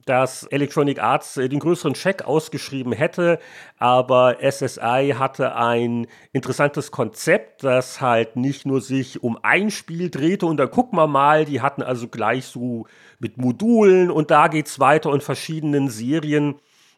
dass 0.09 0.45
Electronic 0.45 1.03
Arts 1.03 1.37
äh, 1.37 1.49
den 1.49 1.59
größeren 1.59 1.95
Check 1.95 2.25
ausgeschrieben 2.25 2.93
hätte, 2.93 3.39
aber 3.79 4.39
SSI 4.41 5.15
hatte 5.19 5.55
ein 5.55 6.07
interessantes 6.33 6.91
Konzept, 6.91 7.65
das 7.65 8.01
halt 8.01 8.37
nicht 8.37 8.67
nur 8.67 8.81
sich 8.81 9.23
um 9.23 9.39
ein 9.43 9.71
Spiel 9.71 10.11
drehte 10.11 10.47
und 10.47 10.57
dann 10.57 10.71
gucken 10.71 10.99
wir 10.99 11.07
mal, 11.07 11.45
die 11.45 11.61
hatten 11.61 11.83
also 11.83 12.09
gleich 12.09 12.47
so 12.47 12.87
mit 13.19 13.37
Modulen 13.37 14.11
und 14.11 14.31
da 14.31 14.49
geht's 14.49 14.81
weiter 14.81 15.11
und 15.11 15.23
verschiedenen 15.23 15.89
Serien 15.89 16.57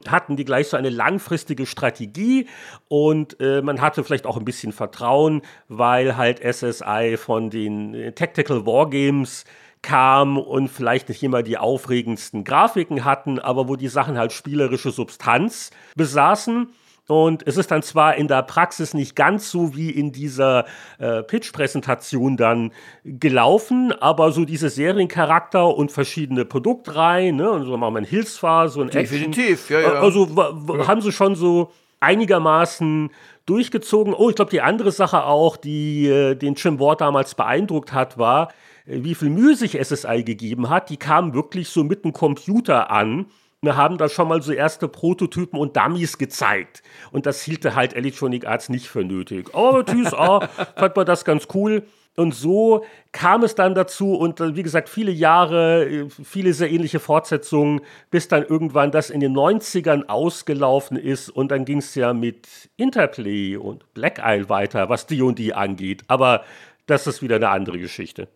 hatten 0.09 0.37
die 0.37 0.45
gleich 0.45 0.69
so 0.69 0.77
eine 0.77 0.89
langfristige 0.89 1.67
Strategie 1.67 2.47
und 2.89 3.39
äh, 3.41 3.61
man 3.61 3.81
hatte 3.81 4.03
vielleicht 4.03 4.27
auch 4.27 4.39
ein 4.39 4.45
bisschen 4.45 4.73
Vertrauen, 4.73 5.43
weil 5.69 6.17
halt 6.17 6.41
SSI 6.41 7.17
von 7.19 7.51
den 7.51 7.95
äh, 7.95 8.13
Tactical 8.13 8.65
Wargames 8.65 9.45
kam 9.83 10.39
und 10.39 10.69
vielleicht 10.69 11.09
nicht 11.09 11.23
immer 11.23 11.43
die 11.43 11.59
aufregendsten 11.59 12.45
Grafiken 12.45 13.05
hatten, 13.05 13.39
aber 13.39 13.69
wo 13.69 13.77
die 13.77 13.89
Sachen 13.89 14.19
halt 14.19 14.33
spielerische 14.33 14.91
Substanz 14.91 15.71
besaßen. 15.97 16.69
Und 17.07 17.45
es 17.47 17.57
ist 17.57 17.73
dann 17.73 17.83
zwar 17.83 18.15
in 18.15 18.29
der 18.29 18.43
Praxis 18.43 18.95
nicht 18.95 19.17
ganz 19.17 19.51
so 19.51 19.75
wie 19.75 19.91
in 19.91 20.13
dieser 20.13 20.65
äh, 20.99 21.25
Pitch-Präsentation 21.25 22.37
dann 22.37 22.73
gelaufen, 23.05 23.93
aber 23.93 24.31
so 24.31 24.45
diese 24.45 24.71
Seriencharakter 24.71 25.77
und 25.77 25.91
verschiedene 25.91 26.45
Produktreihen, 26.45 27.37
ne, 27.37 27.51
und 27.51 27.65
so 27.65 27.77
machen 27.77 27.95
wir 27.95 28.03
ein 28.03 28.05
Hilfsfahr, 28.05 28.69
so 28.69 28.83
ein 28.83 28.91
Definitiv, 28.91 29.71
ja, 29.71 29.81
ja. 29.81 29.93
Also 29.95 30.29
ja. 30.37 30.87
haben 30.87 31.01
sie 31.01 31.11
schon 31.11 31.35
so 31.35 31.73
einigermaßen 31.99 33.11
durchgezogen. 33.45 34.15
Oh, 34.15 34.31
ich 34.31 34.37
glaube, 34.37 34.53
die 34.53 34.61
andere 34.61 34.93
Sache 34.93 35.25
auch, 35.25 35.57
die 35.57 36.07
äh, 36.07 36.37
den 36.37 36.55
Jim 36.55 36.79
Ward 36.79 37.01
damals 37.01 37.35
beeindruckt 37.35 37.93
hat, 37.93 38.19
war, 38.19 38.53
wie 38.91 39.15
viel 39.15 39.31
Mühe 39.31 39.57
sich 39.57 39.79
SSI 39.81 40.25
gegeben 40.25 40.69
hat. 40.69 40.91
Die 40.91 40.97
kamen 40.97 41.35
wirklich 41.35 41.69
so 41.69 41.85
mit 41.85 42.05
dem 42.05 42.13
Computer 42.13 42.91
an. 42.91 43.27
Wir 43.63 43.77
haben 43.77 43.99
da 43.99 44.09
schon 44.09 44.29
mal 44.29 44.41
so 44.41 44.53
erste 44.53 44.89
Prototypen 44.89 45.59
und 45.59 45.77
Dummies 45.77 46.17
gezeigt. 46.19 46.83
Und 47.13 47.27
das 47.27 47.43
hielt 47.43 47.65
halt 47.75 47.95
Electronic 47.95 48.47
Arts 48.47 48.71
nicht 48.71 48.89
für 48.89 49.05
nötig. 49.05 49.55
Aber 49.55 49.85
TSA 49.85 50.49
fand 50.77 50.97
man 50.97 51.07
das 51.07 51.25
ganz 51.25 51.47
cool. 51.55 51.83
Und 52.17 52.35
so 52.35 52.85
kam 53.13 53.45
es 53.45 53.55
dann 53.55 53.75
dazu 53.75 54.15
und 54.15 54.41
äh, 54.41 54.57
wie 54.57 54.63
gesagt, 54.63 54.89
viele 54.89 55.13
Jahre, 55.13 55.89
äh, 55.89 56.09
viele 56.11 56.53
sehr 56.53 56.71
ähnliche 56.71 56.99
Fortsetzungen, 57.01 57.83
bis 58.11 58.29
dann 58.29 58.43
irgendwann 58.43 58.91
das 58.91 59.11
in 59.11 59.21
den 59.21 59.33
90ern 59.33 60.07
ausgelaufen 60.07 60.97
ist 60.97 61.31
und 61.31 61.51
dann 61.51 61.65
ging 61.65 61.79
es 61.79 61.95
ja 61.95 62.13
mit 62.13 62.49
Interplay 62.77 63.57
und 63.57 63.95
Black 63.95 64.21
Isle 64.23 64.49
weiter, 64.49 64.89
was 64.89 65.07
D&D 65.07 65.53
angeht. 65.53 66.03
Aber 66.09 66.45
das 66.87 67.07
ist 67.07 67.23
wieder 67.23 67.37
eine 67.37 67.51
andere 67.51 67.79
Geschichte. 67.79 68.29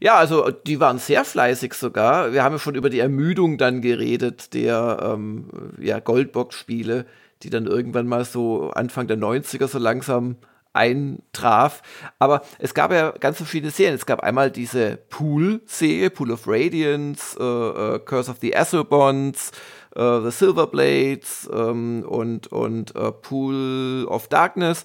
Ja, 0.00 0.16
also 0.16 0.50
die 0.50 0.80
waren 0.80 0.98
sehr 0.98 1.26
fleißig 1.26 1.74
sogar. 1.74 2.32
Wir 2.32 2.42
haben 2.42 2.54
ja 2.54 2.58
schon 2.58 2.74
über 2.74 2.88
die 2.88 3.00
Ermüdung 3.00 3.58
dann 3.58 3.82
geredet 3.82 4.54
der 4.54 4.98
ähm, 5.02 5.50
ja, 5.78 6.00
Goldbox-Spiele, 6.00 7.04
die 7.42 7.50
dann 7.50 7.66
irgendwann 7.66 8.06
mal 8.06 8.24
so 8.24 8.70
Anfang 8.70 9.06
der 9.08 9.18
90er 9.18 9.68
so 9.68 9.78
langsam 9.78 10.36
eintraf. 10.72 11.82
Aber 12.18 12.42
es 12.58 12.72
gab 12.72 12.92
ja 12.92 13.10
ganz 13.10 13.36
verschiedene 13.36 13.70
Serien. 13.70 13.94
Es 13.94 14.06
gab 14.06 14.20
einmal 14.22 14.50
diese 14.50 14.96
Pool-Serie, 15.10 16.08
Pool 16.10 16.30
of 16.30 16.44
Radiance, 16.46 17.36
äh, 17.38 17.96
äh, 17.96 17.98
Curse 17.98 18.30
of 18.30 18.38
the 18.40 18.52
Bonds, 18.88 19.52
äh, 19.94 20.20
The 20.20 20.30
Silver 20.30 20.66
Blades 20.66 21.48
ähm, 21.52 22.04
und, 22.08 22.46
und 22.48 22.94
äh, 22.94 23.12
Pool 23.12 24.06
of 24.08 24.28
Darkness. 24.28 24.84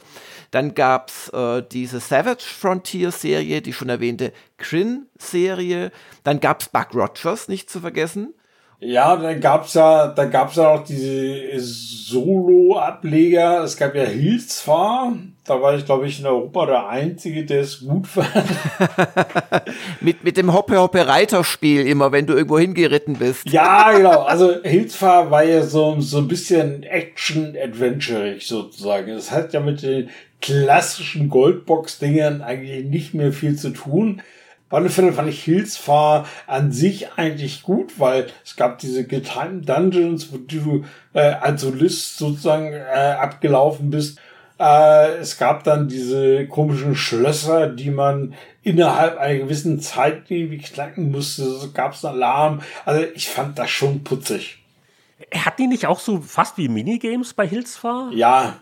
Dann 0.55 0.73
gab 0.73 1.09
es 1.09 1.27
äh, 1.33 1.61
diese 1.69 1.99
Savage 1.99 2.45
Frontier 2.45 3.11
Serie, 3.11 3.61
die 3.61 3.73
schon 3.73 3.89
erwähnte 3.89 4.31
Crin 4.57 5.07
Serie. 5.17 5.91
Dann 6.23 6.39
gab 6.39 6.61
es 6.61 6.69
Buck 6.69 6.95
Rogers, 6.95 7.49
nicht 7.49 7.69
zu 7.69 7.81
vergessen. 7.81 8.33
Ja, 8.79 9.17
dann 9.17 9.41
gab's 9.41 9.73
ja, 9.73 10.07
da 10.07 10.23
gab's 10.23 10.55
ja 10.55 10.69
auch 10.69 10.85
diese 10.85 11.59
Solo-Ableger. 11.59 13.63
Es 13.63 13.75
gab 13.75 13.95
ja 13.95 14.05
Hilsfahr. 14.05 15.17
Da 15.43 15.61
war 15.61 15.75
ich, 15.75 15.85
glaube 15.85 16.07
ich, 16.07 16.21
in 16.21 16.25
Europa 16.25 16.65
der 16.65 16.87
Einzige, 16.87 17.43
der 17.43 17.59
es 17.59 17.81
gut 17.81 18.07
fand. 18.15 18.31
mit, 19.99 20.23
mit 20.23 20.37
dem 20.37 20.53
Hoppe-Hoppe-Reiterspiel 20.53 21.85
immer, 21.85 22.13
wenn 22.13 22.27
du 22.27 22.33
irgendwo 22.33 22.59
hingeritten 22.59 23.15
bist. 23.15 23.49
Ja, 23.49 23.91
genau. 23.91 24.21
Also 24.21 24.63
Hilsfahr 24.63 25.31
war 25.31 25.43
ja 25.43 25.63
so, 25.63 25.99
so 25.99 26.19
ein 26.19 26.29
bisschen 26.29 26.83
Action-Adventurig 26.83 28.47
sozusagen. 28.47 29.13
Das 29.13 29.31
hat 29.31 29.51
ja 29.51 29.59
mit 29.59 29.83
den 29.83 30.09
klassischen 30.45 31.29
Goldbox-Dingern 31.29 32.43
eigentlich 32.43 32.85
nicht 32.85 33.13
mehr 33.15 33.33
viel 33.33 33.55
zu 33.55 33.71
tun. 33.71 34.21
Auf 34.69 34.77
alle 34.77 34.89
Fälle 34.91 35.11
fand 35.11 35.27
ich 35.27 35.43
Hilsfahr 35.43 36.27
an 36.45 36.71
sich 36.71 37.13
eigentlich 37.13 37.63
gut, 37.63 37.99
weil 37.99 38.27
es 38.43 38.55
gab 38.55 38.77
diese 38.77 39.07
getimed 39.07 39.67
Dungeons, 39.67 40.31
wo 40.31 40.37
du 40.37 40.85
äh, 41.13 41.31
als 41.31 41.61
Solist 41.61 42.19
sozusagen 42.19 42.73
äh, 42.73 43.15
abgelaufen 43.19 43.89
bist. 43.89 44.19
Äh, 44.59 45.15
es 45.17 45.39
gab 45.39 45.63
dann 45.63 45.87
diese 45.87 46.45
komischen 46.45 46.95
Schlösser, 46.95 47.67
die 47.67 47.89
man 47.89 48.35
innerhalb 48.61 49.17
einer 49.17 49.39
gewissen 49.39 49.79
Zeit 49.79 50.29
irgendwie 50.29 50.59
knacken 50.59 51.09
musste. 51.09 51.43
So 51.45 51.71
gab 51.71 51.93
es 51.93 52.05
einen 52.05 52.17
Alarm. 52.17 52.61
Also 52.85 53.03
ich 53.15 53.29
fand 53.29 53.57
das 53.57 53.71
schon 53.71 54.03
putzig. 54.03 54.59
Hat 55.33 55.57
die 55.57 55.67
nicht 55.67 55.87
auch 55.87 55.99
so 55.99 56.21
fast 56.21 56.59
wie 56.59 56.67
Minigames 56.67 57.33
bei 57.33 57.47
Hilsfahr? 57.47 58.11
Ja, 58.13 58.59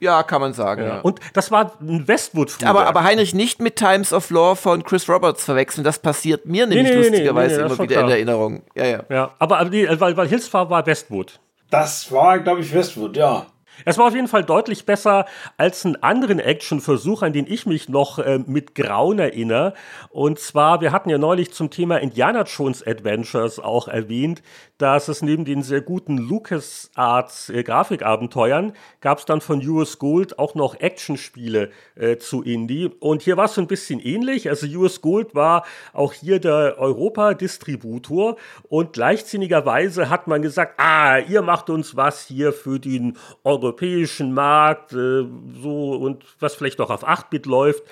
Ja, 0.00 0.22
kann 0.22 0.40
man 0.40 0.52
sagen. 0.52 0.82
Ja. 0.82 0.88
Ja. 0.88 1.00
Und 1.00 1.20
das 1.32 1.50
war 1.50 1.72
ein 1.80 2.06
Westwood 2.06 2.50
früher. 2.50 2.68
Aber, 2.68 2.86
aber 2.86 3.02
Heinrich 3.02 3.34
nicht 3.34 3.60
mit 3.60 3.76
Times 3.76 4.12
of 4.12 4.30
Law 4.30 4.54
von 4.54 4.82
Chris 4.84 5.08
Roberts 5.08 5.44
verwechseln. 5.44 5.84
Das 5.84 5.98
passiert 5.98 6.46
mir 6.46 6.66
nämlich 6.66 6.88
nee, 6.88 6.96
nee, 6.96 7.08
lustigerweise 7.08 7.56
nee, 7.56 7.66
immer 7.66 7.78
wieder 7.78 7.86
klar. 7.86 8.04
in 8.04 8.10
Erinnerung. 8.10 8.62
Ja, 8.74 8.86
ja. 8.86 9.04
ja 9.08 9.30
aber, 9.38 9.70
weil, 9.70 10.16
weil 10.16 10.28
Hillsfar 10.28 10.68
war 10.68 10.84
Westwood. 10.86 11.40
Das 11.70 12.12
war, 12.12 12.38
glaube 12.38 12.60
ich, 12.60 12.72
Westwood, 12.72 13.16
ja. 13.16 13.46
Es 13.84 13.98
war 13.98 14.06
auf 14.06 14.14
jeden 14.14 14.28
Fall 14.28 14.44
deutlich 14.44 14.86
besser 14.86 15.26
als 15.56 15.84
einen 15.84 15.96
anderen 16.02 16.38
Actionversuch, 16.38 17.22
an 17.22 17.32
den 17.32 17.46
ich 17.46 17.66
mich 17.66 17.88
noch 17.88 18.18
äh, 18.18 18.38
mit 18.46 18.74
Grauen 18.74 19.18
erinnere. 19.18 19.74
Und 20.10 20.38
zwar, 20.38 20.80
wir 20.80 20.92
hatten 20.92 21.10
ja 21.10 21.18
neulich 21.18 21.52
zum 21.52 21.70
Thema 21.70 21.98
Indiana 21.98 22.42
Jones 22.42 22.86
Adventures 22.86 23.58
auch 23.58 23.88
erwähnt, 23.88 24.42
dass 24.78 25.08
es 25.08 25.22
neben 25.22 25.44
den 25.44 25.62
sehr 25.62 25.80
guten 25.80 26.18
LucasArts 26.18 27.48
äh, 27.48 27.62
Grafikabenteuern 27.62 28.72
gab 29.00 29.18
es 29.18 29.24
dann 29.24 29.40
von 29.40 29.66
US 29.66 29.98
Gold 29.98 30.38
auch 30.38 30.54
noch 30.54 30.78
Actionspiele 30.80 31.70
äh, 31.94 32.18
zu 32.18 32.42
Indie. 32.42 32.90
Und 33.00 33.22
hier 33.22 33.36
war 33.36 33.46
es 33.46 33.54
so 33.54 33.60
ein 33.60 33.66
bisschen 33.66 34.00
ähnlich. 34.00 34.48
Also 34.48 34.66
US 34.78 35.00
Gold 35.00 35.34
war 35.34 35.64
auch 35.92 36.12
hier 36.12 36.40
der 36.40 36.76
Europa-Distributor 36.78 38.36
und 38.68 38.92
gleichzinnigerweise 38.92 40.10
hat 40.10 40.26
man 40.26 40.42
gesagt, 40.42 40.74
ah, 40.78 41.18
ihr 41.18 41.42
macht 41.42 41.70
uns 41.70 41.96
was 41.96 42.26
hier 42.26 42.52
für 42.52 42.78
den 42.78 43.16
europäischen 43.44 44.34
Markt, 44.34 44.92
äh, 44.92 45.24
so 45.62 45.92
und 45.92 46.24
was 46.38 46.54
vielleicht 46.54 46.78
noch 46.78 46.90
auf 46.90 47.06
8-Bit 47.06 47.46
läuft. 47.46 47.82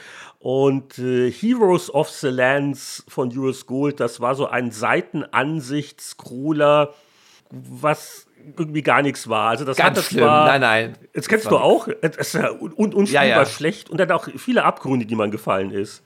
Und 0.44 0.98
äh, 0.98 1.32
Heroes 1.32 1.88
of 1.88 2.10
the 2.10 2.28
Lands 2.28 3.02
von 3.08 3.34
US 3.34 3.64
Gold, 3.64 3.98
das 3.98 4.20
war 4.20 4.34
so 4.34 4.46
ein 4.46 4.72
Seitenansicht-Scroller, 4.72 6.92
was 7.48 8.26
irgendwie 8.54 8.82
gar 8.82 9.00
nichts 9.00 9.26
war. 9.30 9.48
Also 9.48 9.64
das 9.64 9.78
Ganz 9.78 9.96
hat 9.96 10.04
schlimm. 10.04 10.24
Zwar, 10.24 10.46
nein, 10.46 10.60
nein. 10.60 10.98
Das 11.14 11.28
kennst 11.28 11.50
du 11.50 11.56
auch. 11.56 11.88
Das 12.02 12.16
ist 12.16 12.34
ja 12.34 12.50
un 12.50 12.92
unspielbar 12.92 13.24
ja, 13.24 13.38
ja. 13.38 13.46
schlecht 13.46 13.88
und 13.88 13.98
dann 13.98 14.10
auch 14.10 14.28
viele 14.36 14.64
Abgründe, 14.64 15.06
die 15.06 15.14
man 15.14 15.30
gefallen 15.30 15.70
ist. 15.70 16.02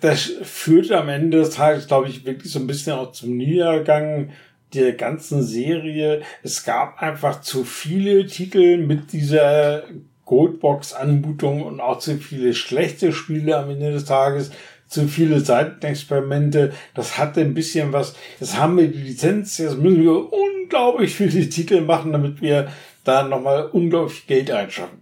Das 0.00 0.32
führt 0.42 0.90
am 0.90 1.08
Ende 1.08 1.38
des 1.38 1.50
Tages, 1.50 1.86
glaube 1.86 2.08
ich, 2.08 2.26
wirklich 2.26 2.50
so 2.50 2.58
ein 2.58 2.66
bisschen 2.66 2.94
auch 2.94 3.12
zum 3.12 3.36
Niedergang 3.36 4.32
der 4.74 4.94
ganzen 4.94 5.44
Serie. 5.44 6.22
Es 6.42 6.64
gab 6.64 7.00
einfach 7.00 7.40
zu 7.40 7.62
viele 7.62 8.26
Titel 8.26 8.78
mit 8.78 9.12
dieser 9.12 9.84
Goldbox-Anmutung 10.30 11.62
und 11.62 11.80
auch 11.80 11.98
zu 11.98 12.16
viele 12.18 12.54
schlechte 12.54 13.12
Spiele 13.12 13.56
am 13.56 13.68
Ende 13.68 13.90
des 13.90 14.04
Tages, 14.04 14.52
zu 14.86 15.08
viele 15.08 15.40
Seitenexperimente. 15.40 16.72
Das 16.94 17.18
hatte 17.18 17.40
ein 17.40 17.52
bisschen 17.52 17.92
was. 17.92 18.14
Jetzt 18.38 18.56
haben 18.56 18.76
wir 18.76 18.86
die 18.86 19.02
Lizenz, 19.02 19.58
jetzt 19.58 19.78
müssen 19.78 20.04
wir 20.04 20.32
unglaublich 20.32 21.16
viele 21.16 21.48
Titel 21.48 21.80
machen, 21.80 22.12
damit 22.12 22.40
wir 22.40 22.68
da 23.02 23.24
nochmal 23.24 23.66
unglaublich 23.72 24.28
Geld 24.28 24.52
einschaffen. 24.52 24.99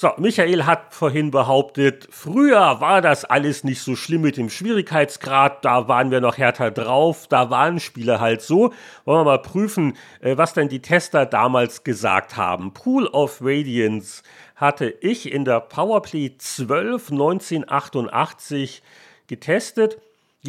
So, 0.00 0.12
Michael 0.16 0.64
hat 0.64 0.94
vorhin 0.94 1.32
behauptet, 1.32 2.06
früher 2.12 2.80
war 2.80 3.02
das 3.02 3.24
alles 3.24 3.64
nicht 3.64 3.82
so 3.82 3.96
schlimm 3.96 4.20
mit 4.20 4.36
dem 4.36 4.48
Schwierigkeitsgrad, 4.48 5.64
da 5.64 5.88
waren 5.88 6.12
wir 6.12 6.20
noch 6.20 6.38
härter 6.38 6.70
drauf, 6.70 7.26
da 7.26 7.50
waren 7.50 7.80
Spiele 7.80 8.20
halt 8.20 8.40
so. 8.40 8.72
Wollen 9.04 9.22
wir 9.22 9.24
mal 9.24 9.42
prüfen, 9.42 9.96
äh, 10.20 10.36
was 10.36 10.54
denn 10.54 10.68
die 10.68 10.82
Tester 10.82 11.26
damals 11.26 11.82
gesagt 11.82 12.36
haben. 12.36 12.72
Pool 12.74 13.08
of 13.08 13.40
Radiance 13.42 14.22
hatte 14.54 14.86
ich 15.00 15.32
in 15.32 15.44
der 15.44 15.58
Powerplay 15.58 16.36
12 16.38 17.10
1988 17.10 18.84
getestet 19.26 19.98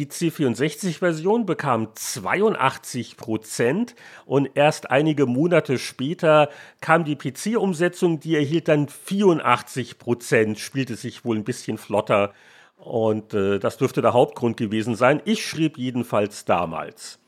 die 0.00 0.06
C64-Version 0.06 1.44
bekam 1.44 1.88
82% 1.94 3.94
und 4.24 4.48
erst 4.54 4.90
einige 4.90 5.26
Monate 5.26 5.78
später 5.78 6.48
kam 6.80 7.04
die 7.04 7.16
PC-Umsetzung, 7.16 8.18
die 8.18 8.34
erhielt 8.34 8.68
dann 8.68 8.86
84% 8.86 10.56
spielte 10.56 10.96
sich 10.96 11.26
wohl 11.26 11.36
ein 11.36 11.44
bisschen 11.44 11.76
flotter 11.76 12.32
und 12.78 13.34
äh, 13.34 13.58
das 13.58 13.76
dürfte 13.76 14.00
der 14.00 14.14
Hauptgrund 14.14 14.56
gewesen 14.56 14.94
sein. 14.94 15.20
Ich 15.26 15.44
schrieb 15.44 15.76
jedenfalls 15.76 16.46
damals. 16.46 17.18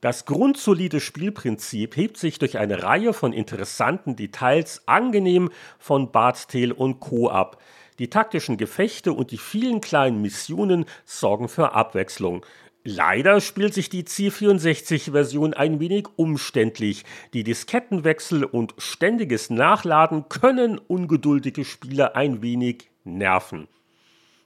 Das 0.00 0.24
grundsolide 0.24 1.00
Spielprinzip 1.00 1.94
hebt 1.94 2.16
sich 2.16 2.38
durch 2.38 2.56
eine 2.56 2.84
Reihe 2.84 3.12
von 3.12 3.34
interessanten 3.34 4.16
Details 4.16 4.82
angenehm 4.86 5.50
von 5.78 6.10
Bart's 6.10 6.46
Tale 6.46 6.72
und 6.72 7.00
Co. 7.00 7.28
ab. 7.28 7.60
Die 7.98 8.10
taktischen 8.10 8.56
Gefechte 8.56 9.12
und 9.12 9.32
die 9.32 9.38
vielen 9.38 9.80
kleinen 9.80 10.22
Missionen 10.22 10.84
sorgen 11.04 11.48
für 11.48 11.72
Abwechslung. 11.72 12.44
Leider 12.84 13.40
spielt 13.40 13.74
sich 13.74 13.90
die 13.90 14.04
C64-Version 14.04 15.52
ein 15.52 15.80
wenig 15.80 16.06
umständlich. 16.16 17.04
Die 17.34 17.42
Diskettenwechsel 17.42 18.44
und 18.44 18.74
ständiges 18.78 19.50
Nachladen 19.50 20.28
können 20.28 20.78
ungeduldige 20.78 21.64
Spieler 21.64 22.14
ein 22.16 22.40
wenig 22.40 22.90
nerven. 23.04 23.68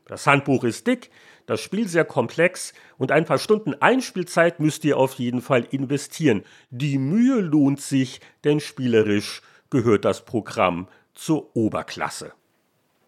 Das 0.06 0.26
Handbuch 0.26 0.64
ist 0.64 0.86
dick, 0.86 1.10
das 1.46 1.60
Spiel 1.60 1.86
sehr 1.88 2.04
komplex 2.04 2.72
und 2.98 3.12
ein 3.12 3.24
paar 3.24 3.38
Stunden 3.38 3.74
Einspielzeit 3.74 4.60
müsst 4.60 4.84
ihr 4.84 4.96
auf 4.96 5.14
jeden 5.14 5.42
Fall 5.42 5.66
investieren. 5.70 6.42
Die 6.70 6.98
Mühe 6.98 7.40
lohnt 7.40 7.80
sich, 7.80 8.20
denn 8.44 8.60
spielerisch 8.60 9.42
gehört 9.70 10.04
das 10.04 10.24
Programm 10.24 10.88
zur 11.14 11.54
Oberklasse. 11.54 12.32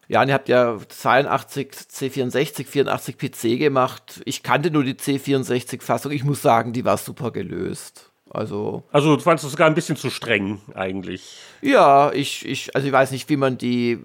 Ja, 0.08 0.22
und 0.22 0.28
ihr 0.28 0.34
habt 0.34 0.48
ja 0.48 0.78
82 0.88 1.70
C64, 1.72 2.66
84 2.66 3.16
PC 3.18 3.58
gemacht. 3.58 4.20
Ich 4.24 4.42
kannte 4.42 4.70
nur 4.70 4.84
die 4.84 4.94
C64-Fassung. 4.94 6.12
Ich 6.12 6.24
muss 6.24 6.42
sagen, 6.42 6.72
die 6.72 6.84
war 6.84 6.98
super 6.98 7.30
gelöst. 7.30 8.10
Also, 8.30 8.82
also 8.90 9.16
du 9.16 9.22
fandest 9.22 9.44
es 9.44 9.52
sogar 9.52 9.68
ein 9.68 9.74
bisschen 9.74 9.96
zu 9.96 10.10
streng 10.10 10.60
eigentlich. 10.74 11.38
Ja, 11.62 12.10
ich, 12.12 12.44
ich, 12.46 12.74
also 12.74 12.86
ich 12.86 12.92
weiß 12.92 13.12
nicht, 13.12 13.28
wie 13.28 13.36
man 13.36 13.58
die 13.58 14.00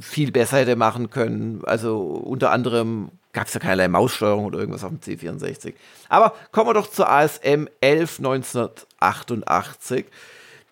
viel 0.00 0.30
besser 0.30 0.58
hätte 0.58 0.76
machen 0.76 1.10
können. 1.10 1.62
Also 1.64 1.98
unter 1.98 2.52
anderem 2.52 3.10
gab 3.32 3.48
es 3.48 3.54
ja 3.54 3.60
keinerlei 3.60 3.88
Maussteuerung 3.88 4.44
oder 4.44 4.60
irgendwas 4.60 4.84
auf 4.84 4.90
dem 4.90 5.00
C64. 5.00 5.74
Aber 6.08 6.34
kommen 6.52 6.68
wir 6.68 6.74
doch 6.74 6.88
zur 6.88 7.08
ASM 7.08 7.66
11 7.80 8.18
1988. 8.18 10.06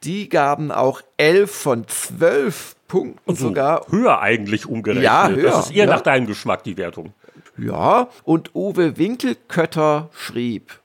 Die 0.04 0.28
gaben 0.28 0.72
auch 0.72 1.02
11 1.18 1.50
von 1.50 1.86
12 1.86 2.76
Punkten 2.88 3.30
also 3.30 3.48
sogar. 3.48 3.86
Höher 3.90 4.20
eigentlich 4.20 4.66
umgerechnet. 4.66 5.04
Ja, 5.04 5.28
höher. 5.28 5.50
Das 5.50 5.66
ist 5.66 5.72
eher 5.72 5.86
ja. 5.86 5.90
nach 5.90 6.00
deinem 6.00 6.26
Geschmack 6.26 6.64
die 6.64 6.76
Wertung. 6.76 7.12
Ja, 7.58 8.08
und 8.24 8.54
Uwe 8.54 8.96
Winkelkötter 8.96 10.08
schrieb, 10.12 10.80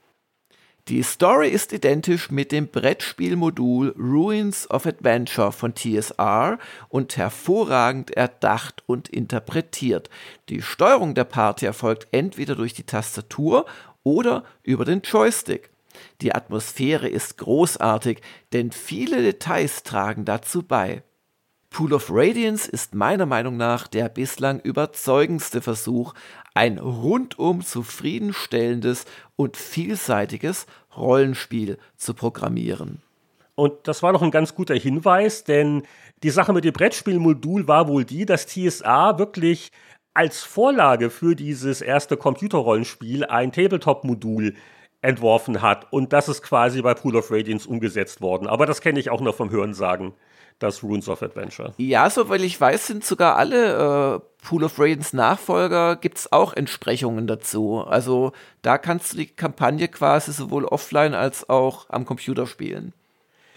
die 0.88 1.02
Story 1.02 1.48
ist 1.48 1.72
identisch 1.72 2.30
mit 2.30 2.52
dem 2.52 2.68
Brettspielmodul 2.68 3.92
Ruins 3.98 4.70
of 4.70 4.86
Adventure 4.86 5.50
von 5.50 5.74
TSR 5.74 6.58
und 6.88 7.16
hervorragend 7.16 8.12
erdacht 8.12 8.84
und 8.86 9.08
interpretiert. 9.08 10.10
Die 10.48 10.62
Steuerung 10.62 11.14
der 11.14 11.24
Party 11.24 11.66
erfolgt 11.66 12.06
entweder 12.12 12.54
durch 12.54 12.72
die 12.72 12.84
Tastatur 12.84 13.66
oder 14.04 14.44
über 14.62 14.84
den 14.84 15.00
Joystick. 15.00 15.70
Die 16.20 16.34
Atmosphäre 16.34 17.08
ist 17.08 17.38
großartig, 17.38 18.20
denn 18.52 18.72
viele 18.72 19.22
Details 19.22 19.82
tragen 19.82 20.24
dazu 20.24 20.62
bei. 20.62 21.02
Pool 21.70 21.92
of 21.92 22.10
Radiance 22.10 22.70
ist 22.70 22.94
meiner 22.94 23.26
Meinung 23.26 23.56
nach 23.56 23.86
der 23.86 24.08
bislang 24.08 24.60
überzeugendste 24.60 25.60
Versuch, 25.60 26.14
ein 26.54 26.78
rundum 26.78 27.62
zufriedenstellendes 27.62 29.04
und 29.36 29.56
vielseitiges 29.58 30.66
Rollenspiel 30.96 31.78
zu 31.96 32.14
programmieren. 32.14 33.02
Und 33.54 33.88
das 33.88 34.02
war 34.02 34.12
noch 34.12 34.22
ein 34.22 34.30
ganz 34.30 34.54
guter 34.54 34.74
Hinweis, 34.74 35.44
denn 35.44 35.82
die 36.22 36.30
Sache 36.30 36.52
mit 36.52 36.64
dem 36.64 36.72
Brettspielmodul 36.72 37.68
war 37.68 37.88
wohl 37.88 38.04
die, 38.04 38.24
dass 38.24 38.46
TSA 38.46 39.18
wirklich 39.18 39.70
als 40.14 40.42
Vorlage 40.42 41.10
für 41.10 41.34
dieses 41.34 41.82
erste 41.82 42.16
Computerrollenspiel 42.16 43.26
ein 43.26 43.52
Tabletop-Modul 43.52 44.54
entworfen 45.06 45.62
hat. 45.62 45.92
Und 45.92 46.12
das 46.12 46.28
ist 46.28 46.42
quasi 46.42 46.82
bei 46.82 46.94
Pool 46.94 47.16
of 47.16 47.30
Radiance 47.30 47.68
umgesetzt 47.68 48.20
worden. 48.20 48.46
Aber 48.46 48.66
das 48.66 48.80
kenne 48.80 49.00
ich 49.00 49.10
auch 49.10 49.20
noch 49.20 49.34
vom 49.34 49.50
Hörensagen 49.50 50.14
das 50.58 50.82
Runes 50.82 51.08
of 51.08 51.22
Adventure. 51.22 51.74
Ja, 51.76 52.08
so 52.08 52.28
weil 52.28 52.42
ich 52.42 52.60
weiß, 52.60 52.86
sind 52.86 53.04
sogar 53.04 53.36
alle 53.36 54.16
äh, 54.16 54.20
Pool 54.46 54.64
of 54.64 54.78
Raidens 54.78 55.12
Nachfolger, 55.12 55.96
gibt 55.96 56.18
es 56.18 56.32
auch 56.32 56.54
Entsprechungen 56.54 57.26
dazu. 57.26 57.84
Also 57.86 58.32
da 58.62 58.78
kannst 58.78 59.12
du 59.12 59.18
die 59.18 59.26
Kampagne 59.26 59.88
quasi 59.88 60.32
sowohl 60.32 60.64
offline 60.64 61.14
als 61.14 61.48
auch 61.48 61.90
am 61.90 62.06
Computer 62.06 62.46
spielen. 62.46 62.92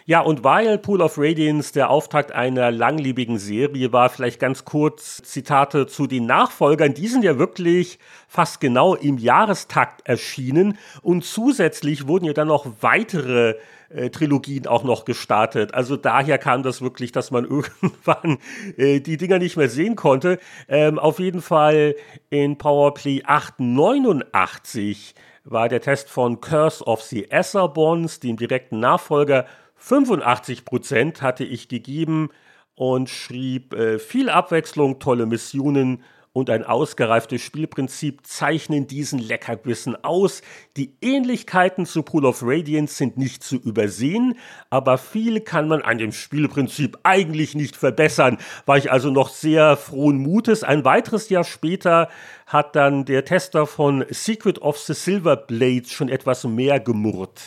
Ja, 0.10 0.22
und 0.22 0.44
weil 0.44 0.80
Pool 0.80 1.04
of 1.04 1.20
Radiance 1.20 1.72
der 1.72 1.92
Auftakt 1.92 2.32
einer 2.32 2.72
langlebigen 2.72 3.38
Serie 3.38 3.94
war, 3.94 4.10
vielleicht 4.10 4.40
ganz 4.40 4.66
kurz 4.66 5.22
Zitate 5.22 5.86
zu 5.86 6.08
den 6.08 6.26
Nachfolgern. 6.26 6.96
Die 6.96 7.08
sind 7.08 7.24
ja 7.24 7.38
wirklich 7.38 8.00
fast 8.28 8.60
genau 8.60 8.96
im 8.96 9.20
Jahrestakt 9.20 10.08
erschienen 10.08 10.80
und 11.04 11.26
zusätzlich 11.26 12.08
wurden 12.08 12.26
ja 12.26 12.34
dann 12.34 12.48
noch 12.48 12.66
weitere 12.82 13.58
äh, 13.90 14.10
Trilogien 14.10 14.66
auch 14.66 14.84
noch 14.84 15.06
gestartet. 15.06 15.76
Also 15.76 15.96
daher 15.96 16.40
kam 16.40 16.64
das 16.64 16.82
wirklich, 16.82 17.12
dass 17.12 17.30
man 17.30 17.46
irgendwann 17.82 18.40
äh, 18.78 19.02
die 19.02 19.18
Dinger 19.18 19.38
nicht 19.38 19.58
mehr 19.58 19.70
sehen 19.70 19.96
konnte. 19.96 20.40
Ähm, 20.68 20.98
auf 20.98 21.20
jeden 21.20 21.44
Fall 21.44 21.94
in 22.32 22.58
Powerplay 22.58 23.22
889 23.26 25.14
war 25.44 25.70
der 25.70 25.82
Test 25.82 26.10
von 26.10 26.42
Curse 26.42 26.84
of 26.84 27.04
the 27.04 27.30
Esserbons, 27.30 28.20
dem 28.20 28.38
direkten 28.38 28.80
Nachfolger. 28.80 29.46
85% 29.82 31.22
hatte 31.22 31.44
ich 31.44 31.68
gegeben 31.68 32.30
und 32.76 33.10
schrieb 33.10 33.74
äh, 33.74 34.00
viel 34.00 34.30
Abwechslung, 34.30 35.00
tolle 35.00 35.26
Missionen 35.26 36.04
und 36.32 36.50
ein 36.50 36.64
ausgereiftes 36.64 37.42
Spielprinzip 37.42 38.26
zeichnen 38.26 38.88
diesen 38.88 39.20
Leckerbissen 39.20 40.02
aus. 40.04 40.42
Die 40.78 40.96
Ähnlichkeiten 41.02 41.86
zu 41.86 42.04
Pool 42.04 42.26
of 42.26 42.42
Radiance 42.44 42.96
sind 42.96 43.18
nicht 43.18 43.44
zu 43.44 43.58
übersehen, 43.58 44.36
aber 44.70 44.98
viel 44.98 45.42
kann 45.42 45.68
man 45.68 45.82
an 45.82 45.98
dem 45.98 46.12
Spielprinzip 46.12 46.98
eigentlich 47.04 47.56
nicht 47.56 47.76
verbessern. 47.76 48.38
War 48.66 48.78
ich 48.78 48.92
also 48.92 49.10
noch 49.10 49.30
sehr 49.30 49.76
frohen 49.76 50.18
Mutes. 50.18 50.64
Ein 50.64 50.86
weiteres 50.86 51.30
Jahr 51.30 51.44
später 51.44 52.10
hat 52.46 52.76
dann 52.76 53.06
der 53.06 53.26
Tester 53.26 53.66
von 53.66 54.06
Secret 54.10 54.62
of 54.62 54.78
the 54.78 54.94
Silver 54.94 55.36
Blades 55.36 55.92
schon 55.92 56.10
etwas 56.10 56.44
mehr 56.46 56.80
gemurrt. 56.80 57.42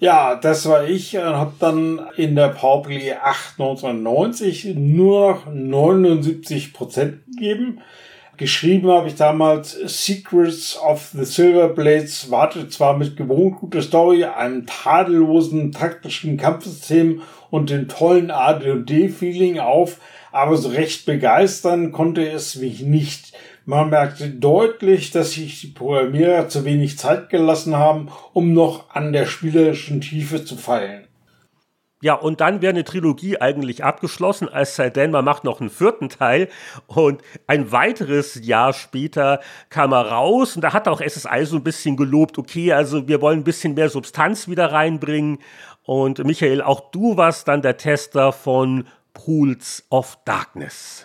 Ja, 0.00 0.34
das 0.34 0.66
war 0.66 0.88
ich 0.88 1.14
und 1.18 1.24
habe 1.24 1.52
dann 1.58 2.00
in 2.16 2.34
der 2.34 2.48
Powerplay 2.48 3.12
8 3.12 3.60
1990 3.60 4.74
nur 4.74 5.34
noch 5.34 5.52
79 5.52 6.72
Prozent 6.72 7.26
gegeben. 7.26 7.82
Geschrieben 8.38 8.90
habe 8.90 9.08
ich 9.08 9.16
damals 9.16 9.72
Secrets 9.72 10.78
of 10.78 11.10
the 11.12 11.26
Silver 11.26 11.68
Blades, 11.68 12.30
wartet 12.30 12.72
zwar 12.72 12.96
mit 12.96 13.18
gewohnt 13.18 13.58
guter 13.58 13.82
Story, 13.82 14.24
einem 14.24 14.64
tadellosen 14.64 15.70
taktischen 15.72 16.38
Kampfsystem 16.38 17.20
und 17.50 17.68
dem 17.68 17.86
tollen 17.86 18.30
AD&D-Feeling 18.30 19.58
auf, 19.58 19.98
aber 20.32 20.56
so 20.56 20.70
recht 20.70 21.04
begeistern 21.04 21.92
konnte 21.92 22.26
es 22.26 22.56
mich 22.56 22.80
nicht. 22.80 23.34
Man 23.64 23.90
merkte 23.90 24.30
deutlich, 24.30 25.10
dass 25.10 25.32
sich 25.32 25.60
die 25.60 25.68
Programmierer 25.68 26.48
zu 26.48 26.64
wenig 26.64 26.98
Zeit 26.98 27.28
gelassen 27.28 27.76
haben, 27.76 28.08
um 28.32 28.52
noch 28.52 28.90
an 28.90 29.12
der 29.12 29.26
spielerischen 29.26 30.00
Tiefe 30.00 30.44
zu 30.44 30.56
feilen. 30.56 31.06
Ja, 32.02 32.14
und 32.14 32.40
dann 32.40 32.62
wäre 32.62 32.70
eine 32.70 32.84
Trilogie 32.84 33.36
eigentlich 33.38 33.84
abgeschlossen, 33.84 34.48
als 34.48 34.74
sei 34.74 34.88
denn, 34.88 35.10
man 35.10 35.24
macht 35.24 35.44
noch 35.44 35.60
einen 35.60 35.68
vierten 35.68 36.08
Teil. 36.08 36.48
Und 36.86 37.20
ein 37.46 37.72
weiteres 37.72 38.40
Jahr 38.42 38.72
später 38.72 39.40
kam 39.68 39.92
er 39.92 40.06
raus 40.10 40.56
und 40.56 40.62
da 40.62 40.72
hat 40.72 40.88
auch 40.88 41.02
SSI 41.02 41.44
so 41.44 41.56
ein 41.56 41.62
bisschen 41.62 41.98
gelobt, 41.98 42.38
okay, 42.38 42.72
also 42.72 43.06
wir 43.06 43.20
wollen 43.20 43.40
ein 43.40 43.44
bisschen 43.44 43.74
mehr 43.74 43.90
Substanz 43.90 44.48
wieder 44.48 44.72
reinbringen. 44.72 45.40
Und 45.84 46.24
Michael, 46.24 46.62
auch 46.62 46.90
du 46.90 47.18
warst 47.18 47.48
dann 47.48 47.60
der 47.60 47.76
Tester 47.76 48.32
von 48.32 48.86
Pools 49.12 49.84
of 49.90 50.18
Darkness. 50.24 51.04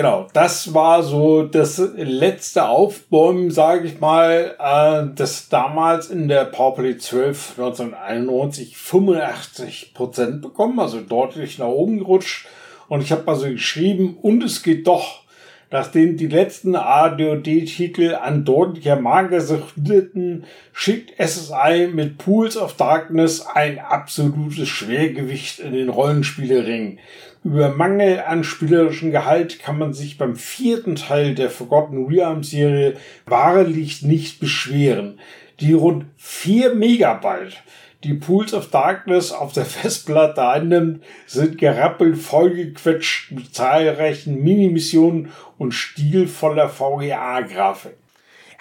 Genau, 0.00 0.28
das 0.32 0.72
war 0.72 1.02
so 1.02 1.42
das 1.42 1.76
letzte 1.94 2.66
Aufbäumen, 2.66 3.50
sage 3.50 3.86
ich 3.86 4.00
mal, 4.00 4.56
äh, 4.58 5.14
das 5.14 5.50
damals 5.50 6.06
in 6.06 6.26
der 6.26 6.46
Powerplay 6.46 6.96
12 6.96 7.58
1991 7.58 8.78
85 8.78 9.92
Prozent 9.92 10.40
bekommen, 10.40 10.80
also 10.80 11.02
deutlich 11.02 11.58
nach 11.58 11.66
oben 11.66 11.98
gerutscht. 11.98 12.48
Und 12.88 13.02
ich 13.02 13.12
habe 13.12 13.28
also 13.28 13.46
geschrieben, 13.50 14.16
und 14.22 14.42
es 14.42 14.62
geht 14.62 14.86
doch, 14.86 15.24
nachdem 15.70 16.16
die 16.16 16.28
letzten 16.28 16.76
ADOD-Titel 16.76 18.14
an 18.14 18.46
deutlicher 18.46 18.96
Magersucht 18.96 19.74
litten, 19.86 20.44
schickt 20.72 21.12
SSI 21.22 21.90
mit 21.92 22.16
Pools 22.16 22.56
of 22.56 22.72
Darkness 22.72 23.44
ein 23.46 23.78
absolutes 23.78 24.66
Schwergewicht 24.66 25.58
in 25.58 25.74
den 25.74 25.90
Rollenspielering. 25.90 26.98
Über 27.42 27.70
Mangel 27.70 28.20
an 28.20 28.44
spielerischem 28.44 29.12
Gehalt 29.12 29.60
kann 29.60 29.78
man 29.78 29.94
sich 29.94 30.18
beim 30.18 30.36
vierten 30.36 30.96
Teil 30.96 31.34
der 31.34 31.48
Forgotten 31.48 32.04
Realms 32.04 32.50
Serie 32.50 32.98
wahrlich 33.24 34.02
nicht 34.02 34.40
beschweren. 34.40 35.18
Die 35.58 35.72
rund 35.72 36.04
vier 36.18 36.74
Megabyte, 36.74 37.62
die 38.04 38.12
Pools 38.12 38.52
of 38.52 38.70
Darkness 38.70 39.32
auf 39.32 39.54
der 39.54 39.64
Festplatte 39.66 40.46
einnimmt, 40.46 41.02
sind 41.26 41.56
gerappelt 41.56 42.18
vollgequetscht 42.18 43.32
mit 43.32 43.54
zahlreichen 43.54 44.42
Minimissionen 44.42 45.30
und 45.56 45.72
stilvoller 45.72 46.68
VGA-Grafik. 46.68 47.99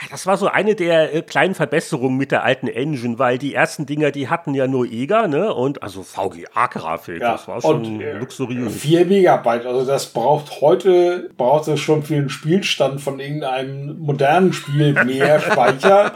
Das 0.10 0.26
war 0.26 0.38
so 0.38 0.48
eine 0.48 0.76
der 0.76 1.14
äh, 1.14 1.22
kleinen 1.22 1.56
Verbesserungen 1.56 2.18
mit 2.18 2.32
der 2.32 2.44
alten 2.44 2.68
Engine, 2.68 3.20
weil 3.20 3.38
die 3.38 3.54
ersten 3.54 3.86
Dinger, 3.86 4.12
die 4.12 4.30
hatten 4.30 4.54
ja 4.54 4.66
nur 4.66 4.86
EGA, 4.86 5.28
ne? 5.28 5.54
Und 5.54 5.84
also 5.84 6.04
VGA-Grafik, 6.04 7.22
ja, 7.22 7.34
das 7.34 7.48
war 7.48 7.62
schon 7.62 7.86
und, 7.86 8.02
äh, 8.02 8.14
luxuriös. 8.14 8.74
4 8.76 9.06
Megabyte, 9.06 9.66
also 9.66 9.86
das 9.86 10.08
braucht 10.08 10.62
heute, 10.62 11.30
braucht 11.38 11.68
es 11.68 11.80
schon 11.82 12.04
für 12.04 12.16
einen 12.16 12.30
Spielstand 12.30 13.02
von 13.02 13.20
irgendeinem 13.20 14.00
modernen 14.00 14.54
Spiel 14.54 14.94
mehr 15.04 15.40
Speicher. 15.52 16.14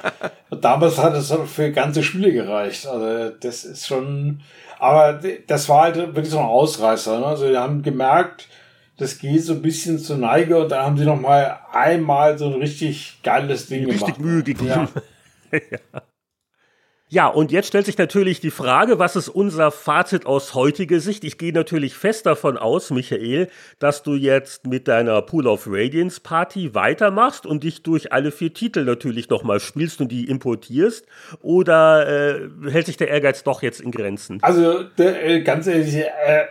Damals 0.49 0.97
hat 0.97 1.13
es 1.15 1.33
für 1.47 1.71
ganze 1.71 2.03
Spiele 2.03 2.31
gereicht. 2.31 2.87
Also 2.87 3.31
das 3.41 3.65
ist 3.65 3.87
schon, 3.87 4.39
aber 4.79 5.19
das 5.47 5.67
war 5.67 5.83
halt 5.83 5.97
wirklich 5.97 6.29
so 6.29 6.39
ein 6.39 6.45
Ausreißer. 6.45 7.19
Ne? 7.19 7.25
Also 7.25 7.49
wir 7.49 7.59
haben 7.59 7.81
gemerkt, 7.81 8.47
das 8.97 9.17
geht 9.17 9.43
so 9.43 9.53
ein 9.53 9.61
bisschen 9.61 9.99
zur 9.99 10.17
Neige 10.17 10.57
und 10.57 10.71
da 10.71 10.83
haben 10.85 10.97
sie 10.97 11.05
noch 11.05 11.19
mal 11.19 11.59
einmal 11.71 12.37
so 12.37 12.45
ein 12.45 12.53
richtig 12.53 13.19
geiles 13.23 13.67
Ding 13.67 13.85
richtig 13.85 13.99
gemacht. 13.99 14.19
Richtig 14.19 14.25
Mühe 14.25 14.43
gegeben. 14.43 14.89
Ja. 15.51 15.59
ja. 15.71 16.01
Ja, 17.13 17.27
und 17.27 17.51
jetzt 17.51 17.67
stellt 17.67 17.85
sich 17.85 17.99
natürlich 17.99 18.39
die 18.39 18.49
Frage, 18.49 18.97
was 18.97 19.15
ist 19.15 19.29
unser 19.29 19.69
Fazit 19.69 20.25
aus 20.25 20.55
heutiger 20.55 20.99
Sicht? 20.99 21.23
Ich 21.23 21.37
gehe 21.37 21.53
natürlich 21.53 21.93
fest 21.93 22.25
davon 22.25 22.57
aus, 22.57 22.89
Michael, 22.89 23.49
dass 23.77 24.01
du 24.01 24.15
jetzt 24.15 24.65
mit 24.65 24.87
deiner 24.87 25.21
Pool 25.21 25.45
of 25.45 25.67
Radiance 25.67 26.19
Party 26.19 26.73
weitermachst 26.73 27.45
und 27.45 27.65
dich 27.65 27.83
durch 27.83 28.11
alle 28.11 28.31
vier 28.31 28.51
Titel 28.55 28.83
natürlich 28.83 29.29
nochmal 29.29 29.59
spielst 29.59 30.01
und 30.01 30.11
die 30.11 30.27
importierst. 30.27 31.05
Oder 31.43 32.07
äh, 32.07 32.71
hält 32.71 32.87
sich 32.87 32.97
der 32.97 33.09
Ehrgeiz 33.09 33.43
doch 33.43 33.61
jetzt 33.61 33.79
in 33.79 33.91
Grenzen? 33.91 34.39
Also, 34.41 34.81
der, 34.81 35.23
äh, 35.23 35.41
ganz 35.43 35.67
ehrlich, 35.67 35.95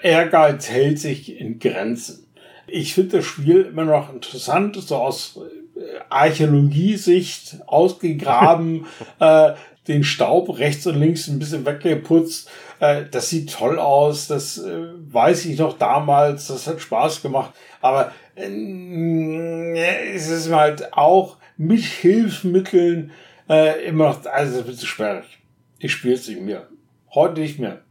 Ehrgeiz 0.02 0.70
hält 0.70 1.00
sich 1.00 1.40
in 1.40 1.58
Grenzen. 1.58 2.31
Ich 2.74 2.94
finde 2.94 3.18
das 3.18 3.26
Spiel 3.26 3.66
immer 3.66 3.84
noch 3.84 4.12
interessant, 4.12 4.76
so 4.76 4.96
aus 4.96 5.38
äh, 5.76 5.80
Archäologiesicht 6.08 7.58
ausgegraben, 7.66 8.86
äh, 9.20 9.52
den 9.88 10.04
Staub 10.04 10.58
rechts 10.58 10.86
und 10.86 10.98
links 10.98 11.28
ein 11.28 11.38
bisschen 11.38 11.66
weggeputzt. 11.66 12.48
Äh, 12.80 13.04
das 13.10 13.28
sieht 13.28 13.52
toll 13.52 13.78
aus, 13.78 14.26
das 14.26 14.56
äh, 14.56 14.86
weiß 15.10 15.44
ich 15.44 15.58
noch 15.58 15.76
damals, 15.76 16.46
das 16.46 16.66
hat 16.66 16.80
Spaß 16.80 17.20
gemacht. 17.20 17.52
Aber 17.82 18.12
äh, 18.36 20.14
es 20.14 20.28
ist 20.28 20.50
halt 20.50 20.94
auch 20.94 21.36
mit 21.58 21.82
Hilfsmitteln 21.82 23.10
äh, 23.50 23.84
immer 23.84 24.08
noch, 24.08 24.24
also 24.24 24.60
ein 24.60 24.64
bisschen 24.64 24.88
sperrig. 24.88 25.26
Ich 25.78 25.92
spiele 25.92 26.14
es 26.14 26.26
nicht 26.26 26.40
mehr. 26.40 26.68
Heute 27.12 27.40
nicht 27.40 27.58
mehr. 27.58 27.82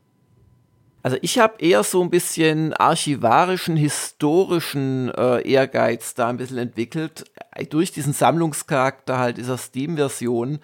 Also 1.03 1.17
ich 1.21 1.39
habe 1.39 1.55
eher 1.59 1.83
so 1.83 2.01
ein 2.01 2.09
bisschen 2.09 2.73
archivarischen, 2.73 3.75
historischen 3.75 5.09
äh, 5.09 5.41
Ehrgeiz 5.41 6.13
da 6.13 6.29
ein 6.29 6.37
bisschen 6.37 6.59
entwickelt, 6.59 7.25
äh, 7.55 7.65
durch 7.65 7.91
diesen 7.91 8.13
Sammlungscharakter 8.13 9.17
halt 9.17 9.37
dieser 9.37 9.57
Steam-Version, 9.57 10.59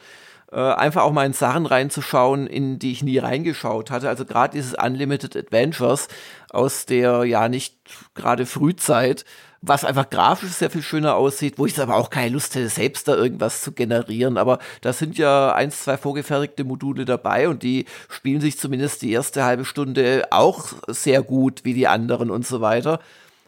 äh, 0.51 0.55
einfach 0.55 1.03
auch 1.03 1.11
mal 1.11 1.25
in 1.25 1.33
Sachen 1.33 1.65
reinzuschauen, 1.65 2.47
in 2.47 2.79
die 2.79 2.91
ich 2.91 3.03
nie 3.03 3.17
reingeschaut 3.17 3.91
hatte. 3.91 4.07
Also 4.07 4.25
gerade 4.25 4.55
dieses 4.55 4.73
Unlimited 4.73 5.35
Adventures 5.35 6.07
aus 6.49 6.85
der 6.85 7.25
ja 7.25 7.49
nicht 7.49 7.75
gerade 8.15 8.45
Frühzeit, 8.45 9.25
was 9.61 9.83
einfach 9.83 10.09
grafisch 10.09 10.51
sehr 10.51 10.69
viel 10.69 10.83
schöner 10.83 11.15
aussieht, 11.15 11.57
wo 11.57 11.65
ich 11.65 11.79
aber 11.79 11.95
auch 11.95 12.09
keine 12.09 12.29
Lust 12.29 12.55
hätte, 12.55 12.69
selbst 12.69 13.07
da 13.07 13.15
irgendwas 13.15 13.61
zu 13.61 13.71
generieren. 13.71 14.37
Aber 14.37 14.59
da 14.81 14.93
sind 14.93 15.17
ja 15.17 15.53
eins, 15.53 15.83
zwei 15.83 15.97
vorgefertigte 15.97 16.63
Module 16.63 17.05
dabei 17.05 17.49
und 17.49 17.63
die 17.63 17.85
spielen 18.07 18.39
sich 18.39 18.57
zumindest 18.57 19.01
die 19.01 19.11
erste 19.11 19.43
halbe 19.43 19.65
Stunde 19.65 20.27
auch 20.31 20.69
sehr 20.87 21.23
gut 21.23 21.65
wie 21.65 21.73
die 21.73 21.87
anderen 21.87 22.29
und 22.31 22.45
so 22.45 22.61
weiter. 22.61 22.99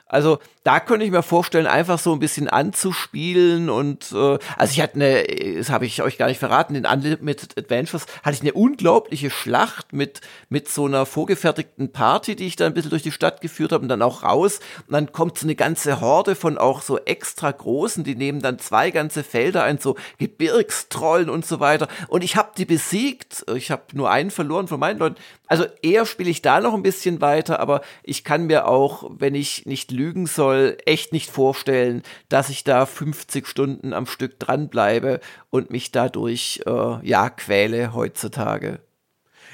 Also 0.10 0.40
da 0.70 0.80
könnte 0.80 1.04
ich 1.04 1.10
mir 1.10 1.24
vorstellen, 1.24 1.66
einfach 1.66 1.98
so 1.98 2.14
ein 2.14 2.20
bisschen 2.20 2.48
anzuspielen 2.48 3.72
und 3.72 4.12
äh, 4.12 4.38
also 4.56 4.72
ich 4.72 4.82
hatte 4.82 4.94
eine, 4.94 5.24
das 5.58 5.72
habe 5.72 5.88
ich 5.88 6.04
euch 6.04 6.20
gar 6.20 6.28
nicht 6.28 6.38
verraten, 6.38 6.76
in 6.76 6.86
Unlimited 6.86 7.58
Adventures 7.58 8.06
hatte 8.22 8.36
ich 8.36 8.42
eine 8.42 8.54
unglaubliche 8.54 9.32
Schlacht 9.32 9.94
mit 9.94 10.22
mit 10.48 10.70
so 10.70 10.86
einer 10.86 11.08
vorgefertigten 11.08 11.92
Party, 11.92 12.36
die 12.36 12.46
ich 12.46 12.56
da 12.56 12.68
ein 12.68 12.76
bisschen 12.76 12.92
durch 12.92 13.02
die 13.02 13.12
Stadt 13.12 13.42
geführt 13.42 13.72
habe 13.72 13.82
und 13.82 13.90
dann 13.90 14.04
auch 14.04 14.22
raus. 14.22 14.60
Und 14.86 14.94
dann 14.94 15.12
kommt 15.12 15.40
so 15.40 15.48
eine 15.48 15.56
ganze 15.56 16.02
Horde 16.02 16.36
von 16.36 16.60
auch 16.60 16.84
so 16.84 17.00
extra 17.00 17.50
großen, 17.50 18.04
die 18.04 18.16
nehmen 18.16 18.40
dann 18.40 18.60
zwei 18.60 18.92
ganze 18.92 19.24
Felder 19.24 19.64
ein, 19.64 19.80
so 19.80 19.96
Gebirgstrollen 20.20 21.32
und 21.32 21.48
so 21.48 21.60
weiter. 21.60 21.88
Und 22.10 22.24
ich 22.24 22.36
habe 22.36 22.52
die 22.56 22.66
besiegt, 22.66 23.44
ich 23.56 23.72
habe 23.72 23.84
nur 23.94 24.12
einen 24.12 24.30
verloren 24.30 24.68
von 24.68 24.80
meinen 24.80 25.00
Leuten. 25.00 25.16
Also 25.48 25.66
eher 25.82 26.06
spiele 26.06 26.30
ich 26.30 26.44
da 26.44 26.62
noch 26.62 26.76
ein 26.76 26.84
bisschen 26.84 27.22
weiter, 27.22 27.60
aber 27.60 27.82
ich 28.04 28.24
kann 28.24 28.46
mir 28.46 28.68
auch, 28.68 29.10
wenn 29.18 29.34
ich 29.34 29.66
nicht 29.66 29.90
lügen 29.90 30.28
soll, 30.28 30.59
echt 30.86 31.14
nicht 31.14 31.30
vorstellen, 31.30 32.04
dass 32.30 32.50
ich 32.50 32.64
da 32.64 32.86
50 32.86 33.48
Stunden 33.48 33.94
am 33.94 34.06
Stück 34.06 34.40
dranbleibe 34.40 35.20
und 35.50 35.72
mich 35.72 35.92
dadurch 35.92 36.62
äh, 36.66 37.08
ja 37.08 37.30
quäle 37.30 37.94
heutzutage. 37.94 38.80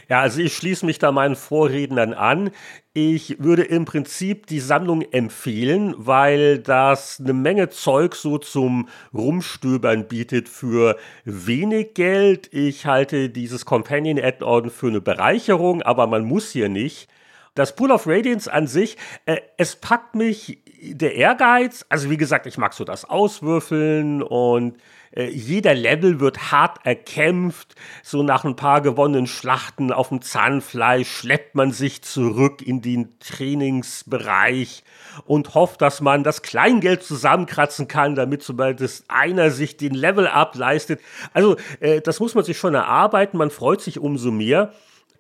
Ja, 0.08 0.22
also 0.22 0.40
ich 0.40 0.56
schließe 0.56 0.86
mich 0.86 1.00
da 1.00 1.12
meinen 1.12 1.36
Vorrednern 1.36 2.14
an. 2.14 2.52
Ich 2.94 3.42
würde 3.42 3.64
im 3.64 3.86
Prinzip 3.86 4.46
die 4.46 4.60
Sammlung 4.60 5.02
empfehlen, 5.02 5.96
weil 5.98 6.60
das 6.60 7.20
eine 7.20 7.34
Menge 7.34 7.70
Zeug 7.70 8.16
so 8.16 8.38
zum 8.38 8.88
Rumstöbern 9.14 10.08
bietet 10.08 10.48
für 10.48 10.98
wenig 11.24 11.96
Geld. 11.96 12.54
Ich 12.54 12.86
halte 12.86 13.30
dieses 13.30 13.66
Companion 13.66 14.20
Add-on 14.20 14.70
für 14.70 14.88
eine 14.88 15.02
Bereicherung, 15.02 15.82
aber 15.82 16.06
man 16.06 16.24
muss 16.24 16.52
hier 16.52 16.70
nicht. 16.70 17.10
Das 17.56 17.76
Pool 17.76 17.92
of 17.92 18.06
Radiance 18.06 18.52
an 18.52 18.68
sich, 18.68 18.98
äh, 19.26 19.38
es 19.58 19.78
packt 19.78 20.14
mich 20.14 20.60
der 20.94 21.16
Ehrgeiz. 21.16 21.86
Also 21.90 22.10
wie 22.10 22.18
gesagt, 22.18 22.46
ich 22.46 22.58
mag 22.58 22.74
so 22.74 22.84
das 22.84 23.06
Auswürfeln 23.06 24.22
und 24.22 24.78
äh, 25.12 25.30
jeder 25.30 25.74
Level 25.74 26.20
wird 26.20 26.52
hart 26.52 26.86
erkämpft. 26.86 27.76
So 28.04 28.22
nach 28.24 28.44
ein 28.44 28.56
paar 28.56 28.82
gewonnenen 28.82 29.28
Schlachten 29.28 29.92
auf 29.92 30.10
dem 30.10 30.22
Zahnfleisch 30.22 31.10
schleppt 31.10 31.56
man 31.56 31.72
sich 31.72 32.04
zurück 32.04 32.62
in 32.62 32.82
den 32.82 33.18
Trainingsbereich 33.20 34.84
und 35.26 35.56
hofft, 35.56 35.82
dass 35.82 36.02
man 36.02 36.24
das 36.24 36.42
Kleingeld 36.42 37.04
zusammenkratzen 37.04 37.88
kann, 37.88 38.16
damit 38.16 38.44
zumindest 38.44 39.06
einer 39.08 39.52
sich 39.52 39.78
den 39.78 39.94
Level 39.94 40.28
up 40.28 40.56
leistet. 40.56 41.00
Also 41.34 41.56
äh, 41.80 42.02
das 42.02 42.20
muss 42.20 42.36
man 42.36 42.44
sich 42.44 42.58
schon 42.58 42.76
erarbeiten. 42.76 43.38
Man 43.38 43.52
freut 43.52 43.82
sich 43.82 44.00
umso 44.00 44.32
mehr 44.32 44.74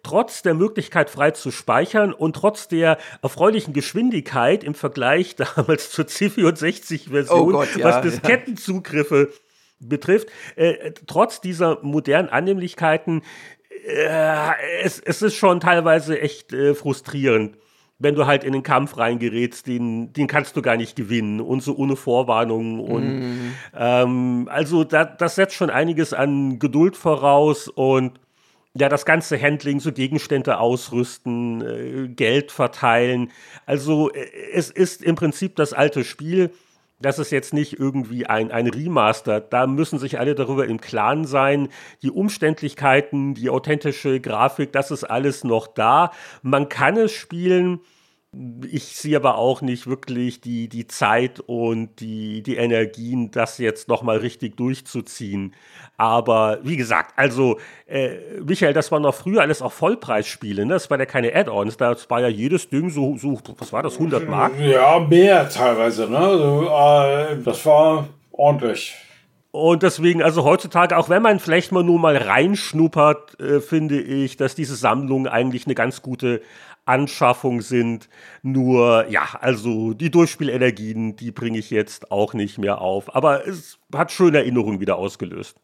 trotz 0.06 0.42
der 0.42 0.54
Möglichkeit 0.54 1.10
frei 1.10 1.32
zu 1.32 1.52
speichern 1.52 2.14
und 2.14 2.36
trotz 2.36 2.68
der 2.68 2.98
erfreulichen 3.22 3.74
Geschwindigkeit 3.74 4.64
im 4.64 4.76
Vergleich 4.76 5.36
damals 5.56 5.92
zur 5.92 6.06
C64-Version, 6.06 7.56
oh 7.56 7.64
ja, 7.64 7.84
was 7.84 8.02
Diskettenzugriffe 8.02 9.30
ja 9.32 9.40
betrifft, 9.80 10.30
äh, 10.56 10.92
trotz 11.08 11.42
dieser 11.42 11.80
modernen 11.82 12.30
Annehmlichkeiten, 12.30 13.22
äh, 13.86 14.82
es, 14.82 15.00
es 15.00 15.22
ist 15.22 15.36
schon 15.36 15.60
teilweise 15.60 16.20
echt 16.20 16.54
äh, 16.54 16.74
frustrierend, 16.74 17.58
wenn 18.00 18.16
du 18.16 18.26
halt 18.26 18.44
in 18.44 18.54
den 18.54 18.64
Kampf 18.64 18.98
reingerätst, 18.98 19.68
den, 19.68 20.14
den 20.14 20.28
kannst 20.28 20.56
du 20.58 20.62
gar 20.62 20.78
nicht 20.78 20.96
gewinnen 20.96 21.40
und 21.40 21.62
so 21.62 21.76
ohne 21.76 21.96
Vorwarnung. 21.96 22.80
Und 22.80 23.20
mm. 23.20 23.54
ähm, 23.78 24.50
also 24.52 24.84
da, 24.84 25.06
das 25.06 25.36
setzt 25.36 25.56
schon 25.56 25.70
einiges 25.70 26.14
an 26.14 26.60
Geduld 26.60 26.98
voraus 26.98 27.68
und 27.68 28.20
ja, 28.78 28.90
das 28.90 29.06
ganze 29.06 29.42
Handling, 29.42 29.80
so 29.80 29.92
Gegenstände 29.92 30.60
ausrüsten, 30.60 31.62
äh, 31.62 32.08
Geld 32.10 32.52
verteilen. 32.52 33.32
Also 33.66 34.12
äh, 34.12 34.28
es 34.54 34.70
ist 34.70 35.02
im 35.04 35.16
Prinzip 35.16 35.56
das 35.56 35.74
alte 35.74 36.04
Spiel 36.04 36.52
das 37.02 37.20
ist 37.20 37.32
jetzt 37.32 37.54
nicht 37.54 37.78
irgendwie 37.78 38.26
ein, 38.26 38.52
ein 38.52 38.68
Remaster. 38.68 39.42
Da 39.42 39.68
müssen 39.68 40.00
sich 40.00 40.18
alle 40.18 40.34
darüber 40.34 40.66
im 40.66 40.80
Klaren 40.80 41.26
sein. 41.26 41.68
Die 42.02 42.10
Umständlichkeiten, 42.10 43.34
die 43.34 43.50
authentische 43.50 44.22
Grafik, 44.22 44.72
das 44.72 44.92
ist 44.92 45.04
alles 45.04 45.44
noch 45.44 45.68
da. 45.68 46.12
Man 46.42 46.70
kann 46.70 46.96
es 46.98 47.12
spielen 47.12 47.82
ich 48.70 48.96
sehe 48.96 49.16
aber 49.16 49.38
auch 49.38 49.62
nicht 49.62 49.88
wirklich 49.88 50.42
die, 50.42 50.68
die 50.68 50.88
Zeit 50.88 51.40
und 51.40 52.00
die, 52.00 52.44
die 52.44 52.58
Energien, 52.58 53.32
das 53.32 53.58
jetzt 53.58 53.88
nochmal 53.88 54.18
richtig 54.18 54.58
durchzuziehen. 54.58 55.56
Aber 55.98 56.60
wie 56.64 56.76
gesagt, 56.76 57.14
also, 57.16 57.58
äh, 57.88 58.40
Michael, 58.46 58.74
das 58.74 58.92
war 58.92 59.00
noch 59.00 59.16
früher 59.16 59.42
alles 59.42 59.62
auch 59.62 59.72
Vollpreisspiele, 59.72 60.66
ne? 60.66 60.74
Das 60.74 60.90
waren 60.90 61.00
ja 61.00 61.06
keine 61.06 61.34
Add-ons, 61.34 61.78
das 61.78 62.10
war 62.10 62.22
ja 62.22 62.28
jedes 62.28 62.70
Ding 62.70 62.90
so, 62.90 63.18
so, 63.18 63.40
was 63.58 63.72
war 63.72 63.84
das, 63.84 63.94
100 63.94 64.28
Mark? 64.28 64.60
Ja, 64.60 65.00
mehr 65.00 65.48
teilweise, 65.50 66.10
ne? 66.10 66.18
Also, 66.18 66.64
äh, 66.68 67.44
das 67.44 67.66
war 67.66 68.10
ordentlich. 68.32 68.96
Und 69.56 69.84
deswegen, 69.84 70.22
also 70.22 70.44
heutzutage, 70.44 70.98
auch 70.98 71.08
wenn 71.08 71.22
man 71.22 71.40
vielleicht 71.40 71.72
mal 71.72 71.82
nur 71.82 71.98
mal 71.98 72.18
reinschnuppert, 72.18 73.40
äh, 73.40 73.62
finde 73.62 74.02
ich, 74.02 74.36
dass 74.36 74.54
diese 74.54 74.76
Sammlungen 74.76 75.28
eigentlich 75.28 75.66
eine 75.66 75.76
ganz 75.76 76.02
gute 76.02 76.42
Anschaffung 76.86 77.62
sind. 77.62 78.10
Nur, 78.44 79.08
ja, 79.10 79.38
also 79.42 79.94
die 79.94 80.12
Durchspielenergien, 80.12 81.16
die 81.16 81.32
bringe 81.32 81.58
ich 81.58 81.70
jetzt 81.72 82.12
auch 82.12 82.34
nicht 82.34 82.58
mehr 82.58 82.82
auf. 82.82 83.16
Aber 83.16 83.48
es 83.48 83.80
hat 83.94 84.12
schöne 84.12 84.40
Erinnerungen 84.40 84.80
wieder 84.80 84.98
ausgelöst. 84.98 85.60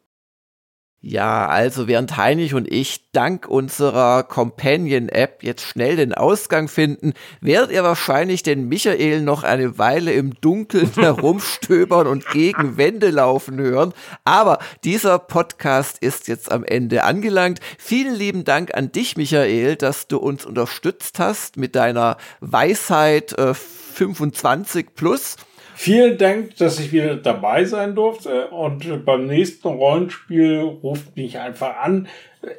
Ja, 1.04 1.48
also 1.48 1.88
während 1.88 2.16
Heinrich 2.16 2.54
und 2.54 2.70
ich 2.70 3.10
dank 3.10 3.48
unserer 3.48 4.22
Companion-App 4.22 5.42
jetzt 5.42 5.64
schnell 5.64 5.96
den 5.96 6.14
Ausgang 6.14 6.68
finden, 6.68 7.14
werdet 7.40 7.72
ihr 7.72 7.82
wahrscheinlich 7.82 8.44
den 8.44 8.68
Michael 8.68 9.22
noch 9.22 9.42
eine 9.42 9.78
Weile 9.78 10.12
im 10.12 10.40
Dunkeln 10.40 10.92
herumstöbern 10.94 12.06
und 12.06 12.28
gegen 12.28 12.76
Wände 12.76 13.10
laufen 13.10 13.58
hören. 13.58 13.94
Aber 14.22 14.60
dieser 14.84 15.18
Podcast 15.18 15.98
ist 15.98 16.28
jetzt 16.28 16.52
am 16.52 16.62
Ende 16.62 17.02
angelangt. 17.02 17.58
Vielen 17.78 18.14
lieben 18.14 18.44
Dank 18.44 18.72
an 18.72 18.92
dich, 18.92 19.16
Michael, 19.16 19.74
dass 19.74 20.06
du 20.06 20.18
uns 20.18 20.46
unterstützt 20.46 21.18
hast 21.18 21.56
mit 21.56 21.74
deiner 21.74 22.16
Weisheit 22.38 23.36
äh, 23.36 23.54
25 23.54 24.94
plus. 24.94 25.36
Vielen 25.74 26.18
Dank, 26.18 26.56
dass 26.56 26.78
ich 26.78 26.92
wieder 26.92 27.16
dabei 27.16 27.64
sein 27.64 27.94
durfte 27.94 28.48
und 28.48 29.04
beim 29.04 29.26
nächsten 29.26 29.68
Rollenspiel 29.68 30.60
ruft 30.60 31.16
mich 31.16 31.38
einfach 31.38 31.76
an. 31.76 32.08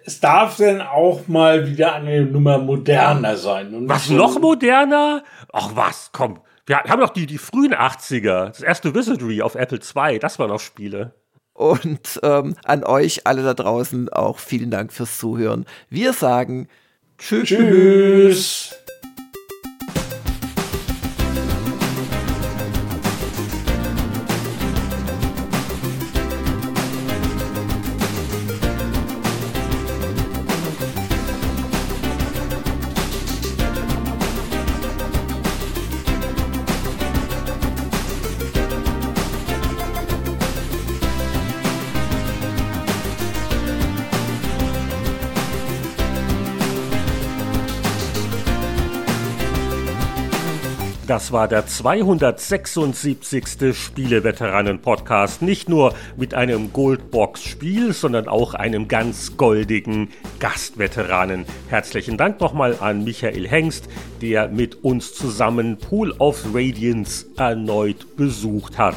Es 0.06 0.20
darf 0.20 0.58
denn 0.58 0.82
auch 0.82 1.28
mal 1.28 1.68
wieder 1.68 1.94
eine 1.94 2.26
Nummer 2.26 2.58
moderner 2.58 3.38
sein. 3.38 3.74
Und 3.74 3.90
was, 3.90 4.10
noch 4.10 4.40
moderner? 4.40 5.24
Ach 5.52 5.72
was, 5.76 6.10
komm. 6.14 6.40
Wir 6.66 6.78
haben 6.78 7.02
doch 7.02 7.10
die, 7.10 7.26
die 7.26 7.38
frühen 7.38 7.74
80er, 7.74 8.48
das 8.48 8.62
erste 8.62 8.96
Wizardry 8.96 9.42
auf 9.42 9.56
Apple 9.56 9.80
II, 9.80 10.20
das 10.20 10.40
waren 10.40 10.50
noch 10.50 10.62
Spiele. 10.62 11.14
Und 11.54 12.20
ähm, 12.24 12.56
an 12.64 12.84
euch 12.84 13.28
alle 13.28 13.44
da 13.44 13.54
draußen 13.54 14.10
auch 14.10 14.40
vielen 14.40 14.72
Dank 14.72 14.92
fürs 14.92 15.20
Zuhören. 15.20 15.66
Wir 15.90 16.14
sagen 16.14 16.68
Tschüss. 17.18 17.48
Tschüss. 17.48 18.83
Das 51.24 51.32
war 51.32 51.48
der 51.48 51.66
276. 51.66 53.74
Spieleveteranen-Podcast. 53.74 55.42
Nicht 55.42 55.70
nur 55.70 55.96
mit 56.18 56.34
einem 56.34 56.74
Goldbox-Spiel, 56.74 57.94
sondern 57.94 58.28
auch 58.28 58.56
einem 58.56 58.90
ganz 58.90 59.38
goldigen 59.38 60.10
Gastveteranen. 60.40 61.46
Herzlichen 61.70 62.18
Dank 62.18 62.42
nochmal 62.42 62.76
an 62.82 63.06
Michael 63.06 63.48
Hengst, 63.48 63.88
der 64.22 64.50
mit 64.50 64.84
uns 64.84 65.14
zusammen 65.14 65.78
Pool 65.78 66.12
of 66.12 66.44
Radiance 66.54 67.26
erneut 67.38 68.18
besucht 68.18 68.78
hat. 68.78 68.96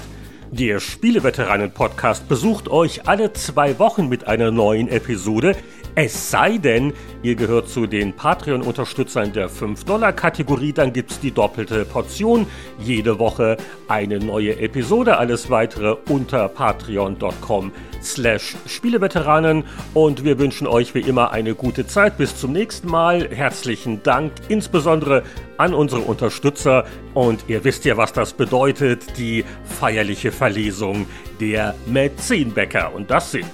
Der 0.50 0.80
Spieleveteranen-Podcast 0.80 2.28
besucht 2.28 2.68
euch 2.68 3.08
alle 3.08 3.32
zwei 3.34 3.78
Wochen 3.78 4.08
mit 4.08 4.26
einer 4.26 4.50
neuen 4.50 4.88
Episode. 4.88 5.54
Es 5.98 6.30
sei 6.30 6.58
denn, 6.58 6.92
ihr 7.22 7.36
gehört 7.36 7.70
zu 7.70 7.86
den 7.86 8.12
Patreon-Unterstützern 8.12 9.32
der 9.32 9.48
5-Dollar-Kategorie, 9.48 10.74
dann 10.74 10.92
gibt 10.92 11.10
es 11.10 11.20
die 11.20 11.30
doppelte 11.30 11.86
Portion. 11.86 12.46
Jede 12.78 13.18
Woche 13.18 13.56
eine 13.88 14.18
neue 14.18 14.58
Episode. 14.58 15.16
Alles 15.16 15.48
weitere 15.48 15.96
unter 16.10 16.50
patreon.com 16.50 17.72
slash 18.02 18.56
Spieleveteranen. 18.66 19.64
Und 19.94 20.22
wir 20.22 20.38
wünschen 20.38 20.66
euch 20.66 20.94
wie 20.94 21.00
immer 21.00 21.30
eine 21.30 21.54
gute 21.54 21.86
Zeit. 21.86 22.18
Bis 22.18 22.36
zum 22.36 22.52
nächsten 22.52 22.88
Mal. 22.88 23.30
Herzlichen 23.30 24.02
Dank 24.02 24.32
insbesondere 24.48 25.22
an 25.56 25.72
unsere 25.72 26.02
Unterstützer. 26.02 26.84
Und 27.14 27.44
ihr 27.48 27.64
wisst 27.64 27.86
ja, 27.86 27.96
was 27.96 28.12
das 28.12 28.34
bedeutet. 28.34 29.16
Die 29.16 29.46
feierliche 29.64 30.30
Verlesung 30.30 31.06
der 31.40 31.74
Mäzenbäcker. 31.86 32.94
Und 32.94 33.10
das 33.10 33.30
sind 33.30 33.46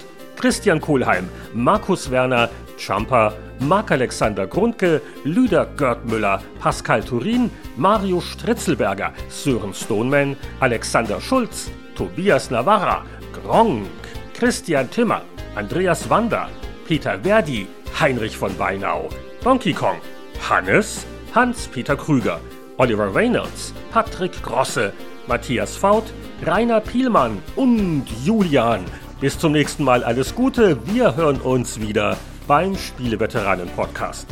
Christian 0.43 0.81
Kohlheim, 0.81 1.29
Markus 1.53 2.11
Werner, 2.11 2.49
Champa, 2.77 3.33
Marc-Alexander 3.61 4.45
Grundke, 4.45 5.01
Lüder 5.23 5.65
Görtmüller, 5.77 6.41
Pascal 6.59 7.01
Turin, 7.01 7.49
Mario 7.77 8.19
Stritzelberger, 8.19 9.13
Sören 9.29 9.73
Stoneman, 9.73 10.35
Alexander 10.59 11.21
Schulz, 11.21 11.71
Tobias 11.95 12.51
Navarra, 12.51 13.05
Gronk, 13.31 13.87
Christian 14.37 14.89
Timmer, 14.91 15.21
Andreas 15.55 16.09
Wander, 16.09 16.49
Peter 16.85 17.17
Verdi, 17.23 17.65
Heinrich 17.97 18.35
von 18.35 18.51
Weinau, 18.59 19.07
Donkey 19.45 19.71
Kong, 19.71 20.01
Hannes, 20.49 21.05
Hans-Peter 21.33 21.95
Krüger, 21.95 22.41
Oliver 22.75 23.15
Reynolds, 23.15 23.73
Patrick 23.93 24.43
Grosse, 24.43 24.91
Matthias 25.25 25.77
Faut, 25.77 26.03
Rainer 26.45 26.81
Pielmann 26.81 27.41
und 27.55 28.03
Julian 28.25 28.83
bis 29.23 29.39
zum 29.39 29.53
nächsten 29.53 29.85
Mal 29.85 30.03
alles 30.03 30.35
Gute. 30.35 30.85
Wir 30.85 31.15
hören 31.15 31.39
uns 31.39 31.79
wieder 31.79 32.17
beim 32.45 32.75
Spieleveteranen 32.75 33.69
Podcast. 33.69 34.27